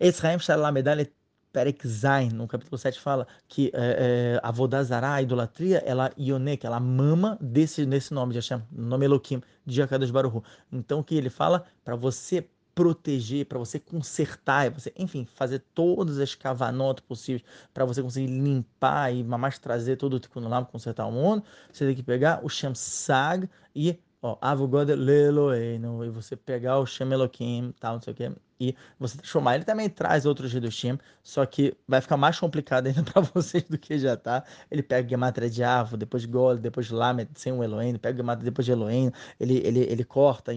a 0.00 0.72
medalha 0.72 1.08
Perek 1.52 1.86
Zain, 1.86 2.30
no 2.30 2.48
capítulo 2.48 2.78
7, 2.78 2.98
fala 2.98 3.26
que 3.46 3.70
é, 3.74 4.36
é, 4.36 4.40
a 4.42 4.50
Vodazara, 4.50 5.12
a 5.12 5.22
idolatria, 5.22 5.82
ela 5.86 6.10
ionek, 6.16 6.66
ela 6.66 6.80
mama 6.80 7.38
desse, 7.40 7.84
desse 7.84 8.12
nome 8.12 8.32
de 8.32 8.38
Hashem, 8.38 8.62
nome 8.72 9.04
Elohim, 9.04 9.42
de 9.64 9.82
Akadosh 9.82 10.10
Baruch 10.10 10.42
Então, 10.72 11.00
o 11.00 11.04
que 11.04 11.14
ele 11.14 11.30
fala? 11.30 11.64
Para 11.84 11.94
você 11.94 12.48
proteger, 12.74 13.46
para 13.46 13.58
você 13.58 13.78
consertar, 13.78 14.70
você, 14.70 14.92
enfim, 14.96 15.26
fazer 15.34 15.60
todas 15.74 16.18
as 16.18 16.34
cavanotas 16.34 17.04
possíveis 17.04 17.44
para 17.72 17.84
você 17.84 18.02
conseguir 18.02 18.28
limpar 18.28 19.12
e 19.14 19.22
mais 19.22 19.58
trazer 19.58 19.96
todo 19.96 20.14
o 20.14 20.20
tikkun 20.20 20.48
lá, 20.48 20.64
consertar 20.64 21.06
o 21.06 21.12
mundo, 21.12 21.44
você 21.72 21.86
tem 21.86 21.94
que 21.94 22.02
pegar 22.02 22.44
o 22.44 22.48
Shem 22.48 22.74
Sag 22.74 23.48
e 23.74 23.98
ó, 24.22 24.38
Avogod 24.40 24.94
Leloeino, 24.94 26.04
e 26.04 26.08
você 26.08 26.36
pegar 26.36 26.78
o 26.78 26.86
Shem 26.86 27.12
Elohim, 27.12 27.74
tal, 27.80 27.94
não 27.94 28.00
sei 28.00 28.12
o 28.12 28.16
que, 28.16 28.32
e 28.60 28.76
você 28.98 29.18
transformar. 29.18 29.56
Ele 29.56 29.64
também 29.64 29.90
traz 29.90 30.24
outros 30.24 30.54
Hidushim, 30.54 30.96
só 31.22 31.44
que 31.44 31.76
vai 31.88 32.00
ficar 32.00 32.16
mais 32.16 32.38
complicado 32.38 32.86
ainda 32.86 33.02
para 33.10 33.20
vocês 33.20 33.64
do 33.64 33.76
que 33.76 33.98
já 33.98 34.16
tá. 34.16 34.44
Ele 34.70 34.82
pega 34.82 35.08
Gematria 35.08 35.50
de 35.50 35.64
Avo, 35.64 35.96
depois 35.96 36.22
de 36.22 36.28
Gol, 36.28 36.56
depois 36.56 36.86
de 36.86 36.94
Lamed, 36.94 37.30
sem 37.34 37.52
o 37.52 37.64
Elohim, 37.64 37.96
pega 37.96 38.16
Gematria 38.16 38.44
depois 38.44 38.64
de 38.64 38.72
Elohim, 38.72 39.10
ele, 39.40 39.58
ele, 39.66 39.80
ele 39.80 40.04
corta 40.04 40.52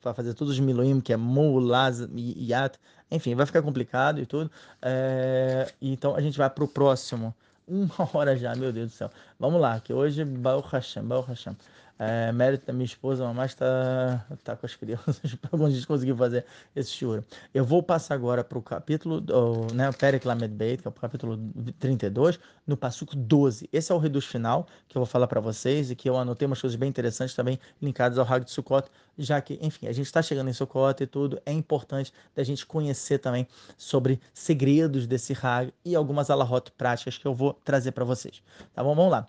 para 0.00 0.14
fazer 0.14 0.32
todos 0.34 0.54
os 0.54 0.60
Miloim, 0.60 1.00
que 1.00 1.12
é 1.12 1.16
Mu, 1.16 1.58
Laz 1.58 2.00
e 2.14 2.52
Yat, 2.52 2.78
enfim, 3.10 3.34
vai 3.34 3.44
ficar 3.44 3.62
complicado 3.62 4.20
e 4.20 4.26
tudo. 4.26 4.50
É, 4.80 5.72
então 5.82 6.14
a 6.14 6.20
gente 6.20 6.38
vai 6.38 6.48
para 6.48 6.62
o 6.62 6.68
próximo. 6.68 7.34
Uma 7.66 8.08
hora 8.14 8.36
já, 8.36 8.54
meu 8.54 8.72
Deus 8.72 8.88
do 8.88 8.94
céu. 8.94 9.10
Vamos 9.38 9.60
lá, 9.60 9.78
que 9.80 9.92
hoje, 9.92 10.24
Baruch 10.24 10.68
Hashem, 10.72 11.04
Baruch 11.04 11.28
Hashem. 11.28 11.56
É, 12.02 12.32
mérito 12.32 12.64
da 12.64 12.72
minha 12.72 12.86
esposa, 12.86 13.30
mas 13.34 13.50
está 13.50 14.24
tá 14.42 14.56
com 14.56 14.64
as 14.64 14.74
crianças 14.74 15.20
para 15.36 15.66
a 15.66 15.68
gente 15.68 15.86
conseguir 15.86 16.16
fazer 16.16 16.46
esse 16.74 16.92
choro. 16.92 17.22
Eu 17.52 17.62
vou 17.62 17.82
passar 17.82 18.14
agora 18.14 18.42
para 18.42 18.56
o 18.56 18.62
capítulo, 18.62 19.22
né, 19.74 19.92
Perek 19.92 20.26
Lamed 20.26 20.54
Beit, 20.54 20.80
que 20.80 20.88
é 20.88 20.90
o 20.90 20.94
capítulo 20.94 21.38
32, 21.78 22.40
no 22.66 22.74
passuco 22.74 23.14
12. 23.14 23.68
Esse 23.70 23.92
é 23.92 23.94
o 23.94 23.98
reduz 23.98 24.24
final 24.24 24.66
que 24.88 24.96
eu 24.96 25.00
vou 25.00 25.06
falar 25.06 25.26
para 25.26 25.42
vocês 25.42 25.90
e 25.90 25.94
que 25.94 26.08
eu 26.08 26.16
anotei 26.16 26.46
umas 26.46 26.58
coisas 26.58 26.74
bem 26.74 26.88
interessantes 26.88 27.34
também 27.34 27.60
linkadas 27.82 28.16
ao 28.16 28.24
Hag 28.24 28.46
de 28.46 28.50
Sukkot, 28.50 28.88
já 29.18 29.38
que, 29.42 29.58
enfim, 29.60 29.86
a 29.86 29.92
gente 29.92 30.06
está 30.06 30.22
chegando 30.22 30.48
em 30.48 30.54
Sukkot 30.54 31.02
e 31.02 31.06
tudo, 31.06 31.38
é 31.44 31.52
importante 31.52 32.14
da 32.34 32.42
gente 32.42 32.64
conhecer 32.64 33.18
também 33.18 33.46
sobre 33.76 34.18
segredos 34.32 35.06
desse 35.06 35.34
Hag 35.34 35.70
e 35.84 35.94
algumas 35.94 36.30
alahot 36.30 36.72
práticas 36.78 37.18
que 37.18 37.26
eu 37.26 37.34
vou 37.34 37.52
trazer 37.62 37.92
para 37.92 38.06
vocês. 38.06 38.42
Tá 38.72 38.82
bom? 38.82 38.94
Vamos 38.94 39.12
lá. 39.12 39.28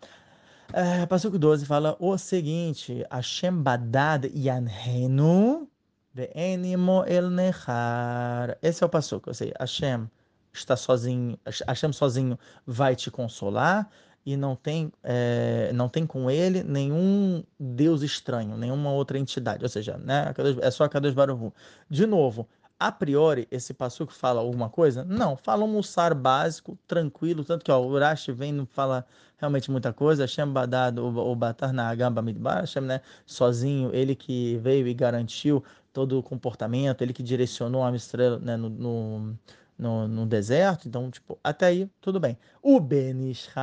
É, 0.73 1.05
Passuco 1.05 1.37
12 1.37 1.65
fala 1.65 1.97
o 1.99 2.17
seguinte: 2.17 3.05
Hashem 3.11 3.61
badad 3.61 4.25
yanhenu 4.33 5.67
ve'enimo 6.13 7.03
el 7.05 7.29
nechar. 7.29 8.57
Esse 8.61 8.81
é 8.83 8.85
o 8.85 8.89
Passuco, 8.89 9.29
ou 9.29 9.33
seja, 9.33 9.53
Hashem 9.59 10.09
está 10.53 10.77
sozinho, 10.77 11.37
Hashem 11.67 11.91
sozinho 11.91 12.39
vai 12.65 12.95
te 12.95 13.11
consolar 13.11 13.89
e 14.25 14.37
não 14.37 14.55
tem, 14.55 14.93
é, 15.03 15.71
não 15.73 15.89
tem 15.89 16.05
com 16.05 16.31
ele 16.31 16.63
nenhum 16.63 17.43
Deus 17.59 18.01
estranho, 18.01 18.55
nenhuma 18.55 18.91
outra 18.91 19.19
entidade. 19.19 19.63
Ou 19.63 19.69
seja, 19.69 19.97
né, 19.97 20.33
é 20.61 20.71
só 20.71 20.85
a 20.85 20.89
Kadosh 20.89 21.13
Baruch 21.13 21.53
De 21.89 22.05
novo, 22.05 22.47
a 22.81 22.91
priori, 22.91 23.47
esse 23.51 23.75
passuco 23.75 24.11
fala 24.11 24.41
alguma 24.41 24.67
coisa? 24.67 25.03
Não, 25.03 25.37
fala 25.37 25.63
um 25.63 25.67
mussar 25.67 26.15
básico, 26.15 26.75
tranquilo, 26.87 27.45
tanto 27.45 27.63
que 27.63 27.71
ó, 27.71 27.79
o 27.79 27.87
Urashi 27.87 28.31
vem 28.31 28.51
não 28.51 28.65
fala 28.65 29.05
realmente 29.37 29.69
muita 29.69 29.93
coisa, 29.93 30.23
Hashem 30.23 30.47
Badad, 30.47 30.97
o 30.97 31.35
Batar 31.35 31.71
na 31.71 31.87
Agamba 31.89 32.23
Midbar, 32.23 32.61
Hashem, 32.61 32.81
né, 32.81 33.01
sozinho, 33.23 33.91
ele 33.93 34.15
que 34.15 34.57
veio 34.57 34.87
e 34.87 34.95
garantiu 34.95 35.63
todo 35.93 36.17
o 36.17 36.23
comportamento, 36.23 37.03
ele 37.03 37.13
que 37.13 37.21
direcionou 37.21 37.83
a 37.83 37.91
Mistrela 37.91 38.39
né, 38.39 38.57
no, 38.57 38.67
no 38.67 39.37
no, 39.77 40.07
no, 40.07 40.25
deserto, 40.27 40.87
então, 40.87 41.09
tipo, 41.09 41.39
até 41.43 41.65
aí, 41.67 41.89
tudo 41.99 42.19
bem. 42.19 42.37
O 42.61 42.79
Benishai, 42.79 43.57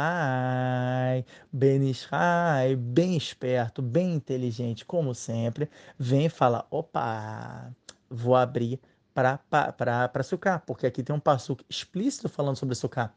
Benishai, 1.53 2.75
bem 2.75 3.16
esperto, 3.16 3.81
bem 3.81 4.14
inteligente, 4.14 4.85
como 4.85 5.14
sempre, 5.14 5.71
vem 5.97 6.27
e 6.27 6.29
fala, 6.29 6.66
opa, 6.73 7.73
vou 8.11 8.35
abrir 8.35 8.81
para 9.19 10.23
sucar, 10.23 10.62
porque 10.66 10.87
aqui 10.87 11.03
tem 11.03 11.14
um 11.14 11.21
passo 11.21 11.57
explícito 11.69 12.29
falando 12.29 12.57
sobre 12.57 12.75
sucar. 12.75 13.12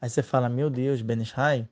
Aí 0.00 0.08
você 0.08 0.22
fala, 0.22 0.48
meu 0.48 0.70
Deus, 0.70 1.02
Benishai, 1.02 1.68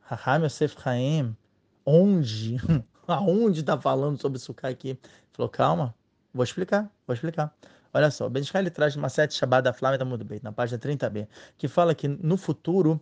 Raham 0.00 0.44
Yosef 0.44 0.76
Chaim, 0.80 1.36
onde? 1.84 2.56
Aonde 3.06 3.60
está 3.60 3.80
falando 3.80 4.20
sobre 4.20 4.38
sucar 4.38 4.70
aqui? 4.70 4.98
Falou, 5.32 5.48
calma, 5.48 5.94
vou 6.34 6.42
explicar, 6.42 6.90
vou 7.06 7.14
explicar. 7.14 7.54
Olha 7.94 8.10
só, 8.10 8.28
Benishai 8.28 8.62
ele 8.62 8.70
traz 8.70 8.96
uma 8.96 9.08
sete 9.08 9.34
Shabbat 9.34 9.62
da 9.62 9.72
Flávia 9.72 9.98
da 9.98 10.04
bem, 10.04 10.40
na 10.42 10.52
página 10.52 10.78
30b, 10.78 11.28
que 11.56 11.68
fala 11.68 11.94
que 11.94 12.08
no 12.08 12.36
futuro 12.36 13.00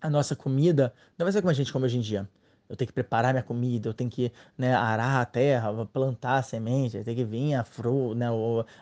a 0.00 0.08
nossa 0.08 0.34
comida 0.34 0.94
não 1.18 1.24
vai 1.26 1.32
ser 1.32 1.42
como 1.42 1.50
a 1.50 1.54
gente 1.54 1.72
come 1.72 1.84
hoje 1.84 1.98
em 1.98 2.00
dia 2.00 2.28
eu 2.70 2.76
tenho 2.76 2.86
que 2.86 2.92
preparar 2.94 3.32
minha 3.32 3.42
comida, 3.42 3.88
eu 3.88 3.92
tenho 3.92 4.08
que 4.08 4.32
né, 4.56 4.72
arar 4.72 5.20
a 5.20 5.24
terra, 5.24 5.84
plantar 5.92 6.36
a 6.36 6.42
semente, 6.42 7.02
tem 7.02 7.16
que 7.16 7.24
vir 7.24 7.54
a 7.54 7.64
fruta, 7.64 8.14
né, 8.14 8.26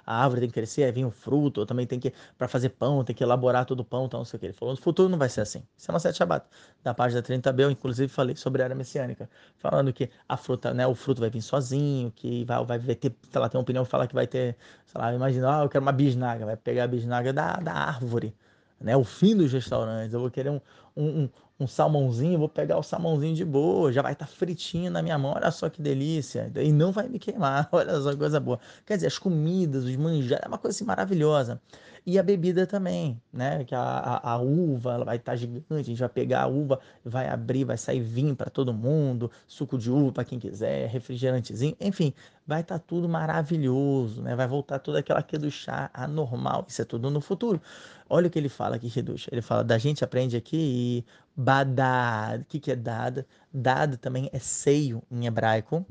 a 0.05 0.23
árvore 0.23 0.43
tem 0.43 0.49
que 0.51 0.55
crescer, 0.55 0.93
vem 0.93 1.07
o 1.07 1.11
fruto, 1.11 1.63
eu 1.63 1.67
também 1.67 1.87
tenho 1.87 2.01
que, 2.01 2.13
para 2.37 2.47
fazer 2.47 2.69
pão, 2.69 3.03
tem 3.03 3.17
que 3.17 3.25
elaborar 3.25 3.65
todo 3.65 3.81
o 3.81 3.85
pão, 3.85 4.05
então 4.05 4.21
não 4.21 4.25
sei 4.27 4.37
o 4.37 4.41
que. 4.41 4.47
Ele 4.47 4.53
falou, 4.53 4.75
no 4.75 4.81
futuro 4.81 5.09
não 5.09 5.17
vai 5.17 5.31
ser 5.31 5.41
assim. 5.41 5.63
Isso 5.75 5.91
é 5.91 5.95
uma 5.95 6.01
sete 6.01 6.19
Shabbat. 6.19 6.47
Na 6.85 6.93
página 6.93 7.23
30b, 7.23 7.61
eu 7.61 7.71
inclusive 7.71 8.13
falei 8.13 8.37
sobre 8.37 8.61
a 8.61 8.67
era 8.67 8.75
messiânica, 8.75 9.29
falando 9.57 9.91
que 9.91 10.11
a 10.29 10.37
fruta, 10.37 10.75
né, 10.75 10.87
o 10.87 10.95
fruto 10.95 11.23
vai 11.23 11.31
vir 11.31 11.41
sozinho, 11.41 12.13
que 12.15 12.45
vai, 12.45 12.63
vai 12.65 12.79
ter, 12.95 13.15
sei 13.31 13.41
lá, 13.41 13.49
tem 13.49 13.59
uma 13.59 13.63
opinião 13.63 13.85
que 13.85 13.91
fala 13.91 14.07
que 14.07 14.15
vai 14.15 14.27
ter, 14.27 14.55
sei 14.85 15.01
lá, 15.01 15.15
imagina, 15.15 15.61
ah, 15.61 15.65
eu 15.65 15.69
quero 15.71 15.83
uma 15.83 15.93
bisnaga, 15.93 16.45
vai 16.45 16.57
pegar 16.57 16.85
a 16.85 16.87
bisnaga 16.87 17.33
da, 17.33 17.55
da 17.57 17.73
árvore, 17.73 18.35
né, 18.79 18.95
o 18.97 19.05
fim 19.05 19.35
dos 19.35 19.53
restaurantes, 19.53 20.13
eu 20.13 20.21
vou 20.21 20.31
querer 20.31 20.51
um, 20.51 20.61
um, 20.97 21.29
um 21.61 21.67
salmãozinho, 21.67 22.39
vou 22.39 22.49
pegar 22.49 22.79
o 22.79 22.83
salmãozinho 22.83 23.35
de 23.35 23.45
boa, 23.45 23.93
já 23.93 24.01
vai 24.01 24.13
estar 24.13 24.27
tá 24.27 24.33
fritinho 24.33 24.91
na 24.91 25.03
minha 25.03 25.19
mão, 25.19 25.33
olha 25.35 25.51
só 25.51 25.69
que 25.69 25.83
delícia, 25.83 26.51
e 26.57 26.71
não 26.71 26.93
vai 26.93 27.09
me 27.09 27.19
queimar, 27.19 27.69
olha 27.73 28.01
só 28.01 28.13
que 28.13 28.17
coisa 28.17 28.39
boa. 28.39 28.61
Quer 28.87 28.95
dizer, 28.95 29.09
as 29.09 29.19
comidas, 29.19 29.85
os 29.85 29.97
manjares, 29.97 30.45
é 30.45 30.49
uma 30.49 30.59
coisa 30.59 30.77
assim 30.77 30.85
maravilhosa. 30.85 31.61
E 32.07 32.19
a 32.19 32.23
bebida 32.23 32.67
também, 32.67 33.21
né? 33.31 33.65
Que 33.65 33.75
a, 33.75 33.81
a, 33.81 34.31
a 34.33 34.39
uva 34.39 34.95
ela 34.95 35.05
vai 35.05 35.17
estar 35.17 35.33
tá 35.33 35.37
gigante, 35.37 35.65
a 35.71 35.83
gente 35.83 35.99
vai 35.99 36.09
pegar 36.09 36.43
a 36.43 36.47
uva, 36.47 36.81
vai 37.05 37.29
abrir, 37.29 37.65
vai 37.65 37.77
sair 37.77 38.01
vinho 38.01 38.35
para 38.35 38.49
todo 38.49 38.73
mundo, 38.73 39.31
suco 39.47 39.77
de 39.77 39.91
uva 39.91 40.13
para 40.13 40.25
quem 40.25 40.39
quiser, 40.39 40.89
refrigerantezinho, 40.89 41.77
enfim, 41.79 42.15
vai 42.47 42.63
estar 42.63 42.79
tá 42.79 42.85
tudo 42.87 43.09
maravilhoso, 43.09 44.23
né? 44.23 44.35
Vai 44.35 44.47
voltar 44.49 44.79
toda 44.79 45.01
aquela 45.01 45.23
que 45.23 45.37
do 45.37 45.51
chá 45.51 45.91
anormal, 45.93 46.65
isso 46.67 46.81
é 46.81 46.85
tudo 46.85 47.11
no 47.11 47.21
futuro. 47.21 47.61
Olha 48.09 48.29
o 48.29 48.31
que 48.31 48.39
ele 48.39 48.49
fala 48.49 48.77
aqui, 48.77 48.89
Reduz. 48.89 49.27
Ele 49.31 49.43
fala, 49.43 49.63
da 49.63 49.77
gente 49.77 50.03
aprende 50.03 50.37
aqui 50.37 51.05
badad. 51.37 52.41
O 52.43 52.45
que, 52.47 52.59
que 52.59 52.73
é 52.73 52.77
dad? 52.77 53.25
Dad 53.53 53.97
também 53.97 54.31
é 54.33 54.39
seio 54.39 55.03
em 55.11 55.27
hebraico, 55.27 55.85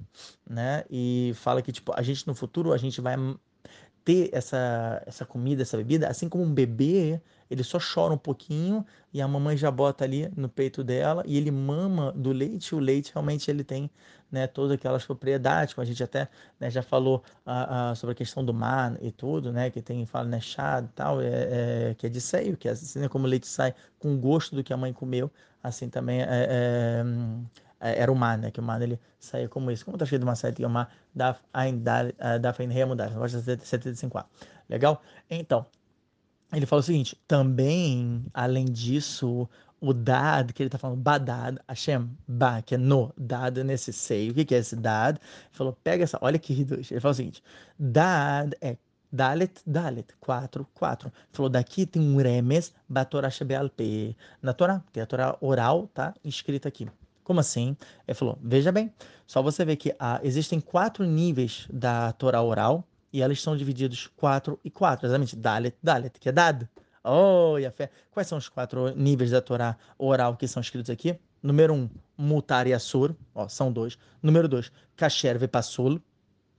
né? 0.50 0.84
E 0.90 1.34
fala 1.36 1.62
que, 1.62 1.72
tipo, 1.72 1.94
a 1.96 2.02
gente 2.02 2.26
no 2.28 2.34
futuro, 2.34 2.74
a 2.74 2.78
gente 2.78 3.00
vai 3.02 3.16
ter 4.04 4.30
essa, 4.32 5.04
essa 5.06 5.26
comida, 5.26 5.62
essa 5.62 5.76
bebida, 5.76 6.08
assim 6.08 6.30
como 6.30 6.42
um 6.42 6.54
bebê, 6.54 7.22
ele 7.52 7.62
só 7.62 7.78
chora 7.78 8.14
um 8.14 8.18
pouquinho 8.18 8.86
e 9.14 9.22
a 9.22 9.28
mamãe 9.28 9.58
já 9.58 9.70
bota 9.70 10.06
ali 10.06 10.32
no 10.36 10.48
peito 10.48 10.82
dela 10.82 11.24
e 11.26 11.36
ele 11.36 11.52
mama 11.52 12.14
do 12.14 12.32
leite, 12.32 12.70
e 12.70 12.76
o 12.76 12.80
leite 12.80 13.12
realmente 13.14 13.52
ele 13.52 13.66
tem 13.66 13.92
né, 14.32 14.48
todas 14.48 14.72
aquelas 14.72 15.06
propriedades, 15.06 15.74
como 15.74 15.84
a 15.84 15.86
gente 15.86 16.04
até 16.04 16.28
né, 16.60 16.70
já 16.70 16.82
falou 16.82 17.24
sobre 17.96 18.14
a 18.14 18.16
questão 18.16 18.44
do 18.44 18.54
mar 18.54 18.98
e 19.02 19.12
tudo, 19.12 19.52
né, 19.54 19.70
que 19.70 19.82
tem, 19.82 20.06
fala, 20.06 20.28
né, 20.28 20.40
chá 20.40 20.82
e 20.84 20.88
tal, 20.96 21.22
é, 21.22 21.28
é, 21.92 21.96
que 21.98 22.08
é 22.08 22.10
de 22.10 22.20
seio, 22.20 22.58
que 22.58 22.68
é 22.68 22.72
assim, 22.72 23.00
né, 23.00 23.08
como 23.08 23.26
o 23.26 23.28
leite 23.30 23.48
sai 23.48 23.74
com 24.00 24.18
gosto 24.18 24.56
do 24.56 24.64
que 24.64 24.74
a 24.74 24.78
mãe 24.78 24.92
comeu, 24.92 25.32
assim 25.64 25.90
também 25.90 26.22
é, 26.22 26.28
é 26.30 27.04
é, 27.80 28.02
era 28.02 28.12
o 28.12 28.16
mar, 28.16 28.38
né? 28.38 28.52
Que 28.52 28.60
o 28.60 28.64
mar 28.64 28.82
ele 28.82 29.00
saía 29.20 29.48
como 29.48 29.72
isso. 29.72 29.86
Como 29.86 29.96
está 29.96 30.06
escrito 30.06 30.24
uma 30.24 30.36
sete, 30.36 30.64
o 30.66 30.70
mar 30.70 30.90
ein 31.54 31.84
daf 31.84 32.62
ein 32.62 32.72
remudar. 32.72 33.12
Rocha 33.14 33.40
75 33.40 34.26
Legal? 34.70 35.02
Então, 35.30 35.66
ele 36.54 36.66
fala 36.66 36.80
o 36.80 36.84
seguinte: 36.84 37.18
também, 37.28 38.26
além 38.34 38.66
disso, 38.66 39.48
o 39.80 39.94
dad, 39.94 40.52
que 40.52 40.62
ele 40.62 40.68
está 40.68 40.78
falando, 40.78 40.98
badad, 41.00 41.58
Hashem, 41.68 42.10
ba, 42.28 42.62
que 42.62 42.76
é 42.76 42.78
no, 42.78 43.14
dad 43.18 43.58
nesse 43.64 43.94
seio. 43.94 44.32
O 44.32 44.36
que, 44.36 44.56
é 44.56 44.58
esse 44.58 44.76
dad? 44.76 45.18
Ele 45.18 45.22
falou, 45.52 45.78
pega 45.84 46.04
essa, 46.04 46.18
olha 46.22 46.40
que 46.40 46.54
ridos. 46.54 46.92
Ele 46.92 47.00
fala 47.00 47.12
o 47.12 47.16
seguinte: 47.16 47.44
dad 47.78 48.54
é 48.62 48.78
Dalet, 49.12 49.62
Dalet, 49.66 50.14
4, 50.20 50.68
4. 50.74 51.12
Falou, 51.32 51.50
daqui 51.50 51.86
tem 51.86 52.02
um 52.02 52.18
remes, 52.18 52.74
Batorah 52.90 53.30
Shebealpe. 53.30 54.18
Na 54.42 54.54
Torá, 54.54 54.84
tem 54.92 55.02
a 55.02 55.06
Torá 55.06 55.38
oral, 55.40 55.88
tá? 55.94 56.14
Escrita 56.24 56.68
aqui. 56.68 56.90
Como 57.24 57.40
assim? 57.40 57.76
Ele 58.08 58.16
falou: 58.16 58.38
veja 58.42 58.72
bem, 58.72 58.94
só 59.26 59.42
você 59.42 59.64
ver 59.64 59.78
que 59.78 59.96
ah, 60.00 60.20
existem 60.24 60.60
quatro 60.60 61.06
níveis 61.06 61.68
da 61.72 62.12
Torá 62.14 62.42
oral 62.42 62.84
e 63.12 63.22
elas 63.22 63.42
são 63.42 63.56
divididos 63.56 64.08
quatro 64.16 64.60
e 64.64 64.70
quatro, 64.70 65.08
exatamente. 65.08 65.36
Dalet, 65.36 65.76
Dalet, 65.82 66.20
que 66.20 66.30
é 66.30 66.32
dado. 66.32 66.68
Oh, 67.08 67.58
e 67.58 67.66
a 67.66 67.72
fé. 67.72 67.90
Quais 68.12 68.28
são 68.28 68.38
os 68.38 68.50
quatro 68.50 68.94
níveis 68.96 69.32
da 69.32 69.42
Torá 69.42 69.78
oral 69.98 70.36
que 70.36 70.48
são 70.48 70.62
escritos 70.62 70.90
aqui? 70.90 71.18
Número 71.42 71.74
um, 71.74 71.90
Mutar 72.18 72.68
e 72.68 72.74
Assur, 72.74 73.16
são 73.48 73.72
dois. 73.72 73.98
Número 74.22 74.48
dois, 74.48 74.72
Kasher 74.96 75.38
Vepassul, 75.40 76.02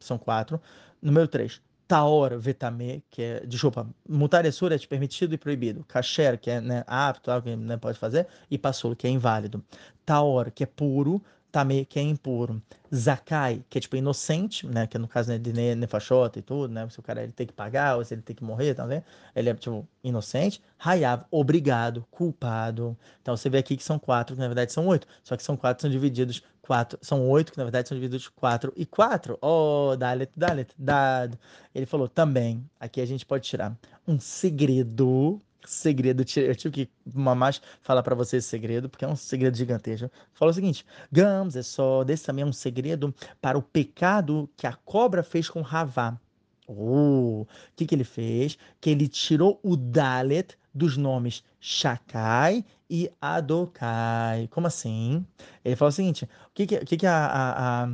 são 0.01 0.17
quatro. 0.17 0.61
Número 1.03 1.29
três, 1.29 1.61
Taor 1.89 2.39
Vetame, 2.39 3.03
que 3.11 3.23
é, 3.23 3.47
desculpa, 3.47 3.89
mutar 4.07 4.45
e 4.45 4.49
é 4.49 4.79
permitido 4.87 5.35
e 5.35 5.39
proibido. 5.39 5.85
Kasher, 5.89 6.39
que 6.39 6.51
é 6.51 6.61
né, 6.61 6.85
apto, 6.87 7.31
que 7.43 7.57
não 7.57 7.65
né, 7.65 7.77
pode 7.79 7.99
fazer, 7.99 8.27
e 8.51 8.59
Passul, 8.59 8.95
que 8.95 9.07
é 9.07 9.11
inválido. 9.11 9.65
Taor, 10.05 10.51
que 10.51 10.65
é 10.65 10.67
puro, 10.67 11.23
Tame, 11.51 11.85
que 11.87 11.99
é 11.99 12.03
impuro. 12.03 12.63
Zakai, 12.95 13.65
que 13.69 13.79
é 13.79 13.81
tipo 13.81 13.97
inocente, 13.97 14.67
né? 14.67 14.87
Que 14.87 14.97
é 14.97 15.01
no 15.01 15.09
caso 15.09 15.31
né, 15.31 15.39
de 15.39 15.53
nefachota 15.75 16.39
e 16.39 16.43
tudo, 16.43 16.73
né? 16.73 16.89
Se 16.91 17.01
o 17.01 17.03
cara 17.03 17.23
ele 17.23 17.33
tem 17.33 17.47
que 17.47 17.53
pagar 17.53 17.97
ou 17.97 18.05
se 18.05 18.15
ele 18.15 18.23
tem 18.23 18.37
que 18.37 18.45
morrer, 18.45 18.75
tá 18.75 18.85
vendo? 18.87 19.05
Ele 19.35 19.49
é 19.51 19.55
tipo 19.55 19.87
inocente. 20.03 20.63
Hayav, 20.79 21.25
obrigado, 21.31 22.07
culpado. 22.11 22.97
Então 23.23 23.37
você 23.37 23.49
vê 23.49 23.59
aqui 23.59 23.77
que 23.77 23.83
são 23.85 23.99
quatro, 23.99 24.35
que 24.37 24.41
na 24.41 24.49
verdade 24.49 24.73
são 24.73 24.87
oito. 24.87 25.07
Só 25.23 25.37
que 25.37 25.43
são 25.43 25.57
quatro, 25.57 25.83
são 25.83 25.91
divididos 25.91 26.43
quatro, 26.63 26.99
são 27.03 27.27
oito, 27.29 27.53
que 27.53 27.59
na 27.59 27.65
verdade 27.65 27.89
são 27.89 27.97
divididos 27.97 28.29
quatro 28.29 28.73
e 28.77 28.85
quatro. 28.85 29.39
Oh, 29.41 29.97
dalet, 29.97 30.31
dalet, 30.37 30.73
dado. 30.79 31.39
Ele 31.75 31.87
falou 31.87 32.09
também, 32.09 32.69
aqui 32.79 33.01
a 33.01 33.07
gente 33.07 33.25
pode 33.25 33.49
tirar 33.49 33.77
um 34.07 34.21
segredo, 34.21 35.41
segredo, 35.65 36.25
eu 36.37 36.55
tive 36.55 36.71
que 36.73 36.91
mamás 37.15 37.61
falar 37.83 38.03
para 38.03 38.15
você 38.15 38.39
esse 38.39 38.49
segredo, 38.49 38.89
porque 38.89 39.05
é 39.05 39.09
um 39.09 39.17
segredo 39.17 39.57
gigantesco. 39.57 40.11
Falou 40.33 40.51
o 40.51 40.55
seguinte, 40.55 40.85
Gams 41.11 41.57
é 41.57 41.63
só, 41.63 42.05
desse 42.05 42.25
também 42.25 42.43
é 42.43 42.47
um 42.47 42.53
segredo 42.53 43.15
para 43.41 43.59
o 43.59 43.63
pecado 43.63 44.49
que 44.57 44.67
a 44.67 44.73
cobra 44.73 45.23
fez 45.23 45.49
com 45.49 45.61
Ravá. 45.61 46.19
O 46.67 47.43
oh, 47.43 47.47
que, 47.75 47.87
que 47.87 47.95
ele 47.95 48.05
fez? 48.05 48.59
Que 48.79 48.91
ele 48.91 49.09
tirou 49.09 49.59
o 49.63 49.75
Dalet 49.75 50.55
dos 50.75 50.99
nomes 50.99 51.43
Shakai 51.59 52.65
e 52.91 53.11
Adokai. 53.21 54.49
Como 54.49 54.67
assim? 54.67 55.27
Ele 55.65 55.77
fala 55.77 55.89
o 55.89 55.93
seguinte: 55.93 56.25
o 56.25 56.29
que, 56.53 56.67
que, 56.67 56.85
que, 56.85 56.97
que 56.99 57.07
a, 57.07 57.27
a, 57.27 57.85
a, 57.85 57.89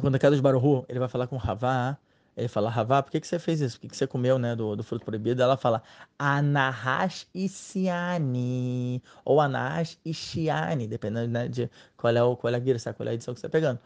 Quando 0.00 0.16
a 0.16 0.18
Kadosh 0.18 0.40
Baruhu, 0.40 0.84
ele 0.88 0.98
vai 0.98 1.08
falar 1.08 1.28
com 1.28 1.36
Ravá, 1.36 1.96
ele 2.36 2.48
fala, 2.48 2.68
Ravá, 2.68 3.02
por 3.02 3.10
que, 3.10 3.20
que 3.20 3.26
você 3.26 3.38
fez 3.38 3.60
isso? 3.60 3.76
Por 3.76 3.82
que, 3.82 3.88
que 3.88 3.96
você 3.96 4.06
comeu 4.06 4.38
né, 4.38 4.54
do, 4.54 4.76
do 4.76 4.84
fruto 4.84 5.04
proibido? 5.04 5.42
Ela 5.42 5.56
fala, 5.56 5.82
Anahash 6.18 7.26
Isiani, 7.34 9.02
ou 9.24 9.40
Anahash 9.40 9.98
Ishiani, 10.04 10.86
dependendo 10.86 11.28
né, 11.28 11.48
de 11.48 11.70
qual 11.96 12.14
é, 12.14 12.22
o, 12.22 12.36
qual 12.36 12.52
é 12.52 12.56
a 12.56 12.58
guia, 12.58 12.76
qual 12.94 13.06
é 13.06 13.12
a 13.12 13.14
edição 13.14 13.32
que 13.32 13.40
você 13.40 13.46
está 13.46 13.58
pegando. 13.58 13.80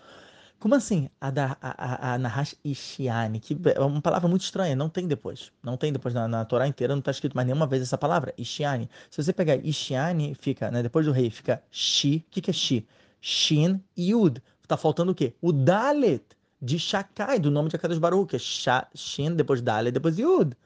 Como 0.58 0.74
assim? 0.74 1.08
A 1.20 1.30
da 1.30 1.56
a, 1.62 2.14
a, 2.14 2.16
a 2.16 2.44
Ishiani, 2.64 3.40
que 3.40 3.56
é 3.74 3.80
uma 3.80 4.02
palavra 4.02 4.28
muito 4.28 4.42
estranha, 4.42 4.74
não 4.76 4.88
tem 4.88 5.06
depois. 5.06 5.52
Não 5.62 5.76
tem 5.76 5.92
depois 5.92 6.12
na, 6.12 6.28
na 6.28 6.44
Torá 6.44 6.66
inteira, 6.66 6.94
não 6.94 7.00
está 7.00 7.12
escrito 7.12 7.34
mais 7.34 7.46
nenhuma 7.46 7.66
vez 7.66 7.82
essa 7.82 7.96
palavra, 7.96 8.34
Ishiani. 8.36 8.90
Se 9.10 9.22
você 9.22 9.32
pegar 9.32 9.56
Ishiani, 9.56 10.34
fica, 10.34 10.70
né, 10.70 10.82
depois 10.82 11.06
do 11.06 11.12
rei, 11.12 11.30
fica 11.30 11.62
Shi. 11.70 12.24
O 12.28 12.30
que, 12.30 12.40
que 12.42 12.50
é 12.50 12.52
Shi? 12.52 12.86
Shin 13.20 13.80
Yud. 13.96 14.42
Tá 14.66 14.76
faltando 14.76 15.12
o 15.12 15.14
quê? 15.14 15.34
O 15.40 15.52
Dalet 15.52 16.22
de 16.60 16.78
Shakai, 16.78 17.38
do 17.38 17.50
nome 17.50 17.68
de 17.68 17.76
Akadosh 17.76 17.98
Baruch, 17.98 18.30
que 18.30 18.36
é 18.36 18.38
Sha, 18.38 18.86
Shin, 18.94 19.34
depois 19.34 19.62
Dalet, 19.62 19.92
depois 19.92 20.18
Yud. 20.18 20.56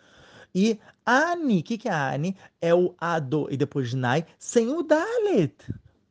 E 0.54 0.78
Ani, 1.04 1.60
o 1.60 1.62
que, 1.62 1.78
que 1.78 1.88
é 1.88 1.92
Ani? 1.92 2.36
É 2.60 2.74
o 2.74 2.94
Ado 2.98 3.48
e 3.50 3.56
depois 3.56 3.92
Nai, 3.94 4.24
sem 4.38 4.68
o 4.68 4.82
Dalet. 4.82 5.54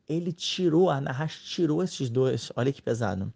Ele 0.07 0.33
tirou, 0.33 0.89
a 0.89 0.99
Nahash 0.99 1.43
tirou 1.45 1.81
esses 1.81 2.09
dois. 2.09 2.51
Olha 2.55 2.71
que 2.71 2.81
pesado 2.81 3.33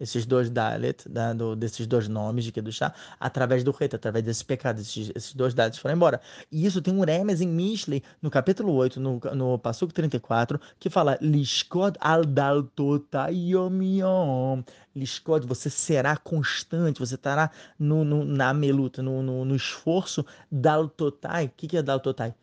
esses 0.00 0.24
dois 0.24 0.48
Dalet, 0.48 1.06
da, 1.08 1.32
do, 1.34 1.54
desses 1.54 1.86
dois 1.86 2.08
nomes 2.08 2.44
de 2.44 2.50
Kedushá, 2.52 2.92
através 3.20 3.62
do 3.62 3.70
reto, 3.70 3.96
através 3.96 4.24
desses 4.24 4.42
pecados, 4.42 4.82
esses, 4.82 5.12
esses 5.14 5.34
dois 5.34 5.52
Dalets 5.52 5.78
foram 5.78 5.94
embora. 5.94 6.20
E 6.50 6.64
isso 6.64 6.80
tem 6.80 6.94
um 6.94 7.04
Remes 7.04 7.40
em 7.40 7.46
Mishlei, 7.46 8.02
no 8.22 8.30
capítulo 8.30 8.72
8, 8.72 8.98
no, 8.98 9.20
no 9.34 9.58
Passuco 9.58 9.92
34, 9.92 10.58
que 10.78 10.88
fala 10.88 11.18
Lishkod 11.20 11.98
al 12.00 12.24
daltota 12.24 13.28
yom 13.30 13.82
yom. 13.82 14.62
Lishkod, 14.96 15.46
você 15.46 15.68
será 15.68 16.16
constante, 16.16 16.98
você 16.98 17.14
estará 17.14 17.50
no, 17.78 18.04
no, 18.04 18.24
na 18.24 18.54
meluta, 18.54 19.02
no, 19.02 19.22
no, 19.22 19.44
no 19.44 19.54
esforço 19.54 20.24
daltotai. 20.50 21.46
O 21.46 21.52
que, 21.56 21.68
que 21.68 21.76
é 21.76 21.82
daltotai? 21.82 22.34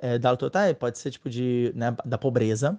É, 0.00 0.18
daltotai 0.18 0.74
pode 0.74 0.98
ser 0.98 1.10
tipo 1.10 1.28
de, 1.30 1.72
né, 1.74 1.94
da 2.04 2.18
pobreza, 2.18 2.78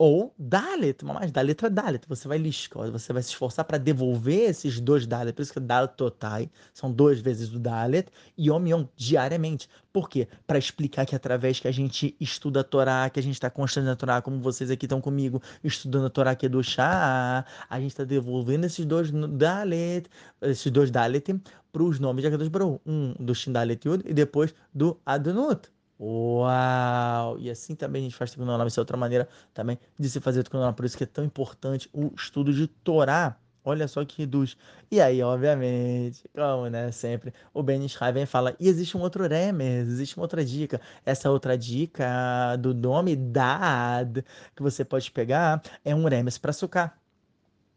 ou 0.00 0.34
Dalet, 0.38 1.04
mas 1.04 1.30
da 1.30 1.42
letra 1.42 1.68
Dalet, 1.68 2.08
você 2.08 2.26
vai 2.26 2.38
liscar, 2.38 2.90
você 2.90 3.12
vai 3.12 3.22
se 3.22 3.28
esforçar 3.28 3.66
para 3.66 3.76
devolver 3.76 4.48
esses 4.48 4.80
dois 4.80 5.06
Dalet, 5.06 5.34
por 5.34 5.42
isso 5.42 5.52
que 5.52 5.58
é 5.58 5.62
Dalet 5.62 5.92
Totai, 5.94 6.50
são 6.72 6.90
duas 6.90 7.20
vezes 7.20 7.52
o 7.52 7.58
Dalet, 7.58 8.08
e 8.34 8.48
Yom 8.48 8.66
Yom, 8.66 8.86
diariamente. 8.96 9.68
Por 9.92 10.08
quê? 10.08 10.26
Para 10.46 10.58
explicar 10.58 11.04
que 11.04 11.14
através 11.14 11.60
que 11.60 11.68
a 11.68 11.70
gente 11.70 12.16
estuda 12.18 12.60
a 12.60 12.64
Torá, 12.64 13.10
que 13.10 13.20
a 13.20 13.22
gente 13.22 13.34
está 13.34 13.50
constante 13.50 13.84
na 13.84 13.94
Torá, 13.94 14.22
como 14.22 14.40
vocês 14.40 14.70
aqui 14.70 14.86
estão 14.86 15.02
comigo, 15.02 15.42
estudando 15.62 16.06
a 16.06 16.10
Torá 16.10 16.34
que 16.34 16.46
é 16.46 16.48
do 16.48 16.64
chá, 16.64 17.44
a 17.68 17.78
gente 17.78 17.90
está 17.90 18.04
devolvendo 18.04 18.64
esses 18.64 18.86
dois 18.86 19.10
Dalet, 19.10 20.08
esses 20.40 20.72
dois 20.72 20.90
Dalet 20.90 21.38
para 21.70 21.82
os 21.82 22.00
nomes 22.00 22.22
de 22.22 22.28
Akadosh 22.28 22.48
Baruch 22.48 22.80
um 22.86 23.12
do 23.20 23.34
Shin 23.34 23.52
Dalet 23.52 23.86
Yud 23.86 24.02
e 24.06 24.14
depois 24.14 24.54
do 24.72 24.98
Adonut. 25.04 25.68
Uau! 26.00 27.38
E 27.38 27.50
assim 27.50 27.74
também 27.74 28.00
a 28.00 28.04
gente 28.04 28.16
faz 28.16 28.30
Tikkun 28.30 28.66
Isso 28.66 28.80
é 28.80 28.82
outra 28.82 28.96
maneira 28.96 29.28
também 29.52 29.78
de 29.98 30.08
se 30.08 30.18
fazer 30.18 30.42
Tikkun 30.42 30.72
Por 30.72 30.86
isso 30.86 30.96
que 30.96 31.04
é 31.04 31.06
tão 31.06 31.22
importante 31.24 31.90
o 31.92 32.10
estudo 32.16 32.52
de 32.54 32.66
Torá. 32.66 33.36
Olha 33.62 33.86
só 33.86 34.02
que 34.04 34.22
reduz. 34.22 34.56
E 34.90 35.00
aí, 35.00 35.22
obviamente, 35.22 36.22
como 36.34 36.68
né, 36.70 36.90
sempre, 36.90 37.34
o 37.52 37.62
Ben 37.62 37.84
e 37.84 38.26
fala, 38.26 38.56
e 38.58 38.66
existe 38.68 38.96
um 38.96 39.00
outro 39.02 39.28
remes, 39.28 39.86
existe 39.88 40.16
uma 40.16 40.24
outra 40.24 40.42
dica. 40.42 40.80
Essa 41.04 41.30
outra 41.30 41.58
dica 41.58 42.56
do 42.56 42.72
nome 42.72 43.14
Dad, 43.14 44.24
que 44.56 44.62
você 44.62 44.82
pode 44.84 45.10
pegar, 45.10 45.62
é 45.84 45.94
um 45.94 46.04
remes 46.06 46.38
para 46.38 46.54
sucar. 46.54 46.98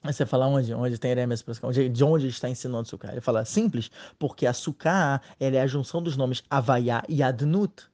Você 0.03 0.25
fala 0.25 0.47
onde? 0.47 0.73
Onde 0.73 0.97
tem 0.97 1.13
remes 1.13 1.41
para 1.41 1.53
sucar? 1.53 1.71
De 1.71 2.03
onde 2.03 2.27
está 2.27 2.49
ensinando 2.49 2.87
sucar? 2.87 3.11
Ele 3.11 3.21
fala 3.21 3.43
simples, 3.43 3.91
porque 4.17 4.47
açúcar 4.47 5.21
é 5.39 5.61
a 5.61 5.67
junção 5.67 6.01
dos 6.01 6.15
nomes 6.15 6.43
Havaiá 6.49 7.03
e 7.09 7.21
Adnut. 7.21 7.92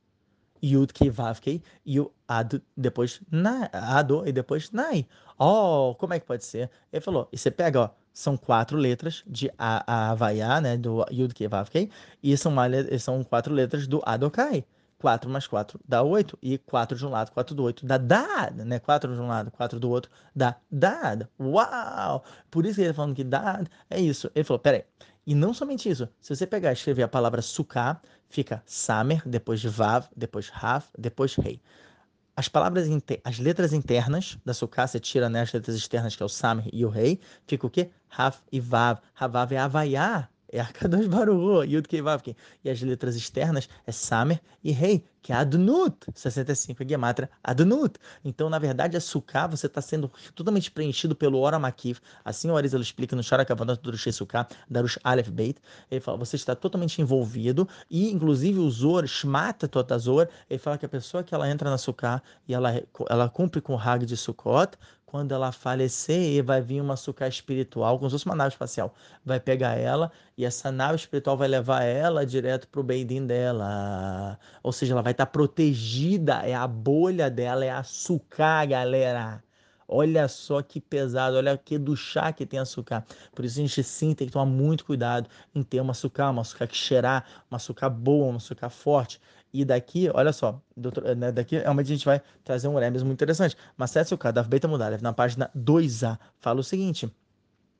Yud 0.64 0.94
Kei 0.94 1.10
Vav 1.10 1.40
Kei 1.40 1.62
e 1.86 2.00
o 2.00 2.12
Ad 2.28 2.62
depois 2.76 3.22
na, 3.32 3.70
Ado 3.72 4.24
e 4.26 4.32
depois 4.32 4.72
Nai. 4.72 5.06
Oh, 5.38 5.96
como 5.98 6.14
é 6.14 6.20
que 6.20 6.26
pode 6.26 6.46
ser? 6.46 6.70
Ele 6.92 7.02
falou, 7.02 7.28
e 7.32 7.38
você 7.38 7.50
pega, 7.50 7.82
ó, 7.82 7.90
são 8.14 8.36
quatro 8.38 8.78
letras 8.78 9.24
de 9.26 9.50
A, 9.58 9.84
a 9.88 10.12
Havaiá, 10.12 10.60
né, 10.62 10.78
do 10.78 11.06
Yud 11.12 11.34
Kei 11.34 11.48
Vav 11.48 11.70
Kei, 11.70 11.90
e 12.22 12.36
são, 12.38 12.52
uma, 12.52 12.66
são 13.00 13.24
quatro 13.24 13.54
letras 13.54 13.88
do 13.88 14.02
Adokai. 14.06 14.66
4 15.00 15.30
mais 15.30 15.48
4 15.48 15.80
dá 15.88 16.04
8, 16.04 16.38
e 16.42 16.58
4 16.58 16.98
de 16.98 17.06
um 17.06 17.10
lado, 17.10 17.32
4 17.32 17.56
do 17.56 17.64
outro 17.64 17.88
dá 17.88 17.98
dad, 17.98 18.54
né? 18.58 18.80
4 18.80 19.14
de 19.16 19.22
um 19.22 19.28
lado, 19.28 19.50
4 19.52 19.80
do 19.80 19.90
outro 19.90 20.12
dá 20.36 20.58
dad. 20.70 21.24
Uau! 21.40 22.24
Por 22.52 22.66
isso 22.66 22.76
que 22.76 22.82
ele 22.82 22.90
tá 22.90 22.96
falando 22.96 23.16
que 23.16 23.24
dad 23.24 23.68
é 23.90 24.00
isso. 24.00 24.30
Ele 24.36 24.44
falou, 24.44 24.60
peraí, 24.60 24.84
e 25.30 25.36
não 25.36 25.54
somente 25.54 25.88
isso, 25.88 26.10
se 26.20 26.36
você 26.36 26.48
pegar 26.48 26.72
e 26.72 26.74
escrever 26.74 27.04
a 27.04 27.08
palavra 27.08 27.40
suká, 27.40 28.02
fica 28.28 28.64
samer, 28.66 29.22
depois 29.28 29.64
vav, 29.64 30.08
depois 30.18 30.50
raf, 30.50 30.88
depois 30.98 31.36
rei. 31.36 31.62
As 32.36 32.50
palavras, 32.50 32.88
as 33.24 33.38
letras 33.38 33.72
internas 33.72 34.40
da 34.44 34.56
suká, 34.56 34.88
você 34.88 35.00
tira 35.00 35.30
né, 35.30 35.42
as 35.42 35.54
letras 35.54 35.76
externas, 35.76 36.16
que 36.16 36.24
é 36.24 36.26
o 36.26 36.30
samer 36.30 36.68
e 36.74 36.84
o 36.84 36.90
rei, 36.90 37.20
fica 37.46 37.68
o 37.68 37.70
quê? 37.70 37.92
Raf 38.08 38.40
e 38.52 38.60
vav. 38.60 39.02
Havav 39.14 39.54
é 39.54 39.60
avaiá, 39.60 40.28
é 40.52 40.60
Arkadosh 40.60 41.06
Baruch 41.14 41.72
Yud 41.72 41.88
Kei 41.88 42.02
Vav 42.02 42.24
E 42.64 42.70
as 42.72 42.82
letras 42.82 43.16
externas 43.16 43.70
é 43.86 43.92
Samer 43.92 44.42
e 44.64 44.72
Rei, 44.72 45.06
que 45.22 45.32
é 45.34 45.36
Adnut, 45.36 45.96
65 46.14 46.84
é 46.84 46.88
Gematra 46.88 47.30
Adnut. 47.44 47.96
Então, 48.24 48.50
na 48.50 48.60
verdade, 48.60 48.96
a 48.98 49.02
Sukkah, 49.02 49.48
você 49.48 49.68
está 49.68 49.82
sendo 49.82 50.12
totalmente 50.34 50.72
preenchido 50.72 51.16
pelo 51.16 51.40
Ora 51.40 51.60
Makif. 51.60 52.00
Assim 52.24 52.50
o 52.50 52.58
Arizal 52.58 52.82
explica 52.82 53.16
no 53.16 53.24
Sharakavanot 53.24 53.82
do 53.82 53.92
Rush 53.92 54.14
Sukkah, 54.14 54.48
Darush 54.70 55.00
Aleph 55.04 55.30
Beit. 55.30 55.60
Ele 55.90 56.00
fala, 56.00 56.18
você 56.18 56.36
está 56.36 56.56
totalmente 56.56 57.02
envolvido 57.02 57.68
e, 57.90 58.12
inclusive, 58.12 58.60
o 58.60 58.70
Zor, 58.70 59.06
Shmata 59.08 59.68
Totazor, 59.68 60.28
ele 60.50 60.60
fala 60.60 60.78
que 60.78 60.86
a 60.86 60.90
pessoa 60.90 61.24
que 61.24 61.34
ela 61.36 61.50
entra 61.50 61.70
na 61.70 61.78
Sukkah 61.78 62.22
e 62.48 62.54
ela, 62.54 62.82
ela 63.10 63.30
cumpre 63.30 63.62
com 63.62 63.76
o 63.76 63.80
Hag 63.80 64.06
de 64.06 64.16
Sukkot, 64.16 64.78
quando 65.10 65.32
ela 65.32 65.52
falecer, 65.52 66.44
vai 66.44 66.62
vir 66.62 66.80
uma 66.82 66.96
sucá 66.96 67.28
espiritual, 67.28 67.98
como 67.98 68.08
se 68.10 68.14
fosse 68.14 68.28
uma 68.28 68.36
nave 68.36 68.50
espacial. 68.54 68.94
Vai 69.26 69.40
pegar 69.40 69.76
ela 69.76 70.12
e 70.38 70.46
essa 70.46 70.72
nave 70.72 70.98
espiritual 70.98 71.36
vai 71.36 71.48
levar 71.48 71.82
ela 71.82 72.24
direto 72.24 72.68
para 72.68 72.80
o 72.80 72.84
Beidin 72.84 73.26
dela. 73.26 74.38
Ou 74.62 74.72
seja, 74.72 74.94
ela 74.94 75.02
vai 75.02 75.09
estar 75.12 75.26
tá 75.26 75.32
protegida, 75.32 76.42
é 76.46 76.54
a 76.54 76.68
bolha 76.68 77.30
dela, 77.30 77.66
é 77.66 77.70
a 77.72 77.84
sucá, 77.84 78.66
galera. 78.66 79.44
Olha 79.92 80.28
só 80.28 80.62
que 80.62 80.80
pesado, 80.80 81.38
olha 81.38 81.58
que 81.58 81.78
do 81.80 81.98
chá 81.98 82.32
que 82.32 82.46
tem 82.46 82.60
açúcar. 82.60 83.04
Por 83.34 83.44
isso 83.44 83.58
a 83.60 83.62
gente 83.64 83.84
sim 83.84 84.14
tem 84.14 84.28
que 84.28 84.34
tomar 84.34 84.46
muito 84.46 84.86
cuidado 84.86 85.28
em 85.54 85.64
ter 85.64 85.82
uma 85.82 85.92
açúcar, 85.92 86.30
uma 86.30 86.44
açúcar 86.44 86.68
que 86.68 86.76
cheirar, 86.76 87.26
uma 87.50 87.58
açúcar 87.58 87.90
boa, 87.90 88.28
uma 88.28 88.38
açúcar 88.38 88.70
forte. 88.70 89.20
E 89.52 89.66
daqui, 89.66 90.08
olha 90.14 90.32
só, 90.32 90.62
doutor, 90.78 91.16
né, 91.16 91.32
daqui 91.32 91.58
realmente 91.58 91.88
a 91.88 91.96
gente 91.96 92.06
vai 92.06 92.22
trazer 92.44 92.68
um 92.68 92.78
Rebes 92.78 93.02
muito 93.02 93.18
interessante. 93.18 93.58
Mas 93.76 93.90
Setsuka, 93.90 94.32
da 94.32 94.44
Beta 94.44 94.68
Mudalev, 94.68 95.02
na 95.02 95.12
página 95.12 95.50
2a, 95.58 96.20
fala 96.40 96.60
o 96.60 96.64
seguinte: 96.64 97.12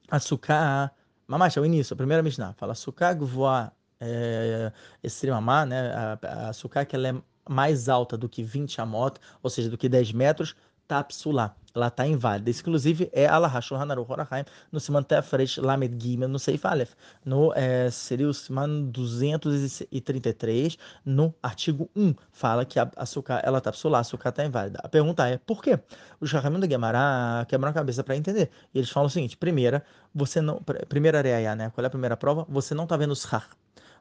Açúcar, 0.10 0.92
mamacha, 1.28 1.60
é 1.60 1.62
o 1.62 1.66
início, 1.66 1.94
a 1.94 1.98
primeira 1.98 2.24
Mishnah, 2.24 2.54
fala 2.54 2.72
açúcar 2.72 3.14
gvoa 3.14 3.72
é, 4.00 4.72
extrema 5.04 5.66
né? 5.66 5.92
A, 6.22 6.50
açúcar 6.50 6.86
que 6.86 6.96
ela 6.96 7.10
é 7.10 7.16
mais 7.48 7.90
alta 7.90 8.18
do 8.18 8.30
que 8.30 8.44
20 8.44 8.80
amot, 8.82 9.20
ou 9.42 9.50
seja, 9.50 9.70
do 9.70 9.78
que 9.78 9.90
10 9.90 10.12
metros, 10.14 10.56
tapsulá 10.88 11.56
ela 11.76 11.88
está 11.88 12.06
inválida. 12.06 12.50
Isso, 12.50 12.62
inclusive, 12.62 13.10
é 13.14 13.28
Allah 13.28 13.62
Shulhan 13.62 13.92
Aruch 13.92 14.12
Horahaim, 14.12 14.44
no 14.72 14.80
Siman 14.80 15.04
Tefresh 15.04 15.58
Lamed 15.58 16.02
Gimel, 16.02 16.30
no 16.30 16.40
Seif 16.40 16.66
Aleph. 16.66 16.94
No, 17.24 17.54
é, 17.54 17.92
seria 17.92 18.28
o 18.28 18.34
Siman 18.34 18.90
233, 18.92 20.78
no 21.06 21.34
artigo 21.42 21.90
1, 21.96 22.16
fala 22.32 22.66
que 22.66 22.80
a 22.80 22.90
açúcar, 22.96 23.42
ela 23.44 23.60
está 23.60 23.72
psulá, 23.72 24.00
a 24.00 24.02
está 24.02 24.46
inválida. 24.46 24.80
A 24.84 24.90
pergunta 24.90 25.28
é, 25.28 25.38
por 25.38 25.62
quê? 25.62 25.80
Os 26.20 26.32
Rahamim 26.32 26.60
da 26.60 26.68
Gemara 26.68 27.46
quebram 27.48 27.70
a 27.70 27.74
cabeça 27.74 28.04
para 28.04 28.16
entender. 28.16 28.50
E 28.74 28.80
eles 28.80 28.90
falam 28.90 29.08
o 29.08 29.10
seguinte, 29.10 29.38
primeira, 29.38 29.84
você 30.14 30.42
não, 30.42 30.62
primeira 30.88 31.20
areia, 31.20 31.56
né? 31.56 31.70
Qual 31.70 31.84
é 31.84 31.88
a 31.88 31.90
primeira 31.90 32.18
prova? 32.18 32.46
Você 32.50 32.74
não 32.74 32.84
está 32.86 32.98
vendo 32.98 33.12
os 33.12 33.24
har 33.26 33.50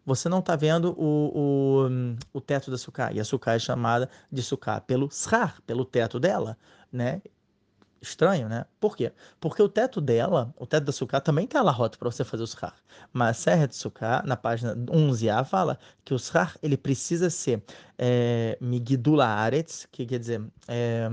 você 0.08 0.28
não 0.28 0.38
está 0.38 0.56
vendo 0.56 0.94
o, 0.98 1.84
o, 1.84 2.38
o, 2.38 2.40
teto 2.40 2.70
da 2.70 2.78
sucá. 2.78 3.12
E 3.12 3.20
a 3.20 3.24
sucá 3.24 3.54
é 3.54 3.58
chamada 3.58 4.08
de 4.32 4.42
sucá 4.42 4.80
pelo 4.80 5.10
shar, 5.10 5.60
pelo 5.66 5.84
teto 5.84 6.18
dela, 6.18 6.56
né? 6.90 7.20
estranho, 8.00 8.48
né? 8.48 8.64
Por 8.80 8.96
quê? 8.96 9.12
Porque 9.40 9.62
o 9.62 9.68
teto 9.68 10.00
dela, 10.00 10.54
o 10.56 10.66
teto 10.66 10.84
da 10.84 10.92
sucá, 10.92 11.20
também 11.20 11.46
tem 11.46 11.60
a 11.60 11.70
rota 11.70 11.98
para 11.98 12.10
você 12.10 12.24
fazer 12.24 12.44
o 12.44 12.46
schar. 12.46 12.74
Mas 13.12 13.30
a 13.30 13.34
Serra 13.34 13.66
de 13.66 13.76
Sukkah, 13.76 14.22
na 14.24 14.36
página 14.36 14.74
11a, 14.76 15.44
fala 15.44 15.78
que 16.04 16.14
o 16.14 16.18
schar, 16.18 16.56
ele 16.62 16.76
precisa 16.76 17.28
ser 17.28 17.62
é, 17.98 18.56
migdula 18.60 19.26
aretz, 19.26 19.86
que 19.90 20.06
quer 20.06 20.18
dizer, 20.20 20.42
é, 20.68 21.08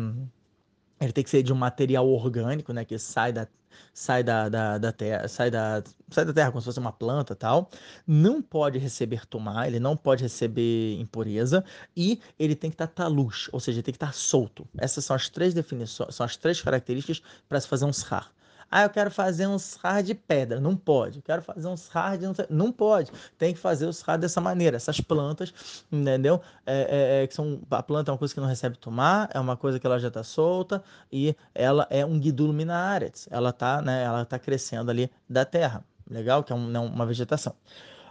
ele 0.99 1.11
tem 1.11 1.23
que 1.23 1.29
ser 1.29 1.43
de 1.43 1.51
um 1.53 1.55
material 1.55 2.07
orgânico, 2.07 2.71
né? 2.73 2.85
Que 2.85 2.97
sai 2.97 3.31
da 3.33 3.47
sai 3.93 4.23
da, 4.23 4.49
da, 4.49 4.77
da, 4.77 4.91
terra, 4.91 5.27
sai 5.27 5.51
da, 5.51 5.83
sai 6.09 6.25
da 6.25 6.33
terra 6.33 6.51
como 6.51 6.61
se 6.61 6.65
fosse 6.65 6.79
uma 6.79 6.91
planta 6.91 7.35
tal, 7.35 7.69
não 8.07 8.41
pode 8.41 8.77
receber 8.79 9.25
tomar, 9.25 9.67
ele 9.67 9.79
não 9.79 9.95
pode 9.97 10.23
receber 10.23 10.97
impureza 10.99 11.63
e 11.95 12.19
ele 12.39 12.55
tem 12.55 12.69
que 12.69 12.75
estar 12.75 12.87
taluz, 12.87 13.49
ou 13.51 13.59
seja, 13.59 13.81
tem 13.83 13.91
que 13.91 13.97
estar 13.97 14.13
solto. 14.13 14.67
Essas 14.77 15.05
são 15.05 15.15
as 15.15 15.29
três 15.29 15.53
definições, 15.53 16.15
são 16.15 16.25
as 16.25 16.37
três 16.37 16.61
características 16.61 17.21
para 17.47 17.59
se 17.59 17.67
fazer 17.67 17.85
um 17.85 17.93
shar. 17.93 18.31
Ah, 18.69 18.83
eu 18.83 18.89
quero 18.89 19.09
fazer 19.11 19.47
um 19.47 19.57
srar 19.57 20.03
de 20.03 20.13
pedra. 20.13 20.59
Não 20.59 20.75
pode. 20.75 21.19
Eu 21.19 21.23
quero 21.23 21.41
fazer 21.41 21.67
um 21.67 21.77
srar 21.77 22.17
de. 22.17 22.25
Não 22.49 22.71
pode. 22.71 23.11
Tem 23.37 23.53
que 23.53 23.59
fazer 23.59 23.85
o 23.85 23.93
srar 23.93 24.17
dessa 24.17 24.41
maneira. 24.41 24.77
Essas 24.77 24.99
plantas, 24.99 25.83
entendeu? 25.91 26.41
É, 26.65 27.19
é, 27.19 27.23
é, 27.23 27.27
que 27.27 27.33
são, 27.33 27.61
a 27.69 27.83
planta 27.83 28.11
é 28.11 28.13
uma 28.13 28.17
coisa 28.17 28.33
que 28.33 28.39
não 28.39 28.47
recebe 28.47 28.77
tomar, 28.77 29.29
é 29.33 29.39
uma 29.39 29.55
coisa 29.55 29.79
que 29.79 29.85
ela 29.85 29.99
já 29.99 30.09
está 30.09 30.23
solta 30.23 30.83
e 31.11 31.35
ela 31.53 31.87
é 31.89 32.05
um 32.05 32.19
guidulo 32.19 32.53
minaretz. 32.53 33.27
Ela 33.31 33.49
está 33.49 33.81
né, 33.81 34.03
ela 34.03 34.25
tá 34.25 34.39
crescendo 34.39 34.91
ali 34.91 35.09
da 35.29 35.45
terra. 35.45 35.83
Legal? 36.09 36.43
Que 36.43 36.53
é 36.53 36.55
um, 36.55 36.67
né, 36.67 36.79
uma 36.79 37.05
vegetação. 37.05 37.55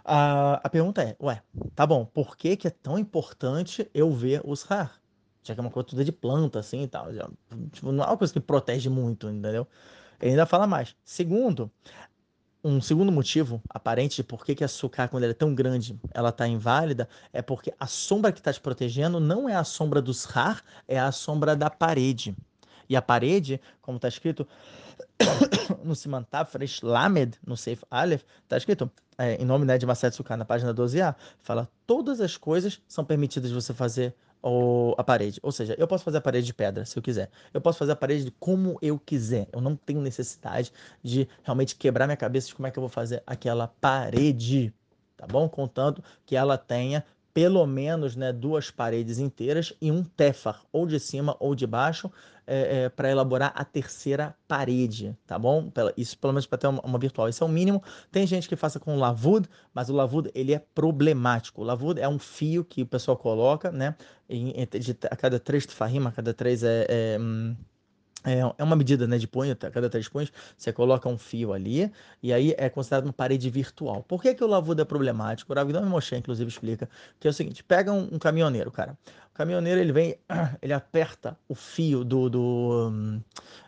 A, 0.03 0.61
a 0.63 0.69
pergunta 0.69 1.01
é, 1.01 1.15
ué, 1.19 1.41
tá 1.73 1.85
bom, 1.87 2.05
por 2.05 2.37
que, 2.37 2.55
que 2.55 2.67
é 2.67 2.71
tão 2.71 2.97
importante 2.99 3.89
eu 3.93 4.11
ver 4.11 4.41
os 4.45 4.61
rar? 4.61 5.01
Já 5.43 5.53
que 5.53 5.59
é 5.59 5.63
uma 5.63 5.71
coisa 5.71 5.89
toda 5.89 6.03
de 6.03 6.11
planta, 6.11 6.59
assim 6.59 6.83
e 6.83 6.87
tal. 6.87 7.11
Já, 7.13 7.27
tipo, 7.71 7.91
não 7.91 8.03
é 8.03 8.07
uma 8.07 8.17
coisa 8.17 8.33
que 8.33 8.39
protege 8.39 8.89
muito, 8.89 9.29
entendeu? 9.29 9.67
Ele 10.21 10.31
ainda 10.31 10.45
fala 10.45 10.65
mais. 10.65 10.95
Segundo, 11.03 11.71
um 12.63 12.81
segundo 12.81 13.11
motivo 13.11 13.61
aparente 13.69 14.15
de 14.15 14.23
por 14.23 14.43
que, 14.43 14.55
que 14.55 14.63
a 14.63 14.65
açúcar, 14.65 15.07
quando 15.07 15.23
ela 15.23 15.31
é 15.31 15.35
tão 15.35 15.53
grande, 15.53 15.99
ela 16.11 16.29
está 16.29 16.47
inválida, 16.47 17.07
é 17.31 17.41
porque 17.41 17.73
a 17.79 17.85
sombra 17.85 18.31
que 18.31 18.39
está 18.39 18.51
te 18.51 18.59
protegendo 18.59 19.19
não 19.19 19.47
é 19.47 19.55
a 19.55 19.63
sombra 19.63 20.01
dos 20.01 20.23
rar, 20.23 20.63
é 20.87 20.99
a 20.99 21.11
sombra 21.11 21.55
da 21.55 21.69
parede. 21.69 22.35
E 22.89 22.95
a 22.95 23.01
parede, 23.01 23.61
como 23.81 23.97
está 23.97 24.07
escrito 24.07 24.47
no 25.83 25.95
Simantav 25.95 26.49
Fresh 26.49 26.81
Lamed, 26.81 27.37
no 27.45 27.55
Seif 27.55 27.83
Aleph, 27.89 28.23
está 28.43 28.57
escrito 28.57 28.91
é, 29.17 29.35
em 29.35 29.45
nome 29.45 29.65
né, 29.65 29.77
de 29.77 29.85
Maset 29.85 30.15
Sukkah, 30.15 30.35
na 30.35 30.45
página 30.45 30.73
12a, 30.73 31.15
fala 31.41 31.69
todas 31.85 32.19
as 32.19 32.35
coisas 32.35 32.81
são 32.87 33.05
permitidas 33.05 33.49
de 33.49 33.55
você 33.55 33.73
fazer 33.73 34.15
ou 34.45 34.93
a 34.95 35.03
parede. 35.03 35.39
Ou 35.41 35.51
seja, 35.51 35.73
eu 35.75 35.87
posso 35.87 36.03
fazer 36.03 36.19
a 36.19 36.21
parede 36.21 36.45
de 36.45 36.53
pedra, 36.53 36.85
se 36.85 36.95
eu 36.95 37.01
quiser. 37.01 37.31
Eu 37.51 37.59
posso 37.59 37.79
fazer 37.79 37.93
a 37.93 37.95
parede 37.95 38.29
como 38.39 38.77
eu 38.79 38.99
quiser. 38.99 39.49
Eu 39.51 39.59
não 39.59 39.75
tenho 39.75 39.99
necessidade 39.99 40.71
de 41.03 41.27
realmente 41.41 41.75
quebrar 41.75 42.05
minha 42.05 42.15
cabeça 42.15 42.49
de 42.49 42.53
como 42.53 42.67
é 42.67 42.71
que 42.71 42.77
eu 42.77 42.81
vou 42.81 42.89
fazer 42.89 43.23
aquela 43.25 43.67
parede. 43.67 44.71
Tá 45.17 45.25
bom? 45.25 45.49
Contanto 45.49 46.03
que 46.27 46.35
ela 46.35 46.59
tenha 46.59 47.03
pelo 47.35 47.67
menos 47.67 48.15
né, 48.15 48.31
duas 48.31 48.71
paredes 48.71 49.19
inteiras 49.19 49.73
e 49.81 49.91
um 49.91 50.01
tefar, 50.01 50.61
ou 50.71 50.87
de 50.87 50.97
cima 51.01 51.35
ou 51.37 51.53
de 51.53 51.67
baixo, 51.67 52.09
é, 52.47 52.83
é, 52.83 52.89
para 52.89 53.11
elaborar 53.11 53.51
a 53.53 53.65
terceira 53.65 54.33
parede, 54.47 55.13
tá 55.27 55.37
bom? 55.37 55.69
Isso 55.97 56.17
pelo 56.17 56.31
menos 56.31 56.45
para 56.45 56.59
ter 56.59 56.67
uma, 56.67 56.79
uma, 56.79 56.97
virtual. 56.97 57.27
Isso 57.27 57.43
é 57.43 57.47
o 57.47 57.49
mínimo. 57.49 57.83
Tem 58.09 58.25
gente 58.25 58.47
que 58.47 58.55
faça 58.55 58.79
com 58.79 58.97
lavud, 58.97 59.49
mas 59.73 59.89
o 59.89 59.93
lavud 59.93 60.31
ele 60.33 60.53
é 60.53 60.59
problemático. 60.73 61.61
O 61.61 61.65
lavud 61.65 61.99
é 61.99 62.07
um 62.07 62.19
fio 62.19 62.63
que 62.63 62.83
o 62.83 62.85
pessoal 62.85 63.17
coloca, 63.17 63.69
né? 63.69 63.95
Em, 64.29 64.53
de, 64.71 64.97
a 65.11 65.15
cada 65.17 65.37
três 65.37 65.65
tefarim, 65.65 66.07
a 66.07 66.11
cada 66.13 66.33
três 66.33 66.63
é, 66.63 66.85
é 66.87 67.17
hum, 67.19 67.53
é, 68.25 68.39
é 68.57 68.63
uma 68.63 68.75
medida 68.75 69.07
né, 69.07 69.17
de 69.17 69.27
punho, 69.27 69.53
a 69.53 69.55
cada 69.55 69.89
três 69.89 70.09
punhos, 70.09 70.31
você 70.57 70.73
coloca 70.73 71.07
um 71.07 71.17
fio 71.17 71.53
ali, 71.53 71.91
e 72.21 72.33
aí 72.33 72.55
é 72.57 72.69
considerado 72.69 73.05
uma 73.05 73.13
parede 73.13 73.49
virtual. 73.49 74.03
Por 74.03 74.21
que, 74.21 74.33
que 74.33 74.43
o 74.43 74.47
lavudo 74.47 74.81
é 74.81 74.85
problemático? 74.85 75.53
O 75.53 75.55
Ravidão 75.55 75.85
Moshe, 75.85 76.15
inclusive, 76.15 76.49
explica 76.49 76.89
que 77.19 77.27
é 77.27 77.29
o 77.29 77.33
seguinte: 77.33 77.63
pega 77.63 77.93
um, 77.93 78.09
um 78.11 78.19
caminhoneiro, 78.19 78.71
cara. 78.71 78.97
O 79.31 79.35
caminhoneiro 79.35 79.79
ele 79.79 79.91
vem, 79.91 80.17
ele 80.61 80.73
aperta 80.73 81.37
o 81.47 81.53
fio 81.53 82.03
do, 82.03 82.29
do, 82.29 83.21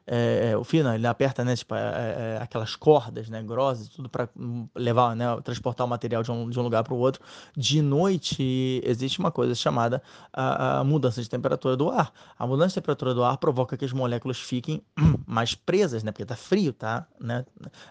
é, 0.09 0.51
é, 0.51 0.57
o 0.57 0.63
fio, 0.63 0.85
não, 0.85 0.95
ele 0.95 1.05
aperta, 1.05 1.43
né, 1.43 1.53
tipo, 1.53 1.75
é, 1.75 1.79
é, 1.79 2.35
é 2.35 2.41
aquelas 2.41 2.77
cordas, 2.77 3.29
né, 3.29 3.43
grossas, 3.43 3.89
tudo 3.89 4.07
para 4.07 4.29
levar, 4.73 5.13
né, 5.17 5.25
transportar 5.43 5.85
o 5.85 5.89
material 5.89 6.23
de 6.23 6.31
um, 6.31 6.49
de 6.49 6.57
um 6.57 6.63
lugar 6.63 6.81
para 6.81 6.93
o 6.93 6.97
outro. 6.97 7.21
De 7.55 7.81
noite 7.81 8.81
existe 8.85 9.19
uma 9.19 9.31
coisa 9.31 9.53
chamada 9.53 10.01
a, 10.31 10.79
a, 10.79 10.83
mudança 10.85 11.21
de 11.21 11.29
temperatura 11.29 11.75
do 11.75 11.89
ar. 11.89 12.13
A 12.39 12.47
mudança 12.47 12.69
de 12.69 12.75
temperatura 12.75 13.13
do 13.13 13.21
ar 13.21 13.37
provoca 13.37 13.75
que 13.75 13.83
as 13.83 13.91
moléculas 13.91 14.37
fiquem 14.39 14.81
mais 15.27 15.53
presas, 15.53 16.03
né, 16.03 16.11
porque 16.13 16.23
está 16.23 16.37
frio, 16.37 16.71
tá, 16.71 17.05
né, 17.19 17.45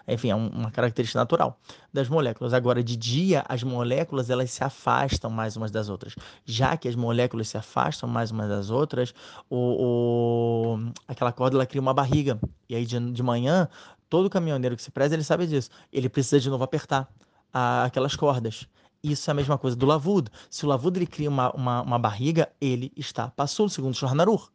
enfim, 0.07 0.31
é 0.31 0.35
um, 0.35 0.47
uma 0.47 0.71
característica 0.71 1.19
natural 1.19 1.59
das 1.93 2.09
moléculas. 2.09 2.53
Agora, 2.53 2.83
de 2.83 2.95
dia, 2.95 3.45
as 3.47 3.61
moléculas 3.61 4.31
elas 4.31 4.49
se 4.49 4.63
afastam 4.63 5.29
mais 5.29 5.55
umas 5.55 5.69
das 5.69 5.87
outras. 5.87 6.15
Já 6.45 6.75
que 6.77 6.87
as 6.87 6.95
moléculas 6.95 7.49
se 7.49 7.57
afastam 7.57 8.09
mais 8.09 8.31
umas 8.31 8.49
das 8.49 8.69
outras, 8.71 9.13
o, 9.49 10.77
o, 10.77 10.91
aquela 11.07 11.31
corda 11.31 11.57
ela 11.57 11.65
cria 11.65 11.81
uma 11.81 11.93
barriga. 12.07 12.39
E 12.69 12.75
aí 12.75 12.85
de, 12.85 13.11
de 13.11 13.23
manhã, 13.23 13.67
todo 14.09 14.29
caminhoneiro 14.29 14.75
que 14.75 14.81
se 14.81 14.91
preza, 14.91 15.13
ele 15.13 15.23
sabe 15.23 15.45
disso. 15.45 15.69
Ele 15.91 16.09
precisa 16.09 16.39
de 16.39 16.49
novo 16.49 16.63
apertar 16.63 17.07
a, 17.53 17.85
aquelas 17.85 18.15
cordas. 18.15 18.67
Isso 19.03 19.29
é 19.29 19.31
a 19.31 19.35
mesma 19.35 19.57
coisa 19.57 19.75
do 19.75 19.85
lavudo. 19.85 20.31
Se 20.49 20.65
o 20.65 20.69
lavudo 20.69 20.97
ele 20.97 21.05
cria 21.05 21.29
uma, 21.29 21.51
uma, 21.51 21.81
uma 21.81 21.99
barriga, 21.99 22.49
ele 22.59 22.91
está 22.95 23.29
passou 23.29 23.69
segundo 23.69 23.95
Shornarur. 23.95 24.49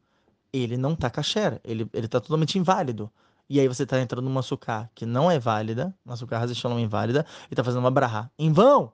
Ele 0.52 0.76
não 0.76 0.92
está 0.92 1.08
kasher, 1.08 1.60
ele 1.64 1.88
está 1.94 2.20
totalmente 2.20 2.58
inválido. 2.58 3.10
E 3.48 3.60
aí 3.60 3.68
você 3.68 3.84
está 3.84 4.00
entrando 4.00 4.24
numa 4.24 4.42
sucá 4.42 4.88
que 4.94 5.06
não 5.06 5.30
é 5.30 5.38
válida, 5.38 5.94
uma 6.04 6.16
sucá 6.16 6.38
razeshalom 6.38 6.78
inválida, 6.78 7.24
e 7.50 7.54
está 7.54 7.64
fazendo 7.64 7.80
uma 7.80 7.90
brahá 7.90 8.30
em 8.38 8.52
vão. 8.52 8.92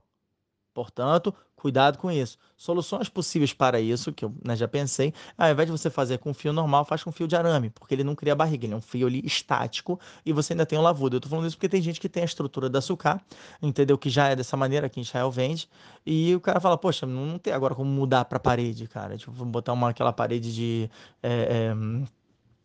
Portanto, 0.73 1.35
cuidado 1.59 1.99
com 1.99 2.11
isso. 2.11 2.39
Soluções 2.57 3.09
possíveis 3.09 3.53
para 3.53 3.81
isso, 3.81 4.13
que 4.13 4.25
eu 4.25 4.33
né, 4.45 4.57
já 4.57 4.67
pensei, 4.67 5.13
ao 5.37 5.51
invés 5.51 5.67
de 5.67 5.73
você 5.73 5.91
fazer 5.91 6.19
com 6.19 6.33
fio 6.33 6.53
normal, 6.53 6.85
faz 6.85 7.05
com 7.05 7.13
fio 7.13 7.29
de 7.29 7.37
arame, 7.37 7.71
porque 7.71 7.95
ele 7.95 8.05
não 8.05 8.15
cria 8.15 8.35
barriga, 8.35 8.67
ele 8.67 8.75
é 8.75 8.77
um 8.77 8.81
fio 8.81 9.07
ali 9.07 9.21
estático 9.25 9.99
e 10.25 10.33
você 10.33 10.53
ainda 10.53 10.65
tem 10.65 10.79
um 10.79 10.83
lavudo. 10.83 11.17
Eu 11.17 11.21
tô 11.21 11.29
falando 11.29 11.47
isso 11.47 11.57
porque 11.57 11.69
tem 11.69 11.83
gente 11.83 12.01
que 12.01 12.09
tem 12.09 12.23
a 12.23 12.27
estrutura 12.27 12.69
da 12.71 12.81
sucá, 12.81 13.21
entendeu? 13.61 13.99
Que 13.99 14.09
já 14.09 14.29
é 14.29 14.37
dessa 14.37 14.57
maneira 14.57 14.89
que 14.89 15.01
Israel 15.01 15.31
vende, 15.31 15.69
e 16.07 16.35
o 16.35 16.41
cara 16.41 16.59
fala, 16.59 16.79
poxa, 16.79 17.07
não 17.07 17.39
tem 17.39 17.53
agora 17.53 17.75
como 17.75 17.91
mudar 17.91 18.25
para 18.25 18.41
parede, 18.41 18.87
cara. 18.87 19.17
Tipo, 19.17 19.33
botar 19.45 19.73
uma, 19.73 19.91
aquela 19.91 20.13
parede 20.13 20.55
de. 20.55 20.91
É, 21.23 21.31
é, 21.31 21.75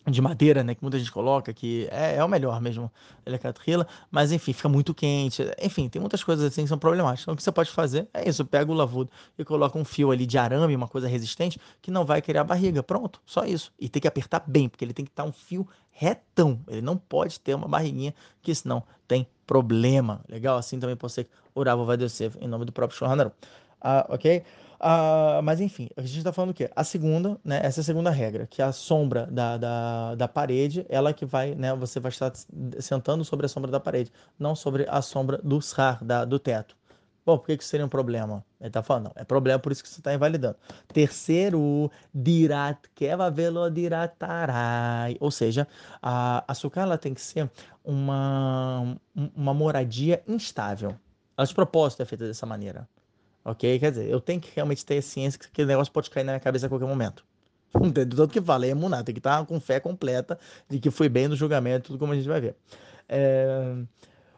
de 0.06 0.22
madeira, 0.22 0.64
né, 0.64 0.76
que 0.76 0.82
muita 0.82 1.00
gente 1.00 1.12
coloca, 1.12 1.54
que 1.54 1.88
é, 1.92 2.18
é 2.18 2.24
o 2.24 2.28
melhor 2.28 2.60
mesmo, 2.60 2.92
ele 3.26 3.36
é 3.36 3.40
catrila, 3.40 3.88
mas 4.12 4.32
enfim, 4.32 4.52
fica 4.52 4.68
muito 4.68 4.94
quente, 4.94 5.44
enfim, 5.62 5.88
tem 5.88 6.00
muitas 6.00 6.24
coisas 6.24 6.46
assim 6.46 6.64
que 6.64 6.68
são 6.68 6.78
problemáticas. 6.78 7.24
Então, 7.24 7.34
o 7.34 7.38
que 7.38 7.44
você 7.44 7.52
pode 7.52 7.72
fazer 7.72 8.08
é 8.14 8.28
isso, 8.28 8.44
pega 8.46 8.72
o 8.72 8.76
lavudo 8.76 9.10
e 9.38 9.46
coloca 9.46 9.78
um 9.78 9.86
fio 9.86 10.12
ali 10.12 10.26
de 10.26 10.38
arame, 10.38 10.76
uma 10.76 10.88
coisa 10.88 11.08
resistente, 11.08 11.60
que 11.82 11.90
não 11.90 12.04
vai 12.06 12.22
criar 12.22 12.44
barriga, 12.44 12.84
pronto, 12.84 13.22
só 13.26 13.46
isso. 13.46 13.72
E 13.80 13.88
tem 13.88 14.02
que 14.02 14.08
apertar 14.08 14.44
bem, 14.46 14.68
porque 14.68 14.84
ele 14.84 14.94
tem 14.94 15.06
que 15.06 15.12
estar 15.12 15.24
um 15.24 15.32
fio 15.32 15.68
retão, 15.92 16.60
ele 16.68 16.82
não 16.82 16.98
pode 16.98 17.40
ter 17.40 17.54
uma 17.56 17.68
barriguinha, 17.68 18.14
que 18.42 18.54
senão 18.54 18.84
tem 19.08 19.28
problema. 19.48 20.22
Legal? 20.28 20.58
Assim 20.58 20.80
também 20.80 20.98
você 21.00 21.28
orar, 21.56 21.78
vai 21.78 21.96
descer 21.96 22.32
em 22.42 22.48
nome 22.48 22.66
do 22.66 22.72
próprio 22.72 22.98
Shulchan 22.98 23.32
ah, 23.84 24.06
ok? 24.10 24.44
Uh, 24.80 25.42
mas 25.44 25.62
enfim, 25.62 25.90
a 25.96 26.02
gente 26.02 26.18
está 26.18 26.34
falando 26.34 26.52
o 26.52 26.54
quê? 26.54 26.70
A 26.76 26.84
segunda, 26.84 27.40
né? 27.44 27.60
Essa 27.64 27.80
é 27.80 27.82
a 27.82 27.86
segunda 27.86 28.10
regra, 28.10 28.48
que 28.48 28.62
é 28.62 28.66
a 28.66 28.72
sombra 28.72 29.28
da, 29.28 29.58
da, 29.58 30.16
da 30.16 30.28
parede, 30.28 30.86
ela 30.90 31.14
que 31.14 31.26
vai, 31.26 31.56
né? 31.56 31.74
Você 31.76 32.00
vai 32.00 32.10
estar 32.10 32.32
sentando 32.80 33.24
sobre 33.24 33.46
a 33.46 33.50
sombra 33.50 33.72
da 33.72 33.80
parede, 33.80 34.12
não 34.38 34.56
sobre 34.56 34.86
a 34.90 35.02
sombra 35.02 35.40
do 35.44 35.62
sar, 35.62 36.04
da, 36.04 36.26
do 36.26 36.40
teto. 36.40 36.76
Bom, 37.26 37.38
por 37.38 37.46
que 37.46 37.54
isso 37.54 37.70
seria 37.70 37.86
um 37.86 37.90
problema? 37.90 38.44
Ele 38.60 38.68
está 38.68 38.84
falando, 38.84 39.06
não, 39.06 39.14
é 39.16 39.24
problema, 39.24 39.58
por 39.58 39.72
isso 39.72 39.82
que 39.82 39.88
você 39.88 40.02
está 40.02 40.14
invalidando. 40.14 40.58
Terceiro, 40.90 41.90
dirat 42.14 42.80
keva 42.94 43.32
velo 43.32 43.70
diratarai. 43.70 45.16
Ou 45.22 45.32
seja, 45.32 45.66
a 46.02 46.44
açúcar 46.52 46.82
ela 46.82 46.98
tem 46.98 47.14
que 47.14 47.22
ser 47.22 47.50
uma, 47.84 48.98
uma 49.16 49.54
moradia 49.54 50.22
instável. 50.28 50.98
Ela 51.38 51.48
de 51.48 51.56
propósito 51.56 52.02
é 52.02 52.06
feita 52.06 52.28
dessa 52.28 52.46
maneira. 52.46 52.88
Ok? 53.46 53.80
Quer 53.80 53.92
dizer, 53.92 54.10
eu 54.10 54.22
tenho 54.22 54.40
que 54.40 54.52
realmente 54.56 54.86
ter 54.86 55.02
ciência 55.02 55.40
que 55.40 55.48
aquele 55.48 55.68
negócio 55.68 55.92
pode 55.92 56.10
cair 56.10 56.24
na 56.24 56.34
minha 56.34 56.40
cabeça 56.40 56.66
a 56.66 56.70
qualquer 56.70 56.88
momento. 56.88 57.26
Do 57.74 58.16
tanto 58.16 58.28
que 58.28 58.42
falei, 58.42 58.72
é 58.72 58.74
Muná, 58.74 59.04
tem 59.04 59.14
que 59.14 59.20
estar 59.20 59.46
com 59.46 59.60
fé 59.60 59.80
completa 59.80 60.40
de 60.70 60.80
que 60.80 60.92
foi 60.92 61.10
bem 61.10 61.28
no 61.28 61.36
julgamento, 61.36 61.88
tudo 61.88 62.00
como 62.00 62.14
a 62.14 62.16
gente 62.16 62.28
vai 62.28 62.40
ver. 62.40 62.56
É, 63.10 63.76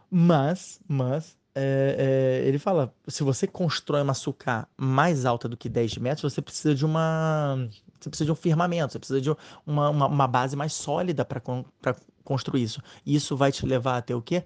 mas, 0.10 0.80
mas, 0.88 1.38
é, 1.54 2.42
é, 2.44 2.48
ele 2.48 2.58
fala: 2.60 2.94
se 3.08 3.24
você 3.24 3.48
constrói 3.48 4.02
uma 4.02 4.14
sucá 4.14 4.68
mais 4.78 5.26
alta 5.26 5.48
do 5.48 5.56
que 5.56 5.70
10 5.70 5.98
metros, 5.98 6.34
você 6.34 6.42
precisa 6.42 6.74
de 6.74 6.86
uma. 6.86 7.68
Você 8.00 8.10
precisa 8.10 8.26
de 8.26 8.32
um 8.32 8.36
firmamento, 8.36 8.94
você 8.94 9.00
precisa 9.00 9.22
de 9.22 9.30
uma, 9.66 9.90
uma, 9.90 10.08
uma 10.08 10.28
base 10.28 10.56
mais 10.56 10.74
sólida 10.74 11.24
para 11.26 11.42
construir 12.24 12.64
isso. 12.64 12.82
E 13.06 13.16
isso 13.16 13.36
vai 13.36 13.52
te 13.52 13.66
levar 13.66 13.98
a 13.98 14.02
ter 14.02 14.14
o 14.14 14.22
quê? 14.22 14.44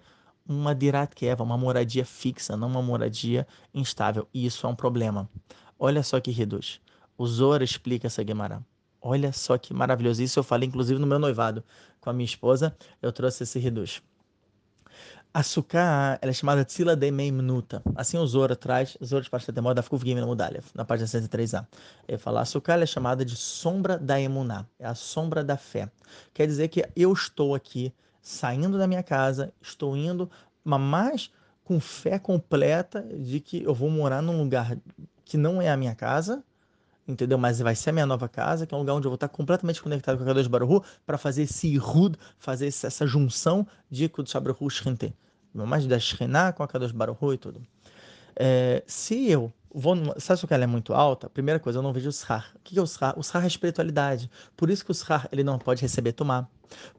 Uma 0.49 0.73
dirat 0.73 1.13
keva, 1.13 1.43
uma 1.43 1.57
moradia 1.57 2.03
fixa, 2.03 2.57
não 2.57 2.67
uma 2.67 2.81
moradia 2.81 3.47
instável. 3.73 4.27
E 4.33 4.45
isso 4.47 4.65
é 4.65 4.69
um 4.69 4.75
problema. 4.75 5.29
Olha 5.77 6.01
só 6.01 6.19
que 6.19 6.31
reduz. 6.31 6.81
O 7.15 7.27
Zora 7.27 7.63
explica 7.63 8.07
essa 8.07 8.23
Guemará. 8.23 8.61
Olha 8.99 9.31
só 9.31 9.57
que 9.57 9.73
maravilhoso. 9.73 10.23
Isso 10.23 10.39
eu 10.39 10.43
falei, 10.43 10.67
inclusive, 10.67 10.99
no 10.99 11.05
meu 11.05 11.19
noivado 11.19 11.63
com 12.01 12.09
a 12.09 12.13
minha 12.13 12.25
esposa. 12.25 12.75
Eu 13.01 13.11
trouxe 13.11 13.43
esse 13.43 13.59
reduz. 13.59 14.01
A 15.31 15.43
suká, 15.43 16.17
ela 16.19 16.31
é 16.31 16.33
chamada 16.33 16.65
Tzila 16.65 16.95
de 16.95 17.11
Meimnuta. 17.11 17.83
Assim 17.95 18.17
o 18.17 18.25
Zora 18.25 18.55
traz, 18.55 18.97
Zora 19.05 19.23
de 19.23 19.29
parte 19.29 19.51
da 19.51 19.61
moda, 19.61 19.83
ficou 19.83 19.99
no 19.99 20.25
Mudalev, 20.25 20.65
na 20.73 20.83
página 20.83 21.07
103a. 21.07 21.67
Ele 22.07 22.17
fala, 22.17 22.41
a 22.41 22.45
suká 22.45 22.79
é 22.79 22.85
chamada 22.87 23.23
de 23.23 23.35
sombra 23.35 23.99
da 23.99 24.19
emuná, 24.19 24.65
é 24.79 24.87
a 24.87 24.95
sombra 24.95 25.43
da 25.43 25.55
fé. 25.55 25.87
Quer 26.33 26.47
dizer 26.47 26.67
que 26.69 26.83
eu 26.95 27.13
estou 27.13 27.53
aqui 27.53 27.93
saindo 28.29 28.77
da 28.77 28.85
minha 28.85 29.01
casa, 29.01 29.51
estou 29.59 29.97
indo, 29.97 30.29
mas 30.63 31.31
com 31.63 31.79
fé 31.79 32.19
completa 32.19 33.01
de 33.01 33.39
que 33.39 33.63
eu 33.63 33.73
vou 33.73 33.89
morar 33.89 34.21
num 34.21 34.37
lugar 34.37 34.77
que 35.25 35.35
não 35.35 35.59
é 35.59 35.67
a 35.67 35.75
minha 35.75 35.95
casa, 35.95 36.43
entendeu? 37.07 37.39
Mas 37.39 37.57
vai 37.59 37.73
ser 37.73 37.89
a 37.89 37.93
minha 37.93 38.05
nova 38.05 38.29
casa, 38.29 38.67
que 38.67 38.73
é 38.73 38.77
um 38.77 38.81
lugar 38.81 38.93
onde 38.93 39.07
eu 39.07 39.09
vou 39.09 39.15
estar 39.15 39.29
completamente 39.29 39.81
conectado 39.81 40.17
com 40.17 40.23
a 40.23 40.27
Kadosh 40.27 40.45
Baruch 40.45 40.85
para 41.07 41.17
fazer 41.17 41.43
esse 41.43 41.67
irud, 41.67 42.15
fazer 42.37 42.67
essa 42.67 43.07
junção 43.07 43.65
de 43.89 44.07
Kudosh 44.07 44.33
Baruch 44.33 44.69
Shinte. 44.69 45.11
Mais 45.51 45.87
da 45.87 45.97
Shekhinah 45.97 46.53
com 46.53 46.61
a 46.61 46.67
Kadosh 46.67 46.91
Baruch 46.91 47.33
e 47.33 47.37
tudo. 47.37 47.65
É, 48.35 48.83
se 48.85 49.27
eu 49.27 49.51
vou 49.73 49.95
numa, 49.95 50.19
sabe 50.19 50.39
se 50.39 50.45
ela 50.51 50.63
é 50.65 50.67
muito 50.67 50.93
alta? 50.93 51.27
Primeira 51.31 51.59
coisa, 51.59 51.79
eu 51.79 51.83
não 51.83 51.91
vejo 51.91 52.09
o 52.09 52.13
Srar. 52.13 52.51
O 52.55 52.59
que 52.59 52.77
é 52.77 52.81
o 52.81 52.85
Srar? 52.85 53.17
O 53.17 53.23
Srar 53.23 53.43
é 53.43 53.47
espiritualidade. 53.47 54.29
Por 54.55 54.69
isso 54.69 54.85
que 54.85 54.91
o 54.91 54.93
Srar 54.93 55.27
ele 55.31 55.43
não 55.43 55.57
pode 55.57 55.81
receber 55.81 56.11
tomar. 56.11 56.47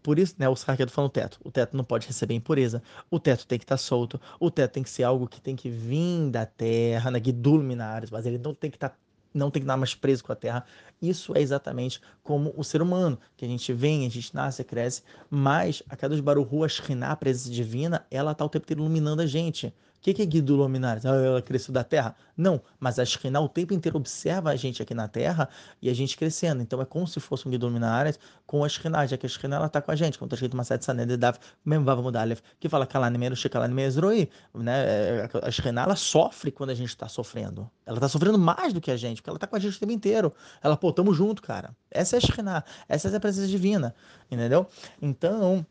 Por 0.02 0.18
isso, 0.18 0.34
né, 0.38 0.48
o 0.48 0.54
que 0.54 0.82
eu 0.82 0.86
tô 0.86 0.92
falando 0.92 1.10
teto. 1.10 1.40
O 1.44 1.50
teto 1.50 1.76
não 1.76 1.84
pode 1.84 2.06
receber 2.06 2.34
impureza. 2.34 2.82
O 3.10 3.18
teto 3.18 3.46
tem 3.46 3.58
que 3.58 3.64
estar 3.64 3.76
tá 3.76 3.78
solto. 3.78 4.20
O 4.38 4.50
teto 4.50 4.72
tem 4.72 4.82
que 4.82 4.90
ser 4.90 5.04
algo 5.04 5.26
que 5.28 5.40
tem 5.40 5.56
que 5.56 5.70
vir 5.70 6.30
da 6.30 6.46
terra, 6.46 7.10
né, 7.10 7.20
Gidul 7.22 7.62
Minares, 7.62 8.10
mas 8.10 8.26
ele 8.26 8.38
não 8.38 8.54
tem 8.54 8.70
que 8.70 8.76
estar 8.76 8.90
tá 8.90 8.96
não 9.32 9.50
tem 9.50 9.62
que 9.62 9.64
estar 9.64 9.76
mais 9.76 9.94
preso 9.94 10.24
com 10.24 10.32
a 10.32 10.36
terra. 10.36 10.64
Isso 11.00 11.36
é 11.36 11.40
exatamente 11.40 12.00
como 12.22 12.52
o 12.56 12.64
ser 12.64 12.82
humano, 12.82 13.18
que 13.36 13.44
a 13.44 13.48
gente 13.48 13.72
vem, 13.72 14.06
a 14.06 14.10
gente 14.10 14.34
nasce, 14.34 14.62
cresce, 14.64 15.02
mas 15.30 15.82
a 15.88 15.96
cada 15.96 16.14
dos 16.14 16.20
Baruhu, 16.20 16.64
a 16.64 16.68
Shekhinah, 16.68 17.12
a 17.12 17.16
presença 17.16 17.50
divina, 17.50 18.04
ela 18.10 18.32
está 18.32 18.44
o 18.44 18.48
tempo 18.48 18.64
inteiro 18.64 18.82
iluminando 18.82 19.22
a 19.22 19.26
gente. 19.26 19.72
O 20.00 20.02
que, 20.02 20.14
que 20.14 20.22
é 20.22 20.24
Guido 20.24 20.56
Luminares? 20.56 21.04
Ah, 21.04 21.14
ela 21.14 21.42
cresceu 21.42 21.74
da 21.74 21.84
Terra? 21.84 22.16
Não, 22.34 22.58
mas 22.78 22.98
a 22.98 23.04
Shekhinah 23.04 23.42
o 23.42 23.48
tempo 23.50 23.74
inteiro 23.74 23.98
observa 23.98 24.48
a 24.48 24.56
gente 24.56 24.80
aqui 24.80 24.94
na 24.94 25.06
Terra 25.06 25.46
e 25.82 25.90
a 25.90 25.94
gente 25.94 26.16
crescendo. 26.16 26.62
Então 26.62 26.80
é 26.80 26.86
como 26.86 27.06
se 27.06 27.20
fosse 27.20 27.46
um 27.46 27.50
Guido 27.50 27.66
Luminares 27.66 28.18
com 28.46 28.64
a 28.64 28.68
Shekhinah, 28.68 29.06
já 29.06 29.18
que 29.18 29.26
a 29.26 29.28
Shekhinah 29.28 29.56
ela 29.56 29.66
está 29.66 29.82
com 29.82 29.90
a 29.90 29.94
gente. 29.94 30.18
Como 30.18 30.26
está 30.26 30.36
escrito 30.36 30.54
uma 30.54 30.64
sete 30.64 30.86
Sanededav, 30.86 31.36
mesmo 31.62 31.84
Vava 31.84 32.00
Mudalev, 32.00 32.40
que 32.58 32.66
fala 32.66 32.86
Kalanimeiro, 32.86 33.36
Shekalanimezroi. 33.36 34.30
Né? 34.54 35.28
A 35.42 35.50
Shekhinah 35.50 35.82
ela 35.82 35.96
sofre 35.96 36.50
quando 36.50 36.70
a 36.70 36.74
gente 36.74 36.88
está 36.88 37.06
sofrendo. 37.06 37.70
Ela 37.84 37.98
está 37.98 38.08
sofrendo 38.08 38.38
mais 38.38 38.72
do 38.72 38.80
que 38.80 38.90
a 38.90 38.96
gente, 38.96 39.16
porque 39.20 39.28
ela 39.28 39.36
está 39.36 39.46
com 39.46 39.56
a 39.56 39.58
gente 39.58 39.76
o 39.76 39.80
tempo 39.80 39.92
inteiro. 39.92 40.32
Ela, 40.62 40.78
pô, 40.78 40.94
tamo 40.94 41.12
junto, 41.12 41.42
cara. 41.42 41.76
Essa 41.90 42.16
é 42.16 42.18
a 42.18 42.20
Shekhinah, 42.22 42.64
essa 42.88 43.08
é 43.08 43.14
a 43.14 43.20
presença 43.20 43.48
divina, 43.48 43.94
entendeu? 44.30 44.66
Então 45.02 45.66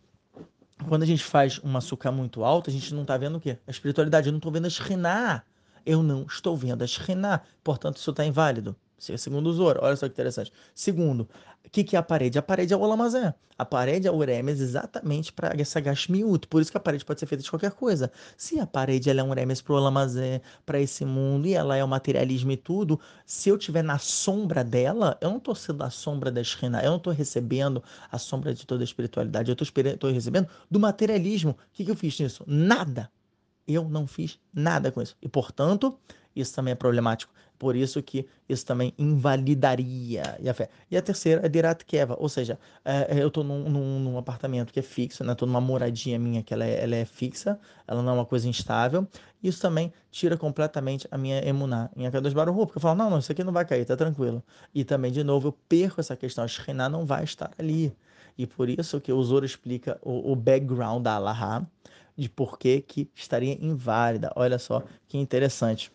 quando 0.87 1.03
a 1.03 1.05
gente 1.05 1.23
faz 1.23 1.59
uma 1.59 1.79
açúcar 1.79 2.11
muito 2.11 2.43
alta, 2.43 2.69
a 2.69 2.73
gente 2.73 2.93
não 2.93 3.01
está 3.01 3.17
vendo 3.17 3.37
o 3.37 3.41
quê? 3.41 3.57
A 3.67 3.71
espiritualidade. 3.71 4.27
Eu 4.27 4.31
não 4.31 4.37
estou 4.37 4.51
vendo 4.51 4.67
a 4.67 4.69
Shekhinah. 4.69 5.43
Eu 5.85 6.03
não 6.03 6.23
estou 6.23 6.55
vendo 6.55 6.83
a 6.83 6.87
Shekhinah. 6.87 7.41
Portanto, 7.63 7.97
isso 7.97 8.09
está 8.11 8.25
inválido. 8.25 8.75
Segundo 8.97 9.47
o 9.47 9.53
Zoro, 9.53 9.79
olha 9.81 9.95
só 9.95 10.07
que 10.07 10.13
interessante. 10.13 10.51
Segundo, 10.73 11.27
o 11.65 11.69
que, 11.69 11.83
que 11.83 11.95
é 11.95 11.99
a 11.99 12.03
parede? 12.03 12.39
A 12.39 12.41
parede 12.41 12.73
é 12.73 12.77
o 12.77 12.79
Olamazé. 12.79 13.33
A 13.57 13.65
parede 13.65 14.07
é 14.07 14.11
o 14.11 14.15
Uremes 14.15 14.59
exatamente 14.59 15.31
para 15.31 15.53
essa 15.59 15.79
Gashmiut. 15.79 16.47
Por 16.47 16.61
isso 16.61 16.71
que 16.71 16.77
a 16.77 16.79
parede 16.79 17.05
pode 17.05 17.19
ser 17.19 17.25
feita 17.25 17.43
de 17.43 17.49
qualquer 17.49 17.71
coisa. 17.71 18.11
Se 18.37 18.59
a 18.59 18.65
parede 18.65 19.09
ela 19.09 19.19
é 19.19 19.23
um 19.23 19.29
Uremes 19.29 19.61
para 19.61 19.73
o 19.73 19.75
Olamazé, 19.75 20.41
para 20.65 20.79
esse 20.79 21.05
mundo, 21.05 21.45
e 21.45 21.53
ela 21.53 21.75
é 21.75 21.83
o 21.83 21.87
materialismo 21.87 22.51
e 22.51 22.57
tudo, 22.57 22.99
se 23.25 23.49
eu 23.49 23.57
estiver 23.57 23.83
na 23.83 23.99
sombra 23.99 24.63
dela, 24.63 25.17
eu 25.21 25.29
não 25.29 25.37
estou 25.37 25.53
sendo 25.53 25.83
a 25.83 25.89
sombra 25.89 26.31
da 26.31 26.43
Shekhinah, 26.43 26.83
eu 26.83 26.91
não 26.91 26.97
estou 26.97 27.13
recebendo 27.13 27.83
a 28.11 28.17
sombra 28.17 28.53
de 28.53 28.65
toda 28.65 28.81
a 28.81 28.85
espiritualidade, 28.85 29.51
eu 29.51 29.57
estou 29.93 30.11
recebendo 30.11 30.47
do 30.71 30.79
materialismo. 30.79 31.51
O 31.51 31.55
que, 31.73 31.85
que 31.85 31.91
eu 31.91 31.95
fiz 31.95 32.19
nisso? 32.19 32.43
Nada. 32.47 33.11
Eu 33.67 33.87
não 33.87 34.07
fiz 34.07 34.39
nada 34.51 34.91
com 34.91 35.01
isso. 35.01 35.15
E, 35.21 35.27
portanto, 35.29 35.99
isso 36.35 36.53
também 36.53 36.71
é 36.71 36.75
problemático. 36.75 37.31
Por 37.59 37.75
isso 37.75 38.01
que 38.01 38.25
isso 38.47 38.65
também 38.65 38.93
invalidaria 38.97 40.37
a 40.49 40.53
fé. 40.53 40.69
E 40.89 40.95
a 40.95 41.01
terceira 41.01 41.45
é 41.45 41.49
Dirat 41.49 41.83
Keva, 41.83 42.15
ou 42.17 42.29
seja, 42.29 42.57
é, 42.85 43.17
é 43.17 43.21
eu 43.21 43.27
estou 43.27 43.43
num, 43.43 43.69
num, 43.69 43.99
num, 43.99 44.17
apartamento 44.17 44.71
que 44.71 44.79
é 44.79 44.81
fixo, 44.81 45.25
né? 45.25 45.35
Numa 45.41 45.59
moradia 45.59 46.17
minha 46.17 46.41
que 46.41 46.53
ela 46.53 46.63
é, 46.63 46.81
ela 46.81 46.95
é, 46.95 47.03
fixa, 47.03 47.59
ela 47.85 48.01
não 48.01 48.13
é 48.13 48.15
uma 48.15 48.25
coisa 48.25 48.47
instável. 48.47 49.05
Isso 49.43 49.61
também 49.61 49.91
tira 50.09 50.37
completamente 50.37 51.05
a 51.11 51.17
minha 51.17 51.45
emuná 51.45 51.89
em 51.97 52.07
Akadosh 52.07 52.33
Baruch 52.33 52.57
porque 52.57 52.77
eu 52.77 52.81
falo, 52.81 52.97
não, 52.97 53.09
não, 53.09 53.19
isso 53.19 53.31
aqui 53.31 53.43
não 53.43 53.51
vai 53.51 53.65
cair, 53.65 53.83
tá 53.83 53.97
tranquilo. 53.97 54.41
E 54.73 54.85
também, 54.85 55.11
de 55.11 55.23
novo, 55.23 55.49
eu 55.49 55.51
perco 55.67 55.99
essa 55.99 56.15
questão, 56.15 56.45
a 56.45 56.47
Shekhinah 56.47 56.87
não 56.87 57.05
vai 57.05 57.25
estar 57.25 57.51
ali. 57.57 57.93
E 58.37 58.47
por 58.47 58.69
isso 58.69 59.01
que 59.01 59.11
o 59.11 59.21
Zoro 59.21 59.45
explica 59.45 59.99
o, 60.01 60.31
o 60.31 60.35
background 60.35 61.03
da 61.03 61.15
Allahá, 61.15 61.65
de 62.17 62.29
por 62.29 62.57
que, 62.57 62.81
que 62.81 63.09
estaria 63.13 63.57
inválida. 63.61 64.31
Olha 64.35 64.57
só 64.57 64.81
que 65.07 65.17
interessante. 65.17 65.91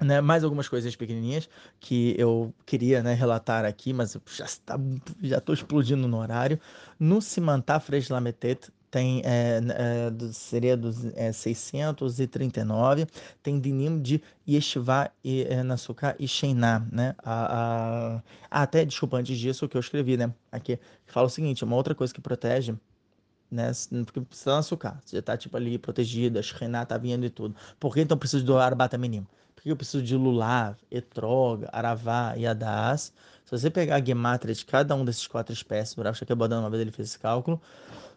Né, 0.00 0.20
mais 0.20 0.44
algumas 0.44 0.68
coisas 0.68 0.94
pequenininhas 0.94 1.48
que 1.80 2.14
eu 2.18 2.54
queria 2.64 3.02
né, 3.02 3.14
relatar 3.14 3.64
aqui, 3.64 3.92
mas 3.92 4.16
já 4.26 4.44
está, 4.44 4.78
já 5.22 5.38
estou 5.38 5.54
explodindo 5.54 6.06
no 6.06 6.18
horário. 6.18 6.60
No 6.98 7.20
Simantá 7.22 7.80
Fresh 7.80 8.08
Lametet 8.08 8.70
tem 8.90 9.20
é, 9.24 9.60
é, 9.60 10.32
seria 10.32 10.76
dos 10.76 11.04
é, 11.16 11.32
639, 11.32 13.06
tem 13.42 13.58
dinim 13.60 14.00
de 14.00 14.22
Yeshiva 14.48 15.10
e 15.24 15.42
é, 15.44 15.62
Nasuka 15.62 16.14
e 16.18 16.28
Sheiná, 16.28 16.86
né? 16.90 17.14
A, 17.18 18.20
a, 18.50 18.62
até 18.62 18.84
desculpa 18.84 19.16
antes 19.18 19.38
disso 19.38 19.66
o 19.66 19.68
que 19.68 19.76
eu 19.76 19.80
escrevi, 19.80 20.16
né? 20.16 20.32
Aqui 20.52 20.78
fala 21.06 21.26
o 21.26 21.30
seguinte, 21.30 21.64
uma 21.64 21.76
outra 21.76 21.94
coisa 21.94 22.14
que 22.14 22.20
protege 22.20 22.74
né? 23.50 23.70
Porque 24.04 24.20
precisa 24.20 24.58
açúcar. 24.58 24.98
Você 25.04 25.16
já 25.16 25.22
tá, 25.22 25.36
tipo, 25.36 25.56
ali 25.56 25.78
protegido, 25.78 26.38
a 26.38 26.42
Shekhinah 26.42 26.84
tá 26.86 26.98
vindo 26.98 27.24
e 27.24 27.30
tudo. 27.30 27.54
Por 27.78 27.94
que 27.94 28.00
então 28.00 28.16
preciso 28.18 28.44
do 28.44 28.56
Arbata 28.58 28.98
Minim? 28.98 29.26
Que 29.66 29.72
eu 29.72 29.76
preciso 29.76 30.00
de 30.00 30.14
Lulav, 30.14 30.76
Etrog, 30.88 31.66
Aravá 31.72 32.34
e 32.36 32.46
Adas? 32.46 33.12
Se 33.44 33.50
você 33.50 33.68
pegar 33.68 33.96
a 33.96 34.00
gematria 34.00 34.54
de 34.54 34.64
cada 34.64 34.94
um 34.94 35.04
desses 35.04 35.26
quatro 35.26 35.52
espécies, 35.52 35.98
o 35.98 36.02
Rav 36.02 36.14
Shakebodano 36.16 36.62
uma 36.62 36.70
vez 36.70 36.82
ele 36.82 36.92
fez 36.92 37.08
esse 37.08 37.18
cálculo, 37.18 37.60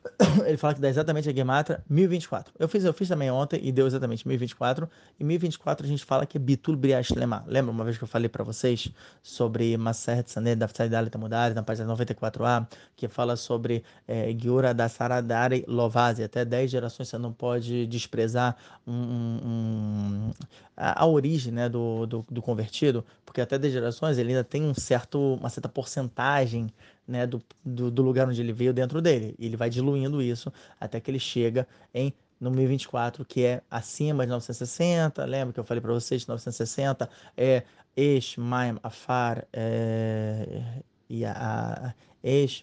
ele 0.45 0.57
fala 0.57 0.73
que 0.73 0.81
dá 0.81 0.89
exatamente 0.89 1.29
a 1.29 1.33
Gematra 1.33 1.83
1024. 1.89 2.53
Eu 2.57 2.67
fiz, 2.67 2.83
eu 2.83 2.93
fiz 2.93 3.07
também 3.07 3.29
ontem 3.29 3.59
e 3.63 3.71
deu 3.71 3.85
exatamente 3.85 4.27
1024. 4.27 4.89
E 5.19 5.23
1024 5.23 5.85
a 5.85 5.89
gente 5.89 6.05
fala 6.05 6.25
que 6.25 6.37
é 6.37 6.39
Bitul 6.39 6.75
Briash 6.75 7.11
Lema. 7.11 7.43
Lembra 7.47 7.71
uma 7.71 7.83
vez 7.83 7.97
que 7.97 8.03
eu 8.03 8.07
falei 8.07 8.29
para 8.29 8.43
vocês 8.43 8.89
sobre 9.21 9.75
Maser 9.77 10.23
Tzaner 10.23 10.55
da 10.55 10.67
Ftsaidale 10.67 11.09
Tamudari, 11.09 11.53
na 11.53 11.63
página 11.63 11.93
94a, 11.93 12.67
que 12.95 13.07
fala 13.07 13.35
sobre 13.35 13.83
é, 14.07 14.33
Giura 14.37 14.73
da 14.73 14.87
Saradari 14.87 15.65
Lovazi. 15.67 16.23
Até 16.23 16.45
10 16.45 16.71
gerações 16.71 17.09
você 17.09 17.17
não 17.17 17.33
pode 17.33 17.85
desprezar 17.87 18.55
um, 18.87 18.93
um, 18.93 20.31
a, 20.75 21.03
a, 21.03 21.05
origem 21.05 21.51
né, 21.51 21.67
do, 21.69 22.05
do, 22.05 22.25
do 22.29 22.41
convertido, 22.41 23.05
porque 23.25 23.41
até 23.41 23.57
10 23.57 23.73
gerações 23.73 24.17
ele 24.17 24.29
ainda 24.29 24.43
tem 24.43 24.63
um 24.63 24.73
certo, 24.73 25.35
uma 25.35 25.49
certa 25.49 25.69
porcentagem 25.69 26.71
né, 27.09 27.25
do, 27.25 27.41
do, 27.65 27.89
do, 27.89 28.01
lugar 28.03 28.27
onde 28.27 28.39
ele 28.39 28.53
veio 28.53 28.71
dentro 28.71 29.01
dele. 29.01 29.35
E 29.39 29.47
ele 29.47 29.57
vai 29.57 29.69
diluindo 29.69 30.21
isso 30.21 30.53
até 30.79 30.99
que 30.99 31.09
ele 31.09 31.19
chega 31.19 31.67
em 31.93 32.13
no 32.39 32.49
2024, 32.51 33.25
que 33.25 33.43
é 33.43 33.61
acima 33.69 34.25
de 34.25 34.31
960. 34.31 35.25
Lembra 35.25 35.53
que 35.53 35.59
eu 35.59 35.63
falei 35.63 35.81
para 35.81 35.91
vocês 35.91 36.23
que 36.23 36.29
960 36.29 37.09
é 37.35 37.63
Esh, 37.97 38.37
Afar 38.83 39.45
é, 39.51 40.81
e 41.09 41.25
a, 41.25 41.93
Esh. 42.23 42.61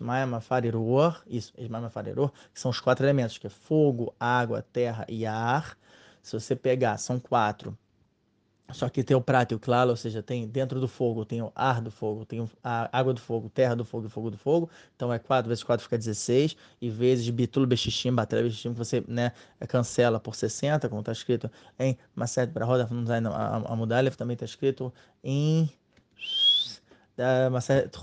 Isso, 1.27 1.52
Esh, 1.59 1.68
que 2.55 2.60
são 2.60 2.70
os 2.70 2.81
quatro 2.81 3.05
elementos, 3.05 3.36
que 3.36 3.47
é 3.47 3.51
fogo, 3.51 4.14
água, 4.18 4.62
terra 4.62 5.05
e 5.09 5.27
ar. 5.27 5.77
Se 6.23 6.39
você 6.39 6.56
pegar, 6.56 6.97
são 6.98 7.18
quatro 7.18 7.77
só 8.72 8.88
que 8.88 9.05
tem 9.05 9.16
o 9.16 9.20
prato 9.20 9.52
e 9.52 9.55
o 9.55 9.60
claro, 9.60 9.90
ou 9.90 9.97
seja, 9.97 10.22
tem 10.22 10.47
dentro 10.47 10.80
do 10.80 10.88
fogo, 10.88 11.24
tem 11.24 11.40
o 11.40 11.52
ar 11.55 11.80
do 11.80 11.90
fogo, 11.90 12.24
tem 12.24 12.44
a 12.64 12.88
água 12.98 13.14
do 13.14 13.20
fogo, 13.20 13.48
terra 13.48 13.76
do 13.76 13.84
fogo 13.84 14.06
e 14.06 14.10
fogo 14.10 14.30
do 14.30 14.36
fogo. 14.36 14.68
Então 14.97 15.12
é 15.12 15.18
4 15.18 15.48
vezes 15.48 15.62
4 15.62 15.84
fica 15.84 15.97
16. 15.97 16.56
E 16.80 16.90
vezes 16.90 17.28
bitul 17.30 17.66
bexixim, 17.66 18.12
batalha 18.12 18.43
bexixim, 18.43 18.72
que 18.72 18.78
você 18.78 19.05
né, 19.06 19.32
cancela 19.68 20.18
por 20.18 20.34
60, 20.34 20.88
como 20.88 21.01
está 21.01 21.12
escrito 21.12 21.51
em 21.78 21.97
Maset 22.14 22.52
Brahoda, 22.52 22.88
a 23.66 23.76
Mudalef, 23.76 24.16
também 24.16 24.34
está 24.34 24.44
escrito 24.44 24.93
em 25.22 25.70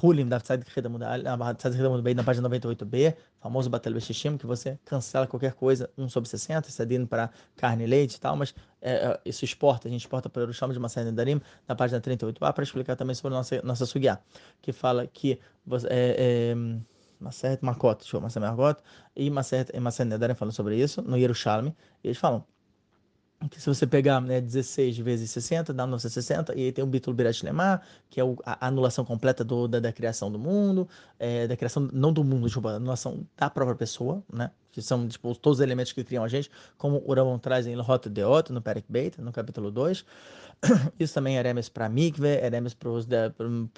Hulim, 0.02 0.27
da 0.27 0.40
Tzad 0.40 0.64
Kreda 0.64 0.90
Mudbei, 0.90 2.14
na 2.15 2.23
página 2.23 2.49
98b, 2.49 3.15
famoso 3.44 3.70
Batalha 3.70 3.94
Beshishim, 3.94 4.38
que 4.38 4.48
você 4.48 4.80
cancela 4.86 5.28
qualquer 5.28 5.53
coisa, 5.53 5.90
1 5.98 6.07
sobre 6.07 6.30
60, 6.30 6.72
cedendo 6.72 7.06
para 7.06 7.30
carne 7.57 7.84
e 7.84 7.88
leite 7.88 8.15
e 8.15 8.20
tal, 8.20 8.38
mas 8.38 8.56
é, 8.82 8.94
é, 8.94 9.20
isso 9.26 9.44
exporta, 9.44 9.90
a 9.90 9.91
gente 9.91 9.99
exporta 9.99 10.30
para 10.30 10.45
o 10.45 10.53
Chama 10.53 10.74
de 10.74 10.80
Masai 10.80 11.11
Darim, 11.11 11.41
na 11.68 11.76
página 11.76 11.99
38a, 11.99 12.53
para 12.53 12.64
explicar 12.64 12.95
também 12.95 13.14
sobre 13.14 13.36
a 13.36 13.38
nossa, 13.40 13.61
nossa 13.61 13.86
Sugiá, 13.86 14.18
que 14.61 14.72
fala 14.72 15.06
que 15.06 15.38
você, 15.65 15.88
é, 15.90 16.15
é, 16.53 16.56
Maseret 17.20 17.60
Makot, 17.61 17.98
eu 18.14 18.22
Maseret 18.22 18.49
Makot, 18.49 18.82
e 19.14 19.30
Maseret 19.30 19.74
Nedarim 20.06 20.36
falam 20.36 20.53
sobre 20.53 20.78
isso, 20.78 21.02
no 21.02 21.18
Yerushalmi, 21.18 21.76
eles 22.02 22.18
falam, 22.18 22.45
que 23.49 23.60
se 23.60 23.68
você 23.68 23.86
pegar 23.86 24.22
né, 24.22 24.41
16 24.41 24.98
vezes 24.99 25.32
60, 25.32 25.74
dá 25.74 25.86
960, 25.86 26.56
e 26.56 26.65
aí 26.65 26.72
tem 26.72 26.84
o 26.84 26.88
Bitul 26.88 27.14
Birat 27.14 27.44
Lemar, 27.44 27.82
que 28.10 28.20
é 28.20 28.24
a 28.45 28.68
anulação 28.68 29.06
completa 29.06 29.44
do, 29.44 29.68
da, 29.68 29.80
da, 29.80 29.91
criação 29.91 30.32
do 30.32 30.40
mundo, 30.40 30.88
é, 31.20 31.48
da 31.48 31.56
criação, 31.56 31.90
não 31.91 32.11
do 32.14 32.24
mundo, 32.24 32.45
desculpa, 32.45 32.72
anulação 32.72 33.26
da 33.38 33.49
própria 33.49 33.76
pessoa, 33.76 34.24
né? 34.32 34.52
Que 34.74 34.82
são 34.82 35.08
tipo, 35.08 35.34
todos 35.36 35.60
os 35.60 35.64
elementos 35.64 35.94
que 35.94 36.04
criam 36.04 36.24
a 36.24 36.28
gente, 36.28 36.52
como 36.78 37.02
o 37.06 37.14
Ramon 37.14 37.40
traz 37.40 37.66
em 37.66 37.76
Lhota 37.76 38.10
Deot, 38.10 38.52
no 38.52 38.62
Perek 38.62 38.88
Beit, 38.90 39.22
no 39.22 39.32
capítulo 39.32 39.72
2. 39.72 40.04
Isso 41.00 41.14
também 41.14 41.38
é 41.38 41.40
Eremes 41.40 41.70
para 41.70 41.88
Mikve, 41.88 42.28
Eremes 42.28 42.74
para 42.74 42.90
os 42.90 43.08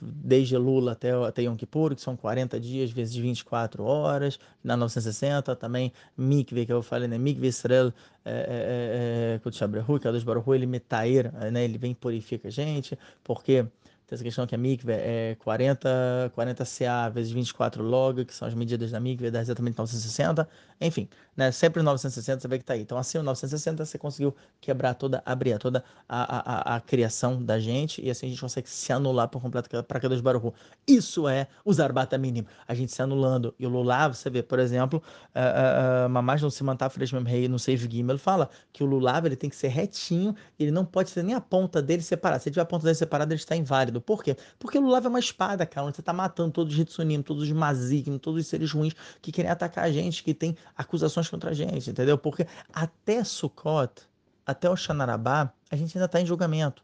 desde 0.02 0.58
Lula 0.58 0.94
até, 0.94 1.12
até 1.12 1.44
Yom 1.44 1.56
Kippur, 1.56 1.94
que 1.94 2.02
são 2.02 2.16
40 2.16 2.60
dias 2.60 2.92
vezes 2.92 3.16
24 3.16 3.84
horas, 3.84 4.40
na 4.64 4.78
960, 4.78 5.56
também 5.56 5.92
Mikve, 6.18 6.66
que 6.66 6.74
eu 6.74 6.82
falei, 6.82 7.08
né? 7.08 7.18
Mikve 7.18 7.48
Israel, 7.48 7.94
é, 8.24 8.32
é, 8.32 9.36
é, 9.36 10.00
que 10.00 10.08
é 10.08 10.12
dos 10.12 10.24
Baruch 10.24 10.50
ele 10.52 10.66
metair, 10.66 11.32
né? 11.52 11.64
Ele 11.64 11.78
vem 11.78 11.92
e 11.92 11.96
purifica 11.96 12.48
a 12.48 12.52
gente, 12.52 12.98
porque 13.24 13.66
tem 14.08 14.16
essa 14.16 14.24
questão 14.24 14.46
que 14.46 14.54
a 14.54 14.58
mikve 14.58 14.92
é 14.92 15.36
40, 15.40 16.32
40 16.36 16.64
CA 16.64 17.10
vezes 17.10 17.32
24 17.32 17.82
log, 17.82 18.24
que 18.24 18.36
são 18.36 18.48
as 18.48 18.54
medidas 18.54 18.92
da 18.92 19.00
mikve, 19.00 19.32
dá 19.32 19.42
exatamente 19.42 19.80
960. 19.80 20.48
Enfim, 20.82 21.08
né? 21.38 21.52
sempre 21.52 21.82
960 21.82 22.42
você 22.42 22.48
vê 22.48 22.58
que 22.58 22.64
está 22.64 22.74
aí. 22.74 22.82
Então, 22.82 22.98
assim, 22.98 23.18
o 23.18 23.24
960 23.24 23.86
você 23.86 23.98
conseguiu 23.98 24.36
quebrar 24.60 24.94
toda, 24.96 25.22
abrir 25.26 25.58
toda 25.58 25.84
a, 26.10 26.74
a, 26.74 26.76
a, 26.76 26.82
criação 26.82 27.42
da 27.42 27.60
gente 27.60 28.04
e 28.04 28.10
assim 28.10 28.26
a 28.26 28.30
gente 28.30 28.42
consegue 28.42 28.70
se 28.70 28.92
anular 28.92 29.28
por 29.28 29.42
completo 29.42 29.70
para 29.84 30.00
cada 30.00 30.22
Baruhu. 30.22 30.54
Isso 30.88 31.28
é 31.28 31.48
usar 31.64 31.92
bata 31.92 32.18
mínimo. 32.18 32.48
A 32.68 32.74
gente 32.74 32.92
se 32.92 33.02
anulando. 33.02 33.54
E 33.60 33.66
o 33.66 33.70
Lulav, 33.70 34.16
você 34.16 34.30
vê, 34.30 34.44
por 34.44 34.60
exemplo, 34.60 35.02
uh, 35.36 36.06
uh, 36.06 36.10
Mamás 36.10 36.42
no 36.42 36.52
Simantar 36.52 36.90
Freshman 36.90 37.24
Rei 37.24 37.48
no 37.48 37.60
Save 37.60 37.88
Gimel 37.90 38.18
fala 38.18 38.50
que 38.74 38.84
o 38.84 38.86
Lulav 38.86 39.26
ele 39.26 39.36
tem 39.36 39.50
que 39.50 39.56
ser 39.56 39.70
retinho, 39.70 40.36
ele 40.60 40.72
não 40.72 40.84
pode 40.84 41.14
ter 41.14 41.24
nem 41.24 41.36
a 41.36 41.42
ponta 41.42 41.82
dele 41.82 42.02
separada. 42.02 42.42
Se 42.42 42.50
ele 42.50 42.54
tiver 42.54 42.64
a 42.64 42.66
ponta 42.66 42.84
dele 42.84 42.96
separada, 42.96 43.34
ele 43.34 43.40
está 43.40 43.56
inválido 43.56 43.76
válido. 43.76 44.02
Por 44.02 44.24
quê? 44.24 44.36
Porque 44.58 44.78
o 44.78 44.82
Lulav 44.82 45.06
é 45.06 45.10
uma 45.10 45.20
espada, 45.20 45.66
cara, 45.66 45.88
onde 45.88 45.98
você 45.98 46.02
tá 46.02 46.14
matando 46.14 46.52
todos 46.52 46.74
os 46.74 46.80
Hitsunim, 46.80 47.22
todos 47.22 47.44
os 47.44 47.52
Mazigim, 47.52 48.18
todos 48.18 48.42
os 48.42 48.48
seres 48.48 48.72
ruins 48.72 48.96
que 49.22 49.32
querem 49.32 49.52
atacar 49.52 49.86
a 49.86 49.92
gente, 49.92 50.24
que 50.24 50.34
tem 50.34 50.56
acusações 50.76 51.30
contra 51.30 51.52
a 51.52 51.54
gente, 51.54 51.90
entendeu? 51.90 52.18
Porque 52.18 52.48
até 52.74 53.24
Sukkot, 53.24 54.04
até 54.46 54.70
o 54.70 54.76
Xanarabá, 54.76 55.52
a 55.70 55.76
gente 55.76 55.98
ainda 55.98 56.06
está 56.06 56.22
em 56.22 56.26
julgamento. 56.26 56.84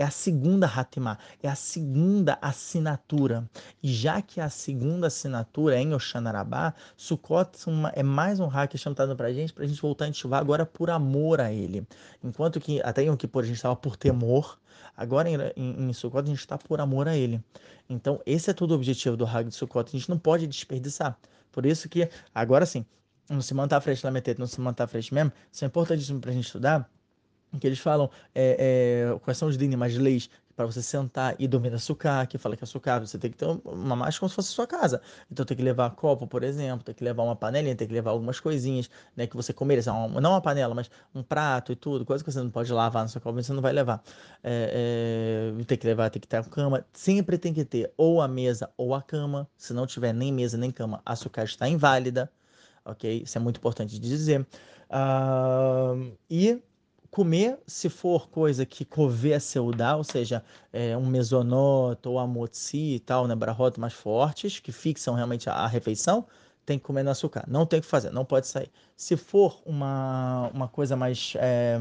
É 0.00 0.04
a 0.04 0.10
segunda 0.10 0.64
Hatimá, 0.64 1.18
é 1.42 1.48
a 1.48 1.56
segunda 1.56 2.38
assinatura. 2.40 3.50
E 3.82 3.92
já 3.92 4.22
que 4.22 4.40
a 4.40 4.48
segunda 4.48 5.08
assinatura 5.08 5.74
é 5.74 5.80
em 5.80 5.92
Oxanarabá, 5.92 6.72
Sukkot 6.96 7.58
é 7.94 8.02
mais 8.04 8.38
um 8.38 8.46
hack 8.46 8.76
chamado 8.76 9.16
para 9.16 9.26
a 9.26 9.32
gente, 9.32 9.52
para 9.52 9.64
a 9.64 9.66
gente 9.66 9.82
voltar 9.82 10.04
a 10.04 10.08
ativar 10.08 10.38
agora 10.38 10.64
por 10.64 10.88
amor 10.88 11.40
a 11.40 11.52
ele. 11.52 11.84
Enquanto 12.22 12.60
que 12.60 12.80
até 12.82 13.02
em 13.02 13.16
Kippur 13.16 13.42
a 13.42 13.46
gente 13.46 13.56
estava 13.56 13.74
por 13.74 13.96
temor, 13.96 14.60
agora 14.96 15.28
em, 15.28 15.36
em, 15.56 15.90
em 15.90 15.92
Sukkot 15.92 16.22
a 16.22 16.26
gente 16.26 16.38
está 16.38 16.56
por 16.56 16.80
amor 16.80 17.08
a 17.08 17.16
ele. 17.16 17.42
Então 17.90 18.20
esse 18.24 18.50
é 18.50 18.54
todo 18.54 18.70
o 18.70 18.74
objetivo 18.74 19.16
do 19.16 19.26
Hag 19.26 19.48
de 19.48 19.54
Sukkot, 19.56 19.88
a 19.88 19.98
gente 19.98 20.08
não 20.08 20.18
pode 20.18 20.46
desperdiçar. 20.46 21.18
Por 21.50 21.66
isso 21.66 21.88
que, 21.88 22.08
agora 22.32 22.64
sim, 22.64 22.86
não 23.28 23.40
se 23.40 23.54
manter 23.54 23.74
à 23.74 23.80
frente 23.80 24.02
da 24.02 24.10
metade, 24.10 24.38
não 24.38 24.46
se 24.46 24.60
manter 24.60 24.82
à 24.82 24.86
frente 24.86 25.12
mesmo, 25.12 25.32
isso 25.52 25.64
é 25.64 25.66
importantíssimo 25.66 26.20
para 26.20 26.30
a 26.30 26.34
gente 26.34 26.46
estudar, 26.46 26.88
que 27.60 27.66
eles 27.66 27.78
falam 27.78 28.10
é, 28.34 29.10
é, 29.14 29.18
quais 29.20 29.38
são 29.38 29.48
os 29.48 29.56
dinim, 29.56 29.82
as 29.82 29.94
leis 29.94 30.28
para 30.58 30.66
você 30.66 30.82
sentar 30.82 31.36
e 31.38 31.46
dormir 31.46 31.70
na 31.70 31.78
sucá, 31.78 32.26
que 32.26 32.36
fala 32.36 32.56
que 32.56 32.64
a 32.64 32.66
sucá 32.66 32.98
você 32.98 33.16
tem 33.16 33.30
que 33.30 33.36
ter 33.36 33.46
uma 33.64 33.94
mais 33.94 34.18
como 34.18 34.28
se 34.28 34.34
fosse 34.34 34.48
sua 34.48 34.66
casa. 34.66 35.00
Então 35.30 35.46
tem 35.46 35.56
que 35.56 35.62
levar 35.62 35.88
copo, 35.90 36.26
por 36.26 36.42
exemplo, 36.42 36.84
tem 36.84 36.92
que 36.92 37.04
levar 37.04 37.22
uma 37.22 37.36
panelinha, 37.36 37.76
tem 37.76 37.86
que 37.86 37.94
levar 37.94 38.10
algumas 38.10 38.40
coisinhas, 38.40 38.90
né, 39.16 39.28
que 39.28 39.36
você 39.36 39.52
comer, 39.52 39.80
não 39.86 40.32
uma 40.32 40.40
panela, 40.40 40.74
mas 40.74 40.90
um 41.14 41.22
prato 41.22 41.70
e 41.70 41.76
tudo, 41.76 42.04
coisa 42.04 42.24
que 42.24 42.32
você 42.32 42.40
não 42.40 42.50
pode 42.50 42.72
lavar 42.72 43.04
na 43.04 43.08
sua 43.08 43.20
copa, 43.20 43.40
você 43.40 43.52
não 43.52 43.62
vai 43.62 43.72
levar. 43.72 44.02
É, 44.42 45.52
é, 45.56 45.64
tem 45.64 45.78
que 45.78 45.86
levar, 45.86 46.10
tem 46.10 46.20
que 46.20 46.26
ter 46.26 46.38
a 46.38 46.42
cama, 46.42 46.84
sempre 46.92 47.38
tem 47.38 47.54
que 47.54 47.64
ter 47.64 47.92
ou 47.96 48.20
a 48.20 48.26
mesa 48.26 48.68
ou 48.76 48.96
a 48.96 49.00
cama. 49.00 49.48
Se 49.56 49.72
não 49.72 49.86
tiver 49.86 50.12
nem 50.12 50.32
mesa 50.32 50.58
nem 50.58 50.72
cama, 50.72 51.00
a 51.06 51.14
sucá 51.14 51.44
está 51.44 51.68
inválida, 51.68 52.28
ok? 52.88 53.22
Isso 53.24 53.38
é 53.38 53.40
muito 53.40 53.58
importante 53.58 53.98
de 53.98 54.08
dizer. 54.08 54.46
Uh, 54.90 56.16
e 56.30 56.60
comer, 57.10 57.58
se 57.66 57.88
for 57.88 58.28
coisa 58.28 58.64
que 58.66 58.84
couver 58.84 59.38
a 59.38 59.96
ou 59.96 60.04
seja, 60.04 60.44
é, 60.72 60.96
um 60.96 61.06
mesonoto 61.06 62.10
ou 62.10 62.18
amotzi 62.18 62.94
e 62.94 63.00
tal, 63.00 63.26
né, 63.26 63.34
brahot 63.34 63.78
mais 63.80 63.92
fortes, 63.92 64.60
que 64.60 64.72
fixam 64.72 65.14
realmente 65.14 65.48
a, 65.48 65.54
a, 65.54 65.66
refeição, 65.66 66.26
tem 66.66 66.78
que 66.78 66.84
comer 66.84 67.02
no 67.02 67.10
açúcar. 67.10 67.44
Não 67.48 67.64
tem 67.64 67.80
que 67.80 67.86
fazer, 67.86 68.10
não 68.10 68.24
pode 68.24 68.46
sair. 68.46 68.70
Se 68.96 69.16
for 69.16 69.60
uma, 69.64 70.50
uma 70.52 70.68
coisa 70.68 70.96
mais... 70.96 71.34
É, 71.36 71.78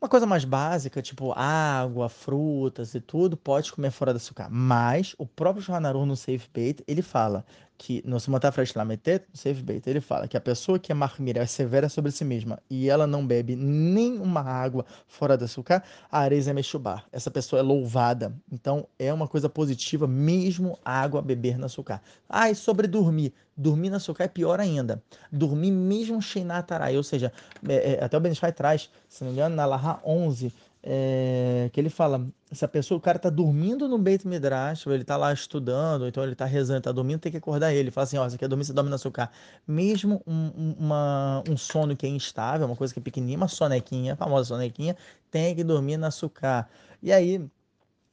uma 0.00 0.08
coisa 0.10 0.26
mais 0.26 0.44
básica, 0.44 1.00
tipo 1.00 1.32
água, 1.32 2.10
frutas 2.10 2.94
e 2.94 3.00
tudo, 3.00 3.38
pode 3.38 3.72
comer 3.72 3.90
fora 3.90 4.12
do 4.12 4.18
açúcar. 4.18 4.48
Mas 4.50 5.14
o 5.16 5.24
próprio 5.26 5.64
Joanaru 5.64 6.04
no 6.04 6.14
Safe 6.14 6.46
Bait, 6.52 6.84
ele 6.86 7.00
fala 7.00 7.42
que 7.76 8.02
no 8.06 8.20
Simata 8.20 8.52
Freshlamete, 8.52 9.22
Safe 9.32 9.62
Bait, 9.62 9.86
ele 9.86 10.00
fala 10.00 10.28
que 10.28 10.36
a 10.36 10.40
pessoa 10.40 10.78
que 10.78 10.92
é 10.92 10.94
marmira, 10.94 11.42
é 11.42 11.46
severa 11.46 11.88
sobre 11.88 12.10
si 12.10 12.24
mesma 12.24 12.58
e 12.70 12.88
ela 12.88 13.06
não 13.06 13.26
bebe 13.26 13.56
nem 13.56 14.18
uma 14.18 14.40
água 14.40 14.84
fora 15.06 15.36
do 15.36 15.44
açúcar, 15.44 15.82
a 16.10 16.20
areia 16.20 16.40
é. 16.40 17.04
Essa 17.12 17.30
pessoa 17.30 17.60
é 17.60 17.62
louvada. 17.62 18.34
Então 18.50 18.86
é 18.98 19.12
uma 19.12 19.28
coisa 19.28 19.48
positiva 19.48 20.06
mesmo 20.06 20.78
água 20.84 21.20
beber 21.20 21.58
no 21.58 21.66
açúcar. 21.66 22.00
Ah, 22.28 22.50
e 22.50 22.54
sobre 22.54 22.86
dormir. 22.86 23.32
Dormir 23.56 23.90
no 23.90 23.96
açúcar 23.96 24.24
é 24.24 24.28
pior 24.28 24.60
ainda. 24.60 25.02
Dormir 25.30 25.70
mesmo 25.70 26.20
Sheinatarai, 26.20 26.96
ou 26.96 27.02
seja, 27.02 27.32
é, 27.68 27.94
é, 27.94 28.04
até 28.04 28.16
o 28.16 28.20
Benishai 28.20 28.52
traz, 28.52 28.90
se 29.08 29.22
não 29.22 29.30
me 29.30 29.36
engano, 29.36 29.54
na 29.54 29.64
Laha 29.64 30.00
11, 30.04 30.52
é, 30.82 31.70
que 31.72 31.80
ele 31.80 31.88
fala, 31.88 32.26
essa 32.54 32.68
pessoa, 32.68 32.98
o 32.98 33.00
cara 33.00 33.18
tá 33.18 33.28
dormindo 33.28 33.88
no 33.88 33.98
Beit 33.98 34.26
Midrash, 34.26 34.86
ele 34.86 35.04
tá 35.04 35.16
lá 35.16 35.32
estudando, 35.32 36.06
então 36.06 36.22
ele 36.22 36.34
tá 36.34 36.44
rezando, 36.44 36.80
tá 36.80 36.92
dormindo, 36.92 37.20
tem 37.20 37.32
que 37.32 37.38
acordar 37.38 37.74
ele. 37.74 37.90
Fala 37.90 38.04
assim, 38.04 38.16
ó, 38.16 38.28
você 38.28 38.38
quer 38.38 38.48
dormir, 38.48 38.64
você 38.64 38.72
dorme 38.72 38.88
no 38.88 38.96
açúcar. 38.96 39.30
Mesmo 39.66 40.22
um, 40.26 40.74
uma, 40.78 41.42
um 41.48 41.56
sono 41.56 41.96
que 41.96 42.06
é 42.06 42.08
instável, 42.08 42.66
uma 42.66 42.76
coisa 42.76 42.92
que 42.94 43.00
é 43.00 43.02
pequenininha, 43.02 43.36
uma 43.36 43.48
sonequinha, 43.48 44.14
a 44.14 44.16
famosa 44.16 44.48
sonequinha, 44.48 44.96
tem 45.30 45.54
que 45.54 45.64
dormir 45.64 45.96
no 45.96 46.06
açúcar. 46.06 46.68
E 47.02 47.12
aí, 47.12 47.44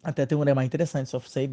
até 0.03 0.25
tem 0.25 0.37
um 0.37 0.43
lema 0.43 0.65
interessante, 0.65 1.09
Soft 1.09 1.29
Save 1.29 1.47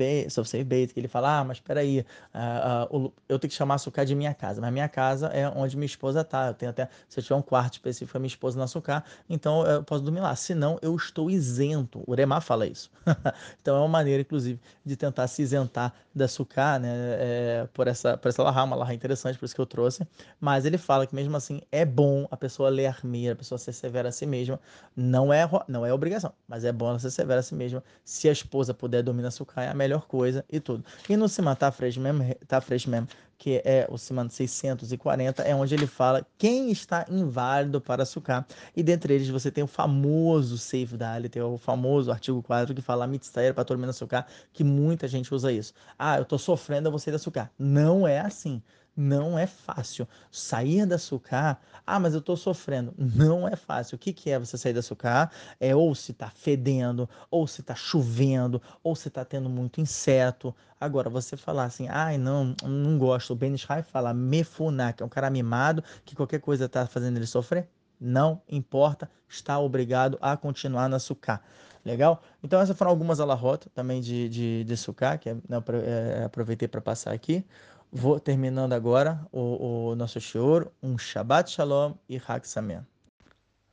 Bait 0.64 0.92
que 0.92 1.00
ele 1.00 1.08
fala, 1.08 1.40
ah, 1.40 1.44
mas 1.44 1.60
peraí, 1.60 2.04
uh, 2.34 2.96
uh, 2.96 3.12
eu 3.28 3.38
tenho 3.38 3.50
que 3.50 3.56
chamar 3.56 3.74
açúcar 3.74 4.04
de 4.04 4.14
minha 4.14 4.32
casa, 4.32 4.60
mas 4.60 4.72
minha 4.72 4.88
casa 4.88 5.28
é 5.28 5.48
onde 5.48 5.76
minha 5.76 5.86
esposa 5.86 6.24
tá, 6.24 6.48
eu 6.48 6.54
tenho 6.54 6.70
até, 6.70 6.88
se 7.08 7.20
eu 7.20 7.22
tiver 7.22 7.36
um 7.36 7.42
quarto 7.42 7.74
específico 7.74 8.12
para 8.12 8.20
minha 8.20 8.28
esposa 8.28 8.56
no 8.56 8.64
açúcar, 8.64 9.04
então 9.28 9.66
eu 9.66 9.82
posso 9.82 10.02
dormir 10.02 10.20
lá, 10.20 10.34
senão 10.34 10.78
eu 10.80 10.96
estou 10.96 11.30
isento, 11.30 12.02
o 12.06 12.12
Uremar 12.12 12.40
fala 12.40 12.66
isso. 12.66 12.90
então 13.60 13.76
é 13.76 13.80
uma 13.80 13.88
maneira, 13.88 14.22
inclusive, 14.22 14.58
de 14.84 14.96
tentar 14.96 15.26
se 15.28 15.42
isentar 15.42 15.92
da 16.14 16.24
açúcar, 16.24 16.80
né, 16.80 16.88
é, 16.90 17.68
por 17.72 17.86
essa, 17.86 18.16
por 18.16 18.28
essa 18.28 18.42
lahá, 18.42 18.64
uma 18.64 18.76
lahá 18.76 18.94
interessante, 18.94 19.38
por 19.38 19.44
isso 19.44 19.54
que 19.54 19.60
eu 19.60 19.66
trouxe, 19.66 20.06
mas 20.40 20.64
ele 20.64 20.78
fala 20.78 21.06
que 21.06 21.14
mesmo 21.14 21.36
assim 21.36 21.60
é 21.70 21.84
bom 21.84 22.26
a 22.30 22.36
pessoa 22.36 22.68
ler 22.68 22.88
a 22.88 23.36
pessoa 23.36 23.58
ser 23.58 23.72
severa 23.72 24.08
a 24.08 24.12
si 24.12 24.26
mesma, 24.26 24.58
não 24.96 25.32
é, 25.32 25.48
não 25.68 25.84
é 25.84 25.92
obrigação, 25.92 26.32
mas 26.46 26.64
é 26.64 26.72
bom 26.72 26.88
ela 26.88 26.98
ser 26.98 27.10
severa 27.10 27.40
a 27.40 27.42
si 27.42 27.54
mesma, 27.54 27.82
se 28.04 28.28
a 28.28 28.32
esposa 28.38 28.74
puder 28.74 29.02
dormir 29.02 29.22
na 29.22 29.30
é 29.56 29.68
a 29.68 29.74
melhor 29.74 30.06
coisa 30.06 30.44
e 30.50 30.60
tudo. 30.60 30.84
E 31.08 31.16
no 31.16 31.28
Siman 31.28 31.54
tá 31.54 31.70
fresco 31.70 32.00
mesmo, 32.00 32.24
tá 32.46 32.62
mesmo, 32.68 33.08
que 33.36 33.62
é 33.64 33.86
o 33.88 33.96
Siman 33.96 34.28
640, 34.28 35.42
é 35.42 35.54
onde 35.54 35.74
ele 35.74 35.86
fala 35.86 36.26
quem 36.36 36.70
está 36.70 37.06
inválido 37.08 37.80
para 37.80 38.04
sucar. 38.04 38.46
E 38.76 38.82
dentre 38.82 39.14
eles 39.14 39.28
você 39.28 39.50
tem 39.50 39.62
o 39.62 39.66
famoso 39.68 40.58
Seif 40.58 40.96
Dali, 40.96 41.28
tem 41.28 41.42
o 41.42 41.56
famoso 41.56 42.10
artigo 42.10 42.42
4 42.42 42.74
que 42.74 42.82
fala 42.82 43.06
mitzvah 43.06 43.54
para 43.54 43.64
dormir 43.64 43.86
na 43.86 43.92
sucar, 43.92 44.26
que 44.52 44.64
muita 44.64 45.06
gente 45.06 45.32
usa 45.34 45.52
isso. 45.52 45.72
Ah, 45.98 46.18
eu 46.18 46.24
tô 46.24 46.38
sofrendo, 46.38 46.88
eu 46.88 46.92
vou 46.92 46.98
sair 46.98 47.12
da 47.12 47.18
sucar. 47.18 47.50
Não 47.58 48.06
é 48.06 48.20
assim 48.20 48.62
não 48.98 49.38
é 49.38 49.46
fácil. 49.46 50.08
Sair 50.28 50.84
da 50.84 50.96
açúcar, 50.96 51.60
ah, 51.86 52.00
mas 52.00 52.14
eu 52.14 52.18
estou 52.18 52.36
sofrendo. 52.36 52.92
Não 52.98 53.46
é 53.46 53.54
fácil. 53.54 53.94
O 53.94 53.98
que, 53.98 54.12
que 54.12 54.28
é 54.28 54.36
você 54.36 54.58
sair 54.58 54.72
da 54.72 54.80
açúcar? 54.80 55.30
É 55.60 55.74
ou 55.74 55.94
se 55.94 56.10
está 56.10 56.28
fedendo, 56.28 57.08
ou 57.30 57.46
se 57.46 57.60
está 57.60 57.76
chovendo, 57.76 58.60
ou 58.82 58.96
se 58.96 59.06
está 59.06 59.24
tendo 59.24 59.48
muito 59.48 59.80
inseto. 59.80 60.52
Agora, 60.80 61.08
você 61.08 61.36
falar 61.36 61.64
assim, 61.64 61.86
ai, 61.88 62.18
não, 62.18 62.56
não 62.64 62.98
gosto. 62.98 63.32
O 63.32 63.36
Ben 63.36 63.54
Ishai 63.54 63.84
fala 63.84 64.12
mefuná, 64.12 64.92
que 64.92 65.00
é 65.00 65.06
um 65.06 65.08
cara 65.08 65.30
mimado, 65.30 65.84
que 66.04 66.16
qualquer 66.16 66.40
coisa 66.40 66.64
está 66.64 66.84
fazendo 66.84 67.18
ele 67.18 67.26
sofrer. 67.26 67.68
Não 68.00 68.42
importa, 68.48 69.08
está 69.28 69.60
obrigado 69.60 70.18
a 70.20 70.36
continuar 70.36 70.88
na 70.88 70.96
açúcar. 70.96 71.40
Legal? 71.84 72.20
Então, 72.42 72.60
essas 72.60 72.76
foram 72.76 72.90
algumas 72.90 73.20
alahot 73.20 73.68
também 73.70 74.00
de, 74.00 74.28
de, 74.28 74.64
de 74.64 74.76
sucar, 74.76 75.18
que 75.20 75.30
é, 75.30 75.34
né, 75.34 75.62
é, 75.84 76.24
aproveitei 76.24 76.66
para 76.66 76.80
passar 76.80 77.12
aqui. 77.12 77.44
Vou 77.90 78.20
terminando 78.20 78.74
agora 78.74 79.26
o, 79.32 79.92
o 79.92 79.96
nosso 79.96 80.20
shiur, 80.20 80.70
um 80.82 80.98
Shabbat 80.98 81.50
Shalom 81.50 81.94
e 82.06 82.20
Hag 82.28 82.46
Sameach. 82.46 82.84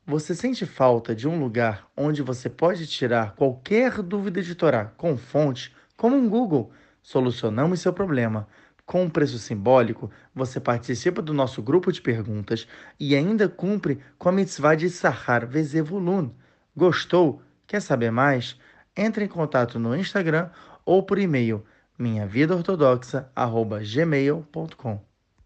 Você 0.07 0.33
sente 0.33 0.65
falta 0.65 1.13
de 1.13 1.27
um 1.27 1.37
lugar 1.37 1.85
onde 1.97 2.21
você 2.21 2.49
pode 2.49 2.87
tirar 2.87 3.35
qualquer 3.35 4.01
dúvida 4.01 4.41
de 4.41 4.55
Torá 4.55 4.85
com 4.95 5.17
fonte, 5.17 5.75
como 5.97 6.15
um 6.15 6.29
Google? 6.29 6.71
Solucionamos 7.01 7.81
seu 7.81 7.91
problema. 7.91 8.47
Com 8.85 9.03
um 9.03 9.09
preço 9.09 9.37
simbólico, 9.37 10.09
você 10.33 10.61
participa 10.61 11.21
do 11.21 11.33
nosso 11.33 11.61
grupo 11.61 11.91
de 11.91 12.01
perguntas 12.01 12.65
e 12.97 13.15
ainda 13.17 13.49
cumpre 13.49 13.99
com 14.17 14.29
a 14.29 14.31
mitzvah 14.31 14.75
de 14.75 14.89
Sahar 14.89 15.45
Vezevulun. 15.45 16.31
Gostou? 16.73 17.41
Quer 17.67 17.81
saber 17.81 18.11
mais? 18.11 18.57
Entre 18.95 19.25
em 19.25 19.27
contato 19.27 19.77
no 19.77 19.93
Instagram 19.93 20.49
ou 20.85 21.03
por 21.03 21.19
e-mail 21.19 21.65
minha 21.97 22.27